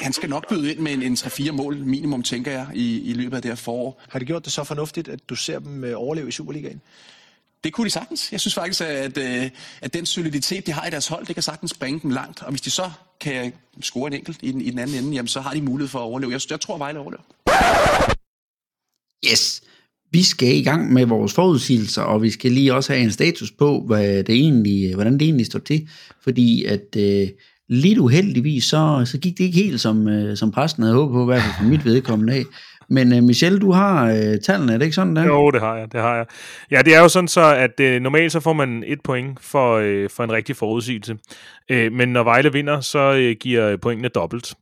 Han, 0.09 0.13
skal 0.13 0.29
nok 0.29 0.49
byde 0.49 0.71
ind 0.71 0.79
med 0.79 0.93
en, 0.93 1.03
en 1.03 1.15
3-4 1.15 1.53
mål 1.53 1.77
minimum, 1.77 2.23
tænker 2.23 2.53
jeg, 2.53 2.67
i, 2.75 3.01
i 3.01 3.13
løbet 3.13 3.37
af 3.37 3.43
det 3.43 3.51
her 3.51 3.57
forår. 3.57 4.03
Har 4.09 4.19
de 4.19 4.25
gjort 4.25 4.45
det 4.45 4.53
så 4.53 4.65
fornuftigt, 4.65 5.09
at 5.09 5.29
du 5.29 5.35
ser 5.35 5.59
dem 5.59 5.85
øh, 5.85 5.93
overleve 5.97 6.29
i 6.29 6.31
Superligaen? 6.31 6.81
Det 7.65 7.73
kunne 7.73 7.85
de 7.85 7.91
sagtens. 7.91 8.33
Jeg 8.33 8.41
synes 8.41 8.55
faktisk, 8.55 8.81
at, 8.81 9.19
øh, 9.19 9.51
at 9.81 9.95
den 9.95 10.07
soliditet, 10.07 10.67
de 10.67 10.73
har 10.73 10.87
i 10.87 10.91
deres 10.91 11.09
hold, 11.09 11.27
det 11.27 11.37
kan 11.37 11.43
sagtens 11.43 11.75
bringe 11.75 12.01
dem 12.01 12.11
langt. 12.11 12.43
Og 12.43 12.51
hvis 12.51 12.61
de 12.61 12.71
så 12.71 12.91
kan 13.21 13.53
score 13.81 14.07
en 14.07 14.13
enkelt 14.13 14.39
i 14.43 14.53
den, 14.53 14.61
i 14.61 14.71
den 14.71 14.79
anden 14.79 14.97
ende, 14.97 15.15
jamen, 15.15 15.29
så 15.29 15.41
har 15.41 15.55
de 15.55 15.63
mulighed 15.63 15.89
for 15.89 15.99
at 15.99 16.03
overleve. 16.03 16.33
Jeg, 16.33 16.41
jeg 16.51 16.61
tror, 16.61 16.75
at 16.75 16.81
Vejle 16.81 16.99
overlever. 16.99 17.23
Yes! 19.31 19.63
Vi 20.13 20.23
skal 20.23 20.57
i 20.57 20.63
gang 20.63 20.93
med 20.93 21.07
vores 21.07 21.33
forudsigelser, 21.33 22.03
og 22.03 22.23
vi 22.23 22.31
skal 22.31 22.53
lige 22.53 22.75
også 22.75 22.93
have 22.93 23.05
en 23.05 23.13
status 23.13 23.51
på, 23.51 23.83
hvad 23.87 24.25
det 24.25 24.35
egentlig, 24.35 24.95
hvordan 24.95 25.13
det 25.13 25.23
egentlig 25.23 25.47
står 25.47 25.59
til. 25.59 25.89
Fordi 26.23 26.65
at 26.65 26.97
øh, 26.97 27.29
lidt 27.69 27.99
uheldigvis, 27.99 28.65
så, 28.65 29.03
så 29.05 29.19
gik 29.19 29.39
det 29.39 29.45
ikke 29.45 29.59
helt, 29.59 29.81
som, 29.81 30.09
øh, 30.09 30.37
som 30.37 30.51
præsten 30.51 30.83
havde 30.83 30.95
håbet 30.95 31.15
på, 31.15 31.23
i 31.23 31.25
hvert 31.25 31.43
fald 31.43 31.55
for 31.59 31.71
mit 31.71 31.85
vedkommende 31.85 32.35
af. 32.35 32.45
Men 32.91 33.13
øh, 33.13 33.23
Michel, 33.23 33.61
du 33.61 33.73
har 33.73 34.07
øh, 34.07 34.41
tallene, 34.41 34.73
er 34.73 34.79
det 34.79 34.85
ikke 34.85 34.95
sådan 34.95 35.17
der? 35.17 35.25
Jo, 35.25 35.51
det 35.51 35.61
har 35.61 35.77
jeg, 35.77 35.93
det 35.93 36.01
har 36.01 36.17
jeg. 36.17 36.27
Ja, 36.71 36.83
det 36.83 36.95
er 36.95 37.01
jo 37.01 37.09
sådan 37.09 37.29
så, 37.29 37.55
at 37.55 37.81
øh, 37.81 38.01
normalt 38.01 38.33
så 38.33 38.41
får 38.41 38.53
man 38.53 38.85
et 38.87 39.01
point 39.05 39.41
for, 39.41 39.77
øh, 39.77 40.11
for 40.11 40.25
en 40.25 40.33
rigtig 40.33 40.57
forudsigelse. 40.57 41.17
Øh, 41.71 41.93
men 41.93 42.09
når 42.09 42.23
Vejle 42.23 42.53
vinder, 42.53 42.81
så 42.81 43.13
øh, 43.13 43.37
giver 43.41 43.77
pointene 43.77 44.09
dobbelt. 44.09 44.55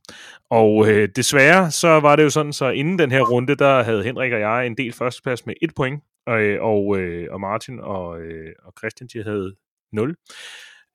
Og 0.49 0.89
øh, 0.89 1.09
desværre, 1.15 1.71
så 1.71 1.99
var 1.99 2.15
det 2.15 2.23
jo 2.23 2.29
sådan, 2.29 2.53
så 2.53 2.69
inden 2.69 2.99
den 2.99 3.11
her 3.11 3.21
runde, 3.21 3.55
der 3.55 3.83
havde 3.83 4.03
Henrik 4.03 4.33
og 4.33 4.39
jeg 4.39 4.67
en 4.67 4.77
del 4.77 4.93
førsteplads 4.93 5.45
med 5.45 5.53
et 5.61 5.71
point, 5.75 6.03
øh, 6.29 6.57
og, 6.61 6.99
øh, 6.99 7.27
og 7.31 7.41
Martin 7.41 7.79
og, 7.79 8.21
øh, 8.21 8.51
og 8.65 8.73
Christian, 8.79 9.09
de 9.13 9.23
havde 9.23 9.53
0. 9.93 10.15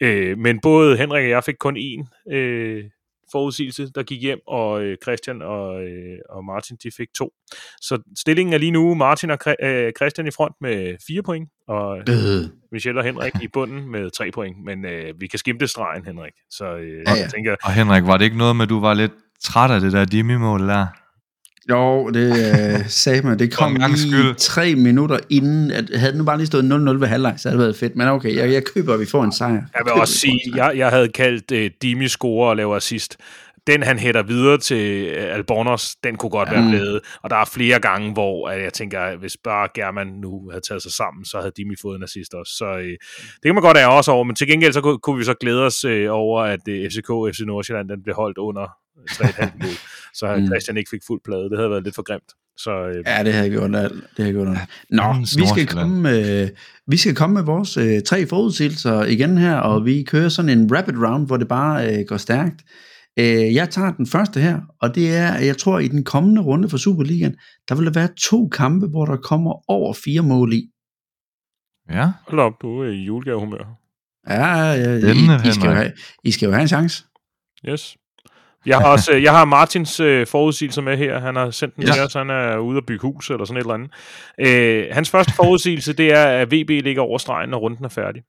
Øh, 0.02 0.38
men 0.38 0.60
både 0.60 0.96
Henrik 0.96 1.24
og 1.24 1.30
jeg 1.30 1.44
fik 1.44 1.54
kun 1.60 1.76
én 1.76 2.32
øh, 2.34 2.84
forudsigelse, 3.32 3.90
der 3.94 4.02
gik 4.02 4.22
hjem, 4.22 4.38
og 4.46 4.82
øh, 4.82 4.96
Christian 5.02 5.42
og, 5.42 5.82
øh, 5.84 6.18
og 6.30 6.44
Martin, 6.44 6.76
de 6.82 6.90
fik 6.96 7.08
to. 7.18 7.30
Så 7.80 7.98
stillingen 8.18 8.52
er 8.52 8.58
lige 8.58 8.70
nu 8.70 8.94
Martin 8.94 9.30
og 9.30 9.38
øh, 9.62 9.92
Christian 9.98 10.26
i 10.26 10.30
front 10.30 10.54
med 10.60 10.96
fire 11.06 11.22
point, 11.22 11.48
og 11.68 11.98
Øh, 11.98 12.50
Michelle 12.72 13.00
og 13.00 13.04
Henrik 13.04 13.32
i 13.42 13.48
bunden 13.48 13.90
med 13.90 14.10
tre 14.10 14.30
point. 14.30 14.64
Men 14.64 14.84
øh, 14.84 15.14
vi 15.20 15.26
kan 15.26 15.38
skimte 15.38 15.68
stregen, 15.68 16.04
Henrik. 16.06 16.32
Så 16.50 16.64
øh, 16.76 17.02
Ja, 17.06 17.12
ja, 17.12 17.20
jeg 17.20 17.30
tænker, 17.34 17.56
Og 17.64 17.72
Henrik, 17.72 18.06
var 18.06 18.16
det 18.16 18.24
ikke 18.24 18.38
noget 18.38 18.56
med, 18.56 18.62
at 18.62 18.68
du 18.70 18.80
var 18.80 18.94
lidt 18.94 19.12
træt 19.44 19.70
af 19.70 19.80
det 19.80 19.92
der 19.92 20.04
Dimi-mål 20.04 20.68
der? 20.68 20.86
Jo, 21.70 22.08
det 22.10 22.26
øh, 22.30 22.86
sagde 22.88 23.22
man. 23.26 23.38
Det 23.38 23.52
kom 23.58 23.74
lige 23.76 23.98
skyld. 23.98 24.34
tre 24.34 24.74
minutter 24.74 25.18
inden. 25.30 25.70
At, 25.70 25.90
havde 25.94 26.12
det 26.12 26.18
nu 26.18 26.24
bare 26.24 26.36
lige 26.36 26.46
stået 26.46 26.62
0-0 26.62 26.66
ved 27.00 27.06
halvleg, 27.08 27.34
så 27.38 27.48
havde 27.48 27.58
det 27.58 27.64
været 27.64 27.76
fedt. 27.76 27.96
Men 27.96 28.08
okay, 28.08 28.36
jeg, 28.36 28.52
jeg 28.52 28.62
køber, 28.74 28.94
at 28.94 29.00
vi 29.00 29.06
får 29.06 29.24
en 29.24 29.32
sejr. 29.32 29.52
Jeg 29.52 29.62
vil 29.84 29.92
også 29.92 30.14
sige, 30.14 30.40
jeg, 30.54 30.72
jeg 30.76 30.88
havde 30.90 31.08
kaldt 31.08 31.52
øh, 31.52 31.70
Dimi 31.82 32.08
score 32.08 32.48
og 32.50 32.56
laver 32.56 32.76
assist. 32.76 33.16
Den, 33.66 33.82
han 33.82 33.98
hætter 33.98 34.22
videre 34.22 34.58
til 34.58 35.04
øh, 35.16 35.34
Albornoz, 35.34 35.90
den 36.04 36.16
kunne 36.16 36.30
godt 36.30 36.50
være 36.50 36.62
Mm. 36.62 36.68
blevet. 36.70 37.00
Og 37.22 37.30
der 37.30 37.36
er 37.36 37.44
flere 37.44 37.78
gange, 37.80 38.12
hvor 38.12 38.48
at 38.48 38.62
jeg 38.62 38.72
tænker, 38.72 39.00
at 39.00 39.18
hvis 39.18 39.36
bare 39.44 39.68
German 39.74 40.06
nu 40.06 40.48
havde 40.50 40.62
taget 40.68 40.82
sig 40.82 40.92
sammen, 40.92 41.24
så 41.24 41.36
havde 41.38 41.52
Dimi 41.56 41.74
fået 41.82 41.96
en 41.96 42.02
assist 42.02 42.34
også. 42.34 42.52
Så 42.56 42.64
øh, 42.78 42.84
det 43.34 43.44
kan 43.44 43.54
man 43.54 43.62
godt 43.62 43.76
ære 43.76 43.92
også 43.92 44.10
over. 44.10 44.24
Men 44.24 44.36
til 44.36 44.46
gengæld 44.48 44.72
så 44.72 44.80
kunne, 44.80 44.98
kunne 44.98 45.18
vi 45.18 45.24
så 45.24 45.34
glæde 45.40 45.62
os 45.66 45.84
øh, 45.84 46.06
over, 46.10 46.42
at 46.42 46.60
øh, 46.68 46.90
FCK 46.90 47.10
og 47.10 47.30
FC 47.34 47.40
Nordsjælland 47.46 47.88
den 47.88 48.02
blev 48.02 48.14
holdt 48.14 48.38
under 48.38 48.66
3,5 49.10 49.50
mål. 49.62 49.70
Så 50.14 50.36
Mm. 50.36 50.46
Christian 50.46 50.76
ikke 50.76 50.90
fik 50.90 51.00
fuld 51.06 51.20
plade. 51.24 51.50
Det 51.50 51.58
havde 51.58 51.70
været 51.70 51.84
lidt 51.84 51.94
for 51.94 52.02
grimt. 52.02 52.32
Så 52.56 52.70
øh, 52.70 53.04
Ja, 53.06 53.24
det 53.24 53.34
har 53.34 53.42
jeg 53.42 53.50
gjort 53.50 53.76
alt. 53.76 53.92
Det 53.92 54.02
har 54.18 54.24
jeg 54.24 54.32
gjort. 54.32 54.48
Nå, 54.90 55.14
vi 55.38 55.46
skal, 55.46 55.66
komme, 55.66 56.00
med, 56.00 56.50
vi 56.86 56.96
skal 56.96 57.14
komme 57.14 57.34
med 57.34 57.42
vores 57.42 57.76
øh, 57.76 58.02
tre 58.02 58.26
forudsigelser 58.26 59.02
igen 59.04 59.38
her, 59.38 59.56
og 59.56 59.84
vi 59.84 60.02
kører 60.02 60.28
sådan 60.28 60.58
en 60.58 60.76
rapid 60.76 60.94
round, 60.96 61.26
hvor 61.26 61.36
det 61.36 61.48
bare 61.48 61.94
øh, 61.98 62.04
går 62.08 62.16
stærkt. 62.16 62.62
Øh, 63.18 63.54
jeg 63.54 63.70
tager 63.70 63.92
den 63.92 64.06
første 64.06 64.40
her, 64.40 64.60
og 64.80 64.94
det 64.94 65.16
er, 65.16 65.28
at 65.32 65.46
jeg 65.46 65.56
tror, 65.58 65.78
i 65.78 65.88
den 65.88 66.04
kommende 66.04 66.40
runde 66.42 66.68
for 66.68 66.76
Superligaen, 66.76 67.34
der 67.68 67.74
vil 67.74 67.86
der 67.86 67.92
være 67.92 68.08
to 68.20 68.48
kampe, 68.48 68.86
hvor 68.86 69.04
der 69.04 69.16
kommer 69.16 69.70
over 69.70 69.94
fire 70.04 70.22
mål 70.22 70.52
i. 70.52 70.68
Ja, 71.90 72.10
hold 72.28 72.40
op, 72.40 72.52
du 72.62 72.80
er 72.82 72.88
i 72.88 72.96
julegavehumør. 73.04 73.78
Ja, 74.28 74.56
ja, 74.56 74.72
ja 74.74 75.12
I, 75.44 75.48
I, 75.48 75.52
skal 75.52 75.70
have, 75.70 75.92
I 76.24 76.30
skal 76.30 76.46
jo 76.46 76.52
have 76.52 76.62
en 76.62 76.68
chance. 76.68 77.04
Yes. 77.68 77.96
Jeg 78.66 78.78
har, 78.78 78.88
også, 78.92 79.12
øh, 79.12 79.22
jeg 79.22 79.32
har 79.32 79.44
Martins 79.44 80.00
øh, 80.00 80.26
forudsigelser 80.26 80.82
med 80.82 80.96
her. 80.96 81.18
Han 81.20 81.36
har 81.36 81.50
sendt 81.50 81.76
den 81.76 81.84
Ja. 81.84 81.92
til 81.92 82.02
os. 82.02 82.14
Han 82.14 82.30
er 82.30 82.58
ude 82.58 82.76
at 82.78 82.86
bygge 82.86 83.02
hus 83.02 83.30
eller 83.30 83.44
sådan 83.44 83.56
et 83.56 83.60
eller 83.60 83.74
andet. 83.74 83.90
Øh, 84.40 84.94
hans 84.94 85.10
første 85.10 85.32
forudsigelse, 85.34 85.92
det 85.92 86.12
er, 86.12 86.24
at 86.24 86.52
VB 86.52 86.68
ligger 86.70 87.02
over 87.02 87.18
stregen, 87.18 87.50
når 87.50 87.58
runden 87.58 87.84
er 87.84 87.88
færdig. 87.88 88.22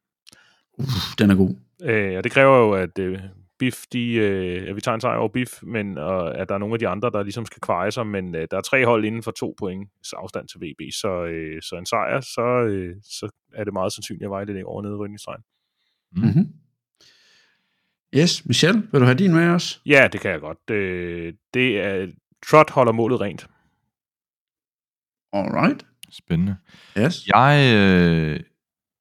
Uff, 0.77 1.15
den 1.19 1.31
er 1.31 1.35
god. 1.35 1.55
Øh, 1.83 2.17
og 2.17 2.23
det 2.23 2.31
kræver 2.31 2.57
jo, 2.57 2.71
at 2.71 2.99
øh, 2.99 3.19
BIF, 3.59 3.77
de, 3.93 4.13
øh, 4.13 4.69
at 4.69 4.75
vi 4.75 4.81
tager 4.81 4.95
en 4.95 5.01
sejr 5.01 5.17
over 5.17 5.29
BIF, 5.29 5.59
men 5.63 5.97
og 5.97 6.37
at 6.37 6.49
der 6.49 6.55
er 6.55 6.59
nogle 6.59 6.75
af 6.75 6.79
de 6.79 6.87
andre, 6.87 7.09
der 7.09 7.23
ligesom 7.23 7.45
skal 7.45 7.61
kveje 7.61 7.91
sig, 7.91 8.07
men 8.07 8.35
øh, 8.35 8.47
der 8.51 8.57
er 8.57 8.61
tre 8.61 8.85
hold 8.85 9.05
inden 9.05 9.23
for 9.23 9.31
to 9.31 9.55
point 9.59 9.89
afstand 10.13 10.47
til 10.47 10.59
VB, 10.59 10.81
så, 10.93 11.23
øh, 11.23 11.61
så 11.61 11.75
en 11.75 11.85
sejr, 11.85 12.21
så, 12.21 12.41
øh, 12.41 12.95
så 13.03 13.29
er 13.53 13.63
det 13.63 13.73
meget 13.73 13.93
sandsynligt, 13.93 14.23
at 14.23 14.29
Vejle 14.29 14.53
ligger 14.53 14.69
over 14.69 14.97
rydningsstregen. 14.97 15.43
Mm-hmm. 16.15 16.47
Yes, 18.17 18.45
Michel, 18.45 18.87
vil 18.91 19.01
du 19.01 19.05
have 19.05 19.17
din 19.17 19.33
med 19.33 19.47
os? 19.47 19.81
Ja, 19.85 20.07
det 20.11 20.21
kan 20.21 20.31
jeg 20.31 20.39
godt. 20.39 20.69
Øh, 20.69 21.33
det 21.53 21.79
er, 21.79 22.07
Trot 22.49 22.69
holder 22.69 22.91
målet 22.91 23.21
rent. 23.21 23.47
Alright. 25.33 25.85
spændende. 26.11 26.55
Yes. 26.97 27.27
Jeg, 27.27 27.73
øh, 27.75 28.39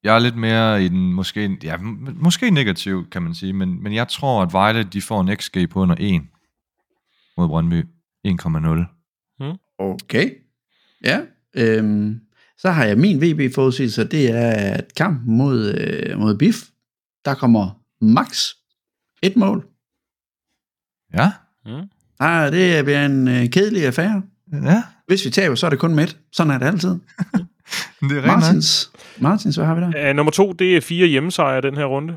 jeg 0.05 0.15
er 0.15 0.19
lidt 0.19 0.37
mere 0.37 0.85
i 0.85 0.89
den, 0.89 1.13
måske, 1.13 1.59
ja, 1.63 1.77
måske 2.15 2.51
negativ, 2.51 3.11
kan 3.11 3.23
man 3.23 3.35
sige, 3.35 3.53
men, 3.53 3.83
men 3.83 3.95
jeg 3.95 4.09
tror, 4.09 4.43
at 4.43 4.53
Vejle, 4.53 4.83
de 4.85 5.03
får 5.03 5.21
en 5.21 5.37
XG 5.37 5.57
på 5.71 5.81
under 5.81 5.97
1 5.99 6.23
mod 7.37 7.49
Brøndby. 7.49 7.85
1,0. 8.27 8.93
Okay. 9.79 10.31
Ja. 11.05 11.21
Øhm, 11.57 12.21
så 12.59 12.71
har 12.71 12.85
jeg 12.85 12.99
min 12.99 13.21
VB-forudsigelse, 13.23 14.09
det 14.09 14.31
er 14.31 14.51
at 14.51 14.95
kampen 14.95 15.37
mod, 15.37 15.75
øh, 15.75 16.19
mod 16.19 16.39
BIF. 16.39 16.57
Der 17.25 17.35
kommer 17.35 17.83
max 18.01 18.49
et 19.23 19.37
mål. 19.37 19.69
Ja, 21.15 21.33
Ah, 22.21 22.53
det 22.53 22.85
bliver 22.85 23.07
en 23.07 23.29
øh, 23.29 23.51
kedelig 23.51 23.87
affære. 23.87 24.23
ja, 24.53 24.83
Hvis 25.07 25.25
vi 25.25 25.31
taber, 25.31 25.55
så 25.55 25.67
er 25.67 25.71
det 25.71 25.79
kun 25.79 25.95
med 25.95 26.05
et. 26.05 26.19
Sådan 26.33 26.51
er 26.53 26.59
det 26.59 26.67
altid. 26.67 26.91
det 28.09 28.19
er. 28.19 28.27
Martins, 28.27 28.93
Martins, 29.21 29.57
hvad 29.57 29.67
har 29.67 29.75
vi 29.75 29.81
der? 29.81 30.11
Uh, 30.11 30.17
nummer 30.17 30.31
to, 30.31 30.53
det 30.53 30.77
er 30.77 30.81
fire 30.81 31.07
hjemmesejre 31.07 31.61
den 31.61 31.77
her 31.77 31.85
runde. 31.85 32.13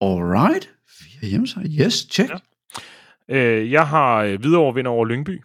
Alright. 0.00 0.70
Fire 0.98 1.30
hjemmesejre. 1.30 1.66
Yes, 1.68 1.94
check. 1.94 2.30
Ja. 3.28 3.56
Uh, 3.62 3.70
jeg 3.72 3.88
har 3.88 4.24
uh, 4.24 4.42
videre 4.42 4.74
vinder 4.74 4.90
over 4.90 5.04
Lyngby. 5.04 5.42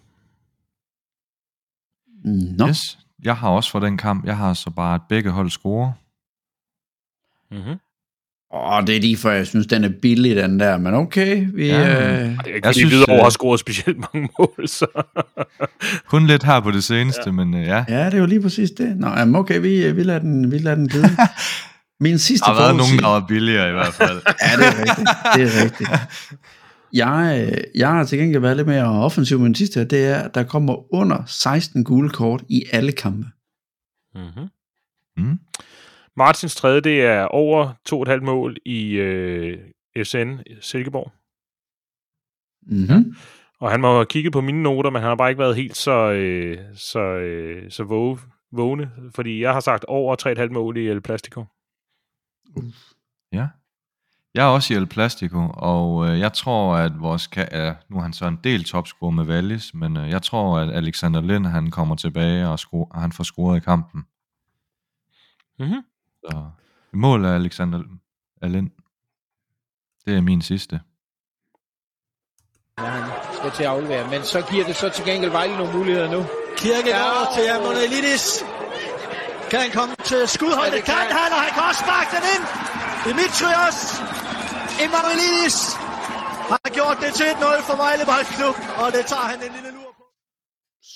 Nå. 2.58 2.68
Yes. 2.68 3.00
Jeg 3.24 3.38
har 3.38 3.50
også 3.50 3.72
for 3.72 3.80
den 3.80 3.98
kamp, 3.98 4.26
jeg 4.26 4.38
har 4.38 4.54
så 4.54 4.70
bare, 4.70 4.96
at 4.96 5.02
begge 5.10 5.30
hold 5.32 5.50
scorer. 5.50 5.92
Mm-hmm. 7.56 7.80
Åh, 8.54 8.88
det 8.88 8.96
er 8.96 9.02
lige 9.02 9.18
før, 9.18 9.32
jeg 9.32 9.48
synes, 9.48 9.68
den 9.68 9.84
er 9.84 9.90
billig, 10.02 10.36
den 10.36 10.60
der. 10.60 10.78
Men 10.78 10.94
okay, 10.94 11.48
vi... 11.54 11.68
Ja, 11.68 11.90
øh, 11.90 12.30
Det 12.30 12.40
er 12.46 12.56
ikke, 12.56 12.68
Jeg 12.68 12.76
synes, 12.76 12.94
Hvidovre 12.94 13.18
øh, 13.18 13.24
har 13.24 13.30
scoret 13.30 13.60
specielt 13.60 13.98
mange 13.98 14.30
mål, 14.40 14.68
så... 14.68 14.86
Kun 16.08 16.28
lidt 16.28 16.44
her 16.44 16.60
på 16.60 16.72
det 16.72 16.84
seneste, 16.84 17.22
ja. 17.26 17.32
men 17.32 17.54
øh, 17.54 17.68
ja. 17.68 17.86
ja, 17.90 18.06
det 18.06 18.14
er 18.14 18.18
jo 18.18 18.26
lige 18.26 18.42
præcis 18.42 18.72
det. 18.72 18.98
Nå, 18.98 19.08
jamen, 19.08 19.36
okay, 19.36 19.62
vi, 19.62 19.86
øh, 19.86 19.98
vi, 19.98 20.04
lader 20.04 20.20
den, 20.20 20.52
vi 20.52 20.58
lader 20.58 20.76
den 20.76 20.88
glide. 20.88 21.10
Min 22.00 22.20
sidste 22.20 22.46
Der 22.46 22.52
har 22.54 22.62
været 22.62 22.76
nogen, 22.76 22.98
der 23.00 23.08
var 23.08 23.26
billigere 23.28 23.70
i 23.70 23.72
hvert 23.72 23.94
fald. 23.94 24.22
Ja, 24.42 24.58
det 24.58 24.66
er 24.66 24.80
rigtigt. 24.80 25.10
Det 25.36 25.44
er 25.44 25.64
rigtigt. 25.64 25.90
Jeg, 26.94 27.52
jeg 27.76 27.90
har 27.90 28.04
til 28.04 28.20
gengæld 28.20 28.42
været 28.42 28.58
lidt 28.58 28.68
mere 28.68 28.86
offensiv 28.86 29.40
med 29.40 29.46
den 29.46 29.56
sidste 29.56 29.80
her, 29.80 29.88
det 29.88 30.06
er, 30.06 30.16
at 30.16 30.36
der 30.36 30.44
kommer 30.44 30.94
under 30.94 31.24
16 31.28 31.84
gule 31.84 32.10
kort 32.10 32.44
i 32.50 32.64
alle 32.72 32.92
kampe. 32.92 33.28
Mm-hmm. 34.16 34.48
Mm. 35.18 35.40
Martins 36.18 36.56
tredje, 36.56 36.82
det 36.82 37.02
er 37.02 37.24
over 37.24 37.74
2,5 37.90 38.26
mål 38.26 38.58
i 38.66 38.92
øh, 38.92 39.60
FCN 39.98 40.40
Silkeborg. 40.62 41.12
Mm-hmm. 42.62 43.16
Og 43.60 43.72
han 43.72 43.82
må 43.82 43.94
have 43.94 44.06
kigget 44.06 44.34
på 44.34 44.42
mine 44.42 44.64
noter, 44.64 44.90
men 44.90 45.02
han 45.02 45.10
har 45.10 45.16
bare 45.16 45.30
ikke 45.30 45.40
været 45.40 45.56
helt 45.56 45.78
så, 45.78 46.12
øh, 46.12 46.58
så, 46.76 47.00
øh, 47.00 47.72
så 47.72 47.84
våge, 47.84 48.20
vågne, 48.52 48.92
fordi 49.16 49.42
jeg 49.42 49.54
har 49.54 49.60
sagt 49.60 49.86
over 49.86 50.16
3,5 50.48 50.54
mål 50.54 50.78
i 50.78 50.88
El 50.88 51.02
Plastico. 51.02 51.46
Ja. 53.32 53.48
Jeg 54.34 54.46
er 54.46 54.50
også 54.50 54.74
i 54.74 54.78
El 54.78 54.88
Plastico, 54.88 55.50
og 55.54 56.08
øh, 56.08 56.20
jeg 56.20 56.34
tror, 56.34 56.76
at 56.76 56.92
vores... 57.02 57.30
Ka- 57.38 57.58
ja, 57.58 57.76
nu 57.90 57.98
er 57.98 58.02
han 58.02 58.14
så 58.14 58.28
en 58.28 58.40
del 58.44 58.64
topscorer 58.64 59.12
med 59.12 59.26
Wallis, 59.26 59.74
men 59.74 59.98
øh, 59.98 60.10
jeg 60.10 60.22
tror, 60.22 60.60
at 60.60 60.70
Alexander 60.70 61.22
Lind, 61.22 61.46
han 61.46 61.72
kommer 61.72 61.96
tilbage, 61.96 62.48
og 62.48 62.60
score, 62.60 62.88
han 63.00 63.12
får 63.12 63.24
scoret 63.24 63.58
i 63.58 63.60
kampen. 63.60 64.06
Mhm. 65.60 65.82
Så 66.24 66.52
mål 66.94 67.26
af 67.26 67.36
Alexander 67.36 67.80
af 68.42 68.52
Lind. 68.52 68.70
Det 70.06 70.18
er 70.18 70.22
min 70.22 70.42
sidste. 70.42 70.76
Ja, 72.80 72.86
han 72.86 73.04
skal 73.38 73.52
til 73.52 73.64
at 73.64 73.70
aflevere, 73.70 74.10
men 74.14 74.22
så 74.24 74.40
giver 74.52 74.66
det 74.66 74.76
så 74.76 74.90
til 74.90 75.06
gengæld 75.06 75.32
Vejle 75.32 75.58
nogle 75.58 75.74
muligheder 75.78 76.12
nu. 76.16 76.22
Kirkegaard 76.58 77.28
ja, 77.28 77.34
til 77.36 77.46
Amonelidis. 77.56 78.26
Kan 79.52 79.60
han 79.66 79.72
komme 79.78 79.94
til 80.12 80.22
skudhold? 80.36 80.70
Ja, 80.70 80.76
det 80.76 80.78
det 80.78 80.86
kan 80.86 81.04
kan 81.12 81.18
han, 81.24 81.32
og 81.38 81.42
han 81.46 81.52
kan 81.56 81.64
også 81.70 81.82
sparke 81.86 82.10
den 82.16 82.26
ind. 82.34 82.44
Dimitrios 83.06 83.80
Emanuelidis 84.84 85.58
har 86.52 86.70
gjort 86.78 86.98
det 87.04 87.12
til 87.20 87.24
1-0 87.24 87.68
for 87.68 87.76
Vejle 87.84 88.04
Boldklub, 88.12 88.58
og 88.82 88.88
det 88.96 89.04
tager 89.12 89.28
han 89.32 89.40
en 89.48 89.52
lille 89.58 89.72
lur 89.78 89.92
på. 90.00 90.06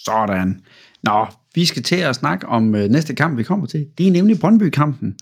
Sådan. 0.05 0.49
Nå, 1.07 1.19
vi 1.55 1.65
skal 1.65 1.83
til 1.83 1.95
at 1.95 2.15
snakke 2.15 2.47
om 2.47 2.75
øh, 2.75 2.89
næste 2.89 3.15
kamp, 3.15 3.37
vi 3.37 3.43
kommer 3.43 3.65
til. 3.65 3.85
Det 3.97 4.07
er 4.07 4.11
nemlig 4.11 4.39
Brøndby-kampen. 4.39 5.15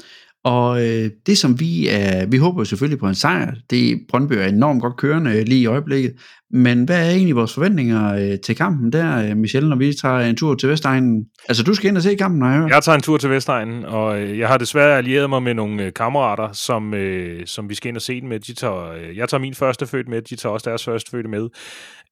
Og 0.44 0.86
øh, 0.86 1.10
det 1.26 1.38
som 1.38 1.60
vi 1.60 1.88
er, 1.88 2.26
vi 2.26 2.38
håber 2.38 2.62
jo 2.62 2.66
selvfølgelig 2.66 3.00
på 3.00 3.08
en 3.08 3.16
sejr. 3.16 3.54
Det 3.70 4.02
Brøndby 4.10 4.34
er 4.34 4.46
enormt 4.46 4.82
godt 4.82 4.98
kørende 4.98 5.44
lige 5.44 5.62
i 5.62 5.66
øjeblikket. 5.66 6.14
Men 6.52 6.84
hvad 6.84 7.08
er 7.08 7.10
egentlig 7.10 7.36
vores 7.36 7.54
forventninger 7.54 8.14
øh, 8.14 8.40
til 8.40 8.56
kampen 8.56 8.92
der, 8.92 9.30
øh, 9.30 9.38
Michelle, 9.38 9.70
når 9.70 9.76
vi 9.76 9.94
tager 9.94 10.20
en 10.20 10.36
tur 10.36 10.56
til 10.56 10.70
Vestegnen? 10.70 11.26
Altså, 11.50 11.64
du 11.64 11.74
skal 11.74 11.88
ind 11.88 11.98
og 11.98 12.04
se 12.04 12.16
kampen, 12.16 12.42
har 12.42 12.52
jeg 12.52 12.60
hørt. 12.60 12.72
Jeg 12.72 12.84
tager 12.84 12.96
en 12.96 13.02
tur 13.02 13.18
til 13.18 13.30
Vestegnen, 13.30 13.86
og 13.86 14.22
øh, 14.22 14.40
jeg 14.40 14.48
har 14.48 14.58
desværre 14.58 14.98
allieret 14.98 15.30
mig 15.30 15.44
med 15.44 15.54
nogle 15.54 15.86
øh, 15.86 15.94
kammerater, 15.94 16.52
som, 16.52 16.94
øh, 16.94 17.42
som 17.46 17.70
vi 17.70 17.76
skal 17.76 17.90
ind 17.90 17.98
og 17.98 18.02
se 18.02 18.22
den 18.22 18.30
med. 18.30 18.40
De 18.40 18.54
tager, 18.54 18.92
øh, 18.92 19.18
jeg 19.18 19.30
tager 19.30 19.42
min 19.42 19.54
første 19.54 19.88
født 19.88 20.08
med, 20.08 20.22
de 20.22 20.36
tager 20.36 20.54
også 20.54 20.70
deres 20.70 20.86
første 20.86 21.12
født 21.12 21.30
med. 21.30 21.50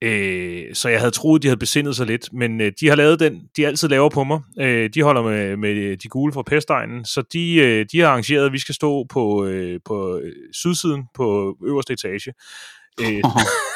Øh, 0.04 0.76
så 0.76 0.90
jeg 0.90 1.00
havde 1.00 1.12
troet, 1.12 1.44
de 1.44 1.48
havde 1.48 1.60
besindet 1.60 1.96
sig 1.96 2.08
lidt, 2.08 2.34
men 2.34 2.62
øh, 2.62 2.72
de 2.80 2.88
har 2.88 2.96
lavet 2.96 3.20
den, 3.20 3.42
de 3.58 3.68
altid 3.68 3.88
laver 3.90 4.10
på 4.10 4.24
mig. 4.24 4.42
Øh, 4.60 4.90
de 4.94 5.02
holder 5.02 5.22
med, 5.22 5.58
med 5.58 5.98
de 5.98 6.10
gule 6.10 6.34
fra 6.34 6.44
Pestegnen, 6.44 7.06
så 7.06 7.24
de, 7.34 7.56
øh, 7.56 7.86
de 7.92 8.00
har 8.00 8.08
arrangeret, 8.08 8.46
at 8.46 8.52
vi 8.52 8.60
skal 8.60 8.76
stå 8.76 9.04
på, 9.04 9.46
øh, 9.46 9.80
på 9.86 10.18
øh, 10.18 10.32
sydsiden 10.54 11.04
på 11.14 11.58
øverste 11.66 11.94
etage. 11.94 12.34
Øh, 13.02 13.24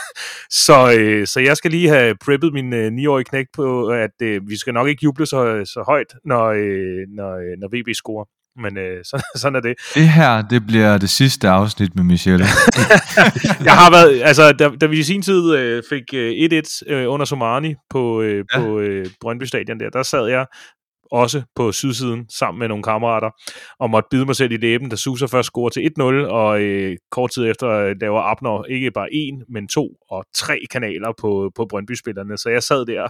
så, 0.65 0.95
øh, 0.99 1.27
så 1.27 1.39
jeg 1.39 1.57
skal 1.57 1.71
lige 1.71 1.89
have 1.89 2.15
preppet 2.15 2.53
min 2.53 2.73
øh, 2.73 2.91
9-årige 2.91 3.25
knæk 3.25 3.45
på, 3.53 3.87
at 3.87 4.21
øh, 4.21 4.49
vi 4.49 4.57
skal 4.57 4.73
nok 4.73 4.87
ikke 4.87 5.03
juble 5.03 5.25
så, 5.25 5.61
så 5.65 5.83
højt, 5.87 6.13
når, 6.25 6.45
øh, 6.45 7.07
når, 7.09 7.35
øh, 7.35 7.57
når 7.59 7.67
VB 7.67 7.95
scorer. 7.95 8.25
Men 8.61 8.77
øh, 8.77 9.03
så, 9.09 9.23
sådan 9.35 9.55
er 9.55 9.59
det. 9.59 9.75
Det 9.95 10.09
her, 10.09 10.41
det 10.41 10.67
bliver 10.67 10.97
det 10.97 11.09
sidste 11.09 11.49
afsnit 11.49 11.95
med 11.95 12.03
Michelle. 12.03 12.45
jeg 13.69 13.73
har 13.73 13.91
været, 13.91 14.21
altså, 14.23 14.51
da, 14.51 14.69
da 14.81 14.85
vi 14.85 14.99
i 14.99 15.03
sin 15.03 15.21
tid 15.21 15.55
øh, 15.55 15.83
fik 15.89 16.03
øh, 16.13 16.31
1-1 16.89 16.93
øh, 16.93 17.11
under 17.11 17.25
Somani 17.25 17.75
på, 17.89 18.21
øh, 18.21 18.45
Ja. 18.53 18.59
på 18.59 18.79
øh, 18.79 19.05
Brøndby 19.21 19.43
Stadion 19.43 19.79
der, 19.79 19.89
der 19.89 20.03
sad 20.03 20.27
jeg 20.27 20.45
også 21.11 21.41
på 21.55 21.71
sydsiden 21.71 22.25
sammen 22.29 22.59
med 22.59 22.67
nogle 22.67 22.83
kammerater 22.83 23.29
og 23.79 23.89
måtte 23.89 24.07
bide 24.11 24.25
mig 24.25 24.35
selv 24.35 24.51
i 24.51 24.57
læben, 24.57 24.89
da 24.89 24.95
Susa 24.95 25.25
først 25.25 25.45
scorer 25.47 25.69
til 25.69 25.89
1-0, 25.99 26.03
og 26.31 26.61
øh, 26.61 26.97
kort 27.11 27.31
tid 27.31 27.49
efter 27.49 27.69
øh, 27.69 27.95
laver 28.01 28.21
Abner 28.21 28.63
ikke 28.69 28.91
bare 28.91 29.13
en, 29.13 29.43
men 29.49 29.67
to 29.67 29.87
og 30.09 30.25
tre 30.35 30.59
kanaler 30.71 31.13
på, 31.21 31.51
på 31.55 31.65
Brøndby-spillerne. 31.69 32.37
Så 32.37 32.49
jeg 32.49 32.63
sad 32.63 32.85
der 32.85 33.07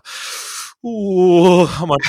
uh, 0.85 1.81
og 1.81 1.87
måtte 1.87 2.07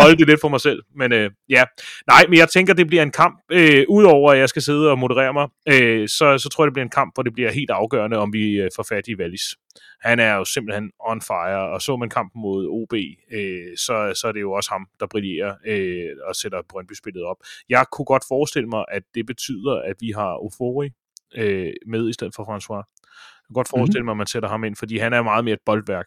holde 0.00 0.16
det 0.16 0.26
lidt 0.26 0.40
for 0.40 0.48
mig 0.48 0.60
selv. 0.60 0.82
Men 0.96 1.12
øh, 1.12 1.30
ja, 1.48 1.64
nej, 2.06 2.24
men 2.28 2.38
jeg 2.38 2.48
tænker, 2.48 2.74
det 2.74 2.86
bliver 2.86 3.02
en 3.02 3.10
kamp, 3.10 3.40
øh, 3.52 3.84
udover 3.88 4.32
at 4.32 4.38
jeg 4.38 4.48
skal 4.48 4.62
sidde 4.62 4.90
og 4.90 4.98
moderere 4.98 5.32
mig, 5.32 5.48
øh, 5.68 6.08
så, 6.08 6.38
så 6.38 6.48
tror 6.48 6.64
jeg, 6.64 6.66
det 6.66 6.72
bliver 6.74 6.84
en 6.84 6.98
kamp, 7.00 7.14
hvor 7.14 7.22
det 7.22 7.32
bliver 7.32 7.52
helt 7.52 7.70
afgørende, 7.70 8.16
om 8.18 8.32
vi 8.32 8.60
øh, 8.60 8.70
får 8.76 8.86
fat 8.88 9.08
i 9.08 9.16
Wallis. 9.16 9.56
Han 10.00 10.18
er 10.18 10.34
jo 10.34 10.44
simpelthen 10.44 10.90
on 11.00 11.20
fire, 11.20 11.68
og 11.74 11.82
så 11.82 11.96
man 11.96 12.10
kampen 12.10 12.42
mod 12.42 12.66
OB, 12.66 12.94
øh, 13.32 13.76
så, 13.76 14.12
så 14.20 14.28
er 14.28 14.32
det 14.32 14.40
jo 14.40 14.52
også 14.52 14.70
ham, 14.70 14.86
der 15.00 15.06
brillerer 15.06 15.54
øh, 15.66 16.10
og 16.28 16.36
sætter 16.36 16.62
Brøndby-spillet 16.68 17.22
op. 17.24 17.36
Jeg 17.68 17.84
kunne 17.92 18.04
godt 18.04 18.24
forestille 18.28 18.68
mig, 18.68 18.84
at 18.88 19.02
det 19.14 19.26
betyder, 19.26 19.74
at 19.84 19.96
vi 20.00 20.10
har 20.10 20.44
Ofori 20.46 20.90
øh, 21.36 21.72
med 21.86 22.08
i 22.08 22.12
stedet 22.12 22.34
for 22.36 22.44
François. 22.44 22.82
Jeg 23.42 23.46
kan 23.48 23.54
godt 23.54 23.68
forestille 23.68 24.04
mig, 24.04 24.12
at 24.12 24.16
man 24.16 24.26
sætter 24.26 24.48
ham 24.48 24.64
ind, 24.64 24.76
fordi 24.76 24.98
han 24.98 25.12
er 25.12 25.22
meget 25.22 25.44
mere 25.44 25.54
et 25.54 25.66
boldværk. 25.66 26.06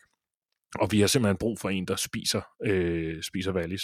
Og 0.80 0.92
vi 0.92 1.00
har 1.00 1.08
simpelthen 1.08 1.38
brug 1.38 1.60
for 1.60 1.70
en, 1.70 1.86
der 1.86 1.96
spiser, 1.96 2.42
øh, 2.66 3.24
spiser 3.24 3.54
Wallis. 3.54 3.84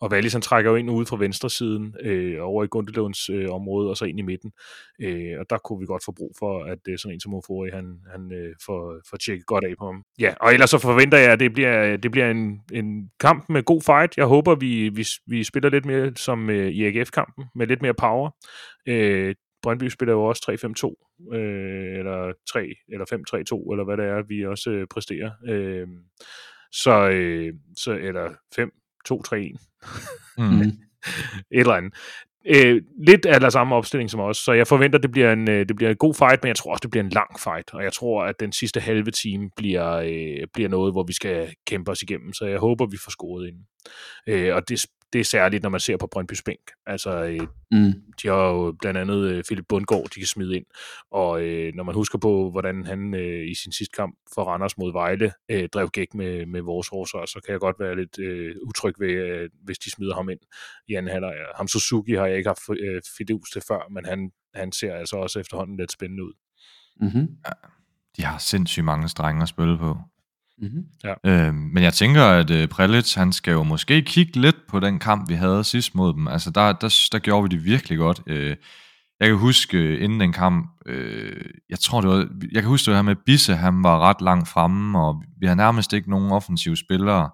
Og 0.00 0.10
Wallis, 0.10 0.32
han 0.32 0.42
trækker 0.42 0.70
jo 0.70 0.76
ind 0.76 0.90
ude 0.90 1.06
fra 1.06 1.16
venstre 1.16 1.50
siden, 1.50 1.94
øh, 2.00 2.36
over 2.40 2.64
i 2.64 2.66
Gundelunds 2.66 3.28
øh, 3.28 3.50
område, 3.50 3.90
og 3.90 3.96
så 3.96 4.04
ind 4.04 4.18
i 4.18 4.22
midten. 4.22 4.52
Øh, 5.00 5.38
og 5.40 5.46
der 5.50 5.58
kunne 5.58 5.80
vi 5.80 5.86
godt 5.86 6.04
få 6.04 6.12
brug 6.12 6.34
for, 6.38 6.64
at 6.64 6.78
øh, 6.88 6.98
sådan 6.98 7.14
en 7.14 7.20
som 7.20 7.34
Ofori, 7.34 7.70
han, 7.70 8.00
han 8.12 8.32
øh, 8.32 8.54
får, 8.66 9.00
får 9.10 9.16
tjekket 9.16 9.46
godt 9.46 9.64
af 9.64 9.74
på 9.78 9.84
ham. 9.84 10.02
Ja, 10.18 10.34
og 10.40 10.52
ellers 10.52 10.70
så 10.70 10.78
forventer 10.78 11.18
jeg, 11.18 11.32
at 11.32 11.40
det 11.40 11.52
bliver, 11.52 11.96
det 11.96 12.10
bliver 12.10 12.30
en, 12.30 12.60
en 12.72 13.10
kamp 13.20 13.48
med 13.48 13.62
god 13.62 13.82
fight. 13.82 14.16
Jeg 14.16 14.26
håber, 14.26 14.54
vi, 14.54 14.88
vi, 14.88 15.06
vi 15.26 15.44
spiller 15.44 15.70
lidt 15.70 15.84
mere 15.84 16.12
som 16.16 16.50
øh, 16.50 16.68
i 16.68 16.84
AGF-kampen, 16.86 17.44
med 17.54 17.66
lidt 17.66 17.82
mere 17.82 17.94
power. 17.94 18.30
Øh, 18.88 19.34
Brøndby 19.62 19.88
spiller 19.88 20.12
jo 20.12 20.24
også 20.24 20.42
3-5-2, 20.42 21.34
øh, 21.36 21.98
eller 21.98 22.32
3, 22.52 22.74
eller 22.88 23.04
5-3-2, 23.04 23.72
eller 23.72 23.84
hvad 23.84 23.96
det 23.96 24.04
er, 24.04 24.22
vi 24.28 24.46
også 24.46 24.70
øh, 24.70 24.86
præsterer. 24.90 25.30
Øh, 25.48 25.86
så, 26.72 27.08
øh, 27.08 27.54
så, 27.76 27.92
eller 27.92 28.30
5-2-3-1. 28.54 29.56
Mm. 30.38 30.60
Et 31.56 31.60
eller 31.60 31.74
andet. 31.74 31.94
Øh, 32.46 32.82
lidt 33.06 33.26
af 33.26 33.40
der 33.40 33.50
samme 33.50 33.74
opstilling 33.74 34.10
som 34.10 34.20
os, 34.20 34.36
så 34.36 34.52
jeg 34.52 34.66
forventer, 34.66 34.98
det 34.98 35.12
bliver, 35.12 35.32
en, 35.32 35.50
øh, 35.50 35.68
det 35.68 35.76
bliver 35.76 35.90
en 35.90 35.96
god 35.96 36.14
fight, 36.14 36.42
men 36.42 36.48
jeg 36.48 36.56
tror 36.56 36.70
også, 36.70 36.82
det 36.82 36.90
bliver 36.90 37.04
en 37.04 37.10
lang 37.10 37.40
fight, 37.40 37.74
og 37.74 37.84
jeg 37.84 37.92
tror, 37.92 38.24
at 38.24 38.40
den 38.40 38.52
sidste 38.52 38.80
halve 38.80 39.10
time 39.10 39.50
bliver, 39.56 39.92
øh, 39.92 40.46
bliver 40.54 40.68
noget, 40.68 40.94
hvor 40.94 41.04
vi 41.06 41.12
skal 41.12 41.54
kæmpe 41.66 41.90
os 41.90 42.02
igennem, 42.02 42.32
så 42.32 42.46
jeg 42.46 42.58
håber, 42.58 42.86
vi 42.86 42.96
får 43.04 43.10
scoret 43.10 43.48
ind. 43.48 43.56
Øh, 44.26 44.54
og 44.54 44.68
det, 44.68 44.86
det 45.12 45.20
er 45.20 45.24
særligt, 45.24 45.62
når 45.62 45.70
man 45.70 45.80
ser 45.80 45.96
på 45.96 46.08
Brøndby's 46.16 46.42
bænk. 46.44 46.70
Altså, 46.86 47.24
øh, 47.24 47.40
Mm. 47.74 47.92
de 48.22 48.28
har 48.28 48.34
jo 48.48 48.76
blandt 48.80 48.98
andet 49.00 49.24
øh, 49.30 49.44
Philip 49.44 49.64
Bundgaard, 49.68 50.04
de 50.14 50.20
kan 50.20 50.26
smide 50.26 50.56
ind. 50.56 50.64
Og 51.10 51.42
øh, 51.42 51.72
når 51.74 51.84
man 51.84 51.94
husker 51.94 52.18
på, 52.18 52.50
hvordan 52.50 52.86
han 52.86 53.14
øh, 53.14 53.50
i 53.50 53.54
sin 53.54 53.72
sidste 53.72 53.96
kamp 53.96 54.16
for 54.34 54.44
Randers 54.44 54.78
mod 54.78 54.92
Vejle 54.92 55.32
øh, 55.50 55.68
drev 55.68 55.88
gæk 55.88 56.14
med, 56.14 56.46
med 56.46 56.60
vores 56.60 56.88
forsvar, 56.88 57.26
så 57.26 57.40
kan 57.44 57.52
jeg 57.52 57.60
godt 57.60 57.76
være 57.80 57.96
lidt 57.96 58.18
øh, 58.18 58.54
utryg 58.62 58.94
ved, 58.98 59.10
øh, 59.10 59.50
hvis 59.64 59.78
de 59.78 59.90
smider 59.90 60.14
ham 60.14 60.28
ind 60.28 60.38
i 60.88 60.94
anden 60.94 61.12
halvleg. 61.12 61.34
Ham 61.56 61.68
Suzuki 61.68 62.12
har 62.12 62.26
jeg 62.26 62.36
ikke 62.36 62.48
haft 62.48 62.80
øh, 62.80 63.02
fidus 63.18 63.50
til 63.50 63.62
før, 63.68 63.88
men 63.90 64.04
han, 64.04 64.30
han 64.54 64.72
ser 64.72 64.94
altså 64.94 65.16
også 65.16 65.40
efterhånden 65.40 65.76
lidt 65.76 65.92
spændende 65.92 66.24
ud. 66.24 66.32
Mm-hmm. 67.00 67.28
De 68.16 68.22
har 68.22 68.38
sindssygt 68.38 68.84
mange 68.84 69.08
strenge 69.08 69.42
at 69.42 69.48
spille 69.48 69.78
på. 69.78 69.96
Mm-hmm. 70.58 70.84
Øh, 71.30 71.54
men 71.54 71.82
jeg 71.82 71.94
tænker, 71.94 72.24
at 72.24 72.50
øh, 72.50 72.68
Prelic, 72.68 73.14
han 73.14 73.32
skal 73.32 73.52
jo 73.52 73.62
måske 73.62 74.02
kigge 74.02 74.40
lidt 74.40 74.56
på 74.68 74.80
den 74.80 74.98
kamp, 74.98 75.28
vi 75.28 75.34
havde 75.34 75.64
sidst 75.64 75.94
mod 75.94 76.14
dem. 76.14 76.28
Altså, 76.28 76.50
der, 76.50 76.72
der, 76.72 77.08
der 77.12 77.18
gjorde 77.18 77.42
vi 77.42 77.56
det 77.56 77.64
virkelig 77.64 77.98
godt. 77.98 78.22
Øh, 78.26 78.56
jeg 79.20 79.28
kan 79.28 79.38
huske, 79.38 79.78
øh, 79.78 80.04
inden 80.04 80.20
den 80.20 80.32
kamp, 80.32 80.70
øh, 80.86 81.44
jeg 81.70 81.78
tror 81.78 82.00
det 82.00 82.10
var, 82.10 82.28
jeg 82.52 82.62
kan 82.62 82.68
huske 82.68 82.86
det 82.86 82.94
her 82.94 83.02
med 83.02 83.16
Bisse, 83.26 83.54
han 83.54 83.82
var 83.82 83.98
ret 83.98 84.20
langt 84.20 84.48
fremme, 84.48 84.98
og 84.98 85.22
vi 85.40 85.46
har 85.46 85.54
nærmest 85.54 85.92
ikke 85.92 86.10
nogen 86.10 86.32
offensive 86.32 86.76
spillere 86.76 87.30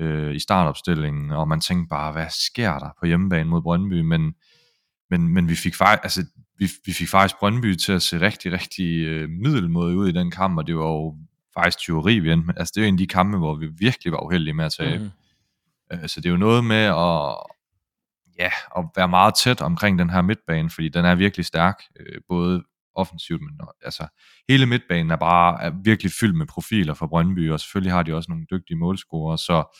øh, 0.00 0.34
i 0.34 0.38
startopstillingen, 0.38 1.30
og 1.30 1.48
man 1.48 1.60
tænkte 1.60 1.88
bare, 1.88 2.12
hvad 2.12 2.26
sker 2.30 2.78
der 2.78 2.88
på 3.00 3.06
hjemmebane 3.06 3.48
mod 3.48 3.62
Brøndby? 3.62 4.00
Men, 4.00 4.34
men, 5.10 5.28
men 5.28 5.48
vi 5.48 5.54
fik 5.54 5.74
faktisk, 5.74 6.04
altså, 6.04 6.24
vi, 6.58 6.68
vi 6.86 6.92
fik 6.92 7.08
faktisk 7.08 7.38
Brøndby 7.38 7.74
til 7.74 7.92
at 7.92 8.02
se 8.02 8.20
rigtig, 8.20 8.52
rigtig 8.52 9.06
øh, 9.06 9.28
middelmåde 9.28 9.96
ud 9.96 10.08
i 10.08 10.12
den 10.12 10.30
kamp, 10.30 10.58
og 10.58 10.66
det 10.66 10.76
var 10.76 10.84
jo 10.84 11.16
faktisk 11.54 11.78
tyveri, 11.78 12.18
vi 12.18 12.32
endte 12.32 12.46
med. 12.46 12.54
Altså, 12.56 12.72
det 12.74 12.80
er 12.80 12.84
jo 12.84 12.88
en 12.88 12.94
af 12.94 12.98
de 12.98 13.06
kampe, 13.06 13.38
hvor 13.38 13.54
vi 13.54 13.68
virkelig 13.78 14.12
var 14.12 14.24
uheldige 14.24 14.54
med 14.54 14.64
at 14.64 14.72
tabe. 14.72 15.04
Mm. 15.04 16.08
Så 16.08 16.20
det 16.20 16.26
er 16.26 16.30
jo 16.30 16.36
noget 16.36 16.64
med 16.64 16.84
at, 16.84 17.36
ja, 18.38 18.50
at 18.76 18.84
være 18.96 19.08
meget 19.08 19.34
tæt 19.34 19.60
omkring 19.60 19.98
den 19.98 20.10
her 20.10 20.22
midtbane, 20.22 20.70
fordi 20.70 20.88
den 20.88 21.04
er 21.04 21.14
virkelig 21.14 21.46
stærk, 21.46 21.82
øh, 22.00 22.20
både 22.28 22.64
offensivt, 22.94 23.40
men 23.42 23.60
altså 23.82 24.06
hele 24.48 24.66
midtbanen 24.66 25.10
er 25.10 25.16
bare 25.16 25.62
er 25.62 25.70
virkelig 25.84 26.12
fyldt 26.20 26.36
med 26.36 26.46
profiler 26.46 26.94
for 26.94 27.06
Brøndby, 27.06 27.50
og 27.50 27.60
selvfølgelig 27.60 27.92
har 27.92 28.02
de 28.02 28.14
også 28.14 28.30
nogle 28.30 28.46
dygtige 28.50 28.76
målscorer, 28.76 29.36
så 29.36 29.78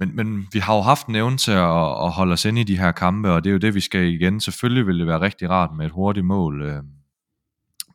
men, 0.00 0.16
men 0.16 0.48
vi 0.52 0.58
har 0.58 0.74
jo 0.74 0.80
haft 0.80 1.06
en 1.06 1.14
evne 1.14 1.36
til 1.36 1.52
at, 1.52 2.04
at 2.04 2.10
holde 2.10 2.32
os 2.32 2.44
inde 2.44 2.60
i 2.60 2.64
de 2.64 2.78
her 2.78 2.92
kampe, 2.92 3.32
og 3.32 3.44
det 3.44 3.50
er 3.50 3.52
jo 3.52 3.58
det, 3.58 3.74
vi 3.74 3.80
skal 3.80 4.04
igen. 4.04 4.40
Selvfølgelig 4.40 4.86
vil 4.86 4.98
det 4.98 5.06
være 5.06 5.20
rigtig 5.20 5.50
rart 5.50 5.70
med 5.76 5.86
et 5.86 5.92
hurtigt 5.92 6.26
mål, 6.26 6.62
øh, 6.62 6.82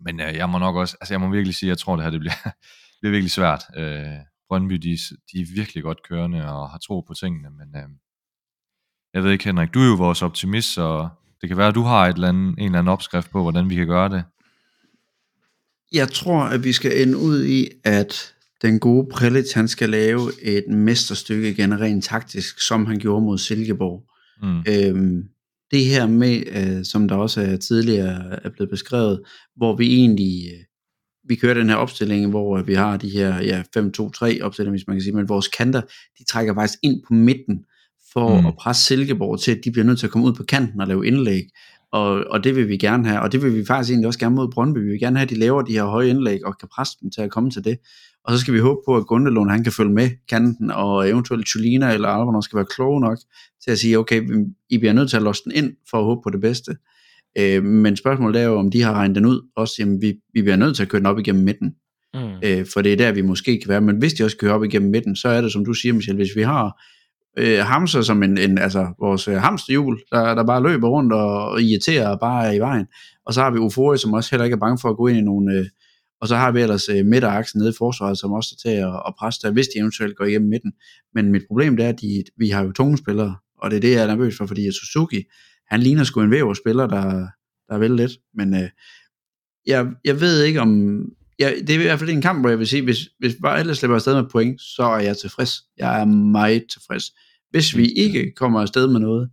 men 0.01 0.19
øh, 0.19 0.35
jeg 0.35 0.49
må 0.49 0.57
nok 0.57 0.75
også, 0.75 0.97
altså 1.01 1.13
jeg 1.13 1.21
må 1.21 1.29
virkelig 1.29 1.55
sige, 1.55 1.69
jeg 1.69 1.77
tror, 1.77 1.95
det 1.95 2.03
her 2.03 2.11
det 2.11 2.19
bliver, 2.19 2.35
det 2.43 2.53
bliver 3.01 3.11
virkelig 3.11 3.31
svært. 3.31 3.63
Øh, 3.77 4.05
Brøndby, 4.47 4.75
de, 4.75 4.97
de 5.31 5.41
er 5.41 5.55
virkelig 5.55 5.83
godt 5.83 6.07
kørende 6.09 6.51
og 6.51 6.69
har 6.69 6.77
tro 6.77 7.01
på 7.01 7.13
tingene, 7.13 7.49
men 7.49 7.75
øh, 7.75 7.89
jeg 9.13 9.23
ved 9.23 9.31
ikke, 9.31 9.45
Henrik, 9.45 9.73
du 9.73 9.79
er 9.79 9.87
jo 9.87 9.95
vores 9.95 10.21
optimist, 10.21 10.73
så 10.73 11.09
det 11.41 11.49
kan 11.49 11.57
være, 11.57 11.67
at 11.67 11.75
du 11.75 11.81
har 11.81 12.07
et 12.07 12.13
eller 12.13 12.29
andet, 12.29 12.55
en 12.57 12.65
eller 12.65 12.79
anden 12.79 12.91
opskrift 12.91 13.31
på, 13.31 13.41
hvordan 13.41 13.69
vi 13.69 13.75
kan 13.75 13.87
gøre 13.87 14.09
det. 14.09 14.23
Jeg 15.91 16.11
tror, 16.11 16.43
at 16.43 16.63
vi 16.63 16.73
skal 16.73 17.01
ende 17.01 17.17
ud 17.17 17.45
i, 17.45 17.69
at 17.83 18.35
den 18.61 18.79
gode 18.79 19.07
Prelic, 19.11 19.53
han 19.53 19.67
skal 19.67 19.89
lave 19.89 20.31
et 20.41 20.67
mesterstykke 20.67 21.49
igen 21.49 21.79
rent 21.79 22.03
taktisk, 22.03 22.59
som 22.59 22.85
han 22.85 22.99
gjorde 22.99 23.25
mod 23.25 23.37
Silkeborg. 23.37 24.09
Mm. 24.41 24.63
Øhm, 24.67 25.29
det 25.75 25.85
her 25.85 26.07
med, 26.07 26.43
øh, 26.47 26.85
som 26.85 27.07
der 27.07 27.15
også 27.15 27.41
er 27.41 27.57
tidligere 27.57 28.45
er 28.45 28.49
blevet 28.49 28.69
beskrevet, 28.69 29.21
hvor 29.55 29.75
vi 29.75 29.93
egentlig, 29.93 30.51
øh, 30.53 30.59
vi 31.27 31.35
kører 31.35 31.53
den 31.53 31.69
her 31.69 31.75
opstilling, 31.75 32.29
hvor 32.29 32.57
øh, 32.57 32.67
vi 32.67 32.73
har 32.73 32.97
de 32.97 33.09
her 33.09 33.41
ja, 33.41 33.63
5-2-3 33.77 34.41
opstillinger, 34.43 34.71
hvis 34.71 34.87
man 34.87 34.95
kan 34.95 35.01
sige, 35.01 35.15
men 35.15 35.29
vores 35.29 35.47
kanter, 35.47 35.81
de 36.19 36.23
trækker 36.23 36.53
faktisk 36.53 36.79
ind 36.83 37.01
på 37.07 37.13
midten, 37.13 37.65
for 38.13 38.41
mm. 38.41 38.45
at 38.45 38.55
presse 38.55 38.83
Silkeborg 38.83 39.39
til, 39.39 39.51
at 39.51 39.61
de 39.63 39.71
bliver 39.71 39.85
nødt 39.85 39.99
til 39.99 40.07
at 40.07 40.11
komme 40.11 40.27
ud 40.27 40.33
på 40.33 40.43
kanten 40.43 40.81
og 40.81 40.87
lave 40.87 41.07
indlæg. 41.07 41.43
Og, 41.91 42.23
og 42.29 42.43
det 42.43 42.55
vil 42.55 42.67
vi 42.67 42.77
gerne 42.77 43.07
have, 43.07 43.21
og 43.21 43.31
det 43.31 43.43
vil 43.43 43.55
vi 43.55 43.65
faktisk 43.65 43.91
egentlig 43.91 44.07
også 44.07 44.19
gerne 44.19 44.35
mod 44.35 44.51
Brøndby. 44.51 44.77
Vi 44.77 44.89
vil 44.89 44.99
gerne 44.99 45.17
have, 45.17 45.23
at 45.23 45.29
de 45.29 45.39
laver 45.39 45.61
de 45.61 45.73
her 45.73 45.85
høje 45.85 46.09
indlæg 46.09 46.45
og 46.45 46.57
kan 46.57 46.69
presse 46.75 46.97
dem 47.01 47.11
til 47.11 47.21
at 47.21 47.31
komme 47.31 47.51
til 47.51 47.63
det. 47.63 47.77
Og 48.27 48.33
så 48.33 48.39
skal 48.39 48.53
vi 48.53 48.59
håbe 48.59 48.79
på, 48.87 48.97
at 48.97 49.07
Gundelund 49.07 49.49
han 49.49 49.63
kan 49.63 49.71
følge 49.71 49.93
med 49.93 50.09
kanten, 50.29 50.71
og 50.71 51.09
eventuelt 51.09 51.47
Tulina 51.47 51.93
eller 51.93 52.07
Alvarez 52.07 52.45
skal 52.45 52.57
være 52.57 52.65
kloge 52.75 53.01
nok 53.01 53.17
til 53.63 53.71
at 53.71 53.79
sige, 53.79 53.99
okay, 53.99 54.21
vi- 54.21 54.45
I 54.69 54.77
bliver 54.77 54.93
nødt 54.93 55.09
til 55.09 55.17
at 55.17 55.23
låse 55.23 55.41
den 55.43 55.51
ind 55.55 55.73
for 55.89 55.97
at 55.97 56.03
håbe 56.03 56.21
på 56.23 56.29
det 56.29 56.41
bedste. 56.41 56.75
Øh, 57.39 57.63
men 57.63 57.95
spørgsmålet 57.97 58.41
er 58.41 58.45
jo, 58.45 58.59
om 58.59 58.71
de 58.71 58.81
har 58.81 58.93
regnet 58.93 59.15
den 59.15 59.25
ud. 59.25 59.41
Også, 59.55 59.75
jamen, 59.79 60.01
vi, 60.01 60.13
vi 60.33 60.41
bliver 60.41 60.55
nødt 60.55 60.75
til 60.75 60.83
at 60.83 60.89
køre 60.89 60.99
den 60.99 61.05
op 61.05 61.19
igennem 61.19 61.43
midten. 61.43 61.73
Mm. 62.13 62.19
Øh, 62.43 62.65
for 62.73 62.81
det 62.81 62.93
er 62.93 62.97
der, 62.97 63.11
vi 63.11 63.21
måske 63.21 63.59
kan 63.59 63.69
være. 63.69 63.81
Men 63.81 63.97
hvis 63.97 64.13
de 64.13 64.23
også 64.23 64.37
kører 64.37 64.53
op 64.53 64.63
igennem 64.63 64.91
midten, 64.91 65.15
så 65.15 65.27
er 65.27 65.41
det, 65.41 65.51
som 65.51 65.65
du 65.65 65.73
siger, 65.73 65.93
Michel, 65.93 66.15
hvis 66.15 66.35
vi 66.35 66.41
har 66.41 66.81
øh, 67.37 67.59
hamster 67.59 68.01
som 68.01 68.23
en, 68.23 68.37
en 68.37 68.57
altså 68.57 68.87
vores 68.99 69.27
øh, 69.27 69.35
hamsterhjul, 69.35 69.99
der, 70.11 70.35
der 70.35 70.43
bare 70.43 70.63
løber 70.63 70.87
rundt 70.87 71.13
og, 71.13 71.49
og 71.49 71.61
irriterer 71.61 72.17
bare 72.17 72.55
i 72.55 72.59
vejen. 72.59 72.85
Og 73.25 73.33
så 73.33 73.41
har 73.41 73.51
vi 73.51 73.57
Ufori, 73.57 73.97
som 73.97 74.13
også 74.13 74.31
heller 74.31 74.43
ikke 74.45 74.55
er 74.55 74.59
bange 74.59 74.77
for 74.81 74.89
at 74.89 74.97
gå 74.97 75.07
ind 75.07 75.17
i 75.17 75.21
nogle... 75.21 75.53
Øh, 75.53 75.65
og 76.25 76.29
så 76.29 76.35
har 76.35 76.51
vi 76.51 76.61
ellers 76.61 76.89
øh, 76.89 77.05
midteraksen 77.05 77.59
nede 77.59 77.69
i 77.69 77.73
forsvaret, 77.77 78.17
som 78.17 78.31
også 78.31 78.55
er 78.55 78.69
til 78.69 78.75
at, 78.77 79.01
at 79.07 79.13
presse 79.19 79.41
der, 79.41 79.51
hvis 79.51 79.67
de 79.67 79.79
eventuelt 79.79 80.17
går 80.17 80.25
igennem 80.25 80.49
midten. 80.49 80.73
Men 81.13 81.31
mit 81.31 81.41
problem 81.47 81.77
det 81.77 81.85
er, 81.85 81.89
at 81.89 82.01
de, 82.01 82.23
vi 82.37 82.49
har 82.49 82.63
jo 82.63 82.71
tunge 82.71 82.97
spillere, 82.97 83.35
og 83.57 83.71
det 83.71 83.77
er 83.77 83.81
det, 83.81 83.91
jeg 83.91 84.03
er 84.03 84.07
nervøs 84.07 84.37
for, 84.37 84.45
fordi 84.45 84.71
Suzuki, 84.71 85.23
han 85.67 85.79
ligner 85.79 86.03
sgu 86.03 86.21
en 86.21 86.31
væver-spiller, 86.31 86.87
der, 86.87 87.27
der 87.69 87.77
vil 87.77 87.91
lidt. 87.91 88.11
Men 88.33 88.53
øh, 88.53 88.69
jeg, 89.67 89.87
jeg 90.05 90.21
ved 90.21 90.43
ikke 90.43 90.61
om... 90.61 91.01
Jeg, 91.39 91.55
det 91.67 91.69
er 91.69 91.79
i 91.79 91.83
hvert 91.83 91.99
fald 91.99 92.09
en 92.09 92.21
kamp, 92.21 92.39
hvor 92.39 92.49
jeg 92.49 92.59
vil 92.59 92.67
sige, 92.67 92.83
hvis, 92.83 93.09
hvis 93.19 93.35
bare 93.41 93.59
alle 93.59 93.75
slipper 93.75 93.95
afsted 93.95 94.15
med 94.15 94.29
point, 94.31 94.61
så 94.61 94.83
er 94.83 94.99
jeg 94.99 95.17
tilfreds. 95.17 95.51
Jeg 95.77 96.01
er 96.01 96.05
meget 96.05 96.63
tilfreds. 96.71 97.03
Hvis 97.49 97.77
vi 97.77 97.85
ikke 97.91 98.33
kommer 98.35 98.61
afsted 98.61 98.87
med 98.87 98.99
noget, 98.99 99.29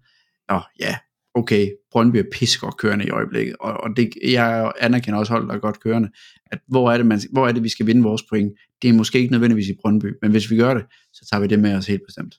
nå 0.48 0.60
ja, 0.80 0.96
okay, 1.34 1.70
Brøndby 1.90 2.16
er 2.16 2.24
pissegodt 2.32 2.76
kørende 2.76 3.04
i 3.06 3.10
øjeblikket, 3.10 3.56
og, 3.60 3.72
og 3.72 3.90
det, 3.96 4.10
jeg 4.24 4.72
anerkender 4.80 5.18
også 5.18 5.32
hold, 5.32 5.48
der 5.48 5.54
er 5.54 5.58
godt 5.58 5.80
kørende, 5.80 6.08
at 6.46 6.58
hvor 6.68 6.92
er, 6.92 6.96
det, 6.96 7.06
man, 7.06 7.20
hvor 7.32 7.48
er 7.48 7.52
det, 7.52 7.62
vi 7.62 7.68
skal 7.68 7.86
vinde 7.86 8.02
vores 8.02 8.22
point? 8.22 8.52
Det 8.82 8.90
er 8.90 8.94
måske 8.94 9.18
ikke 9.18 9.32
nødvendigvis 9.32 9.68
i 9.68 9.76
Brøndby, 9.82 10.14
men 10.22 10.30
hvis 10.30 10.50
vi 10.50 10.56
gør 10.56 10.74
det, 10.74 10.84
så 11.12 11.28
tager 11.30 11.40
vi 11.40 11.46
det 11.46 11.58
med 11.58 11.74
os 11.76 11.86
helt 11.86 12.02
bestemt. 12.06 12.34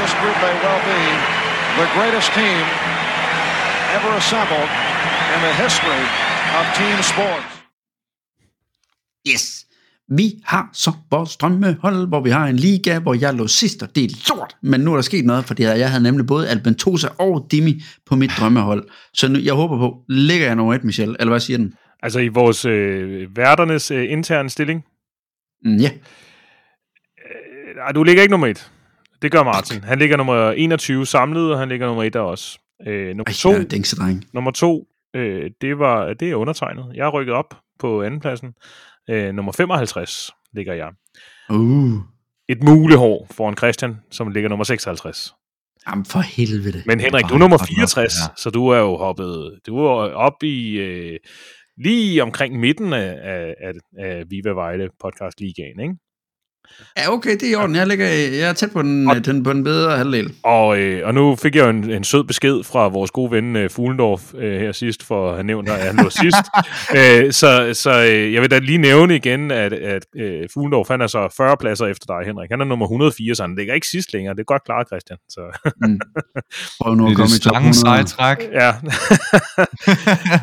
This 0.00 0.14
group 0.20 0.36
may 0.44 0.54
well 0.64 0.80
be 0.90 1.00
the 1.80 1.88
greatest 1.96 2.30
team 2.38 2.64
ever 3.96 4.12
assembled 4.22 4.70
in 5.34 5.38
the 5.46 5.54
history 5.62 6.02
of 6.58 6.62
team 6.80 7.02
sports. 7.02 7.52
Yes! 9.24 9.67
Vi 10.10 10.32
har 10.44 10.70
så 10.72 10.92
vores 11.10 11.36
drømmehold, 11.36 12.08
hvor 12.08 12.20
vi 12.20 12.30
har 12.30 12.46
en 12.46 12.56
liga, 12.56 12.98
hvor 12.98 13.14
jeg 13.14 13.34
lå 13.34 13.46
sidst, 13.46 13.82
og 13.82 13.94
det 13.94 14.04
er 14.04 14.34
lort. 14.34 14.56
Men 14.62 14.80
nu 14.80 14.92
er 14.92 14.94
der 14.94 15.02
sket 15.02 15.24
noget, 15.24 15.44
fordi 15.44 15.62
jeg 15.62 15.90
havde 15.90 16.02
nemlig 16.02 16.26
både 16.26 16.48
Albentosa 16.48 17.08
og 17.18 17.46
Dimi 17.50 17.82
på 18.06 18.16
mit 18.16 18.30
drømmehold. 18.38 18.88
Så 19.14 19.28
nu, 19.28 19.38
jeg 19.38 19.54
håber 19.54 19.78
på, 19.78 19.96
ligger 20.08 20.46
jeg 20.46 20.56
nummer 20.56 20.74
et, 20.74 20.84
Michel? 20.84 21.16
Eller 21.20 21.30
hvad 21.30 21.40
siger 21.40 21.58
den? 21.58 21.74
Altså 22.02 22.20
i 22.20 22.28
vores 22.28 22.64
øh, 22.64 23.36
værternes 23.36 23.90
øh, 23.90 24.12
interne 24.12 24.50
stilling. 24.50 24.84
Mm, 25.64 25.76
ja. 25.76 25.90
Øh, 27.18 27.76
nej, 27.76 27.92
du 27.92 28.02
ligger 28.02 28.22
ikke 28.22 28.32
nummer 28.32 28.46
et. 28.46 28.70
Det 29.22 29.32
gør 29.32 29.42
Martin. 29.42 29.84
Han 29.84 29.98
ligger 29.98 30.16
nummer 30.16 30.50
21 30.50 31.06
samlet, 31.06 31.52
og 31.52 31.58
han 31.58 31.68
ligger 31.68 31.86
nummer 31.86 32.04
et 32.04 32.12
der 32.12 32.20
også. 32.20 32.58
Øh, 32.86 33.08
nummer 33.08 33.24
Ej, 33.26 33.32
to, 33.32 33.52
jeg 33.52 33.60
er 33.60 34.20
nummer 34.32 34.50
to 34.50 34.86
øh, 35.16 35.50
det, 35.60 35.78
var, 35.78 36.12
det 36.14 36.30
er 36.30 36.34
undertegnet. 36.34 36.92
Jeg 36.94 37.06
er 37.06 37.10
rykket 37.10 37.34
op 37.34 37.54
på 37.78 38.02
andenpladsen. 38.02 38.54
Øh, 39.10 39.34
nummer 39.34 39.52
55 39.52 40.30
ligger 40.52 40.74
jeg. 40.74 40.90
Uh. 41.50 41.98
Et 42.48 42.62
mulehår 42.62 43.26
foran 43.30 43.56
Christian, 43.56 43.96
som 44.10 44.30
ligger 44.30 44.48
nummer 44.48 44.64
56. 44.64 45.34
Jamen 45.88 46.04
for 46.04 46.20
helvede. 46.20 46.82
Men 46.86 47.00
Henrik, 47.00 47.24
du 47.28 47.34
er 47.34 47.38
nummer 47.38 47.58
godt 47.58 47.70
nok, 47.70 47.76
64, 47.76 48.14
ja. 48.14 48.34
så 48.36 48.50
du 48.50 48.68
er 48.68 48.78
jo 48.78 48.96
hoppet, 48.96 49.58
du 49.66 49.78
er 49.78 49.90
op 50.14 50.42
i 50.42 50.78
øh, 50.78 51.18
lige 51.84 52.22
omkring 52.22 52.60
midten 52.60 52.92
af, 52.92 53.18
af, 53.22 53.54
af, 53.60 53.72
af 53.98 54.24
Viva 54.30 54.50
Vejle 54.50 54.88
podcast 55.00 55.40
ligaen, 55.40 55.80
ikke? 55.80 55.94
Ja, 56.98 57.12
okay, 57.12 57.30
det 57.32 57.42
er 57.42 57.50
i 57.50 57.54
orden. 57.54 57.76
Jeg, 57.76 57.86
ligger, 57.86 58.06
jeg 58.08 58.48
er 58.48 58.52
tæt 58.52 58.70
på 58.72 58.82
den, 58.82 59.08
Og- 59.10 59.24
den, 59.24 59.42
på 59.42 59.52
den 59.52 59.64
bedre 59.64 59.96
halvdel. 59.96 60.32
Og, 60.42 60.78
øh, 60.80 61.06
og 61.06 61.14
nu 61.14 61.36
fik 61.36 61.56
jeg 61.56 61.64
jo 61.64 61.68
en, 61.70 61.90
en 61.90 62.04
sød 62.04 62.24
besked 62.24 62.64
fra 62.64 62.88
vores 62.88 63.10
gode 63.10 63.30
ven 63.30 63.56
øh, 63.56 63.70
Fuglendorf 63.70 64.22
øh, 64.34 64.60
her 64.60 64.72
sidst, 64.72 65.02
for 65.06 65.28
at 65.28 65.34
have 65.34 65.44
nævnt, 65.44 65.68
at 65.68 65.86
han 65.86 65.96
lå 65.96 66.10
sidst. 66.10 66.36
øh, 67.26 67.32
så 67.32 67.70
så 67.72 68.04
øh, 68.12 68.32
jeg 68.32 68.42
vil 68.42 68.50
da 68.50 68.58
lige 68.58 68.78
nævne 68.78 69.16
igen, 69.16 69.50
at, 69.50 69.72
at 69.72 70.02
øh, 70.16 70.48
Fuglendorf, 70.54 70.88
han 70.88 71.00
er 71.00 71.06
så 71.06 71.34
40 71.36 71.56
pladser 71.60 71.86
efter 71.86 72.06
dig, 72.06 72.26
Henrik. 72.26 72.50
Han 72.50 72.60
er 72.60 72.64
nummer 72.64 72.86
104, 72.86 73.34
så 73.34 73.42
han 73.42 73.54
ligger 73.54 73.74
ikke 73.74 73.86
sidst 73.86 74.12
længere. 74.12 74.34
Det 74.34 74.40
er 74.40 74.44
godt 74.44 74.64
klart, 74.64 74.86
Christian. 74.88 75.18
Så, 75.28 75.40
Mm. 75.86 76.00
Prøv 76.80 76.94
nu 76.94 77.04
Det 77.04 77.10
at 77.10 77.12
er 77.12 77.16
komme 77.16 77.28
det 77.34 77.38
i 77.38 77.42
top 77.42 77.52
lange 77.52 77.68
100. 77.70 78.08
sejtræk. 78.08 78.38
ja. 78.52 78.70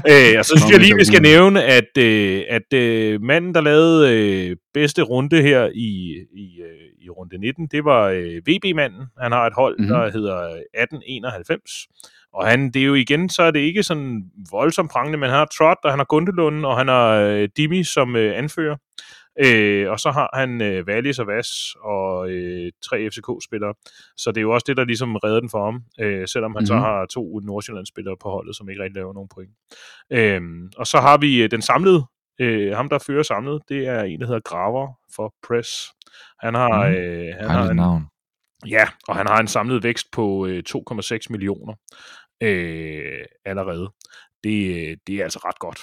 øh, 0.11 0.39
og 0.39 0.45
så 0.45 0.53
synes 0.57 0.71
jeg 0.71 0.79
lige, 0.79 0.95
vi 0.95 1.05
skal 1.05 1.21
nævne, 1.21 1.63
at, 1.63 1.97
øh, 1.97 2.41
at 2.49 2.73
øh, 2.73 3.21
manden, 3.23 3.55
der 3.55 3.61
lavede 3.61 4.11
øh, 4.13 4.55
bedste 4.79 5.01
runde 5.01 5.41
her 5.41 5.69
i, 5.75 5.89
i, 6.33 6.61
øh, 6.61 7.05
i 7.05 7.09
runde 7.09 7.37
19, 7.37 7.67
det 7.67 7.85
var 7.85 8.03
øh, 8.09 8.41
VB-manden. 8.47 9.01
Han 9.21 9.31
har 9.31 9.45
et 9.47 9.53
hold, 9.53 9.75
Mhm. 9.79 9.87
mm-hmm. 9.87 10.01
der 10.01 10.11
hedder 10.11 10.37
1891. 10.73 11.87
Og 12.33 12.47
han, 12.47 12.71
det 12.71 12.81
er 12.81 12.85
jo 12.85 12.93
igen, 12.93 13.29
så 13.29 13.43
er 13.43 13.51
det 13.51 13.59
ikke 13.59 13.83
sådan 13.83 14.23
voldsomt 14.51 14.91
prangende, 14.91 15.17
men 15.17 15.29
han 15.29 15.37
har 15.37 15.45
Trot, 15.57 15.77
og 15.83 15.89
han 15.91 15.99
har 15.99 16.05
Gundelund, 16.05 16.65
og 16.65 16.77
han 16.77 16.87
har 16.87 17.11
øh, 17.15 17.49
Dimi 17.57 17.83
som 17.83 18.15
øh, 18.15 18.37
anfører. 18.37 18.77
Øh, 19.45 19.91
og 19.91 19.99
så 19.99 20.11
har 20.11 20.29
han 20.33 20.61
øh, 20.61 20.85
Wallis 20.87 21.19
og 21.19 21.27
Vas 21.27 21.47
og 21.83 22.29
øh, 22.29 22.71
tre 22.89 23.09
FCK-spillere. 23.09 23.73
Så 24.17 24.31
det 24.31 24.37
er 24.37 24.41
jo 24.41 24.51
også 24.53 24.63
det, 24.67 24.77
der 24.77 24.83
ligesom 24.85 25.15
redder 25.15 25.39
den 25.39 25.49
for 25.49 25.65
ham, 25.65 25.83
øh, 25.99 26.27
selvom 26.27 26.51
han 26.51 26.59
mm-hmm. 26.61 26.65
så 26.67 26.73
Mhm. 26.73 26.81
har 26.83 27.05
to 27.05 27.39
Nordsjælland-spillere 27.39 28.15
på 28.21 28.29
holdet, 28.29 28.55
som 28.55 28.69
ikke 28.69 28.83
rigtig 28.83 28.95
laver 28.95 29.13
nogen 29.13 29.29
point. 29.35 29.51
Øh, 30.11 30.41
og 30.77 30.87
så 30.87 30.97
har 30.97 31.17
vi 31.17 31.43
øh, 31.43 31.51
den 31.51 31.61
samlede, 31.61 32.03
øh, 32.39 32.75
ham 32.75 32.89
der 32.89 32.99
fører 32.99 33.23
samlet, 33.23 33.61
det 33.69 33.87
er 33.87 34.01
en, 34.03 34.19
der 34.21 34.25
hedder 34.27 34.39
Graver 34.41 34.93
for 35.15 35.33
Press. 35.47 35.87
Han 36.39 36.53
har, 36.53 36.87
Mhm. 36.89 36.95
øh, 36.97 37.33
han 37.35 37.49
Har 37.49 37.61
har 37.63 37.69
en, 37.69 37.75
navn? 37.75 38.03
Ja, 38.67 38.87
og 39.07 39.15
han 39.15 39.27
har 39.27 39.39
en 39.39 39.47
samlet 39.47 39.83
vækst 39.83 40.07
på 40.11 40.45
øh, 40.45 40.63
2,6 40.69 41.19
millioner 41.29 41.73
øh, 42.43 43.25
allerede. 43.45 43.89
Det, 44.43 44.89
øh, 44.91 44.97
det 45.07 45.15
er 45.19 45.23
altså 45.23 45.39
ret 45.45 45.59
godt. 45.59 45.79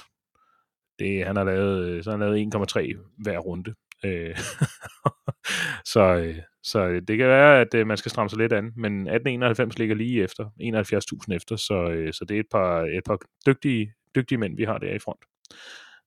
Det, 0.98 1.26
han 1.26 1.36
har 1.36 1.44
lavet, 1.44 1.88
øh, 1.88 2.05
så 2.05 2.11
har 2.11 2.18
han 2.18 2.26
lavet 2.26 2.40
1,3 2.40 3.12
hver 3.22 3.38
runde. 3.38 3.74
Øh, 4.05 4.36
så, 5.92 6.00
øh, 6.00 6.36
så 6.62 7.00
det 7.09 7.18
kan 7.18 7.28
være, 7.28 7.61
at 7.61 7.74
øh, 7.74 7.86
man 7.86 7.96
skal 7.96 8.11
stramme 8.11 8.30
sig 8.30 8.38
lidt 8.38 8.53
an, 8.53 8.64
men 8.76 8.92
1891 8.92 9.78
ligger 9.78 9.94
lige 9.94 10.22
efter, 10.22 10.44
71.000 11.28 11.34
efter, 11.36 11.57
så, 11.57 11.74
øh, 11.90 12.12
så 12.12 12.24
det 12.28 12.36
er 12.36 12.40
et 12.40 12.46
par, 12.50 12.80
et 12.82 13.03
par 13.07 13.18
dygtige, 13.46 13.92
dygtige 14.14 14.38
mænd, 14.38 14.57
vi 14.57 14.64
har 14.64 14.78
der 14.78 14.94
i 14.94 14.98
front. 14.98 15.20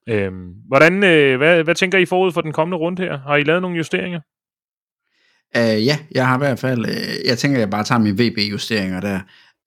Øhm, 0.09 0.53
hvordan, 0.67 1.03
øh, 1.03 1.37
hvad, 1.37 1.63
hvad 1.63 1.75
tænker 1.75 1.97
I 1.97 2.05
forud 2.05 2.31
for 2.31 2.41
den 2.41 2.53
kommende 2.53 2.77
runde 2.77 3.03
her? 3.03 3.17
Har 3.17 3.35
I 3.35 3.43
lavet 3.43 3.61
nogle 3.61 3.77
justeringer? 3.77 4.19
Uh, 5.57 5.85
ja, 5.85 5.97
jeg 6.11 6.27
har 6.27 6.35
i 6.35 6.37
hvert 6.37 6.59
fald, 6.59 6.79
uh, 6.79 7.27
jeg 7.27 7.37
tænker, 7.37 7.59
jeg 7.59 7.69
bare 7.69 7.83
tager 7.83 7.99
mine 7.99 8.17
VB-justeringer 8.17 9.01
der. 9.01 9.19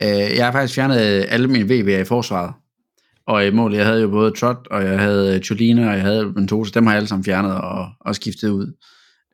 Uh, 0.05 0.37
jeg 0.37 0.45
har 0.45 0.53
faktisk 0.53 0.75
fjernet 0.75 1.27
alle 1.29 1.49
mine 1.49 1.65
VB'er 1.65 2.01
i 2.01 2.05
forsvaret. 2.05 2.55
Og 3.27 3.47
i 3.47 3.51
mål, 3.51 3.75
jeg 3.75 3.87
havde 3.87 4.03
jo 4.03 4.09
både 4.09 4.31
Trot, 4.31 4.67
og 4.71 4.85
jeg 4.85 4.99
havde 4.99 5.41
Tulina, 5.41 5.89
og 5.89 5.95
jeg 5.95 6.03
havde 6.03 6.35
Ventosa, 6.35 6.71
dem 6.75 6.87
har 6.87 6.93
jeg 6.93 6.97
alle 6.97 7.09
sammen 7.09 7.25
fjernet 7.25 7.55
og, 7.55 7.89
og 8.01 8.15
skiftet 8.15 8.51
ud 8.51 8.73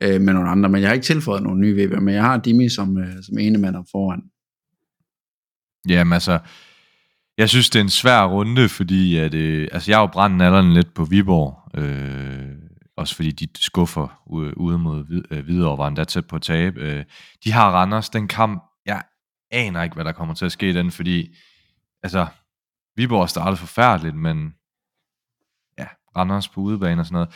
uh, 0.05 0.21
med 0.21 0.33
nogle 0.33 0.49
andre. 0.49 0.69
Men 0.69 0.81
jeg 0.81 0.89
har 0.89 0.95
ikke 0.95 1.05
tilføjet 1.05 1.43
nogle 1.43 1.61
nye 1.61 1.85
VB'er, 1.85 2.01
men 2.01 2.15
jeg 2.15 2.23
har 2.23 2.37
Dimi 2.37 2.69
som, 2.69 2.97
uh, 2.97 3.05
som 3.23 3.39
ene 3.39 3.59
mand 3.59 3.77
op 3.77 3.87
foran. 3.93 4.23
Jamen 5.89 6.13
altså, 6.13 6.39
jeg 7.39 7.49
synes, 7.49 7.71
det 7.71 7.79
er 7.79 7.85
en 7.85 7.91
svær 7.91 8.25
runde, 8.25 8.69
fordi 8.69 9.17
at, 9.17 9.35
øh, 9.35 9.69
altså, 9.73 9.91
jeg 9.91 9.97
er 9.97 10.01
jo 10.01 10.07
brændt 10.07 10.43
alderen 10.43 10.73
lidt 10.73 10.95
på 10.95 11.05
Viborg. 11.05 11.79
Øh, 11.81 12.49
også 12.97 13.15
fordi 13.15 13.31
de 13.31 13.49
skuffer 13.57 14.23
ude, 14.57 14.79
mod 14.79 15.25
øh, 15.31 15.45
Hvidovre, 15.45 15.79
var 15.79 15.89
endda 15.89 16.05
tæt 16.05 16.27
på 16.27 16.37
at 16.37 16.43
tabe. 16.43 16.81
Øh, 16.81 17.05
de 17.45 17.53
har 17.53 17.71
Randers, 17.71 18.09
den 18.09 18.29
kamp, 18.29 18.63
jeg 18.87 19.03
aner 19.51 19.83
ikke, 19.83 19.95
hvad 19.95 20.05
der 20.05 20.13
kommer 20.13 20.35
til 20.35 20.45
at 20.45 20.53
ske 20.53 20.69
i 20.69 20.73
den, 20.73 20.91
fordi 20.91 21.37
altså, 22.03 22.27
Viborg 22.97 23.31
startede 23.31 23.57
forfærdeligt, 23.57 24.17
men 24.17 24.55
ja, 25.79 25.87
Randers 26.17 26.49
på 26.49 26.61
udebane 26.61 27.03
og 27.03 27.07
sådan 27.07 27.15
noget. 27.15 27.35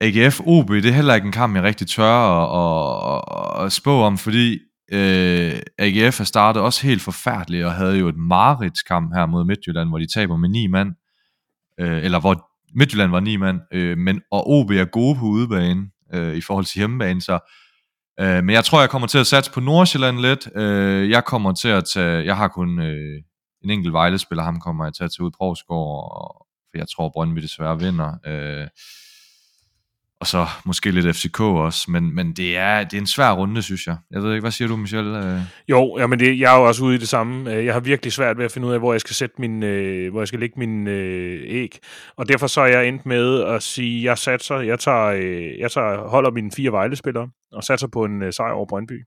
AGF 0.00 0.40
OB, 0.40 0.70
det 0.70 0.86
er 0.86 0.92
heller 0.92 1.14
ikke 1.14 1.26
en 1.26 1.32
kamp, 1.32 1.56
jeg 1.56 1.62
rigtig 1.62 1.86
tør 1.86 2.04
at, 2.04 3.58
at, 3.58 3.64
at 3.64 3.72
spå 3.72 4.02
om, 4.02 4.18
fordi 4.18 4.58
øh, 4.92 5.60
AGF 5.78 6.18
har 6.18 6.24
startet 6.24 6.62
også 6.62 6.86
helt 6.86 7.02
forfærdeligt, 7.02 7.64
og 7.64 7.72
havde 7.72 7.98
jo 7.98 8.08
et 8.08 8.16
mareridskamp 8.16 9.14
her 9.14 9.26
mod 9.26 9.44
Midtjylland, 9.44 9.88
hvor 9.88 9.98
de 9.98 10.12
taber 10.14 10.36
med 10.36 10.48
ni 10.48 10.66
mand, 10.66 10.92
øh, 11.80 12.04
eller 12.04 12.20
hvor 12.20 12.50
Midtjylland 12.74 13.10
var 13.10 13.20
ni 13.20 13.36
mand, 13.36 13.60
øh, 13.72 13.98
men, 13.98 14.20
og 14.30 14.50
OB 14.50 14.70
er 14.70 14.84
gode 14.84 15.18
på 15.18 15.24
udebane 15.24 15.90
øh, 16.14 16.36
i 16.36 16.40
forhold 16.40 16.64
til 16.64 16.78
hjemmebane, 16.78 17.20
så 17.20 17.38
Øh, 18.20 18.44
men 18.44 18.50
jeg 18.50 18.64
tror, 18.64 18.80
jeg 18.80 18.90
kommer 18.90 19.08
til 19.08 19.18
at 19.18 19.26
satse 19.26 19.52
på 19.52 19.60
Nordsjælland 19.60 20.18
lidt. 20.18 20.48
Øh, 20.56 21.10
jeg 21.10 21.24
kommer 21.24 21.52
til 21.52 21.68
at 21.68 21.84
tage, 21.84 22.24
jeg 22.24 22.36
har 22.36 22.48
kun 22.48 22.80
øh, 22.80 23.22
en 23.64 23.70
enkelt 23.70 23.92
Vejle-spiller, 23.92 24.42
ham 24.42 24.60
kommer 24.60 24.84
jeg 24.84 24.94
til 24.94 25.04
at 25.04 25.10
tage 25.10 25.24
ud 25.26 25.30
Provsgaard, 25.30 26.12
og, 26.20 26.46
for 26.70 26.78
jeg 26.78 26.86
tror, 26.96 27.08
Brøndby 27.08 27.40
desværre 27.40 27.78
vinder. 27.78 28.10
Øh, 28.26 28.66
og 30.22 30.26
så 30.26 30.46
måske 30.64 30.90
lidt 30.90 31.16
FCK 31.16 31.40
også, 31.40 31.90
men, 31.90 32.14
men 32.14 32.32
det, 32.32 32.56
er, 32.56 32.84
det 32.84 32.94
er 32.94 33.00
en 33.00 33.06
svær 33.06 33.30
runde, 33.32 33.62
synes 33.62 33.86
jeg. 33.86 33.96
Jeg 34.10 34.22
ved 34.22 34.32
ikke, 34.32 34.40
hvad 34.40 34.50
siger 34.50 34.68
du, 34.68 34.76
Michel? 34.76 35.06
Øh? 35.06 35.40
Jo, 35.68 35.96
jamen 35.98 36.18
det, 36.18 36.40
jeg 36.40 36.54
er 36.54 36.58
jo 36.58 36.66
også 36.66 36.84
ude 36.84 36.94
i 36.94 36.98
det 36.98 37.08
samme. 37.08 37.54
Øh, 37.54 37.64
jeg 37.64 37.72
har 37.74 37.80
virkelig 37.80 38.12
svært 38.12 38.38
ved 38.38 38.44
at 38.44 38.52
finde 38.52 38.68
ud 38.68 38.72
af, 38.72 38.78
hvor 38.78 38.92
jeg 38.92 39.00
skal 39.00 39.14
sætte 39.14 39.34
min, 39.38 39.62
øh, 39.62 40.10
hvor 40.10 40.20
jeg 40.20 40.28
skal 40.28 40.40
lægge 40.40 40.58
min 40.58 40.88
øh, 40.88 41.42
æg. 41.46 41.78
Og 42.16 42.28
derfor 42.28 42.46
så 42.46 42.60
er 42.60 42.66
jeg 42.66 42.88
endt 42.88 43.06
med 43.06 43.42
at 43.42 43.62
sige, 43.62 44.04
jeg 44.04 44.18
satser, 44.18 44.60
jeg 44.60 44.78
tager, 44.78 45.06
øh, 45.06 45.58
jeg 45.58 45.70
tager, 45.70 46.08
holder 46.08 46.30
mine 46.30 46.50
fire 46.56 46.72
vejlespillere, 46.72 47.28
og 47.52 47.64
satser 47.64 47.88
på 47.92 48.04
en 48.04 48.22
øh, 48.22 48.32
sejr 48.32 48.52
over 48.52 48.66
Brøndby. 48.66 49.04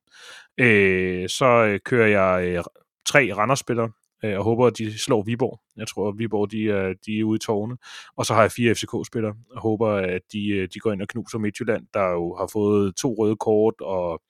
Øh, 0.59 1.29
så 1.29 1.45
øh, 1.45 1.79
kører 1.85 2.07
jeg 2.07 2.47
øh, 2.47 2.63
tre 3.07 3.33
Randers-spillere, 3.37 3.89
øh, 4.26 4.38
og 4.38 4.43
håber, 4.43 4.68
at 4.68 4.77
de 4.77 4.99
slår 4.99 5.23
Viborg. 5.23 5.60
Jeg 5.77 5.88
tror, 5.88 6.10
at 6.10 6.18
Viborg 6.18 6.52
de 6.52 6.69
er, 6.69 6.93
de 7.06 7.19
er 7.19 7.23
ude 7.23 7.35
i 7.35 7.39
tårne. 7.39 7.77
Og 8.18 8.26
så 8.26 8.34
har 8.34 8.41
jeg 8.41 8.52
fire 8.52 8.76
FCK-spillere, 8.76 9.35
og 9.52 9.61
håber, 9.61 9.89
at 9.89 10.22
de, 10.31 10.47
øh, 10.47 10.68
de 10.73 10.80
går 10.80 10.91
ind 10.91 11.02
og 11.02 11.07
knuser 11.07 11.38
Midtjylland, 11.38 11.88
der 11.93 12.10
jo 12.10 12.35
har 12.35 12.49
fået 12.53 12.95
to 12.95 13.15
røde 13.18 13.35
kort, 13.35 13.73
og 13.81 14.22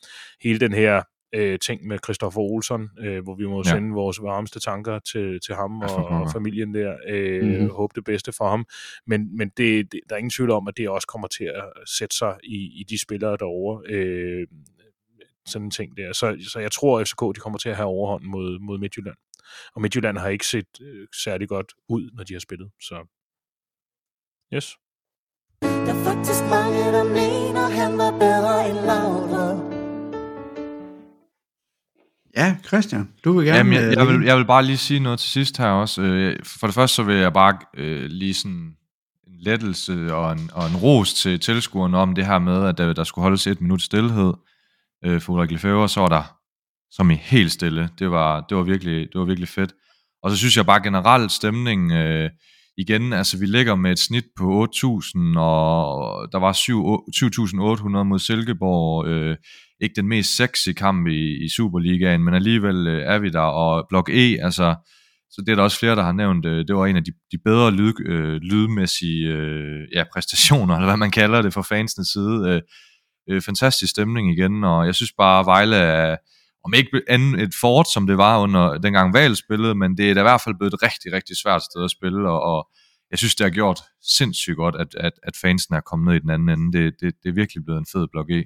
hele 0.41 0.59
den 0.59 0.73
her 0.73 1.03
øh, 1.35 1.59
ting 1.59 1.87
med 1.87 1.99
Christoffer 2.03 2.41
Olsson, 2.41 2.89
øh, 2.99 3.23
hvor 3.23 3.35
vi 3.35 3.45
må 3.45 3.63
ja. 3.65 3.71
sende 3.71 3.93
vores 3.93 4.21
varmeste 4.21 4.59
tanker 4.59 4.99
til, 4.99 5.39
til 5.45 5.55
ham 5.55 5.81
og, 5.81 6.05
og 6.05 6.31
familien 6.31 6.73
der. 6.73 6.95
Øh, 7.07 7.43
mm-hmm. 7.43 7.69
Håbe 7.69 7.91
det 7.95 8.03
bedste 8.03 8.31
for 8.31 8.49
ham. 8.49 8.65
Men, 9.07 9.37
men 9.37 9.51
det, 9.57 9.91
det, 9.91 9.99
der 10.09 10.15
er 10.15 10.19
ingen 10.19 10.31
tvivl 10.37 10.51
om, 10.51 10.67
at 10.67 10.77
det 10.77 10.89
også 10.89 11.07
kommer 11.07 11.27
til 11.27 11.43
at 11.43 11.87
sætte 11.97 12.17
sig 12.17 12.37
i, 12.43 12.55
i 12.55 12.83
de 12.89 13.01
spillere 13.01 13.37
derovre. 13.37 13.81
Øh, 13.89 14.47
sådan 15.45 15.65
en 15.65 15.71
ting 15.71 15.97
der. 15.97 16.13
Så, 16.13 16.37
så 16.53 16.59
jeg 16.59 16.71
tror, 16.71 16.99
at 16.99 17.07
FCK 17.07 17.21
de 17.35 17.39
kommer 17.39 17.59
til 17.59 17.69
at 17.69 17.75
have 17.75 17.87
overhånd 17.87 18.23
mod, 18.23 18.59
mod 18.59 18.77
Midtjylland. 18.77 19.15
Og 19.75 19.81
Midtjylland 19.81 20.17
har 20.17 20.29
ikke 20.29 20.47
set 20.47 20.81
øh, 20.81 21.07
særlig 21.23 21.49
godt 21.49 21.73
ud, 21.89 22.09
når 22.13 22.23
de 22.23 22.33
har 22.33 22.39
spillet. 22.39 22.71
Så 22.81 22.95
yes. 24.53 24.77
Der 25.61 25.93
er 25.93 26.03
faktisk 26.03 26.43
mange, 26.49 26.79
der 26.97 27.03
mener, 27.03 27.69
han 27.81 27.97
var 27.97 28.11
bedre 28.11 28.69
end 28.69 28.79
Laudrup. 28.89 29.75
Ja, 32.37 32.57
Christian, 32.67 33.13
du 33.23 33.31
vil 33.31 33.45
gerne... 33.45 33.57
Jamen, 33.57 33.73
jeg, 33.73 33.97
jeg, 33.97 34.07
vil, 34.07 34.25
jeg 34.25 34.37
vil 34.37 34.45
bare 34.45 34.65
lige 34.65 34.77
sige 34.77 34.99
noget 34.99 35.19
til 35.19 35.29
sidst 35.29 35.57
her 35.57 35.69
også. 35.69 36.01
Øh, 36.01 36.39
for 36.59 36.67
det 36.67 36.73
første 36.73 36.95
så 36.95 37.03
vil 37.03 37.15
jeg 37.15 37.33
bare 37.33 37.57
øh, 37.73 38.05
lige 38.05 38.33
sådan 38.33 38.51
en 38.51 38.77
lettelse 39.39 40.13
og 40.13 40.31
en, 40.31 40.49
og 40.53 40.67
en 40.67 40.75
ros 40.75 41.13
til 41.13 41.39
tilskuerne 41.39 41.97
om 41.97 42.15
det 42.15 42.25
her 42.25 42.39
med, 42.39 42.67
at 42.67 42.77
der, 42.77 42.93
der 42.93 43.03
skulle 43.03 43.23
holdes 43.23 43.47
et 43.47 43.61
minut 43.61 43.81
stillhed 43.81 44.33
øh, 45.05 45.21
for 45.21 45.33
Ulrik 45.33 45.51
Lefebvre, 45.51 45.89
så 45.89 45.99
var 45.99 46.07
der 46.07 46.34
som 46.91 47.11
i 47.11 47.15
helt 47.15 47.51
stille. 47.51 47.89
Det 47.99 48.11
var, 48.11 48.45
det 48.49 48.57
var, 48.57 48.63
virkelig, 48.63 49.07
det 49.13 49.19
var 49.19 49.25
virkelig 49.25 49.49
fedt. 49.49 49.73
Og 50.23 50.31
så 50.31 50.37
synes 50.37 50.57
jeg 50.57 50.65
bare 50.65 50.83
generelt 50.83 51.31
stemningen, 51.31 51.91
øh, 51.91 52.29
igen, 52.77 53.13
altså 53.13 53.39
vi 53.39 53.45
ligger 53.45 53.75
med 53.75 53.91
et 53.91 53.99
snit 53.99 54.25
på 54.37 54.63
8.000, 54.63 55.39
og 55.39 56.27
der 56.31 56.39
var 56.39 56.53
7.800 56.53 58.03
mod 58.03 58.19
Silkeborg. 58.19 59.07
Øh, 59.07 59.35
ikke 59.81 59.95
den 59.95 60.07
mest 60.07 60.35
sexy 60.37 60.69
kamp 60.69 61.07
i, 61.07 61.45
i 61.45 61.49
Superligaen, 61.49 62.23
men 62.23 62.33
alligevel 62.33 62.87
øh, 62.87 63.03
er 63.03 63.19
vi 63.19 63.29
der. 63.29 63.39
Og 63.39 63.85
Blok 63.89 64.09
E, 64.09 64.37
altså, 64.41 64.75
så 65.29 65.41
det 65.45 65.51
er 65.51 65.55
der 65.55 65.63
også 65.63 65.79
flere, 65.79 65.95
der 65.95 66.03
har 66.03 66.11
nævnt, 66.11 66.45
øh, 66.45 66.67
det 66.67 66.75
var 66.75 66.85
en 66.85 66.95
af 66.95 67.03
de, 67.03 67.11
de 67.31 67.37
bedre 67.45 67.71
lyd, 67.71 67.93
øh, 68.05 68.35
lydmæssige 68.35 69.27
øh, 69.27 69.87
ja, 69.93 70.03
præstationer, 70.13 70.75
eller 70.75 70.87
hvad 70.87 70.97
man 70.97 71.11
kalder 71.11 71.41
det, 71.41 71.53
fra 71.53 71.61
fansenes 71.61 72.07
side. 72.07 72.49
Øh, 72.49 72.61
øh, 73.29 73.41
fantastisk 73.41 73.91
stemning 73.91 74.31
igen, 74.31 74.63
og 74.63 74.85
jeg 74.85 74.95
synes 74.95 75.13
bare, 75.17 75.45
Vejle 75.45 75.75
er 75.75 76.17
om 76.65 76.73
ikke 76.73 77.01
andet 77.07 77.41
et 77.41 77.55
fort, 77.61 77.87
som 77.93 78.07
det 78.07 78.17
var 78.17 78.39
under 78.39 78.77
dengang 78.77 79.13
Val 79.13 79.35
spillede, 79.35 79.75
men 79.75 79.97
det 79.97 80.09
er 80.09 80.13
da 80.13 80.19
i 80.19 80.23
hvert 80.29 80.41
fald 80.41 80.55
blevet 80.55 80.73
et 80.73 80.83
rigtig, 80.83 81.13
rigtig 81.13 81.37
svært 81.37 81.63
sted 81.63 81.83
at 81.83 81.91
spille, 81.91 82.29
og, 82.29 82.41
og 82.41 82.69
jeg 83.11 83.17
synes, 83.19 83.35
det 83.35 83.43
har 83.43 83.51
gjort 83.51 83.79
sindssygt 84.01 84.57
godt, 84.57 84.75
at, 84.75 84.95
at, 84.97 85.13
at 85.23 85.33
fansen 85.41 85.75
er 85.75 85.79
kommet 85.79 86.05
ned 86.05 86.15
i 86.15 86.19
den 86.19 86.29
anden 86.29 86.49
ende. 86.49 86.77
Det, 86.77 86.93
det, 87.01 87.13
det 87.23 87.29
er 87.29 87.33
virkelig 87.33 87.65
blevet 87.65 87.79
en 87.79 87.85
fed 87.93 88.07
blok 88.11 88.29
E. 88.29 88.43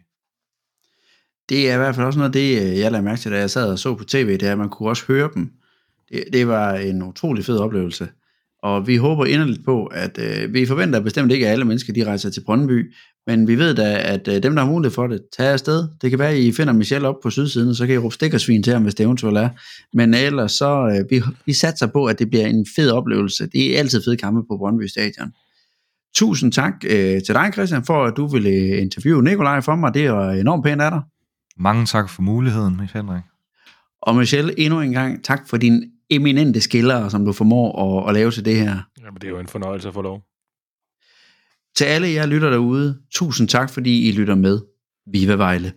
Det 1.50 1.70
er 1.70 1.74
i 1.74 1.78
hvert 1.78 1.96
fald 1.96 2.06
også 2.06 2.20
noget 2.20 2.30
af 2.30 2.34
det, 2.34 2.62
øh, 2.62 2.80
jeg 2.80 2.92
lagde 2.92 3.06
mærke 3.06 3.22
til, 3.22 3.32
da 3.32 3.38
jeg 3.38 3.50
sad 3.50 3.72
og 3.72 3.80
så 3.80 3.96
på 3.96 4.04
tv, 4.04 4.32
det 4.32 4.44
er, 4.44 4.52
at 4.52 4.58
man 4.58 4.70
kunne 4.70 4.90
også 4.90 5.06
høre 5.08 5.30
dem. 5.34 5.52
Det, 6.10 6.24
det 6.34 6.48
var 6.48 6.74
en 6.74 7.04
utrolig 7.04 7.46
fed 7.46 7.58
oplevelse. 7.58 8.10
Og 8.64 8.88
vi 8.88 8.96
håber 8.96 9.26
inderligt 9.26 9.66
på, 9.66 9.86
at 9.86 10.20
øh, 10.20 10.54
vi 10.54 10.66
forventer 10.66 11.00
bestemt 11.00 11.32
ikke, 11.32 11.48
at 11.48 11.52
alle 11.52 11.66
mennesker 11.66 11.94
de 11.94 12.06
rejser 12.06 12.30
til 12.30 12.44
Brøndby, 12.46 12.94
men 13.30 13.48
vi 13.48 13.58
ved 13.58 13.76
da, 13.76 14.02
at 14.14 14.28
øh, 14.28 14.44
dem, 14.44 14.56
der 14.56 14.64
har 14.64 14.72
mulighed 14.72 14.94
for 14.94 15.08
det, 15.08 15.22
tager 15.38 15.52
afsted. 15.52 15.88
Det 16.02 16.10
kan 16.10 16.20
være, 16.20 16.30
at 16.30 16.38
I 16.38 16.52
finder 16.52 16.74
Michelle 16.74 17.08
op 17.08 17.16
på 17.24 17.30
sydsiden, 17.30 17.70
og 17.70 17.76
så 17.76 17.86
kan 17.86 17.96
I 17.96 17.98
råbe 17.98 18.14
stikkersvin 18.14 18.64
til 18.64 18.74
ham, 18.74 18.84
hvis 18.84 18.96
det 18.96 19.04
eventuelt 19.04 19.38
er. 19.38 19.50
Men 19.94 20.14
ellers 20.14 20.52
så, 20.52 20.88
øh, 20.88 21.06
vi, 21.10 21.24
vi 21.46 21.54
satser 21.54 21.88
på, 21.88 22.06
at 22.06 22.20
det 22.20 22.30
bliver 22.30 22.46
en 22.48 22.66
fed 22.76 22.92
oplevelse. 22.92 23.48
Det 23.48 23.76
er 23.76 23.80
altid 23.80 24.04
fede 24.04 24.18
kampe 24.18 24.42
på 24.50 24.58
Brøndby 24.58 24.88
Stadion. 24.88 25.32
Tusind 26.16 26.52
tak 26.52 26.74
øh, 26.84 27.22
til 27.26 27.36
dig, 27.36 27.50
Christian, 27.54 27.86
for 27.86 28.06
at 28.06 28.14
du 28.18 28.28
ville 28.28 28.78
interviewe 28.78 29.24
Nikolaj 29.24 29.62
for 29.62 29.76
mig. 29.76 29.94
Det 29.94 30.12
var 30.12 30.32
enormt 30.32 30.64
pænt 30.64 30.82
af 30.82 30.92
dig. 30.92 31.02
Mange 31.58 31.86
tak 31.86 32.10
for 32.10 32.22
muligheden, 32.22 32.80
Henrik. 32.94 33.24
Og 34.02 34.16
Michelle, 34.16 34.60
endnu 34.60 34.82
en 34.82 34.92
gang 34.92 35.24
tak 35.24 35.50
for 35.50 35.58
din 35.58 35.84
eminente 36.10 36.62
skiller, 36.62 37.10
som 37.10 37.26
du 37.26 37.34
formår 37.34 38.00
at, 38.00 38.10
at 38.10 38.14
lave 38.14 38.32
til 38.32 38.46
det 38.46 38.56
her. 38.56 38.78
Jamen, 39.06 39.16
det 39.22 39.24
er 39.24 39.30
jo 39.30 39.40
en 39.40 39.48
fornøjelse 39.48 39.88
at 39.88 39.94
få 39.94 40.02
lov. 40.02 40.29
Til 41.76 41.86
alle 41.86 42.08
jer 42.08 42.26
lytter 42.26 42.50
derude, 42.50 42.98
tusind 43.12 43.48
tak, 43.48 43.70
fordi 43.70 44.10
I 44.10 44.12
lytter 44.12 44.36
med. 44.36 44.60
Viva 45.12 45.34
Vejle! 45.34 45.74